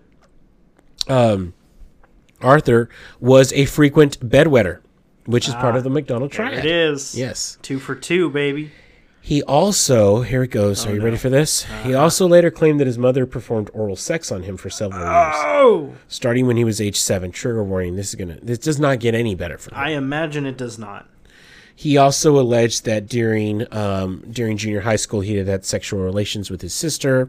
um, 1.08 1.54
Arthur 2.40 2.88
was 3.20 3.52
a 3.52 3.64
frequent 3.66 4.20
bedwetter, 4.20 4.80
which 5.24 5.48
is 5.48 5.54
part 5.54 5.76
of 5.76 5.84
the 5.84 5.90
Macdonald 5.90 6.32
There 6.32 6.46
triad. 6.48 6.64
it 6.64 6.70
is. 6.70 7.14
Yes. 7.16 7.58
Two 7.62 7.78
for 7.78 7.94
two, 7.94 8.30
baby. 8.30 8.70
He 9.20 9.42
also 9.42 10.20
here 10.22 10.44
it 10.44 10.52
goes. 10.52 10.86
Are 10.86 10.94
you 10.94 11.00
ready 11.02 11.16
for 11.16 11.28
this? 11.30 11.66
He 11.82 11.94
also 11.94 12.28
later 12.28 12.48
claimed 12.48 12.78
that 12.78 12.86
his 12.86 12.96
mother 12.96 13.26
performed 13.26 13.70
oral 13.74 13.96
sex 13.96 14.30
on 14.30 14.44
him 14.44 14.56
for 14.56 14.70
several 14.70 15.00
years, 15.00 15.34
Oh! 15.38 15.94
starting 16.06 16.46
when 16.46 16.56
he 16.56 16.62
was 16.64 16.80
age 16.80 16.96
seven. 17.00 17.32
Trigger 17.32 17.64
warning: 17.64 17.96
This 17.96 18.10
is 18.10 18.14
gonna. 18.14 18.38
This 18.40 18.58
does 18.58 18.78
not 18.78 19.00
get 19.00 19.16
any 19.16 19.34
better 19.34 19.58
for 19.58 19.70
him. 19.74 19.80
I 19.80 19.90
imagine 19.90 20.46
it 20.46 20.56
does 20.56 20.78
not. 20.78 21.08
He 21.74 21.96
also 21.96 22.38
alleged 22.38 22.84
that 22.84 23.08
during 23.08 23.66
um, 23.74 24.22
during 24.30 24.58
junior 24.58 24.82
high 24.82 24.94
school 24.94 25.22
he 25.22 25.34
had 25.34 25.48
had 25.48 25.64
sexual 25.64 25.98
relations 26.04 26.48
with 26.48 26.62
his 26.62 26.72
sister. 26.72 27.28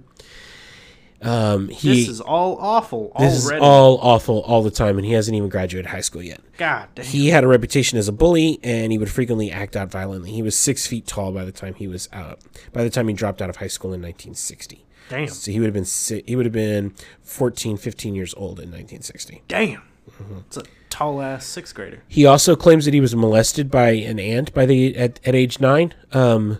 Um, 1.21 1.69
he 1.69 2.01
This 2.01 2.09
is 2.09 2.21
all 2.21 2.57
awful 2.59 3.11
This 3.19 3.45
already. 3.45 3.57
is 3.57 3.63
all 3.63 3.97
awful 4.01 4.41
all 4.41 4.61
the 4.61 4.69
time, 4.71 4.97
and 4.97 5.05
he 5.05 5.13
hasn't 5.13 5.35
even 5.35 5.49
graduated 5.49 5.89
high 5.89 6.01
school 6.01 6.21
yet. 6.21 6.39
God 6.57 6.87
damn. 6.95 7.05
He 7.05 7.29
had 7.29 7.43
a 7.43 7.47
reputation 7.47 7.97
as 7.97 8.07
a 8.07 8.11
bully, 8.11 8.59
and 8.63 8.91
he 8.91 8.97
would 8.97 9.09
frequently 9.09 9.51
act 9.51 9.75
out 9.75 9.89
violently. 9.89 10.31
He 10.31 10.41
was 10.43 10.55
six 10.55 10.85
feet 10.85 11.07
tall 11.07 11.31
by 11.31 11.43
the 11.43 11.51
time 11.51 11.73
he 11.73 11.87
was 11.87 12.07
out. 12.13 12.39
By 12.71 12.83
the 12.83 12.89
time 12.91 13.07
he 13.07 13.13
dropped 13.15 13.41
out 13.41 13.49
of 13.49 13.55
high 13.55 13.67
school 13.67 13.93
in 13.93 14.01
1960, 14.01 14.85
Damn. 15.09 15.27
so 15.29 15.51
he 15.51 15.59
would 15.59 15.65
have 15.67 15.73
been 15.73 15.85
si- 15.85 16.23
he 16.27 16.35
would 16.35 16.45
have 16.45 16.53
been 16.53 16.93
14, 17.23 17.77
15 17.77 18.13
years 18.13 18.33
old 18.35 18.59
in 18.59 18.69
1960. 18.69 19.41
Damn. 19.47 19.81
Mm-hmm. 20.21 20.37
It's 20.47 20.57
a 20.57 20.63
tall 20.89 21.21
ass 21.21 21.45
sixth 21.45 21.73
grader. 21.75 22.03
He 22.07 22.25
also 22.25 22.55
claims 22.55 22.85
that 22.85 22.93
he 22.93 23.01
was 23.01 23.15
molested 23.15 23.69
by 23.71 23.89
an 23.89 24.19
aunt 24.19 24.53
by 24.53 24.65
the 24.65 24.95
at, 24.95 25.19
at 25.25 25.33
age 25.35 25.59
nine, 25.59 25.93
um, 26.13 26.59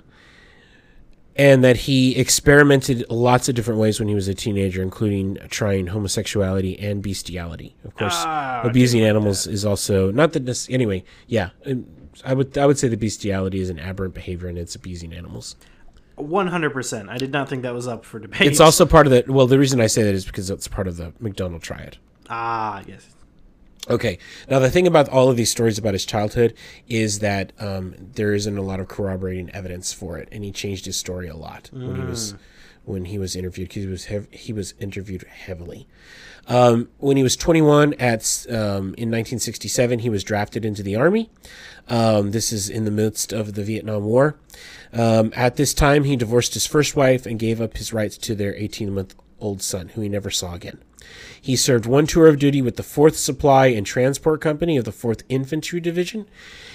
and 1.38 1.64
that 1.64 1.78
he 1.78 2.18
experimented 2.18 3.06
lots 3.10 3.48
of 3.48 3.56
different 3.56 3.80
ways 3.80 4.00
when 4.00 4.10
he 4.10 4.16
was 4.16 4.28
a 4.28 4.34
teenager, 4.34 4.82
including 4.82 5.38
trying 5.50 5.88
homosexuality 5.88 6.78
and 6.80 7.02
bestiality. 7.04 7.76
Of 7.86 7.96
course, 7.96 8.16
I 8.16 8.62
abusing 8.64 9.02
animals 9.02 9.46
is 9.48 9.64
also 9.64 10.12
not 10.12 10.34
that 10.34 10.46
this 10.46 10.70
anyway. 10.70 11.04
Yeah, 11.28 11.50
um, 11.66 11.86
I 12.26 12.34
would 12.34 12.58
I 12.58 12.66
would 12.66 12.80
say 12.80 12.88
the 12.88 12.98
bestiality 12.98 13.60
is 13.60 13.70
an 13.70 13.80
aberrant 13.80 14.16
behavior 14.16 14.48
and 14.48 14.58
it's 14.58 14.76
abusing 14.76 15.14
animals. 15.14 15.56
One 16.16 16.48
hundred 16.48 16.72
percent. 16.72 17.10
I 17.10 17.18
did 17.18 17.32
not 17.32 17.48
think 17.48 17.62
that 17.62 17.76
was 17.76 17.88
up 17.88 18.04
for 18.04 18.20
debate. 18.20 18.42
It's 18.42 18.60
also 18.60 18.86
part 18.88 19.06
of 19.06 19.12
the 19.12 19.32
well. 19.32 19.46
The 19.46 19.60
reason 19.60 19.80
I 19.80 19.88
say 19.88 20.02
that 20.04 20.16
is 20.16 20.26
because 20.26 20.50
it's 20.50 20.68
part 20.68 20.88
of 20.88 20.98
the 20.98 21.14
Macdonald 21.20 21.62
triad. 21.62 21.98
ah 22.30 22.82
yes. 22.88 23.06
Okay. 23.90 24.18
Now 24.50 24.60
the 24.60 24.70
thing 24.70 24.86
about 24.88 25.08
all 25.10 25.30
of 25.30 25.38
these 25.38 25.50
stories 25.52 25.78
about 25.78 25.94
his 25.94 26.06
childhood 26.06 26.54
is 26.88 27.20
that 27.20 27.54
um, 27.60 27.96
there 28.16 28.34
isn't 28.34 28.58
a 28.58 28.62
lot 28.62 28.80
of 28.80 28.88
corroborating 28.88 29.50
evidence 29.54 29.94
for 29.94 30.18
it, 30.18 30.28
and 30.32 30.44
he 30.44 30.52
changed 30.52 30.86
his 30.86 30.98
story 30.98 31.28
a 31.28 31.36
lot 31.36 31.70
when 31.72 31.96
he 31.96 32.04
was 32.04 32.36
when 32.84 33.06
he 33.06 33.18
was 33.18 33.36
interviewed. 33.36 33.70
'cause 33.70 33.84
he 33.84 33.88
was 33.88 34.06
hev- 34.06 34.28
he 34.32 34.54
was 34.54 34.74
interviewed 34.80 35.24
heavily. 35.24 35.88
Um, 36.50 36.88
when 37.00 37.18
he 37.18 37.24
was 37.24 37.36
21 37.36 37.94
at 37.96 38.46
um, 38.50 38.94
in 38.98 39.10
1967, 39.12 40.00
he 40.00 40.10
was 40.10 40.24
drafted 40.24 40.64
into 40.64 40.82
the 40.84 40.96
army. 40.96 41.30
Um, 41.90 42.32
this 42.32 42.54
is 42.54 42.70
in 42.70 42.86
the 42.86 42.92
midst 42.92 43.34
of 43.34 43.54
the 43.56 43.64
Vietnam 43.64 44.04
War. 44.06 44.38
Um, 44.94 45.34
at 45.36 45.58
this 45.58 45.74
time, 45.74 46.06
he 46.06 46.16
divorced 46.16 46.54
his 46.54 46.66
first 46.66 46.96
wife 46.96 47.26
and 47.26 47.38
gave 47.38 47.60
up 47.60 47.76
his 47.78 47.92
rights 47.92 48.18
to 48.20 48.36
their 48.36 48.56
18 48.56 48.94
month 48.94 49.16
old 49.40 49.62
son, 49.62 49.90
who 49.90 50.02
he 50.02 50.10
never 50.10 50.30
saw 50.30 50.54
again. 50.54 50.80
He 51.40 51.56
served 51.56 51.86
one 51.86 52.08
tour 52.08 52.28
of 52.28 52.40
duty 52.40 52.62
with 52.62 52.76
the 52.76 52.84
4th 52.84 53.16
Supply 53.16 53.68
and 53.68 53.86
Transport 53.86 54.42
Company 54.42 54.76
of 54.78 54.86
the 54.86 54.92
4th 54.92 55.24
Infantry 55.30 55.80
Division. 55.80 56.28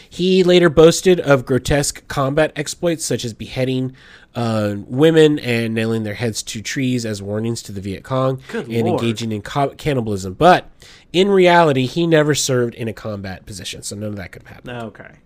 He 0.09 0.43
later 0.45 0.69
boasted 0.69 1.21
of 1.21 1.45
grotesque 1.47 2.07
combat 2.09 2.53
exploits 2.55 3.05
such 3.05 3.25
as 3.25 3.35
beheading 3.35 3.95
uh, 4.35 4.77
women 4.87 5.39
and 5.39 5.75
nailing 5.75 6.03
their 6.03 6.15
heads 6.15 6.43
to 6.45 6.63
trees 6.63 7.05
as 7.05 7.23
warnings 7.23 7.63
to 7.63 7.73
the 7.73 7.81
Viet 7.81 8.05
Cong 8.05 8.41
Good 8.49 8.69
and 8.69 8.87
Lord. 8.87 9.03
engaging 9.03 9.33
in 9.33 9.43
co- 9.43 9.71
cannibalism. 9.71 10.35
But 10.35 10.71
in 11.13 11.29
reality, 11.29 11.87
he 11.87 12.07
never 12.07 12.35
served 12.35 12.75
in 12.75 12.89
a 12.89 12.93
combat 12.93 13.47
position, 13.47 13.83
so 13.83 13.97
none 13.97 14.11
of 14.11 14.17
that 14.17 14.33
could 14.33 14.45
happen. 14.45 14.71
Okay. 14.71 15.17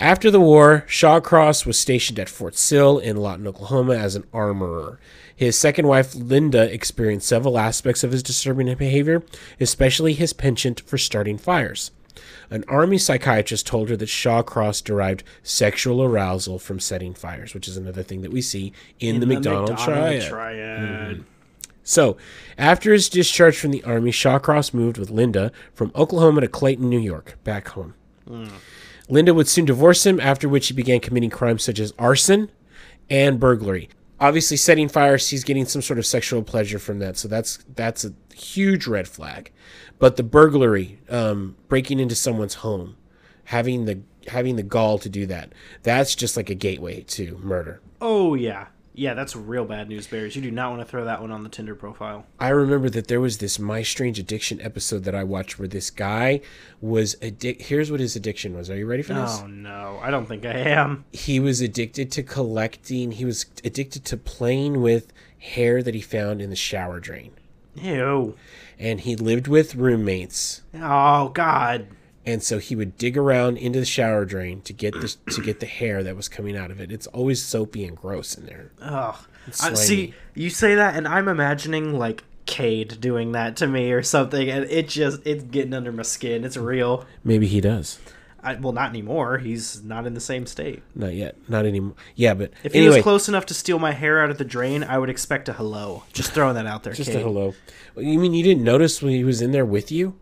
After 0.00 0.30
the 0.30 0.40
war, 0.40 0.86
Shawcross 0.88 1.66
was 1.66 1.78
stationed 1.78 2.18
at 2.18 2.30
Fort 2.30 2.56
Sill 2.56 2.98
in 2.98 3.18
Lawton, 3.18 3.46
Oklahoma 3.46 3.96
as 3.96 4.16
an 4.16 4.24
armorer. 4.32 4.98
His 5.36 5.58
second 5.58 5.86
wife, 5.86 6.14
Linda, 6.14 6.72
experienced 6.72 7.28
several 7.28 7.58
aspects 7.58 8.02
of 8.02 8.10
his 8.10 8.22
disturbing 8.22 8.74
behavior, 8.76 9.22
especially 9.60 10.14
his 10.14 10.32
penchant 10.32 10.80
for 10.80 10.96
starting 10.96 11.36
fires. 11.36 11.90
An 12.48 12.64
army 12.66 12.96
psychiatrist 12.96 13.66
told 13.66 13.90
her 13.90 13.96
that 13.98 14.08
Shawcross 14.08 14.82
derived 14.82 15.22
sexual 15.42 16.02
arousal 16.02 16.58
from 16.58 16.80
setting 16.80 17.12
fires, 17.12 17.52
which 17.52 17.68
is 17.68 17.76
another 17.76 18.02
thing 18.02 18.22
that 18.22 18.32
we 18.32 18.40
see 18.40 18.72
in, 19.00 19.20
the, 19.20 19.26
Macdonald, 19.26 19.76
triad. 19.78 20.22
triad. 20.22 21.16
Hmm. 21.18 21.22
So, 21.84 22.16
after 22.56 22.92
his 22.92 23.10
discharge 23.10 23.58
from 23.58 23.70
the 23.70 23.84
army, 23.84 24.12
Shawcross 24.12 24.72
moved 24.72 24.96
with 24.96 25.10
Linda 25.10 25.52
from 25.74 25.92
Oklahoma 25.94 26.40
to 26.40 26.48
Clayton, 26.48 26.88
New 26.88 26.98
York, 26.98 27.36
back 27.44 27.68
home. 27.68 27.94
Hmm. 28.26 28.48
Linda 29.10 29.34
would 29.34 29.48
soon 29.48 29.64
divorce 29.64 30.06
him, 30.06 30.20
after 30.20 30.48
which 30.48 30.68
he 30.68 30.74
began 30.74 31.00
committing 31.00 31.30
crimes 31.30 31.64
such 31.64 31.80
as 31.80 31.92
arson 31.98 32.50
and 33.10 33.40
burglary. 33.40 33.88
Obviously, 34.20 34.56
setting 34.56 34.88
fires, 34.88 35.28
he's 35.28 35.44
getting 35.44 35.64
some 35.64 35.82
sort 35.82 35.98
of 35.98 36.06
sexual 36.06 36.42
pleasure 36.42 36.78
from 36.78 36.98
that, 37.00 37.16
so 37.16 37.26
that's 37.26 37.58
that's 37.74 38.04
a 38.04 38.12
huge 38.34 38.86
red 38.86 39.08
flag. 39.08 39.50
But 39.98 40.16
the 40.16 40.22
burglary, 40.22 40.98
um, 41.08 41.56
breaking 41.68 42.00
into 42.00 42.14
someone's 42.14 42.54
home, 42.54 42.96
having 43.44 43.86
the 43.86 44.00
having 44.28 44.56
the 44.56 44.62
gall 44.62 44.98
to 44.98 45.08
do 45.08 45.26
that, 45.26 45.52
that's 45.82 46.14
just 46.14 46.36
like 46.36 46.50
a 46.50 46.54
gateway 46.54 47.00
to 47.02 47.38
murder. 47.42 47.80
Oh 48.00 48.34
yeah. 48.34 48.66
Yeah, 48.92 49.14
that's 49.14 49.36
real 49.36 49.64
bad 49.64 49.88
news 49.88 50.06
bears. 50.08 50.34
You 50.34 50.42
do 50.42 50.50
not 50.50 50.70
want 50.70 50.82
to 50.82 50.84
throw 50.84 51.04
that 51.04 51.20
one 51.20 51.30
on 51.30 51.42
the 51.44 51.48
Tinder 51.48 51.74
profile. 51.74 52.26
I 52.40 52.48
remember 52.48 52.90
that 52.90 53.06
there 53.06 53.20
was 53.20 53.38
this 53.38 53.58
My 53.58 53.82
Strange 53.82 54.18
Addiction 54.18 54.60
episode 54.60 55.04
that 55.04 55.14
I 55.14 55.22
watched 55.22 55.58
where 55.58 55.68
this 55.68 55.90
guy 55.90 56.40
was 56.80 57.14
addic- 57.16 57.62
here's 57.62 57.90
what 57.90 58.00
his 58.00 58.16
addiction 58.16 58.54
was. 58.54 58.68
Are 58.68 58.76
you 58.76 58.86
ready 58.86 59.02
for 59.02 59.14
this? 59.14 59.40
Oh 59.42 59.46
no, 59.46 60.00
I 60.02 60.10
don't 60.10 60.26
think 60.26 60.44
I 60.44 60.52
am. 60.54 61.04
He 61.12 61.38
was 61.38 61.60
addicted 61.60 62.10
to 62.12 62.22
collecting, 62.22 63.12
he 63.12 63.24
was 63.24 63.46
addicted 63.64 64.04
to 64.06 64.16
playing 64.16 64.82
with 64.82 65.12
hair 65.38 65.82
that 65.82 65.94
he 65.94 66.00
found 66.00 66.42
in 66.42 66.50
the 66.50 66.56
shower 66.56 66.98
drain. 67.00 67.32
Ew. 67.76 68.36
And 68.78 69.00
he 69.00 69.14
lived 69.14 69.46
with 69.46 69.76
roommates. 69.76 70.62
Oh 70.74 71.28
god. 71.28 71.86
And 72.30 72.44
so 72.44 72.58
he 72.58 72.76
would 72.76 72.96
dig 72.96 73.18
around 73.18 73.56
into 73.56 73.80
the 73.80 73.84
shower 73.84 74.24
drain 74.24 74.60
to 74.62 74.72
get 74.72 74.94
the 74.94 75.16
to 75.32 75.42
get 75.42 75.58
the 75.58 75.66
hair 75.66 76.04
that 76.04 76.14
was 76.14 76.28
coming 76.28 76.56
out 76.56 76.70
of 76.70 76.80
it. 76.80 76.92
It's 76.92 77.08
always 77.08 77.42
soapy 77.42 77.84
and 77.84 77.96
gross 77.96 78.38
in 78.38 78.46
there. 78.46 78.70
Oh, 78.80 79.20
I, 79.60 79.74
see, 79.74 80.14
you 80.34 80.48
say 80.48 80.76
that, 80.76 80.94
and 80.94 81.08
I'm 81.08 81.26
imagining 81.26 81.98
like 81.98 82.22
Cade 82.46 83.00
doing 83.00 83.32
that 83.32 83.56
to 83.56 83.66
me 83.66 83.90
or 83.90 84.04
something, 84.04 84.48
and 84.48 84.64
it 84.70 84.88
just 84.88 85.26
it's 85.26 85.42
getting 85.42 85.74
under 85.74 85.90
my 85.90 86.04
skin. 86.04 86.44
It's 86.44 86.56
real. 86.56 87.04
Maybe 87.24 87.48
he 87.48 87.60
does. 87.60 87.98
I, 88.42 88.54
well, 88.54 88.72
not 88.72 88.90
anymore. 88.90 89.38
He's 89.38 89.82
not 89.82 90.06
in 90.06 90.14
the 90.14 90.20
same 90.20 90.46
state. 90.46 90.82
Not 90.94 91.14
yet. 91.14 91.36
Not 91.48 91.66
anymore. 91.66 91.94
Yeah, 92.14 92.34
but 92.34 92.52
If 92.62 92.72
he 92.72 92.88
was 92.88 93.02
close 93.02 93.28
enough 93.28 93.44
to 93.46 93.54
steal 93.54 93.80
my 93.80 93.92
hair 93.92 94.22
out 94.22 94.30
of 94.30 94.38
the 94.38 94.44
drain, 94.44 94.84
I 94.84 94.98
would 94.98 95.10
expect 95.10 95.48
a 95.48 95.52
hello. 95.52 96.04
Just 96.12 96.32
throwing 96.32 96.54
that 96.54 96.66
out 96.66 96.84
there, 96.84 96.92
just 96.92 97.10
Cade. 97.10 97.20
a 97.20 97.24
hello. 97.24 97.54
You 97.96 98.20
mean 98.20 98.34
you 98.34 98.44
didn't 98.44 98.62
notice 98.62 99.02
when 99.02 99.12
he 99.12 99.24
was 99.24 99.42
in 99.42 99.50
there 99.50 99.66
with 99.66 99.90
you? 99.90 100.16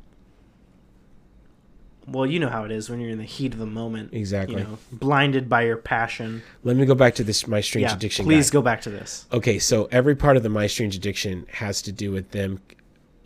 Well, 2.10 2.26
you 2.26 2.38
know 2.40 2.48
how 2.48 2.64
it 2.64 2.70
is 2.70 2.88
when 2.90 3.00
you're 3.00 3.10
in 3.10 3.18
the 3.18 3.24
heat 3.24 3.52
of 3.52 3.58
the 3.58 3.66
moment. 3.66 4.12
Exactly. 4.14 4.60
You 4.62 4.68
know, 4.68 4.78
blinded 4.92 5.48
by 5.48 5.62
your 5.62 5.76
passion. 5.76 6.42
Let 6.64 6.76
me 6.76 6.86
go 6.86 6.94
back 6.94 7.14
to 7.16 7.24
this 7.24 7.46
My 7.46 7.60
Strange 7.60 7.88
Yeah. 7.88 7.94
Addiction. 7.96 8.24
Please 8.24 8.50
guy. 8.50 8.54
go 8.54 8.62
back 8.62 8.80
to 8.82 8.90
this. 8.90 9.26
Okay, 9.32 9.58
so 9.58 9.88
every 9.92 10.14
part 10.16 10.36
of 10.36 10.42
the 10.42 10.48
My 10.48 10.66
Strange 10.66 10.96
Addiction 10.96 11.46
has 11.52 11.82
to 11.82 11.92
do 11.92 12.10
with 12.12 12.30
them 12.30 12.60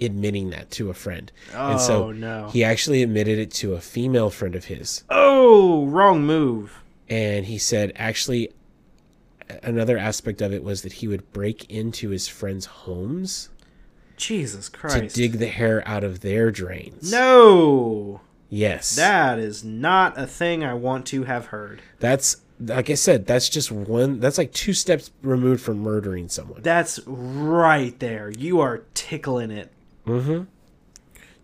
admitting 0.00 0.50
that 0.50 0.70
to 0.72 0.90
a 0.90 0.94
friend. 0.94 1.30
and 1.54 1.80
so 1.80 2.04
Oh, 2.08 2.12
no. 2.12 2.48
he 2.48 2.64
actually 2.64 3.02
admitted 3.04 3.38
it 3.38 3.52
to 3.52 3.74
a 3.74 3.80
female 3.80 4.30
friend 4.30 4.56
of 4.56 4.64
his. 4.64 5.04
Oh, 5.08 5.86
wrong 5.86 6.24
move. 6.24 6.82
And 7.08 7.46
he 7.46 7.58
said 7.58 7.92
actually 7.94 8.50
another 9.62 9.98
aspect 9.98 10.40
of 10.40 10.52
it 10.52 10.64
was 10.64 10.82
that 10.82 10.94
he 10.94 11.06
would 11.08 11.30
break 11.32 11.70
into 11.70 12.08
his 12.08 12.26
friends' 12.26 12.64
homes 12.66 13.50
Jesus 14.16 14.68
Christ. 14.68 14.96
to 14.96 15.08
dig 15.08 15.32
the 15.34 15.46
hair 15.48 15.86
out 15.86 16.02
of 16.04 16.20
their 16.20 16.50
drains. 16.50 17.12
no. 17.12 18.20
Yes. 18.54 18.96
That 18.96 19.38
is 19.38 19.64
not 19.64 20.18
a 20.18 20.26
thing 20.26 20.62
I 20.62 20.74
want 20.74 21.06
to 21.06 21.24
have 21.24 21.46
heard. 21.46 21.80
that's 22.00 22.36
like 22.60 22.90
I 22.90 22.94
said, 22.94 23.26
that's 23.26 23.48
just 23.48 23.72
one 23.72 24.20
that's 24.20 24.36
like 24.36 24.52
two 24.52 24.74
steps 24.74 25.10
removed 25.22 25.62
from 25.62 25.78
murdering 25.78 26.28
someone. 26.28 26.60
That's 26.60 27.00
right 27.06 27.98
there. 27.98 28.30
You 28.30 28.60
are 28.60 28.82
tickling 28.92 29.50
it. 29.50 29.72
Mm-hmm. 30.06 30.42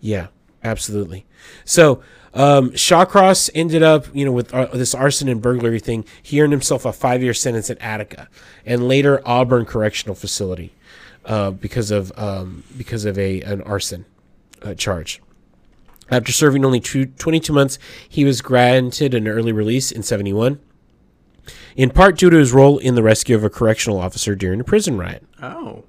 Yeah. 0.01 0.27
Absolutely. 0.63 1.25
So 1.65 2.03
um, 2.35 2.73
Shawcross 2.73 3.49
ended 3.55 3.83
up, 3.83 4.07
you 4.13 4.27
know, 4.27 4.33
with 4.33 4.53
uh, 4.53 4.67
this 4.67 4.95
arson 4.95 5.29
and 5.29 5.41
burglary 5.41 5.81
thing. 5.81 6.05
He 6.23 6.43
earned 6.43 6.53
himself 6.53 6.85
a 6.85 6.93
five-year 6.93 7.33
sentence 7.33 7.71
at 7.71 7.81
Attica 7.81 8.29
and 8.67 8.87
later 8.87 9.23
Auburn 9.25 9.65
Correctional 9.65 10.15
Facility 10.15 10.75
uh, 11.25 11.53
because 11.53 11.91
of 11.91 12.13
um, 12.19 12.65
because 12.77 13.07
of 13.07 13.19
a 13.19 13.41
an 13.43 13.63
arson 13.63 14.05
uh, 14.63 14.75
charge. 14.75 15.23
After 16.11 16.33
serving 16.33 16.65
only 16.65 16.81
two, 16.81 17.07
22 17.07 17.53
months, 17.53 17.79
he 18.09 18.25
was 18.25 18.41
granted 18.41 19.15
an 19.15 19.29
early 19.29 19.53
release 19.53 19.93
in 19.93 20.03
71, 20.03 20.59
in 21.77 21.91
part 21.91 22.17
due 22.19 22.31
to 22.31 22.37
his 22.39 22.53
role 22.53 22.79
in 22.79 22.95
the 22.95 23.03
rescue 23.03 23.37
of 23.37 23.45
a 23.45 23.51
correctional 23.51 24.01
officer 24.01 24.35
during 24.35 24.61
a 24.61 24.65
prison 24.65 24.97
riot. 24.97 25.25
Oh, 25.43 25.85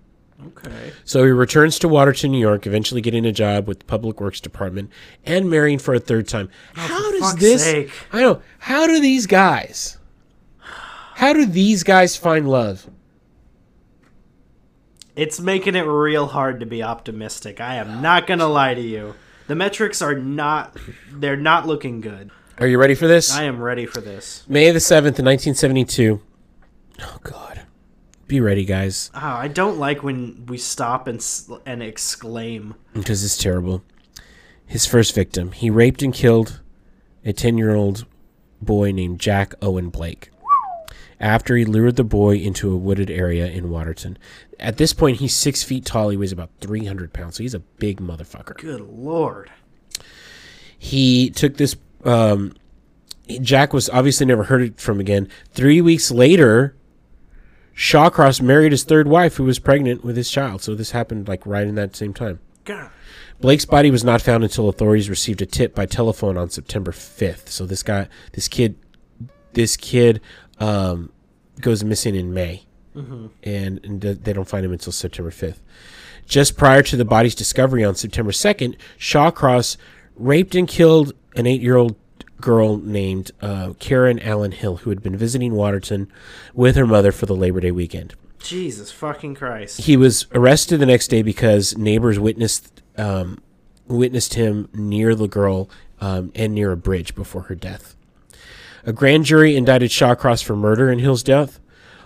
okay. 0.45 0.91
So 1.05 1.23
he 1.23 1.31
returns 1.31 1.79
to 1.79 1.87
Watertown, 1.87 2.31
New 2.31 2.39
York, 2.39 2.67
eventually 2.67 3.01
getting 3.01 3.25
a 3.25 3.31
job 3.31 3.67
with 3.67 3.79
the 3.79 3.85
Public 3.85 4.19
Works 4.19 4.41
Department 4.41 4.91
and 5.25 5.49
marrying 5.49 5.79
for 5.79 5.93
a 5.93 5.99
third 5.99 6.27
time. 6.27 6.49
Oh, 6.75 6.81
how 6.81 7.11
does 7.11 7.35
this? 7.35 7.63
sake. 7.63 7.91
I 8.11 8.21
know. 8.21 8.41
How 8.59 8.87
do 8.87 8.99
these 8.99 9.25
guys? 9.25 9.97
How 11.15 11.33
do 11.33 11.45
these 11.45 11.83
guys 11.83 12.15
find 12.15 12.47
love? 12.49 12.89
It's 15.15 15.39
making 15.39 15.75
it 15.75 15.81
real 15.81 16.27
hard 16.27 16.61
to 16.61 16.65
be 16.65 16.81
optimistic. 16.81 17.59
I 17.59 17.75
am 17.75 18.01
not 18.01 18.25
gonna 18.25 18.47
lie 18.47 18.73
to 18.73 18.81
you. 18.81 19.15
The 19.49 19.55
metrics 19.55 19.99
are 20.03 20.13
not 20.13 20.77
they're 21.11 21.35
not 21.35 21.65
looking 21.65 22.01
good. 22.01 22.29
Are 22.59 22.67
you 22.67 22.77
ready 22.77 22.93
for 22.93 23.07
this? 23.07 23.33
I 23.35 23.45
am 23.45 23.59
ready 23.59 23.87
for 23.87 23.99
this. 23.99 24.43
May 24.47 24.69
the 24.69 24.79
seventh, 24.79 25.17
in 25.17 25.25
nineteen 25.25 25.55
seventy-two. 25.55 26.21
Oh 27.01 27.17
God, 27.23 27.61
be 28.27 28.39
ready, 28.39 28.63
guys, 28.63 29.09
Oh, 29.15 29.19
I 29.19 29.47
don't 29.47 29.79
like 29.79 30.03
when 30.03 30.45
we 30.45 30.59
stop 30.59 31.07
and 31.07 31.25
and 31.65 31.81
exclaim. 31.81 32.75
because 32.93 33.23
it's 33.23 33.37
terrible. 33.37 33.83
His 34.67 34.85
first 34.85 35.15
victim. 35.15 35.51
He 35.51 35.71
raped 35.71 36.03
and 36.03 36.13
killed 36.13 36.61
a 37.25 37.33
ten-year-old 37.33 38.05
boy 38.61 38.91
named 38.91 39.19
Jack 39.19 39.55
Owen 39.63 39.89
Blake. 39.89 40.29
After 41.19 41.55
he 41.57 41.65
lured 41.65 41.97
the 41.97 42.03
boy 42.05 42.35
into 42.37 42.71
a 42.71 42.77
wooded 42.77 43.09
area 43.11 43.47
in 43.47 43.69
Watertown. 43.69 44.17
At 44.59 44.77
this 44.77 44.93
point, 44.93 45.17
he's 45.17 45.35
six 45.35 45.63
feet 45.63 45.83
tall. 45.85 46.09
He 46.09 46.17
weighs 46.17 46.31
about 46.31 46.49
300 46.61 47.11
pounds, 47.11 47.35
so 47.37 47.43
he's 47.43 47.53
a 47.53 47.59
big 47.59 47.99
motherfucker. 47.99 48.55
Good 48.57 48.81
lord. 48.81 49.51
he 50.77 51.29
took 51.29 51.57
this 51.57 51.75
um 52.05 52.53
jack 53.41 53.73
was 53.73 53.89
obviously 53.89 54.25
never 54.25 54.45
heard 54.45 54.79
from 54.79 54.99
again 55.01 55.27
three 55.51 55.81
weeks 55.81 56.09
later 56.09 56.73
shawcross 57.75 58.41
married 58.41 58.71
his 58.71 58.83
third 58.85 59.07
wife 59.07 59.35
who 59.35 59.43
was 59.43 59.59
pregnant 59.59 60.03
with 60.03 60.15
his 60.15 60.31
child 60.31 60.61
so 60.61 60.73
this 60.73 60.91
happened 60.91 61.27
like 61.27 61.45
right 61.45 61.67
in 61.67 61.75
that 61.75 61.95
same 61.95 62.13
time 62.13 62.39
God. 62.63 62.89
blake's 63.41 63.65
body 63.65 63.91
was 63.91 64.03
not 64.05 64.21
found 64.21 64.43
until 64.43 64.69
authorities 64.69 65.09
received 65.09 65.41
a 65.41 65.45
tip 65.45 65.75
by 65.75 65.85
telephone 65.85 66.37
on 66.37 66.49
september 66.49 66.91
5th 66.91 67.49
so 67.49 67.65
this 67.65 67.83
guy 67.83 68.07
this 68.31 68.47
kid 68.47 68.77
this 69.53 69.75
kid 69.75 70.21
um 70.59 71.11
goes 71.61 71.83
missing 71.83 72.15
in 72.15 72.33
may 72.33 72.63
and, 73.43 73.79
and 73.83 74.01
they 74.01 74.33
don't 74.33 74.47
find 74.47 74.65
him 74.65 74.71
until 74.71 74.91
september 74.91 75.31
5th 75.31 75.59
just 76.29 76.55
prior 76.55 76.83
to 76.83 76.95
the 76.95 77.03
body's 77.03 77.35
discovery 77.35 77.83
on 77.83 77.95
September 77.95 78.31
2nd, 78.31 78.75
Shawcross 78.97 79.75
raped 80.15 80.53
and 80.55 80.67
killed 80.67 81.13
an 81.35 81.47
eight 81.47 81.59
year 81.59 81.75
old 81.75 81.95
girl 82.39 82.77
named 82.77 83.31
uh, 83.41 83.73
Karen 83.79 84.19
Allen 84.19 84.51
Hill, 84.51 84.77
who 84.77 84.91
had 84.91 85.01
been 85.03 85.17
visiting 85.17 85.55
Watertown 85.55 86.07
with 86.53 86.75
her 86.75 86.85
mother 86.85 87.11
for 87.11 87.25
the 87.25 87.35
Labor 87.35 87.59
Day 87.59 87.71
weekend. 87.71 88.13
Jesus 88.37 88.91
fucking 88.91 89.35
Christ. 89.35 89.81
He 89.81 89.97
was 89.97 90.27
arrested 90.33 90.77
the 90.77 90.85
next 90.85 91.09
day 91.09 91.21
because 91.21 91.77
neighbors 91.77 92.19
witnessed 92.19 92.81
um, 92.97 93.41
witnessed 93.87 94.35
him 94.35 94.69
near 94.73 95.15
the 95.15 95.27
girl 95.27 95.69
um, 95.99 96.31
and 96.35 96.53
near 96.53 96.71
a 96.71 96.77
bridge 96.77 97.15
before 97.15 97.43
her 97.43 97.55
death. 97.55 97.95
A 98.85 98.93
grand 98.93 99.25
jury 99.25 99.55
indicted 99.55 99.91
Shawcross 99.91 100.43
for 100.43 100.55
murder 100.55 100.91
in 100.91 100.99
Hill's 100.99 101.23
death. 101.23 101.59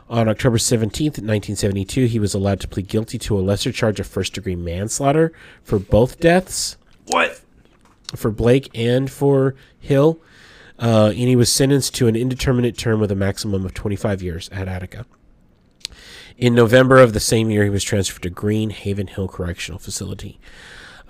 On 0.09 0.28
October 0.28 0.57
17, 0.57 1.05
1972, 1.07 2.05
he 2.05 2.19
was 2.19 2.34
allowed 2.34 2.59
to 2.59 2.67
plead 2.67 2.88
guilty 2.88 3.17
to 3.19 3.38
a 3.38 3.41
lesser 3.41 3.71
charge 3.71 3.99
of 3.99 4.07
first 4.07 4.34
degree 4.34 4.55
manslaughter 4.55 5.32
for 5.63 5.80
both 5.80 6.19
deaths, 6.19 6.78
What? 7.07 7.41
for 8.15 8.30
Blake 8.30 8.69
and 8.76 9.09
for 9.09 9.55
Hill. 9.80 10.19
Uh, 10.78 11.07
and 11.09 11.17
he 11.17 11.36
was 11.36 11.51
sentenced 11.51 11.95
to 11.95 12.07
an 12.07 12.15
indeterminate 12.15 12.78
term 12.78 12.99
with 12.99 13.11
a 13.11 13.15
maximum 13.15 13.65
of 13.65 13.74
25 13.74 14.21
years 14.21 14.49
at 14.49 14.67
Attica. 14.67 15.05
In 16.38 16.53
November 16.55 16.97
of 16.97 17.13
the 17.13 17.19
same 17.19 17.49
year, 17.49 17.63
he 17.63 17.69
was 17.69 17.84
transferred 17.84 18.24
to 18.24 18.30
Green 18.30 18.71
Haven 18.71 19.07
Hill 19.07 19.28
Correctional 19.28 19.80
Facility. 19.80 20.39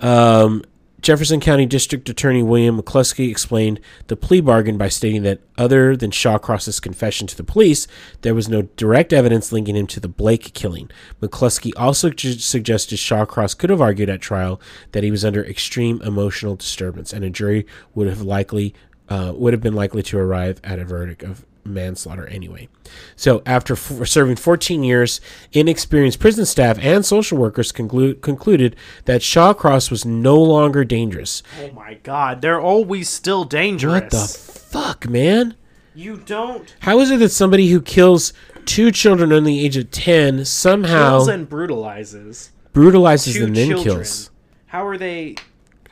Um, 0.00 0.62
Jefferson 1.04 1.38
County 1.38 1.66
District 1.66 2.08
Attorney 2.08 2.42
William 2.42 2.80
McCluskey 2.80 3.30
explained 3.30 3.78
the 4.06 4.16
plea 4.16 4.40
bargain 4.40 4.78
by 4.78 4.88
stating 4.88 5.22
that 5.24 5.40
other 5.58 5.98
than 5.98 6.10
Shawcross's 6.10 6.80
confession 6.80 7.26
to 7.26 7.36
the 7.36 7.44
police, 7.44 7.86
there 8.22 8.34
was 8.34 8.48
no 8.48 8.62
direct 8.62 9.12
evidence 9.12 9.52
linking 9.52 9.76
him 9.76 9.86
to 9.88 10.00
the 10.00 10.08
Blake 10.08 10.54
killing. 10.54 10.90
McCluskey 11.20 11.72
also 11.76 12.08
ju- 12.08 12.38
suggested 12.38 12.96
Shawcross 12.96 13.54
could 13.54 13.68
have 13.68 13.82
argued 13.82 14.08
at 14.08 14.22
trial 14.22 14.58
that 14.92 15.04
he 15.04 15.10
was 15.10 15.26
under 15.26 15.44
extreme 15.44 16.00
emotional 16.00 16.56
disturbance, 16.56 17.12
and 17.12 17.22
a 17.22 17.28
jury 17.28 17.66
would 17.94 18.08
have 18.08 18.22
likely 18.22 18.74
uh, 19.10 19.34
would 19.36 19.52
have 19.52 19.62
been 19.62 19.74
likely 19.74 20.02
to 20.04 20.16
arrive 20.16 20.58
at 20.64 20.78
a 20.78 20.86
verdict 20.86 21.22
of 21.22 21.44
manslaughter 21.64 22.26
anyway. 22.26 22.68
So, 23.16 23.42
after 23.46 23.74
f- 23.74 24.06
serving 24.06 24.36
14 24.36 24.82
years, 24.84 25.20
inexperienced 25.52 26.20
prison 26.20 26.46
staff 26.46 26.78
and 26.80 27.04
social 27.04 27.38
workers 27.38 27.72
conclu- 27.72 28.20
concluded 28.20 28.76
that 29.06 29.20
Shawcross 29.20 29.90
was 29.90 30.04
no 30.04 30.40
longer 30.40 30.84
dangerous. 30.84 31.42
Oh 31.62 31.72
my 31.72 31.94
god, 32.02 32.42
they're 32.42 32.60
always 32.60 33.08
still 33.08 33.44
dangerous. 33.44 34.02
What 34.02 34.10
the 34.10 34.26
fuck, 34.60 35.08
man? 35.08 35.56
you 35.94 36.16
don't 36.16 36.74
How 36.80 36.98
is 37.00 37.10
it 37.10 37.20
that 37.20 37.28
somebody 37.28 37.68
who 37.68 37.80
kills 37.80 38.32
two 38.64 38.90
children 38.90 39.32
under 39.32 39.46
the 39.46 39.64
age 39.64 39.76
of 39.76 39.90
10 39.92 40.44
somehow 40.44 41.10
kills 41.10 41.28
and 41.28 41.48
brutalizes 41.48 42.50
brutalizes 42.72 43.34
two 43.34 43.44
and 43.44 43.54
then 43.54 43.68
children. 43.68 43.94
kills? 43.96 44.30
How 44.66 44.84
are 44.86 44.98
they 44.98 45.36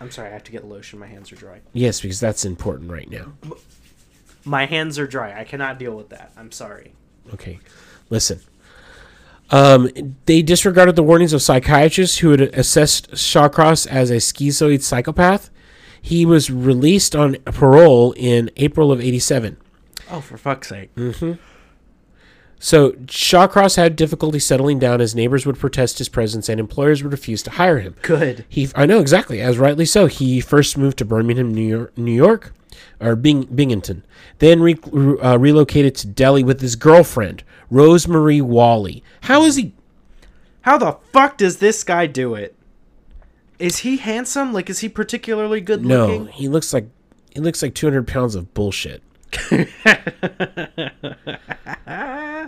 I'm 0.00 0.10
sorry, 0.10 0.30
I 0.30 0.32
have 0.32 0.42
to 0.44 0.52
get 0.52 0.64
lotion, 0.64 0.98
my 0.98 1.06
hands 1.06 1.30
are 1.30 1.36
dry. 1.36 1.60
Yes, 1.72 2.00
because 2.00 2.18
that's 2.18 2.44
important 2.44 2.90
right 2.90 3.08
now. 3.08 3.34
My 4.44 4.66
hands 4.66 4.98
are 4.98 5.06
dry. 5.06 5.38
I 5.38 5.44
cannot 5.44 5.78
deal 5.78 5.94
with 5.94 6.08
that. 6.10 6.32
I'm 6.36 6.52
sorry. 6.52 6.94
Okay, 7.32 7.60
listen. 8.10 8.40
Um, 9.50 9.90
they 10.26 10.42
disregarded 10.42 10.96
the 10.96 11.02
warnings 11.02 11.32
of 11.32 11.42
psychiatrists 11.42 12.18
who 12.18 12.30
had 12.30 12.40
assessed 12.40 13.10
Shawcross 13.12 13.86
as 13.86 14.10
a 14.10 14.16
schizoid 14.16 14.82
psychopath. 14.82 15.50
He 16.00 16.24
was 16.26 16.50
released 16.50 17.14
on 17.14 17.36
parole 17.44 18.12
in 18.16 18.50
April 18.56 18.90
of 18.90 19.00
87. 19.00 19.58
Oh, 20.10 20.20
for 20.20 20.36
fuck's 20.36 20.68
sake. 20.68 20.90
So 22.58 22.92
Shawcross 22.92 23.76
had 23.76 23.96
difficulty 23.96 24.38
settling 24.38 24.78
down 24.78 25.00
as 25.00 25.14
neighbors 25.14 25.44
would 25.44 25.58
protest 25.58 25.98
his 25.98 26.08
presence 26.08 26.48
and 26.48 26.58
employers 26.58 27.02
would 27.02 27.12
refuse 27.12 27.42
to 27.42 27.50
hire 27.50 27.80
him. 27.80 27.96
Good. 28.02 28.44
He, 28.48 28.68
I 28.74 28.86
know 28.86 29.00
exactly, 29.00 29.40
as 29.40 29.58
rightly 29.58 29.84
so. 29.84 30.06
He 30.06 30.40
first 30.40 30.78
moved 30.78 30.98
to 30.98 31.04
Birmingham, 31.04 31.52
New 31.52 31.66
York, 31.66 31.98
New 31.98 32.12
York 32.14 32.52
or 33.02 33.16
Bing, 33.16 33.44
Binghamton, 33.44 34.04
then 34.38 34.60
re, 34.60 34.78
uh, 35.22 35.36
relocated 35.36 35.94
to 35.96 36.06
Delhi 36.06 36.44
with 36.44 36.60
his 36.60 36.76
girlfriend, 36.76 37.42
Rose 37.70 38.06
Marie 38.06 38.40
Walley. 38.40 39.02
How 39.22 39.44
is 39.44 39.56
he? 39.56 39.74
How 40.62 40.78
the 40.78 40.98
fuck 41.12 41.36
does 41.36 41.58
this 41.58 41.84
guy 41.84 42.06
do 42.06 42.34
it? 42.34 42.54
Is 43.58 43.78
he 43.78 43.96
handsome? 43.96 44.52
Like, 44.52 44.70
is 44.70 44.80
he 44.80 44.88
particularly 44.88 45.60
good 45.60 45.84
looking? 45.84 46.26
No, 46.26 46.30
he 46.30 46.48
looks 46.48 46.72
like 46.72 46.88
he 47.32 47.40
looks 47.40 47.62
like 47.62 47.74
200 47.74 48.06
pounds 48.06 48.34
of 48.34 48.52
bullshit. 48.54 49.02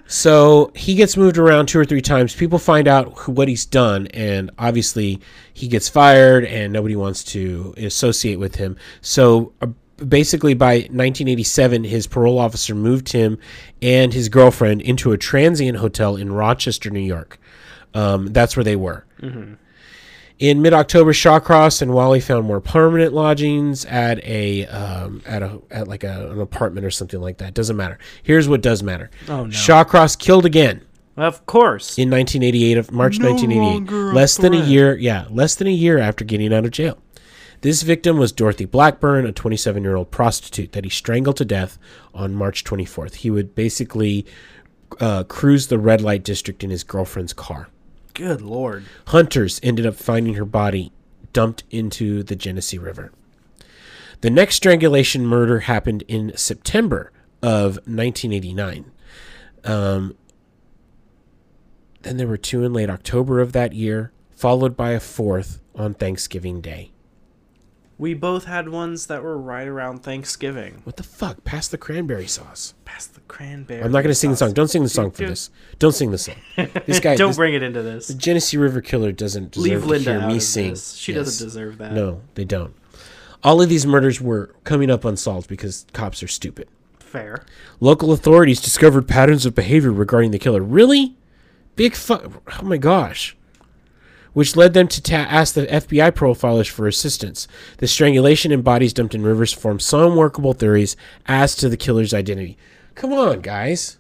so 0.06 0.70
he 0.74 0.94
gets 0.94 1.16
moved 1.16 1.38
around 1.38 1.66
two 1.66 1.78
or 1.78 1.84
three 1.84 2.02
times. 2.02 2.34
People 2.34 2.58
find 2.58 2.86
out 2.86 3.16
who, 3.18 3.32
what 3.32 3.48
he's 3.48 3.64
done, 3.64 4.06
and 4.08 4.50
obviously 4.58 5.20
he 5.52 5.68
gets 5.68 5.88
fired, 5.88 6.44
and 6.44 6.72
nobody 6.72 6.96
wants 6.96 7.24
to 7.24 7.74
associate 7.76 8.36
with 8.36 8.56
him. 8.56 8.76
So 9.00 9.52
basically, 9.96 10.54
by 10.54 10.74
1987, 10.76 11.84
his 11.84 12.06
parole 12.06 12.38
officer 12.38 12.74
moved 12.74 13.12
him 13.12 13.38
and 13.82 14.12
his 14.12 14.28
girlfriend 14.28 14.82
into 14.82 15.12
a 15.12 15.18
transient 15.18 15.78
hotel 15.78 16.16
in 16.16 16.32
Rochester, 16.32 16.90
New 16.90 17.00
York. 17.00 17.38
Um, 17.94 18.26
that's 18.32 18.56
where 18.56 18.64
they 18.64 18.76
were. 18.76 19.04
In 20.40 20.62
mid-October, 20.62 21.12
Shawcross 21.12 21.80
and 21.80 21.94
Walley 21.94 22.18
found 22.20 22.44
more 22.46 22.60
permanent 22.60 23.12
lodgings 23.14 23.84
at 23.84 24.22
a 24.24 24.66
um, 24.66 25.22
at 25.26 25.42
a 25.44 25.60
at 25.70 25.86
like 25.86 26.02
a, 26.02 26.30
an 26.32 26.40
apartment 26.40 26.84
or 26.84 26.90
something 26.90 27.20
like 27.20 27.38
that. 27.38 27.54
Doesn't 27.54 27.76
matter. 27.76 27.98
Here's 28.24 28.48
what 28.48 28.60
does 28.60 28.82
matter. 28.82 29.10
Oh, 29.28 29.44
no. 29.44 29.50
Shawcross 29.50 30.18
killed 30.18 30.44
again 30.44 30.82
Of 31.16 31.46
course. 31.46 31.96
in 31.96 32.10
1988 32.10 32.78
of 32.78 32.90
March 32.90 33.20
No 33.20 33.30
1988. 33.30 33.72
longer 33.74 34.10
a 34.10 34.14
Less 34.14 34.36
than 34.36 34.54
a 34.54 34.60
year, 34.66 34.96
yeah, 34.96 35.26
less 35.30 35.54
than 35.54 35.68
a 35.68 35.72
year 35.72 35.98
after 35.98 36.24
getting 36.24 36.52
out 36.52 36.64
of 36.64 36.72
jail. 36.72 36.98
This 37.64 37.80
victim 37.80 38.18
was 38.18 38.30
Dorothy 38.30 38.66
Blackburn, 38.66 39.24
a 39.24 39.32
27-year-old 39.32 40.10
prostitute 40.10 40.72
that 40.72 40.84
he 40.84 40.90
strangled 40.90 41.38
to 41.38 41.46
death 41.46 41.78
on 42.12 42.34
March 42.34 42.62
24th. 42.62 43.14
He 43.14 43.30
would 43.30 43.54
basically 43.54 44.26
uh, 45.00 45.24
cruise 45.24 45.68
the 45.68 45.78
red 45.78 46.02
light 46.02 46.22
district 46.24 46.62
in 46.62 46.68
his 46.68 46.84
girlfriend's 46.84 47.32
car. 47.32 47.68
Good 48.12 48.42
lord. 48.42 48.84
Hunters 49.06 49.60
ended 49.62 49.86
up 49.86 49.94
finding 49.94 50.34
her 50.34 50.44
body 50.44 50.92
dumped 51.32 51.64
into 51.70 52.22
the 52.22 52.36
Genesee 52.36 52.76
River. 52.76 53.12
The 54.20 54.28
next 54.28 54.56
strangulation 54.56 55.26
murder 55.26 55.60
happened 55.60 56.04
in 56.06 56.36
September 56.36 57.12
of 57.40 57.76
1989. 57.86 58.92
Um, 59.64 60.14
then 62.02 62.18
there 62.18 62.28
were 62.28 62.36
two 62.36 62.62
in 62.62 62.74
late 62.74 62.90
October 62.90 63.40
of 63.40 63.52
that 63.52 63.72
year, 63.72 64.12
followed 64.36 64.76
by 64.76 64.90
a 64.90 65.00
fourth 65.00 65.62
on 65.74 65.94
Thanksgiving 65.94 66.60
Day. 66.60 66.90
We 67.96 68.12
both 68.14 68.44
had 68.46 68.68
ones 68.68 69.06
that 69.06 69.22
were 69.22 69.38
right 69.38 69.68
around 69.68 69.98
Thanksgiving. 70.02 70.80
What 70.84 70.96
the 70.96 71.04
fuck? 71.04 71.44
Pass 71.44 71.68
the 71.68 71.78
cranberry 71.78 72.26
sauce. 72.26 72.74
Pass 72.84 73.06
the 73.06 73.20
cranberry. 73.28 73.82
I'm 73.82 73.92
not 73.92 74.00
going 74.02 74.10
to 74.10 74.14
sing 74.16 74.30
the 74.30 74.36
song. 74.36 74.52
Don't 74.52 74.66
sing 74.68 74.82
the 74.82 74.88
song 74.88 75.12
for 75.12 75.24
this. 75.26 75.50
Don't 75.78 75.92
sing 75.92 76.10
the 76.10 76.18
song. 76.18 76.34
This 76.86 76.98
guy. 76.98 77.14
Don't 77.16 77.28
this- 77.30 77.36
bring 77.36 77.54
it 77.54 77.62
into 77.62 77.82
this. 77.82 78.08
the 78.08 78.14
Genesee 78.14 78.56
River 78.56 78.80
Killer 78.80 79.12
doesn't 79.12 79.52
deserve 79.52 79.64
Leave 79.70 79.82
to 79.82 79.86
Linda 79.88 80.18
hear 80.20 80.28
me 80.28 80.40
sing. 80.40 80.70
this. 80.70 80.94
She 80.94 81.12
Yes. 81.12 81.24
doesn't 81.26 81.46
deserve 81.46 81.78
that. 81.78 81.92
No, 81.92 82.20
they 82.34 82.44
don't. 82.44 82.74
All 83.44 83.62
of 83.62 83.68
these 83.68 83.86
murders 83.86 84.20
were 84.20 84.54
coming 84.64 84.90
up 84.90 85.04
unsolved 85.04 85.48
because 85.48 85.86
cops 85.92 86.22
are 86.22 86.28
stupid. 86.28 86.66
Fair. 86.98 87.44
Local 87.78 88.10
authorities 88.10 88.60
discovered 88.60 89.06
patterns 89.06 89.46
of 89.46 89.54
behavior 89.54 89.92
regarding 89.92 90.32
the 90.32 90.38
killer. 90.40 90.62
Really? 90.62 91.14
Big 91.76 91.94
fuck. 91.94 92.42
Oh 92.60 92.64
my 92.64 92.76
gosh. 92.76 93.36
Which 94.34 94.56
led 94.56 94.74
them 94.74 94.88
to 94.88 95.02
ta- 95.02 95.26
ask 95.30 95.54
the 95.54 95.66
FBI 95.66 96.12
profilers 96.12 96.68
for 96.68 96.86
assistance. 96.86 97.48
The 97.78 97.86
strangulation 97.86 98.52
and 98.52 98.62
bodies 98.62 98.92
dumped 98.92 99.14
in 99.14 99.22
rivers 99.22 99.52
formed 99.52 99.80
some 99.80 100.16
workable 100.16 100.52
theories 100.52 100.96
as 101.26 101.54
to 101.56 101.68
the 101.68 101.76
killer's 101.76 102.12
identity. 102.12 102.58
Come 102.94 103.12
on, 103.12 103.40
guys. 103.40 103.98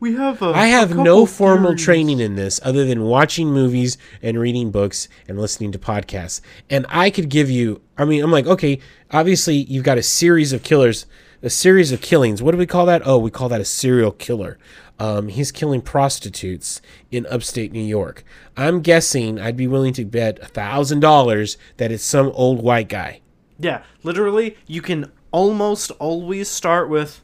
We 0.00 0.14
have 0.14 0.40
a. 0.42 0.46
I 0.46 0.66
have 0.66 0.96
no 0.96 1.26
formal 1.26 1.74
training 1.74 2.20
in 2.20 2.36
this 2.36 2.60
other 2.62 2.84
than 2.84 3.02
watching 3.02 3.48
movies 3.52 3.98
and 4.22 4.38
reading 4.38 4.70
books 4.70 5.08
and 5.26 5.40
listening 5.40 5.72
to 5.72 5.78
podcasts. 5.78 6.40
And 6.70 6.86
I 6.88 7.10
could 7.10 7.28
give 7.28 7.50
you, 7.50 7.80
I 7.96 8.04
mean, 8.04 8.22
I'm 8.22 8.30
like, 8.30 8.46
okay, 8.46 8.78
obviously 9.10 9.56
you've 9.56 9.82
got 9.84 9.98
a 9.98 10.02
series 10.02 10.52
of 10.52 10.62
killers, 10.62 11.06
a 11.42 11.50
series 11.50 11.90
of 11.90 12.00
killings. 12.00 12.40
What 12.40 12.52
do 12.52 12.58
we 12.58 12.66
call 12.66 12.86
that? 12.86 13.02
Oh, 13.04 13.18
we 13.18 13.32
call 13.32 13.48
that 13.48 13.60
a 13.60 13.64
serial 13.64 14.12
killer. 14.12 14.56
Um, 14.98 15.28
he's 15.28 15.52
killing 15.52 15.80
prostitutes 15.80 16.80
in 17.10 17.26
upstate 17.26 17.72
New 17.72 17.84
York. 17.84 18.24
I'm 18.56 18.80
guessing 18.80 19.38
I'd 19.40 19.56
be 19.56 19.66
willing 19.68 19.92
to 19.94 20.04
bet 20.04 20.38
a 20.40 20.46
thousand 20.46 21.00
dollars 21.00 21.56
that 21.76 21.92
it's 21.92 22.02
some 22.04 22.28
old 22.34 22.62
white 22.62 22.88
guy. 22.88 23.20
Yeah, 23.58 23.82
literally, 24.02 24.56
you 24.66 24.82
can 24.82 25.12
almost 25.30 25.90
always 25.92 26.48
start 26.48 26.88
with 26.88 27.22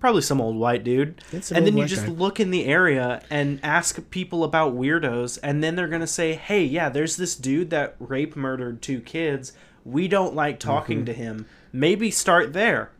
probably 0.00 0.22
some 0.22 0.40
old 0.40 0.56
white 0.56 0.82
dude, 0.84 1.22
an 1.32 1.42
and 1.54 1.66
then 1.66 1.76
you 1.76 1.84
just 1.86 2.06
guy. 2.06 2.12
look 2.12 2.40
in 2.40 2.50
the 2.50 2.64
area 2.64 3.22
and 3.30 3.60
ask 3.62 4.10
people 4.10 4.42
about 4.42 4.74
weirdos, 4.74 5.38
and 5.42 5.62
then 5.62 5.76
they're 5.76 5.88
gonna 5.88 6.06
say, 6.06 6.34
"Hey, 6.34 6.64
yeah, 6.64 6.88
there's 6.88 7.16
this 7.16 7.34
dude 7.36 7.70
that 7.70 7.94
rape 8.00 8.34
murdered 8.36 8.82
two 8.82 9.00
kids. 9.00 9.52
We 9.84 10.08
don't 10.08 10.34
like 10.34 10.58
talking 10.58 10.98
Mm-hmm. 10.98 11.04
to 11.06 11.12
him. 11.12 11.46
Maybe 11.72 12.10
start 12.10 12.52
there." 12.52 12.90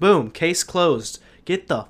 Boom, 0.00 0.30
case 0.30 0.62
closed. 0.64 1.18
Get 1.44 1.66
the 1.68 1.86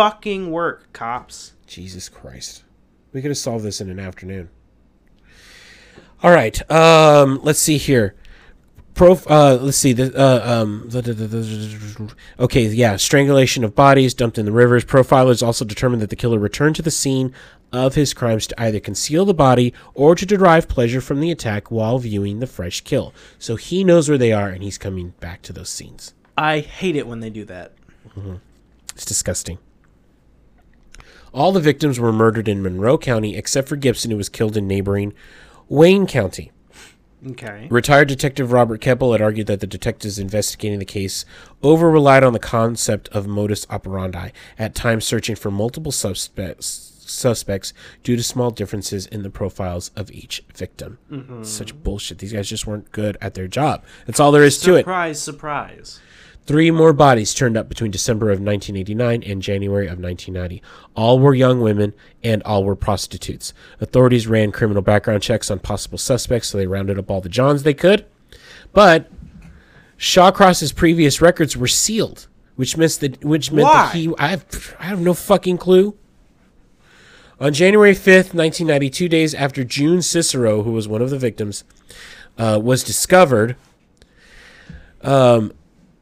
fucking 0.00 0.50
work, 0.50 0.90
cops. 0.94 1.52
Jesus 1.66 2.08
Christ. 2.08 2.64
We 3.12 3.20
could 3.20 3.30
have 3.30 3.36
solved 3.36 3.66
this 3.66 3.82
in 3.82 3.90
an 3.90 3.98
afternoon. 4.00 4.48
All 6.22 6.30
right. 6.30 6.70
Um, 6.70 7.38
let's 7.42 7.58
see 7.58 7.76
here. 7.76 8.14
Prof, 8.94 9.30
uh, 9.30 9.56
let's 9.60 9.76
see. 9.76 9.92
The, 9.92 10.10
uh, 10.18 10.62
um, 10.62 10.84
the- 10.88 11.02
the- 11.02 12.14
okay, 12.38 12.66
yeah. 12.68 12.96
Strangulation 12.96 13.62
of 13.62 13.74
bodies 13.74 14.14
dumped 14.14 14.38
in 14.38 14.46
the 14.46 14.52
rivers. 14.52 14.86
Profilers 14.86 15.42
also 15.46 15.66
determined 15.66 16.00
that 16.00 16.08
the 16.08 16.16
killer 16.16 16.38
returned 16.38 16.76
to 16.76 16.82
the 16.82 16.90
scene 16.90 17.34
of 17.70 17.94
his 17.94 18.14
crimes 18.14 18.46
to 18.46 18.58
either 18.58 18.80
conceal 18.80 19.26
the 19.26 19.34
body 19.34 19.74
or 19.92 20.14
to 20.14 20.24
derive 20.24 20.66
pleasure 20.66 21.02
from 21.02 21.20
the 21.20 21.30
attack 21.30 21.70
while 21.70 21.98
viewing 21.98 22.40
the 22.40 22.46
fresh 22.46 22.80
kill. 22.80 23.12
So 23.38 23.56
he 23.56 23.84
knows 23.84 24.08
where 24.08 24.16
they 24.18 24.32
are 24.32 24.48
and 24.48 24.62
he's 24.62 24.78
coming 24.78 25.12
back 25.20 25.42
to 25.42 25.52
those 25.52 25.68
scenes. 25.68 26.14
I 26.38 26.60
hate 26.60 26.96
it 26.96 27.06
when 27.06 27.20
they 27.20 27.28
do 27.30 27.44
that. 27.44 27.74
Mm-hmm. 28.16 28.36
It's 28.94 29.04
disgusting. 29.04 29.58
All 31.32 31.52
the 31.52 31.60
victims 31.60 32.00
were 32.00 32.12
murdered 32.12 32.48
in 32.48 32.62
Monroe 32.62 32.98
County 32.98 33.36
except 33.36 33.68
for 33.68 33.76
Gibson, 33.76 34.10
who 34.10 34.16
was 34.16 34.28
killed 34.28 34.56
in 34.56 34.66
neighboring 34.66 35.12
Wayne 35.68 36.06
County. 36.06 36.50
Okay. 37.26 37.68
Retired 37.70 38.08
Detective 38.08 38.50
Robert 38.50 38.80
Keppel 38.80 39.12
had 39.12 39.20
argued 39.20 39.46
that 39.46 39.60
the 39.60 39.66
detectives 39.66 40.18
investigating 40.18 40.78
the 40.78 40.86
case 40.86 41.24
over 41.62 41.90
relied 41.90 42.24
on 42.24 42.32
the 42.32 42.38
concept 42.38 43.08
of 43.08 43.26
modus 43.26 43.66
operandi, 43.68 44.30
at 44.58 44.74
times 44.74 45.04
searching 45.04 45.36
for 45.36 45.50
multiple 45.50 45.92
suspects 45.92 46.86
suspects 47.10 47.72
due 48.04 48.16
to 48.16 48.22
small 48.22 48.50
differences 48.50 49.06
in 49.06 49.22
the 49.22 49.30
profiles 49.30 49.90
of 49.96 50.10
each 50.12 50.44
victim. 50.54 50.98
Mm-hmm. 51.10 51.42
Such 51.42 51.74
bullshit. 51.82 52.18
These 52.18 52.32
guys 52.32 52.48
just 52.48 52.66
weren't 52.66 52.92
good 52.92 53.18
at 53.20 53.34
their 53.34 53.48
job. 53.48 53.84
That's 54.06 54.20
all 54.20 54.30
there 54.32 54.44
is 54.44 54.60
to 54.60 54.76
it. 54.76 54.80
Surprise, 54.80 55.20
surprise. 55.20 56.00
Three 56.46 56.70
more 56.70 56.92
bodies 56.92 57.32
turned 57.32 57.56
up 57.56 57.68
between 57.68 57.90
December 57.90 58.26
of 58.26 58.40
1989 58.40 59.22
and 59.22 59.42
January 59.42 59.86
of 59.86 60.00
1990. 60.00 60.62
All 60.96 61.18
were 61.18 61.34
young 61.34 61.60
women 61.60 61.92
and 62.24 62.42
all 62.42 62.64
were 62.64 62.74
prostitutes. 62.74 63.52
Authorities 63.80 64.26
ran 64.26 64.50
criminal 64.50 64.82
background 64.82 65.22
checks 65.22 65.50
on 65.50 65.60
possible 65.60 65.98
suspects, 65.98 66.48
so 66.48 66.58
they 66.58 66.66
rounded 66.66 66.98
up 66.98 67.10
all 67.10 67.20
the 67.20 67.28
Johns 67.28 67.62
they 67.62 67.74
could. 67.74 68.04
But 68.72 69.10
Shawcross's 69.96 70.72
previous 70.72 71.20
records 71.20 71.56
were 71.56 71.68
sealed, 71.68 72.26
which 72.56 72.76
meant 72.76 72.92
that 73.00 73.24
which 73.24 73.52
meant 73.52 73.68
that 73.68 73.94
he 73.94 74.12
I 74.18 74.28
have 74.28 74.76
I 74.80 74.84
have 74.84 75.00
no 75.00 75.14
fucking 75.14 75.58
clue. 75.58 75.96
On 77.38 77.54
January 77.54 77.92
5th, 77.94 78.34
1990, 78.34 78.90
two 78.90 79.08
days 79.08 79.34
after 79.34 79.64
June 79.64 80.02
Cicero, 80.02 80.62
who 80.62 80.72
was 80.72 80.86
one 80.86 81.00
of 81.00 81.08
the 81.08 81.18
victims, 81.18 81.64
uh, 82.36 82.60
was 82.62 82.84
discovered, 82.84 83.56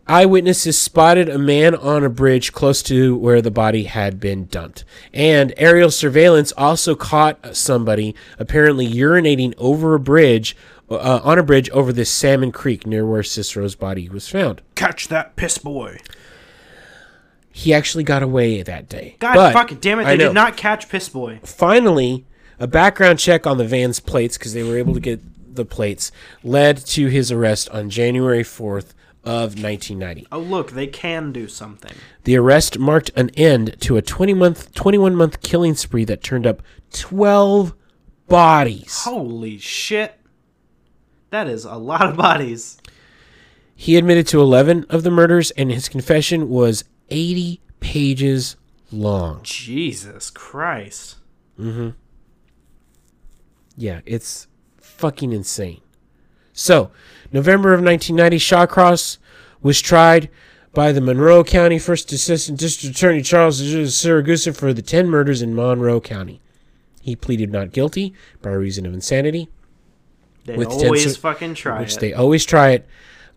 eyewitnesses 0.08 0.78
spotted 0.78 1.28
a 1.28 1.38
man 1.38 1.74
on 1.74 2.02
a 2.04 2.08
bridge 2.08 2.52
close 2.52 2.82
to 2.84 3.16
where 3.16 3.42
the 3.42 3.50
body 3.50 3.84
had 3.84 4.18
been 4.18 4.46
dumped. 4.46 4.84
And 5.12 5.52
aerial 5.56 5.90
surveillance 5.90 6.52
also 6.56 6.94
caught 6.94 7.54
somebody 7.56 8.14
apparently 8.38 8.86
urinating 8.88 9.54
over 9.58 9.94
a 9.94 10.00
bridge, 10.00 10.56
uh, 10.90 11.20
on 11.22 11.38
a 11.38 11.42
bridge 11.42 11.68
over 11.70 11.92
this 11.92 12.10
Salmon 12.10 12.52
Creek 12.52 12.86
near 12.86 13.04
where 13.06 13.22
Cicero's 13.22 13.74
body 13.74 14.08
was 14.08 14.28
found. 14.28 14.62
Catch 14.74 15.08
that 15.08 15.36
piss 15.36 15.58
boy. 15.58 15.98
He 17.50 17.74
actually 17.74 18.04
got 18.04 18.22
away 18.22 18.62
that 18.62 18.88
day. 18.88 19.16
God 19.18 19.34
But- 19.34 19.52
fucking 19.52 19.78
damn 19.78 19.98
it! 20.00 20.04
They 20.04 20.16
did 20.16 20.32
not 20.32 20.56
catch 20.56 20.88
piss 20.88 21.08
boy. 21.08 21.40
finally, 21.42 22.24
a 22.60 22.66
background 22.66 23.18
check 23.18 23.46
on 23.46 23.58
the 23.58 23.64
van's 23.64 24.00
plates, 24.00 24.38
because 24.38 24.52
they 24.52 24.62
were 24.62 24.78
able 24.78 24.94
to 24.94 25.00
get 25.00 25.20
the 25.54 25.64
plates, 25.64 26.12
led 26.44 26.76
to 26.86 27.06
his 27.08 27.32
arrest 27.32 27.68
on 27.70 27.90
January 27.90 28.44
4th 28.44 28.94
of 29.24 29.60
1990. 29.60 30.26
Oh 30.32 30.38
look, 30.38 30.72
they 30.72 30.86
can 30.86 31.32
do 31.32 31.48
something. 31.48 31.92
The 32.24 32.36
arrest 32.36 32.78
marked 32.78 33.10
an 33.16 33.30
end 33.30 33.76
to 33.80 33.96
a 33.96 34.02
20 34.02 34.34
month, 34.34 34.74
21 34.74 35.14
month 35.14 35.40
killing 35.42 35.74
spree 35.74 36.04
that 36.04 36.22
turned 36.22 36.46
up 36.46 36.62
12 36.92 37.74
bodies. 38.28 39.02
Holy 39.04 39.58
shit! 39.58 40.14
That 41.30 41.46
is 41.46 41.64
a 41.64 41.74
lot 41.74 42.08
of 42.08 42.16
bodies. 42.16 42.78
He 43.74 43.96
admitted 43.96 44.26
to 44.28 44.40
11 44.40 44.86
of 44.88 45.02
the 45.02 45.10
murders, 45.10 45.50
and 45.52 45.70
his 45.70 45.88
confession 45.88 46.48
was 46.48 46.84
80 47.10 47.60
pages 47.80 48.56
long. 48.90 49.40
Jesus 49.42 50.30
Christ. 50.30 51.16
Mm 51.58 51.74
hmm. 51.74 51.88
Yeah, 53.76 54.00
it's 54.04 54.48
fucking 54.78 55.32
insane. 55.32 55.80
So, 56.52 56.90
November 57.32 57.74
of 57.74 57.80
1990, 57.82 58.38
Shawcross 58.38 59.18
was 59.62 59.80
tried 59.80 60.30
by 60.72 60.92
the 60.92 61.00
Monroe 61.00 61.44
County 61.44 61.78
First 61.78 62.12
Assistant 62.12 62.58
District 62.58 62.96
Attorney 62.96 63.22
Charles 63.22 63.60
Siragusa 63.60 64.56
for 64.56 64.72
the 64.72 64.82
10 64.82 65.08
murders 65.08 65.42
in 65.42 65.54
Monroe 65.54 66.00
County. 66.00 66.40
He 67.00 67.16
pleaded 67.16 67.50
not 67.50 67.72
guilty 67.72 68.12
by 68.42 68.50
reason 68.50 68.86
of 68.86 68.92
insanity, 68.94 69.48
They 70.44 70.62
always 70.64 71.02
tens- 71.04 71.16
fucking 71.16 71.54
try 71.54 71.80
which 71.80 71.94
it. 71.94 72.00
they 72.00 72.12
always 72.12 72.44
try 72.44 72.70
it. 72.70 72.86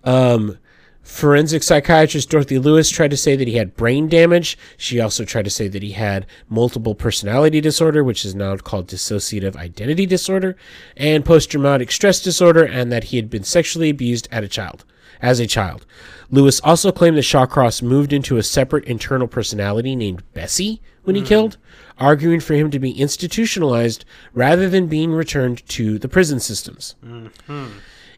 Um, 0.03 0.57
forensic 1.01 1.63
psychiatrist 1.63 2.29
Dorothy 2.29 2.59
Lewis 2.59 2.89
tried 2.89 3.11
to 3.11 3.17
say 3.17 3.35
that 3.35 3.47
he 3.47 3.55
had 3.55 3.75
brain 3.75 4.07
damage. 4.07 4.57
She 4.77 4.99
also 4.99 5.25
tried 5.25 5.45
to 5.45 5.51
say 5.51 5.67
that 5.67 5.83
he 5.83 5.91
had 5.91 6.25
multiple 6.49 6.95
personality 6.95 7.61
disorder, 7.61 8.03
which 8.03 8.25
is 8.25 8.35
now 8.35 8.55
called 8.57 8.87
dissociative 8.87 9.55
identity 9.55 10.05
disorder, 10.05 10.55
and 10.95 11.25
post 11.25 11.51
traumatic 11.51 11.91
stress 11.91 12.21
disorder, 12.21 12.63
and 12.63 12.91
that 12.91 13.05
he 13.05 13.17
had 13.17 13.29
been 13.29 13.43
sexually 13.43 13.89
abused 13.89 14.27
at 14.31 14.43
a 14.43 14.47
child. 14.47 14.85
As 15.21 15.39
a 15.39 15.45
child, 15.45 15.85
Lewis 16.31 16.59
also 16.61 16.91
claimed 16.91 17.15
that 17.17 17.21
Shawcross 17.21 17.83
moved 17.83 18.11
into 18.11 18.37
a 18.37 18.43
separate 18.43 18.85
internal 18.85 19.27
personality 19.27 19.95
named 19.95 20.23
Bessie 20.33 20.81
when 21.03 21.15
he 21.15 21.21
hmm. 21.21 21.27
killed, 21.27 21.57
arguing 21.97 22.39
for 22.39 22.55
him 22.55 22.71
to 22.71 22.79
be 22.79 22.91
institutionalized 22.91 24.03
rather 24.33 24.67
than 24.67 24.87
being 24.87 25.11
returned 25.11 25.67
to 25.69 25.99
the 25.99 26.09
prison 26.09 26.39
systems. 26.39 26.95
Mm-hmm. 27.05 27.67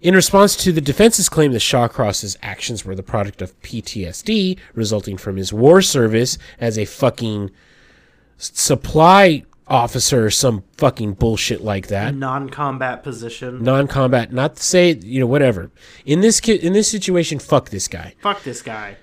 In 0.04 0.14
response 0.16 0.58
to 0.58 0.74
the 0.74 0.82
defense's 0.82 1.30
claim 1.30 1.54
that 1.54 1.62
Shawcross's 1.62 2.38
actions 2.42 2.84
were 2.84 2.94
the 2.94 3.02
product 3.02 3.42
of 3.42 3.58
PTSD 3.62 4.60
resulting 4.74 5.16
from 5.16 5.38
his 5.38 5.54
war 5.54 5.82
service 5.82 6.38
as 6.60 6.78
a 6.78 6.84
fucking 6.84 7.52
supply 8.38 9.44
officer 9.66 10.26
or 10.26 10.30
some 10.30 10.64
fucking 10.76 11.14
bullshit 11.14 11.62
like 11.64 11.88
that. 11.88 12.14
Non-combat 12.16 13.02
position. 13.02 13.64
Non-combat, 13.64 14.34
not 14.34 14.58
to 14.58 14.64
say 14.64 14.92
you 14.92 15.22
know 15.22 15.26
whatever. 15.26 15.72
In 16.06 16.20
this 16.20 16.42
ki- 16.42 16.56
in 16.56 16.74
this 16.74 16.90
situation, 16.90 17.40
fuck 17.40 17.70
this 17.70 17.88
guy. 17.88 18.14
Fuck 18.22 18.44
this 18.44 18.62
guy. 18.62 18.98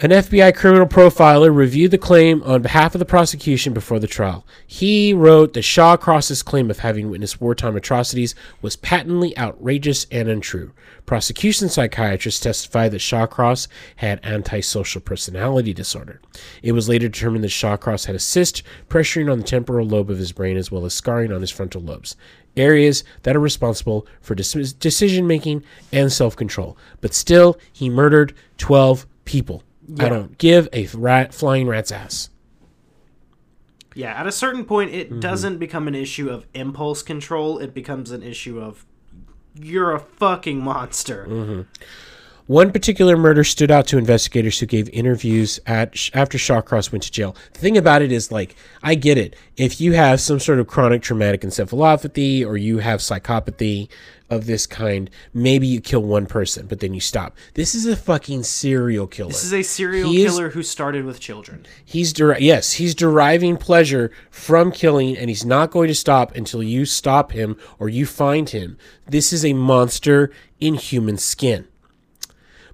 An 0.00 0.10
FBI 0.10 0.54
criminal 0.54 0.86
profiler 0.86 1.52
reviewed 1.52 1.90
the 1.90 1.98
claim 1.98 2.40
on 2.44 2.62
behalf 2.62 2.94
of 2.94 3.00
the 3.00 3.04
prosecution 3.04 3.74
before 3.74 3.98
the 3.98 4.06
trial. 4.06 4.46
He 4.64 5.12
wrote 5.12 5.54
that 5.54 5.64
Shawcross's 5.64 6.44
claim 6.44 6.70
of 6.70 6.78
having 6.78 7.10
witnessed 7.10 7.40
wartime 7.40 7.74
atrocities 7.74 8.36
was 8.62 8.76
patently 8.76 9.36
outrageous 9.36 10.06
and 10.12 10.28
untrue. 10.28 10.70
Prosecution 11.04 11.68
psychiatrists 11.68 12.40
testified 12.40 12.92
that 12.92 13.00
Shawcross 13.00 13.66
had 13.96 14.24
antisocial 14.24 15.00
personality 15.00 15.74
disorder. 15.74 16.20
It 16.62 16.70
was 16.70 16.88
later 16.88 17.08
determined 17.08 17.42
that 17.42 17.48
Shawcross 17.48 18.06
had 18.06 18.14
a 18.14 18.20
cyst 18.20 18.62
pressuring 18.88 19.28
on 19.28 19.38
the 19.38 19.44
temporal 19.44 19.84
lobe 19.84 20.10
of 20.10 20.18
his 20.18 20.30
brain 20.30 20.56
as 20.56 20.70
well 20.70 20.84
as 20.84 20.94
scarring 20.94 21.32
on 21.32 21.40
his 21.40 21.50
frontal 21.50 21.82
lobes, 21.82 22.14
areas 22.56 23.02
that 23.24 23.34
are 23.34 23.40
responsible 23.40 24.06
for 24.20 24.36
decision 24.36 25.26
making 25.26 25.64
and 25.92 26.12
self 26.12 26.36
control. 26.36 26.78
But 27.00 27.14
still, 27.14 27.58
he 27.72 27.90
murdered 27.90 28.32
12 28.58 29.04
people. 29.24 29.64
I 29.98 30.08
don't 30.08 30.36
give 30.38 30.68
a 30.72 30.86
rat 30.94 31.32
flying 31.32 31.66
rat's 31.68 31.90
ass. 31.92 32.30
Yeah, 33.94 34.12
at 34.12 34.26
a 34.26 34.32
certain 34.32 34.64
point, 34.64 34.92
it 34.94 35.08
Mm-hmm. 35.10 35.20
doesn't 35.20 35.58
become 35.58 35.88
an 35.88 35.94
issue 35.94 36.28
of 36.30 36.46
impulse 36.54 37.02
control. 37.02 37.58
It 37.58 37.74
becomes 37.74 38.10
an 38.10 38.22
issue 38.22 38.60
of 38.60 38.84
you're 39.54 39.92
a 39.94 39.98
fucking 40.00 40.60
monster. 40.62 41.26
Mm-hmm. 41.28 41.60
One 42.48 42.72
particular 42.72 43.18
murder 43.18 43.44
stood 43.44 43.70
out 43.70 43.86
to 43.88 43.98
investigators 43.98 44.58
who 44.58 44.64
gave 44.64 44.88
interviews 44.88 45.60
at 45.66 46.08
after 46.14 46.38
Shawcross 46.38 46.90
went 46.90 47.02
to 47.02 47.12
jail. 47.12 47.36
The 47.52 47.58
thing 47.58 47.76
about 47.76 48.00
it 48.00 48.10
is, 48.10 48.32
like, 48.32 48.56
I 48.82 48.94
get 48.94 49.18
it. 49.18 49.36
If 49.58 49.82
you 49.82 49.92
have 49.92 50.18
some 50.18 50.40
sort 50.40 50.58
of 50.58 50.66
chronic 50.66 51.02
traumatic 51.02 51.42
encephalopathy 51.42 52.46
or 52.46 52.56
you 52.56 52.78
have 52.78 53.00
psychopathy 53.00 53.90
of 54.30 54.46
this 54.46 54.66
kind, 54.66 55.10
maybe 55.34 55.66
you 55.66 55.82
kill 55.82 56.02
one 56.02 56.24
person, 56.24 56.66
but 56.66 56.80
then 56.80 56.94
you 56.94 57.00
stop. 57.00 57.36
This 57.52 57.74
is 57.74 57.84
a 57.84 57.94
fucking 57.94 58.44
serial 58.44 59.06
killer. 59.06 59.28
This 59.28 59.44
is 59.44 59.52
a 59.52 59.62
serial 59.62 60.08
He 60.10 60.24
is- 60.24 60.32
killer 60.32 60.48
who 60.48 60.62
started 60.62 61.04
with 61.04 61.20
children. 61.20 61.66
He's 61.84 62.14
yes, 62.18 62.72
he's 62.72 62.94
deriving 62.94 63.58
pleasure 63.58 64.10
from 64.30 64.72
killing, 64.72 65.18
and 65.18 65.28
he's 65.28 65.44
not 65.44 65.70
going 65.70 65.88
to 65.88 65.94
stop 65.94 66.34
until 66.34 66.62
you 66.62 66.86
stop 66.86 67.32
him 67.32 67.58
or 67.78 67.90
you 67.90 68.06
find 68.06 68.48
him. 68.48 68.78
This 69.06 69.34
is 69.34 69.44
a 69.44 69.52
monster 69.52 70.30
in 70.60 70.76
human 70.76 71.18
skin. 71.18 71.66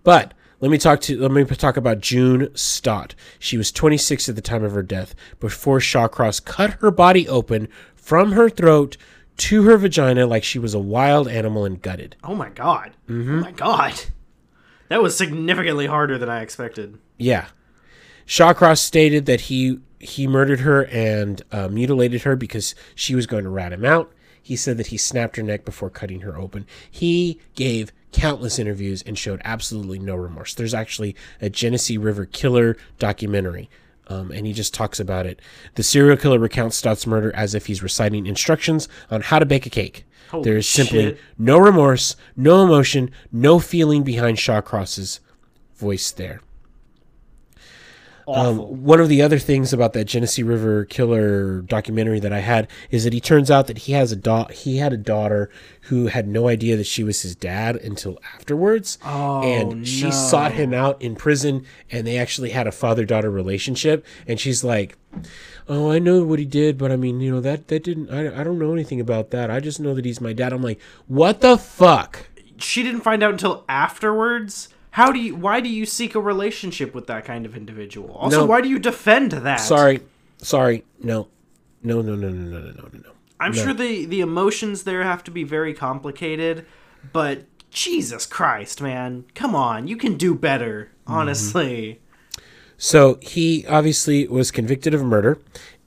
But 0.05 0.33
let 0.61 0.71
me 0.71 0.79
talk 0.79 1.01
to 1.03 1.19
let 1.21 1.33
me 1.33 1.45
talk 1.45 1.77
about 1.77 2.01
June 2.01 2.51
Stott. 2.55 3.17
She 3.41 3.59
was 3.59 3.73
26 3.73 4.29
at 4.29 4.37
the 4.37 4.41
time 4.41 4.63
of 4.63 4.73
her 4.73 4.83
death 4.83 5.15
before 5.41 5.81
Shawcross 5.81 6.43
cut 6.43 6.75
her 6.75 6.93
body 6.93 7.29
open 7.29 7.69
from 7.97 8.33
her 8.33 8.49
throat 8.49 8.97
to 9.37 9.65
her 9.65 9.77
vagina 9.77 10.27
like 10.27 10.45
she 10.45 10.59
was 10.59 10.75
a 10.75 10.79
wild 10.79 11.27
animal 11.27 11.65
and 11.65 11.83
gutted. 11.83 12.17
Oh 12.23 12.35
my 12.35 12.51
god. 12.51 12.93
Mm-hmm. 13.09 13.39
Oh 13.39 13.41
my 13.41 13.53
god. 13.53 14.01
That 14.89 15.03
was 15.03 15.17
significantly 15.17 15.87
harder 15.87 16.19
than 16.19 16.29
I 16.29 16.43
expected. 16.43 16.99
Yeah. 17.19 17.49
Shawcross 18.27 18.79
stated 18.79 19.27
that 19.27 19.43
he 19.43 19.81
he 19.99 20.27
murdered 20.27 20.61
her 20.61 20.85
and 20.87 21.43
uh, 21.51 21.69
mutilated 21.69 22.23
her 22.23 22.37
because 22.37 22.75
she 22.95 23.15
was 23.15 23.27
going 23.27 23.45
to 23.45 23.51
rat 23.51 23.73
him 23.73 23.85
out. 23.85 24.13
He 24.43 24.57
said 24.57 24.77
that 24.77 24.89
he 24.89 24.99
snapped 24.99 25.37
her 25.37 25.43
neck 25.43 25.65
before 25.65 25.89
cutting 25.89 26.21
her 26.21 26.37
open. 26.37 26.67
He 26.91 27.41
gave 27.55 27.93
countless 28.15 28.59
interviews 28.59 29.03
and 29.03 29.19
showed 29.19 29.43
absolutely 29.45 29.99
no 29.99 30.15
remorse. 30.15 30.55
There's 30.55 30.73
actually 30.73 31.17
a 31.41 31.51
Genesee 31.51 31.99
River 31.99 32.25
Killer 32.25 32.77
documentary, 32.99 33.69
um, 34.07 34.31
and 34.31 34.47
he 34.47 34.53
just 34.53 34.73
talks 34.73 35.01
about 35.01 35.27
it. 35.27 35.41
The 35.75 35.83
serial 35.83 36.17
killer 36.17 36.39
recounts 36.39 36.77
Stott's 36.77 37.07
murder 37.07 37.35
as 37.35 37.55
if 37.55 37.67
he's 37.67 37.83
reciting 37.83 38.27
instructions 38.27 38.89
on 39.11 39.23
how 39.23 39.41
to 39.41 39.47
bake 39.47 39.67
a 39.67 39.71
cake. 39.71 40.05
Holy 40.31 40.45
there 40.45 40.57
is 40.57 40.69
simply 40.69 41.03
shit. 41.03 41.21
no 41.37 41.59
remorse, 41.59 42.17
no 42.37 42.65
emotion, 42.65 43.11
no 43.33 43.59
feeling 43.59 44.05
behind 44.05 44.39
Shawcross's 44.39 45.21
voice 45.77 46.11
there. 46.13 46.41
Um, 48.27 48.59
one 48.85 49.01
of 49.01 49.09
the 49.09 49.21
other 49.23 49.39
things 49.39 49.73
about 49.73 49.93
that 49.93 50.07
Genesee 50.07 50.43
River 50.43 50.85
Killer 50.87 51.61
documentary 51.63 52.21
that 52.21 52.33
I 52.33 52.39
had 52.41 52.69
is 52.91 53.05
that 53.05 53.13
he 53.13 53.21
turns 53.21 53.51
out 53.51 53.67
that 53.67 53.79
he 53.79 53.93
has 53.93 54.13
a 54.13 54.17
da- 54.17 54.49
he 54.49 54.79
had 54.79 54.93
a 54.93 54.97
daughter 54.97 55.51
who 55.83 56.07
had 56.07 56.27
no 56.27 56.49
idea 56.49 56.77
that 56.77 56.87
she 56.87 57.05
was 57.05 57.21
his 57.23 57.37
dad 57.37 57.77
until 57.77 58.19
afterwards, 58.35 58.97
Oh, 59.05 59.43
and 59.43 59.87
she 59.87 60.05
no. 60.05 60.11
sought 60.11 60.53
him 60.53 60.73
out 60.73 61.03
in 61.03 61.17
prison, 61.17 61.67
and 61.91 62.07
they 62.07 62.17
actually 62.17 62.51
had 62.51 62.67
a 62.67 62.73
father 62.73 63.05
daughter 63.05 63.31
relationship, 63.31 64.05
and 64.27 64.41
she's 64.41 64.65
like. 64.65 64.97
Oh, 65.69 65.91
I 65.93 65.99
know 66.01 66.25
what 66.25 66.41
he 66.41 66.45
did, 66.45 66.77
but 66.77 66.91
I 66.93 66.97
mean, 66.97 67.21
you 67.21 67.31
know 67.31 67.41
that 67.41 67.69
that 67.69 67.85
didn't. 67.85 68.11
I, 68.11 68.41
I 68.41 68.45
don't 68.45 68.59
know 68.59 68.73
anything 68.73 69.01
about 69.01 69.31
that. 69.31 69.49
I 69.51 69.61
just 69.61 69.79
know 69.81 69.95
that 69.95 70.05
he's 70.05 70.21
my 70.21 70.33
dad. 70.33 70.53
I'm 70.53 70.61
like, 70.61 70.81
what 71.07 71.41
the 71.41 71.57
fuck? 71.57 72.27
she 72.59 72.83
didn't 72.83 73.01
find 73.03 73.23
out 73.23 73.31
until 73.31 73.65
afterwards 73.69 74.69
how 74.95 75.11
do 75.11 75.19
you 75.19 75.35
why 75.35 75.59
do 75.59 75.69
you 75.69 75.87
seek 75.87 76.15
a 76.15 76.21
relationship 76.21 76.95
with 76.95 77.09
that 77.09 77.25
kind 77.25 77.47
of 77.47 77.57
individual? 77.57 78.15
Also, 78.15 78.39
no. 78.39 78.47
why 78.47 78.61
do 78.61 78.69
you 78.69 78.79
defend 78.79 79.33
that? 79.33 79.57
Sorry. 79.57 80.01
Sorry. 80.39 80.85
No. 81.03 81.27
No, 81.83 82.01
no, 82.01 82.15
no, 82.15 82.29
no, 82.29 82.61
no, 82.61 82.61
no, 82.61 82.71
no, 82.71 82.89
no. 82.93 83.11
I'm 83.41 83.51
no. 83.51 83.61
sure 83.61 83.75
the 83.75 84.07
the 84.07 84.21
emotions 84.21 84.85
there 84.85 85.03
have 85.03 85.25
to 85.25 85.33
be 85.33 85.43
very 85.43 85.75
complicated, 85.75 86.65
but 87.13 87.43
Jesus 87.73 88.25
Christ, 88.25 88.81
man. 88.81 89.25
Come 89.35 89.57
on. 89.57 89.89
You 89.89 89.97
can 89.97 90.17
do 90.17 90.33
better, 90.33 90.93
mm-hmm. 91.03 91.13
honestly. 91.13 91.99
Mm-hmm. 91.99 92.45
So, 92.77 93.19
he 93.21 93.67
obviously 93.67 94.29
was 94.29 94.53
convicted 94.53 94.95
of 94.95 95.03
murder 95.03 95.41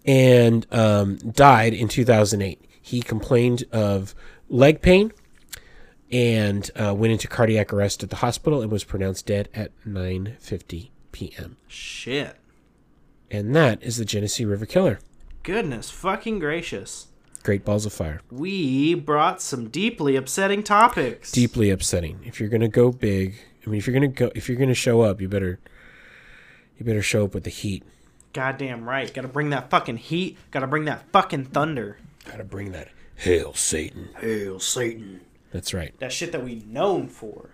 and 0.06 0.68
um, 0.74 1.16
died 1.18 1.74
in 1.74 1.88
2008. 1.88 2.62
He 2.82 3.02
complained 3.02 3.64
of 3.72 4.14
leg 4.50 4.82
pain 4.82 5.14
and 6.12 6.70
uh, 6.76 6.94
went 6.94 7.12
into 7.14 7.28
cardiac 7.28 7.74
arrest 7.74 8.04
at 8.04 8.10
the 8.10 8.18
hospital 8.18 8.62
and 8.62 8.72
was 8.72 8.84
pronounced 8.84 9.26
dead 9.26 9.50
at 9.54 9.72
9:50 9.86 10.90
p.m. 11.12 11.58
Shit. 11.68 12.36
And 13.30 13.56
that 13.56 13.84
is 13.84 13.98
the 13.98 14.06
Genesee 14.06 14.46
River 14.46 14.66
Killer. 14.66 15.00
Goodness 15.44 15.90
fucking 15.90 16.40
gracious. 16.40 17.08
Great 17.44 17.64
balls 17.64 17.86
of 17.86 17.94
fire. 17.94 18.22
We 18.32 18.94
brought 18.94 19.42
some 19.42 19.70
deeply 19.70 20.16
upsetting 20.16 20.64
topics. 20.64 21.32
Deeply 21.32 21.70
upsetting. 21.70 22.20
If 22.26 22.40
you're 22.40 22.50
gonna 22.50 22.68
go 22.68 22.92
big, 22.92 23.36
I 23.66 23.70
mean, 23.70 23.78
if 23.78 23.88
you're 23.88 23.94
gonna 23.94 24.08
go, 24.08 24.32
if 24.36 24.48
you're 24.50 24.58
gonna 24.58 24.74
show 24.74 25.02
up, 25.02 25.22
you 25.22 25.28
better, 25.28 25.60
you 26.78 26.86
better 26.86 27.02
show 27.02 27.26
up 27.26 27.34
with 27.34 27.44
the 27.44 27.50
heat. 27.50 27.84
Goddamn 28.34 28.88
right. 28.88 29.14
Gotta 29.14 29.28
bring 29.28 29.50
that 29.52 29.70
fucking 29.70 29.98
heat. 29.98 30.38
Gotta 30.52 30.68
bring 30.68 30.86
that 30.86 31.10
fucking 31.12 31.46
thunder. 31.46 31.98
Gotta 32.26 32.44
bring 32.44 32.72
that. 32.74 32.90
Hail 33.16 33.54
Satan. 33.54 34.10
Hail 34.20 34.60
Satan. 34.60 35.22
That's 35.52 35.74
right. 35.74 35.98
That 36.00 36.12
shit 36.12 36.32
that 36.32 36.44
we 36.44 36.64
known 36.68 37.08
for. 37.08 37.50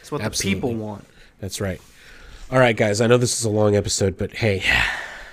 It's 0.00 0.12
what 0.12 0.20
Absolutely. 0.20 0.54
the 0.60 0.66
people 0.68 0.74
want. 0.74 1.04
That's 1.40 1.60
right. 1.60 1.80
All 2.50 2.58
right, 2.58 2.76
guys. 2.76 3.00
I 3.00 3.06
know 3.06 3.18
this 3.18 3.38
is 3.38 3.44
a 3.44 3.50
long 3.50 3.76
episode, 3.76 4.16
but 4.16 4.34
hey, 4.36 4.62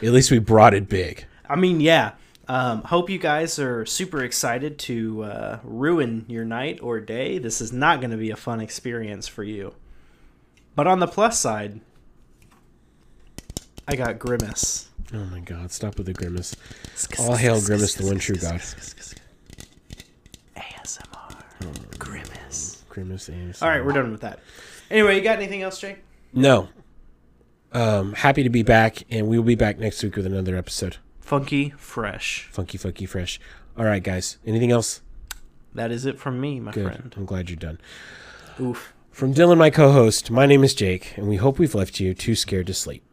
at 0.02 0.12
least 0.12 0.32
we 0.32 0.40
brought 0.40 0.74
it 0.74 0.90
big. 0.90 1.26
I 1.48 1.56
mean, 1.56 1.80
yeah. 1.80 2.14
Um, 2.48 2.84
hope 2.84 3.10
you 3.10 3.18
guys 3.18 3.58
are 3.58 3.86
super 3.86 4.24
excited 4.24 4.78
to 4.80 5.24
uh, 5.24 5.60
ruin 5.64 6.26
your 6.28 6.46
night 6.46 6.80
or 6.82 7.00
day. 7.00 7.40
This 7.40 7.60
is 7.60 7.72
not 7.72 8.02
going 8.02 8.12
to 8.12 8.18
be 8.18 8.30
a 8.32 8.36
fun 8.36 8.62
experience 8.62 9.28
for 9.28 9.44
you. 9.44 9.74
But 10.76 10.88
on 10.88 11.00
the 11.00 11.08
plus 11.08 11.40
side, 11.40 11.80
I 13.88 13.96
got 13.96 14.20
Grimace. 14.20 14.90
Oh 15.14 15.24
my 15.26 15.40
God! 15.40 15.72
Stop 15.72 15.98
with 15.98 16.08
the 16.08 16.14
grimace. 16.14 16.56
All 17.20 17.36
hail 17.36 17.62
Grimace, 17.62 17.94
the 17.94 18.08
one 18.08 18.18
true 18.18 18.36
God. 18.36 18.62
ASMR. 21.62 22.00
Grimace. 22.00 22.84
Grimace. 22.90 23.30
AMC. 23.30 23.62
All 23.62 23.70
right, 23.70 23.84
we're 23.84 23.94
done 23.94 24.12
with 24.12 24.22
that. 24.22 24.40
Anyway, 24.90 25.16
you 25.16 25.22
got 25.22 25.38
anything 25.38 25.62
else, 25.62 25.80
Jake? 25.80 25.98
No. 26.34 26.70
Um, 27.72 28.14
happy 28.14 28.44
to 28.44 28.50
be 28.50 28.64
back, 28.64 29.04
and 29.10 29.28
we 29.28 29.38
will 29.38 29.46
be 29.46 29.56
back 29.56 29.80
next 29.80 30.02
week 30.04 30.16
with 30.16 30.26
another 30.26 30.56
episode. 30.56 30.98
Funky 31.20 31.72
Fresh. 31.78 32.48
Funky, 32.52 32.78
funky, 32.78 33.06
fresh. 33.06 33.40
All 33.78 33.86
right, 33.86 34.04
guys. 34.04 34.38
Anything 34.46 34.72
else? 34.72 35.02
That 35.74 35.92
is 35.92 36.06
it 36.06 36.18
from 36.20 36.40
me, 36.40 36.60
my 36.60 36.72
Good. 36.72 36.86
friend. 36.86 37.14
I'm 37.18 37.26
glad 37.26 37.50
you're 37.50 37.58
done. 37.58 37.80
Oof. 38.60 38.94
From 39.12 39.34
Dylan, 39.34 39.58
my 39.58 39.70
co-host. 39.70 40.30
My 40.32 40.46
name 40.46 40.64
is 40.64 40.74
Jake, 40.74 41.18
and 41.18 41.28
we 41.28 41.36
hope 41.38 41.58
we've 41.60 41.76
left 41.76 42.00
you 42.00 42.14
too 42.14 42.36
scared 42.36 42.68
to 42.68 42.74
sleep. 42.74 43.04